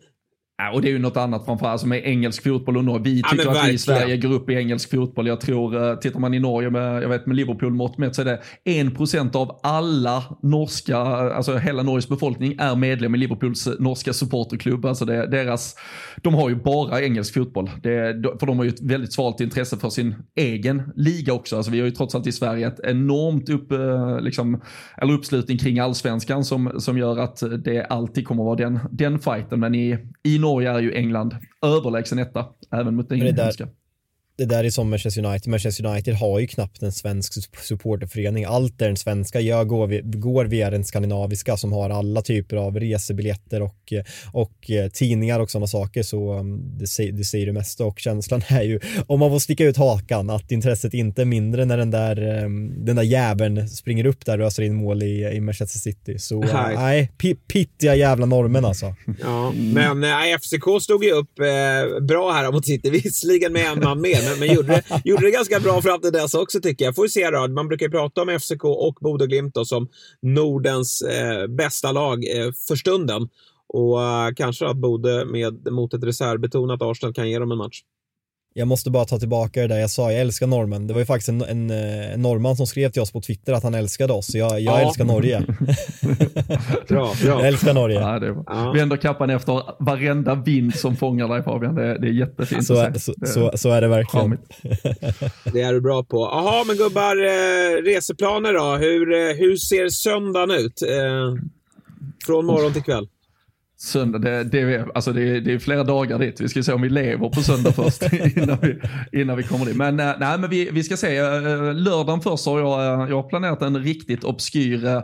Ja, 0.63 0.73
och 0.73 0.83
det 0.83 0.89
är 0.89 0.93
ju 0.93 0.99
något 0.99 1.17
annat 1.17 1.45
framförallt 1.45 1.81
som 1.81 1.93
är 1.93 1.97
engelsk 1.97 2.43
fotboll 2.43 2.77
och 2.77 2.85
Norge. 2.85 3.03
Vi 3.05 3.23
tycker 3.31 3.45
ja, 3.45 3.51
att 3.63 3.69
vi 3.69 3.73
i 3.73 3.79
Sverige 3.79 4.17
går 4.17 4.33
upp 4.33 4.51
i 4.51 4.55
engelsk 4.55 4.91
fotboll. 4.91 5.27
Jag 5.27 5.41
tror, 5.41 5.91
eh, 5.91 5.99
tittar 5.99 6.21
man 6.21 6.35
i 6.35 6.39
Norge 6.39 6.71
med, 6.71 7.03
jag 7.03 7.09
vet 7.09 7.27
med 7.27 7.37
Liverpool-mått 7.37 7.99
mätt 7.99 8.15
så 8.15 8.21
är 8.21 8.25
det 8.25 8.41
1% 8.65 9.37
av 9.37 9.61
alla 9.63 10.25
norska, 10.43 10.97
alltså 10.97 11.57
hela 11.57 11.83
Norges 11.83 12.09
befolkning 12.09 12.57
är 12.59 12.77
medlem 12.77 13.15
i 13.15 13.19
Liverpools 13.19 13.69
norska 13.79 14.13
supporterklubb. 14.13 14.87
Alltså 14.87 15.05
det, 15.05 15.27
deras, 15.27 15.77
de 16.23 16.35
har 16.35 16.49
ju 16.49 16.57
bara 16.57 17.03
engelsk 17.03 17.35
fotboll. 17.35 17.71
Det, 17.83 18.23
för 18.41 18.47
de 18.47 18.59
har 18.59 18.65
ju 18.65 18.71
ett 18.71 18.83
väldigt 18.83 19.13
svalt 19.13 19.41
intresse 19.41 19.77
för 19.77 19.91
sin 19.91 20.15
egen 20.37 20.83
liga 20.97 21.33
också. 21.33 21.57
Alltså 21.57 21.73
vi 21.73 21.79
har 21.79 21.87
ju 21.87 21.93
trots 21.93 22.15
allt 22.15 22.27
i 22.27 22.33
Sverige 22.33 22.67
ett 22.67 22.81
enormt 22.85 23.49
upp, 23.49 23.73
eh, 23.73 24.21
liksom, 24.21 24.61
eller 24.97 25.13
uppslutning 25.13 25.59
kring 25.59 25.79
allsvenskan 25.79 26.45
som, 26.45 26.73
som 26.79 26.99
gör 26.99 27.19
att 27.19 27.43
det 27.65 27.85
alltid 27.85 28.27
kommer 28.27 28.43
att 28.43 28.47
vara 28.47 28.71
den, 28.71 28.79
den 28.91 29.19
fighten. 29.19 29.61
Men 29.61 29.75
i, 29.75 29.99
i 30.23 30.39
Norge 30.39 30.52
är 30.61 30.81
ju 30.81 30.95
England 30.95 31.37
överlägsen 31.63 32.19
etta, 32.19 32.47
även 32.71 32.97
mot 32.97 33.09
den 33.09 33.19
inhemska 33.19 33.69
det 34.39 34.45
där 34.45 34.65
är 34.65 34.71
som 34.71 34.91
Manchester 34.91 35.25
United. 35.27 35.51
Manchester 35.51 35.87
United 35.87 36.15
har 36.15 36.39
ju 36.39 36.47
knappt 36.47 36.83
en 36.83 36.93
svensk 36.93 37.33
supporterförening. 37.63 38.45
Allt 38.45 38.83
är 38.83 38.87
den 38.87 38.97
svenska 38.97 39.41
gör 39.41 39.65
går, 39.65 40.19
går 40.21 40.45
via 40.45 40.71
den 40.71 40.85
skandinaviska 40.85 41.57
som 41.57 41.73
har 41.73 41.91
alla 41.91 42.23
typer 42.23 42.57
av 42.57 42.81
resebiljetter 42.81 43.63
och, 43.63 43.93
och 44.33 44.71
eh, 44.71 44.89
tidningar 44.89 45.41
och 45.41 45.51
sådana 45.51 45.67
saker. 45.67 46.03
Så 46.03 46.39
um, 46.39 46.79
det, 46.79 46.87
säger, 46.87 47.13
det 47.13 47.25
säger 47.25 47.53
mesta 47.53 47.85
och 47.85 47.99
känslan 47.99 48.43
är 48.49 48.63
ju, 48.63 48.81
om 49.07 49.21
man 49.21 49.31
får 49.31 49.39
sticka 49.39 49.65
ut 49.65 49.77
hakan, 49.77 50.31
att 50.31 50.51
intresset 50.51 50.95
inte 50.95 51.23
är 51.23 51.27
mindre 51.27 51.65
när 51.65 51.79
den 51.79 51.91
där, 51.91 52.45
um, 52.45 52.85
den 52.85 52.97
där 52.97 53.03
jäveln 53.03 53.69
springer 53.69 54.07
upp 54.07 54.27
där 54.27 54.41
och 54.41 54.47
öser 54.47 54.63
in 54.63 54.75
mål 54.75 55.03
i, 55.03 55.31
i 55.35 55.41
Manchester 55.41 55.79
City. 55.79 56.19
Så 56.19 56.41
nej, 56.53 57.11
pittiga 57.49 57.95
jävla 57.95 58.27
normen 58.27 58.65
alltså. 58.65 58.95
Ja, 59.21 59.53
men 59.57 60.01
nej, 60.01 60.39
FCK 60.39 60.83
stod 60.83 61.05
ju 61.05 61.13
upp 61.13 61.39
eh, 61.39 62.01
bra 62.01 62.33
här 62.33 62.53
mot 62.53 62.67
City, 62.67 62.91
visserligen 62.91 63.53
med 63.53 63.67
en 63.67 63.81
man 63.81 64.01
mer 64.01 64.32
men, 64.39 64.47
men 64.47 64.55
gjorde, 64.55 64.69
det, 64.69 65.03
gjorde 65.05 65.27
det 65.27 65.31
ganska 65.31 65.61
bra 65.61 65.83
fram 65.83 66.01
till 66.01 66.13
dess 66.13 66.35
också 66.35 66.61
tycker 66.61 66.85
jag. 66.85 66.95
Får 66.95 67.03
vi 67.03 67.09
se 67.09 67.31
då. 67.31 67.49
Man 67.49 67.69
brukar 67.69 67.89
prata 67.89 68.23
om 68.23 68.39
FCK 68.41 68.65
och 68.65 68.95
Bodö 69.01 69.27
Glimt 69.27 69.57
som 69.65 69.89
Nordens 70.23 71.03
eh, 71.03 71.47
bästa 71.47 71.93
lag 71.93 72.25
eh, 72.25 72.53
för 72.69 72.77
stunden. 72.77 73.29
Och 73.75 73.99
uh, 73.99 74.35
kanske 74.37 74.67
att 74.67 74.77
Bodö 74.77 75.25
med, 75.25 75.73
mot 75.73 75.95
ett 75.95 76.05
reservbetonat 76.05 76.83
Arsenal 76.83 77.15
kan 77.15 77.31
ge 77.31 77.39
dem 77.39 77.53
en 77.53 77.59
match. 77.59 77.83
Jag 78.55 78.69
måste 78.69 78.91
bara 78.91 79.05
ta 79.05 79.19
tillbaka 79.19 79.61
det 79.61 79.67
där 79.67 79.79
jag 79.79 79.91
sa, 79.91 80.13
jag 80.13 80.21
älskar 80.21 80.47
normen. 80.47 80.87
Det 80.87 80.95
var 80.95 81.01
ju 81.01 81.07
faktiskt 81.07 81.29
en, 81.29 81.43
en, 81.43 81.71
en 81.71 82.23
norrman 82.23 82.57
som 82.57 82.67
skrev 82.67 82.91
till 82.91 83.03
oss 83.03 83.13
på 83.13 83.21
Twitter 83.21 83.53
att 83.53 83.63
han 83.63 83.75
älskade 83.75 84.13
oss. 84.13 84.35
Jag, 84.35 84.61
jag 84.61 84.61
ja. 84.61 84.81
älskar 84.81 85.05
Norge. 85.05 85.41
bra, 86.89 86.89
bra. 86.89 87.15
Jag 87.25 87.47
älskar 87.47 87.75
Norge. 87.75 88.01
Ja, 88.01 88.19
det 88.19 88.45
ja. 88.47 88.73
Vänder 88.73 88.97
kappan 88.97 89.31
efter 89.31 89.63
varenda 89.79 90.35
vind 90.35 90.75
som 90.75 90.97
fångar 90.97 91.29
dig 91.29 91.43
Fabian. 91.43 91.75
Det, 91.75 91.99
det 91.99 92.07
är 92.07 92.13
jättefint 92.13 92.67
så, 92.67 92.77
se. 92.77 93.01
Så, 93.01 93.15
så, 93.27 93.51
så, 93.55 93.71
är 93.71 93.81
det 93.81 93.89
verkligen. 93.89 94.31
det 95.53 95.61
är 95.61 95.73
du 95.73 95.81
bra 95.81 96.05
på. 96.05 96.17
Jaha, 96.17 96.65
men 96.67 96.77
gubbar, 96.77 97.17
eh, 97.17 97.83
reseplaner 97.83 98.53
då? 98.53 98.77
Hur, 98.77 99.13
eh, 99.13 99.37
hur 99.37 99.57
ser 99.57 99.89
söndagen 99.89 100.51
ut? 100.51 100.83
Eh, 100.83 101.45
från 102.27 102.47
morgon 102.47 102.73
till 102.73 102.83
kväll? 102.83 103.09
Söndag, 103.83 104.19
det, 104.19 104.45
det, 104.45 104.87
alltså 104.95 105.13
det, 105.13 105.41
det 105.41 105.53
är 105.53 105.59
flera 105.59 105.85
dagar 105.85 106.19
dit. 106.19 106.41
Vi 106.41 106.49
ska 106.49 106.63
se 106.63 106.73
om 106.73 106.83
vi 106.83 106.89
lever 106.89 107.29
på 107.29 107.43
söndag 107.43 107.73
först 107.77 108.03
innan, 108.37 108.59
vi, 108.63 108.81
innan 109.21 109.37
vi 109.37 109.43
kommer 109.43 109.65
dit. 109.65 109.77
Men, 109.77 110.01
eh, 110.01 110.13
nej, 110.21 110.39
men 110.39 110.51
vi, 110.51 110.71
vi 110.71 110.83
ska 110.83 110.97
se, 110.97 111.17
eh, 111.17 111.75
lördagen 111.75 112.21
först 112.21 112.47
har 112.47 112.61
jag, 112.61 113.03
eh, 113.03 113.09
jag 113.09 113.17
har 113.17 113.29
planerat 113.29 113.63
en 113.63 113.85
riktigt 113.85 114.25
obskyr 114.25 115.03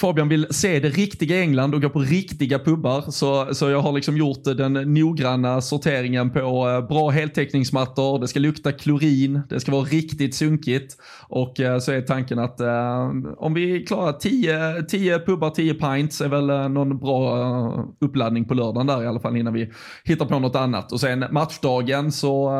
Fabian 0.00 0.28
vill 0.28 0.46
se 0.50 0.80
det 0.80 0.88
riktiga 0.88 1.40
England 1.40 1.74
och 1.74 1.82
gå 1.82 1.90
på 1.90 2.00
riktiga 2.00 2.58
pubbar. 2.58 3.10
Så, 3.10 3.54
så 3.54 3.70
jag 3.70 3.80
har 3.80 3.92
liksom 3.92 4.16
gjort 4.16 4.44
den 4.44 4.72
noggranna 4.72 5.60
sorteringen 5.60 6.30
på 6.30 6.68
eh, 6.68 6.88
bra 6.88 7.10
heltäckningsmattor, 7.10 8.18
det 8.18 8.28
ska 8.28 8.40
lukta 8.40 8.72
klorin, 8.72 9.40
det 9.48 9.60
ska 9.60 9.72
vara 9.72 9.84
riktigt 9.84 10.34
sunkigt. 10.34 10.96
Och 11.28 11.60
eh, 11.60 11.78
så 11.78 11.92
är 11.92 12.00
tanken 12.00 12.38
att 12.38 12.60
eh, 12.60 13.10
om 13.36 13.54
vi 13.54 13.86
klarar 13.86 14.12
10, 14.12 14.82
10 14.82 15.18
pubbar, 15.18 15.50
10 15.50 15.74
pints 15.74 16.20
är 16.20 16.28
väl 16.28 16.50
eh, 16.50 16.68
någon 16.68 16.98
bra 16.98 17.94
uppladdning 18.00 18.44
på 18.44 18.54
lördagen 18.54 18.86
där 18.86 19.02
i 19.02 19.06
alla 19.06 19.20
fall 19.20 19.36
innan 19.36 19.52
vi 19.52 19.70
hittar 20.04 20.26
på 20.26 20.38
något 20.38 20.56
annat. 20.56 20.92
Och 20.92 21.00
sen 21.00 21.24
matchdagen 21.30 22.12
så 22.12 22.50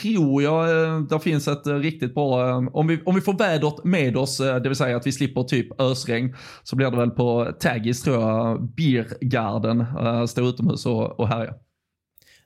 tror 0.00 0.42
jag 0.42 0.68
det 1.08 1.20
finns 1.20 1.48
ett 1.48 1.66
riktigt 1.66 2.14
bra, 2.14 2.56
om, 2.72 2.86
vi, 2.86 3.00
om 3.04 3.14
vi 3.14 3.20
får 3.20 3.32
vädret 3.32 3.84
med 3.84 4.16
oss, 4.16 4.38
det 4.38 4.68
vill 4.68 4.76
säga 4.76 4.96
att 4.96 5.06
vi 5.06 5.12
slipper 5.12 5.42
typ 5.42 5.80
ösregn, 5.80 6.34
så 6.62 6.76
blir 6.76 6.90
det 6.90 6.96
väl 6.96 7.10
på 7.10 7.52
Taggis 7.60 8.02
tror 8.02 8.20
jag, 8.20 8.62
Beergarden, 8.62 9.80
uh, 9.80 10.26
stå 10.26 10.48
utomhus 10.48 10.86
och, 10.86 11.20
och 11.20 11.28
härja. 11.28 11.54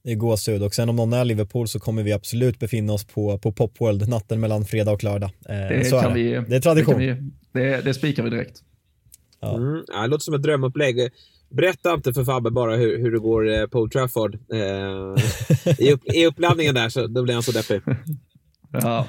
Det 0.04 0.10
är 0.10 0.16
gåshud 0.16 0.62
och 0.62 0.74
sen 0.74 0.88
om 0.88 0.96
någon 0.96 1.12
är 1.12 1.24
Liverpool 1.24 1.68
så 1.68 1.80
kommer 1.80 2.02
vi 2.02 2.12
absolut 2.12 2.58
befinna 2.58 2.92
oss 2.92 3.04
på, 3.04 3.38
på 3.38 3.52
Popworld 3.52 4.08
natten 4.08 4.40
mellan 4.40 4.64
fredag 4.64 4.92
och 4.92 5.04
lördag. 5.04 5.30
Eh, 5.48 5.54
det, 5.54 5.84
så 5.84 5.96
är 5.96 6.14
vi, 6.14 6.44
det 6.48 6.56
är 6.56 6.60
tradition. 6.60 6.98
Det, 6.98 7.18
vi, 7.52 7.60
det, 7.60 7.80
det 7.80 7.94
spikar 7.94 8.22
vi 8.22 8.30
direkt. 8.30 8.62
Ja. 9.40 9.56
Mm, 9.56 9.84
det 9.86 10.06
låter 10.06 10.24
som 10.24 10.34
ett 10.34 10.42
drömupplägg. 10.42 11.10
Berätta 11.50 11.94
inte 11.94 12.12
för 12.12 12.24
Fabbe 12.24 12.50
bara 12.50 12.76
hur, 12.76 12.98
hur 12.98 13.12
det 13.12 13.18
går 13.18 13.52
eh, 13.52 13.66
på 13.66 13.78
Old 13.78 13.92
Trafford. 13.92 14.34
Eh, 14.34 15.74
i, 15.78 15.92
upp, 15.92 16.00
I 16.04 16.26
uppladdningen 16.26 16.74
där 16.74 16.88
så 16.88 17.06
då 17.06 17.22
blir 17.22 17.34
han 17.34 17.42
så 17.42 17.52
deppig. 17.52 17.80
Ja. 18.72 19.06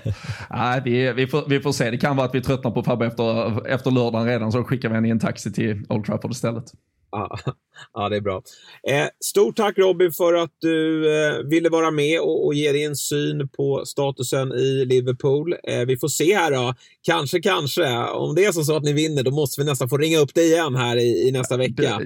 Nej, 0.49 0.81
vi, 0.85 1.13
vi, 1.13 1.27
får, 1.27 1.49
vi 1.49 1.59
får 1.59 1.71
se. 1.71 1.91
Det 1.91 1.97
kan 1.97 2.15
vara 2.15 2.27
att 2.27 2.35
vi 2.35 2.41
tröttnar 2.41 2.71
på 2.71 2.83
Fabbe 2.83 3.05
efter, 3.05 3.67
efter 3.67 3.91
lördagen 3.91 4.27
redan, 4.27 4.51
så 4.51 4.63
skickar 4.63 4.89
vi 4.89 4.95
henne 4.95 5.07
i 5.07 5.11
en 5.11 5.19
taxi 5.19 5.53
till 5.53 5.85
Old 5.89 6.05
Trafford 6.05 6.31
istället. 6.31 6.65
Ja, 7.13 7.37
ja 7.93 8.09
det 8.09 8.15
är 8.15 8.21
bra. 8.21 8.41
Eh, 8.87 9.07
stort 9.19 9.55
tack 9.55 9.77
Robin 9.77 10.11
för 10.11 10.33
att 10.33 10.51
du 10.59 11.07
eh, 11.15 11.37
ville 11.37 11.69
vara 11.69 11.91
med 11.91 12.19
och, 12.19 12.45
och, 12.45 12.53
ge 12.53 12.71
din 12.71 12.95
syn 12.95 13.49
på 13.49 13.83
statusen 13.85 14.51
i 14.51 14.85
Liverpool. 14.85 15.55
Eh, 15.63 15.79
vi 15.79 15.97
får 15.97 16.07
se 16.07 16.35
här 16.35 16.51
då. 16.51 16.73
Kanske, 17.01 17.41
kanske. 17.41 17.97
Om 17.97 18.35
det 18.35 18.45
är 18.45 18.51
så 18.51 18.75
att 18.75 18.83
ni 18.83 18.93
vinner, 18.93 19.23
då 19.23 19.31
måste 19.31 19.61
vi 19.61 19.65
nästan 19.65 19.89
få 19.89 19.97
ringa 19.97 20.19
upp 20.19 20.33
dig 20.33 20.51
igen 20.51 20.75
här 20.75 20.97
i, 20.97 21.27
i 21.27 21.31
nästa 21.31 21.57
vecka. 21.57 22.01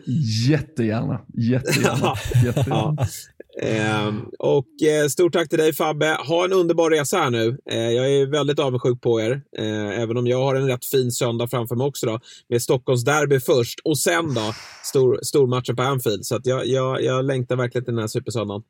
Jättegärna. 0.49 1.22
Jättegärna. 1.34 2.14
jättegärna. 2.45 3.08
Eh, 3.62 4.14
och 4.39 4.84
eh, 4.84 5.08
stort 5.08 5.34
tack 5.34 5.49
till 5.49 5.58
dig 5.58 5.74
Fabbe. 5.74 6.18
Ha 6.28 6.45
en 6.45 6.53
underbar 6.53 6.89
resa 6.89 7.18
här 7.18 7.30
nu. 7.30 7.58
Eh, 7.72 7.78
jag 7.78 8.14
är 8.14 8.26
väldigt 8.26 8.60
avundsjuk 8.60 9.01
på 9.01 9.22
er. 9.22 9.41
Eh, 9.58 10.01
även 10.01 10.18
om 10.18 10.28
jag 10.28 10.43
har 10.43 10.55
en 10.55 10.68
rätt 10.68 10.86
fin 10.86 11.12
söndag 11.12 11.47
framför 11.47 11.76
mig 11.76 11.88
också. 11.88 12.05
Då, 12.05 12.20
med 12.49 12.62
Stockholms 12.62 13.03
derby 13.03 13.39
först 13.39 13.80
och 13.84 13.99
sen 13.99 14.34
då 14.34 14.53
stor, 14.98 15.20
stormatchen 15.24 15.76
på 15.76 15.82
Anfield. 15.82 16.26
Så 16.26 16.39
jag, 16.43 16.68
jag, 16.68 17.04
jag 17.04 17.26
längtar 17.26 17.56
verkligen 17.56 17.86
till 17.86 17.93
den 17.93 18.02
här 18.02 18.08
supersöndagen. 18.08 18.64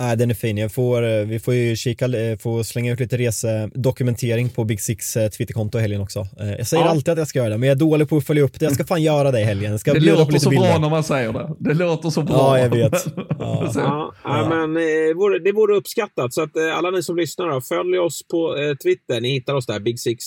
Nej, 0.00 0.16
den 0.16 0.30
är 0.30 0.34
fin. 0.34 0.58
Jag 0.58 0.72
får, 0.72 1.02
eh, 1.02 1.26
vi 1.26 1.38
får 1.38 1.54
ju 1.54 1.76
kika, 1.76 2.04
eh, 2.04 2.38
får 2.38 2.62
slänga 2.62 2.92
ut 2.92 3.00
lite 3.00 3.16
resedokumentering 3.16 4.48
på 4.48 4.64
Big 4.64 4.80
Six 4.80 5.16
eh, 5.16 5.28
Twitterkonto 5.30 5.78
i 5.78 5.80
helgen 5.80 6.00
också. 6.00 6.26
Jag 6.58 6.66
säger 6.66 6.84
ja. 6.84 6.90
alltid 6.90 7.12
att 7.12 7.18
jag 7.18 7.28
ska 7.28 7.38
göra 7.38 7.48
det, 7.48 7.58
men 7.58 7.68
jag 7.68 7.76
är 7.76 7.80
dålig 7.80 8.08
på 8.08 8.16
att 8.16 8.26
följa 8.26 8.42
upp 8.42 8.60
det. 8.60 8.64
Jag 8.64 8.74
ska 8.74 8.84
fan 8.84 9.02
göra 9.02 9.30
det 9.30 9.40
i 9.40 9.44
helgen. 9.44 9.70
Jag 9.70 9.80
ska 9.80 9.94
det 9.94 10.00
låter 10.00 10.38
så 10.38 10.50
bilder. 10.50 10.68
bra 10.68 10.78
när 10.78 10.90
man 10.90 11.04
säger 11.04 11.32
det. 11.32 11.54
Det 11.58 11.74
låter 11.74 12.10
så 12.10 12.22
bra. 12.22 12.36
Ja, 12.36 12.58
jag 12.58 12.70
vet. 12.70 13.06
Ja. 13.38 13.70
ja, 13.74 14.14
ja. 14.24 14.48
men 14.48 14.74
det 15.44 15.52
vore 15.52 15.76
uppskattat. 15.76 16.34
Så 16.34 16.42
att 16.42 16.50
alla 16.74 16.90
ni 16.90 17.02
som 17.02 17.16
lyssnar, 17.16 17.60
följ 17.60 17.98
oss 17.98 18.22
på 18.28 18.56
Twitter. 18.82 19.20
Ni 19.20 19.30
hittar 19.30 19.54
oss 19.54 19.66
där, 19.66 19.80
Big 19.80 20.00
Six, 20.00 20.24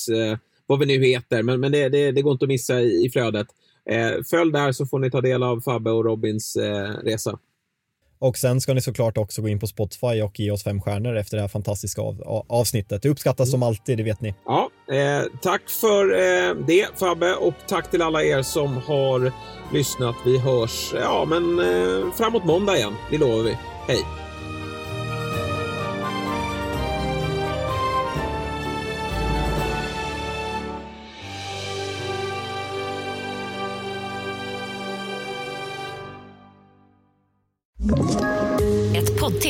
vad 0.67 0.79
vi 0.79 0.85
nu 0.85 1.05
heter. 1.05 1.43
Men, 1.43 1.59
men 1.59 1.71
det, 1.71 1.89
det, 1.89 2.11
det 2.11 2.21
går 2.21 2.31
inte 2.31 2.45
att 2.45 2.49
missa 2.49 2.81
i, 2.81 3.05
i 3.05 3.09
flödet. 3.09 3.47
Följ 4.29 4.51
där 4.51 4.71
så 4.71 4.85
får 4.85 4.99
ni 4.99 5.11
ta 5.11 5.21
del 5.21 5.43
av 5.43 5.61
Fabbe 5.61 5.91
och 5.91 6.05
Robins 6.05 6.57
resa. 7.03 7.39
Och 8.19 8.37
sen 8.37 8.61
ska 8.61 8.73
ni 8.73 8.81
såklart 8.81 9.17
också 9.17 9.41
gå 9.41 9.47
in 9.47 9.59
på 9.59 9.67
Spotify 9.67 10.21
och 10.21 10.39
ge 10.39 10.51
oss 10.51 10.63
fem 10.63 10.81
stjärnor 10.81 11.15
efter 11.15 11.37
det 11.37 11.41
här 11.41 11.47
fantastiska 11.47 12.01
av, 12.01 12.45
avsnittet. 12.49 13.01
Det 13.01 13.09
uppskattas 13.09 13.51
som 13.51 13.63
alltid, 13.63 13.97
det 13.97 14.03
vet 14.03 14.21
ni. 14.21 14.35
Ja, 14.45 14.69
eh, 14.91 15.23
tack 15.41 15.69
för 15.69 16.11
eh, 16.11 16.55
det 16.67 16.99
Fabbe 16.99 17.35
och 17.35 17.53
tack 17.67 17.91
till 17.91 18.01
alla 18.01 18.23
er 18.23 18.41
som 18.41 18.77
har 18.77 19.31
lyssnat. 19.73 20.15
Vi 20.25 20.39
hörs 20.39 20.93
ja, 20.93 21.25
men, 21.29 21.59
eh, 21.59 22.13
framåt 22.17 22.45
måndag 22.45 22.77
igen, 22.77 22.93
det 23.11 23.17
lovar 23.17 23.43
vi. 23.43 23.57
Hej! 23.87 24.28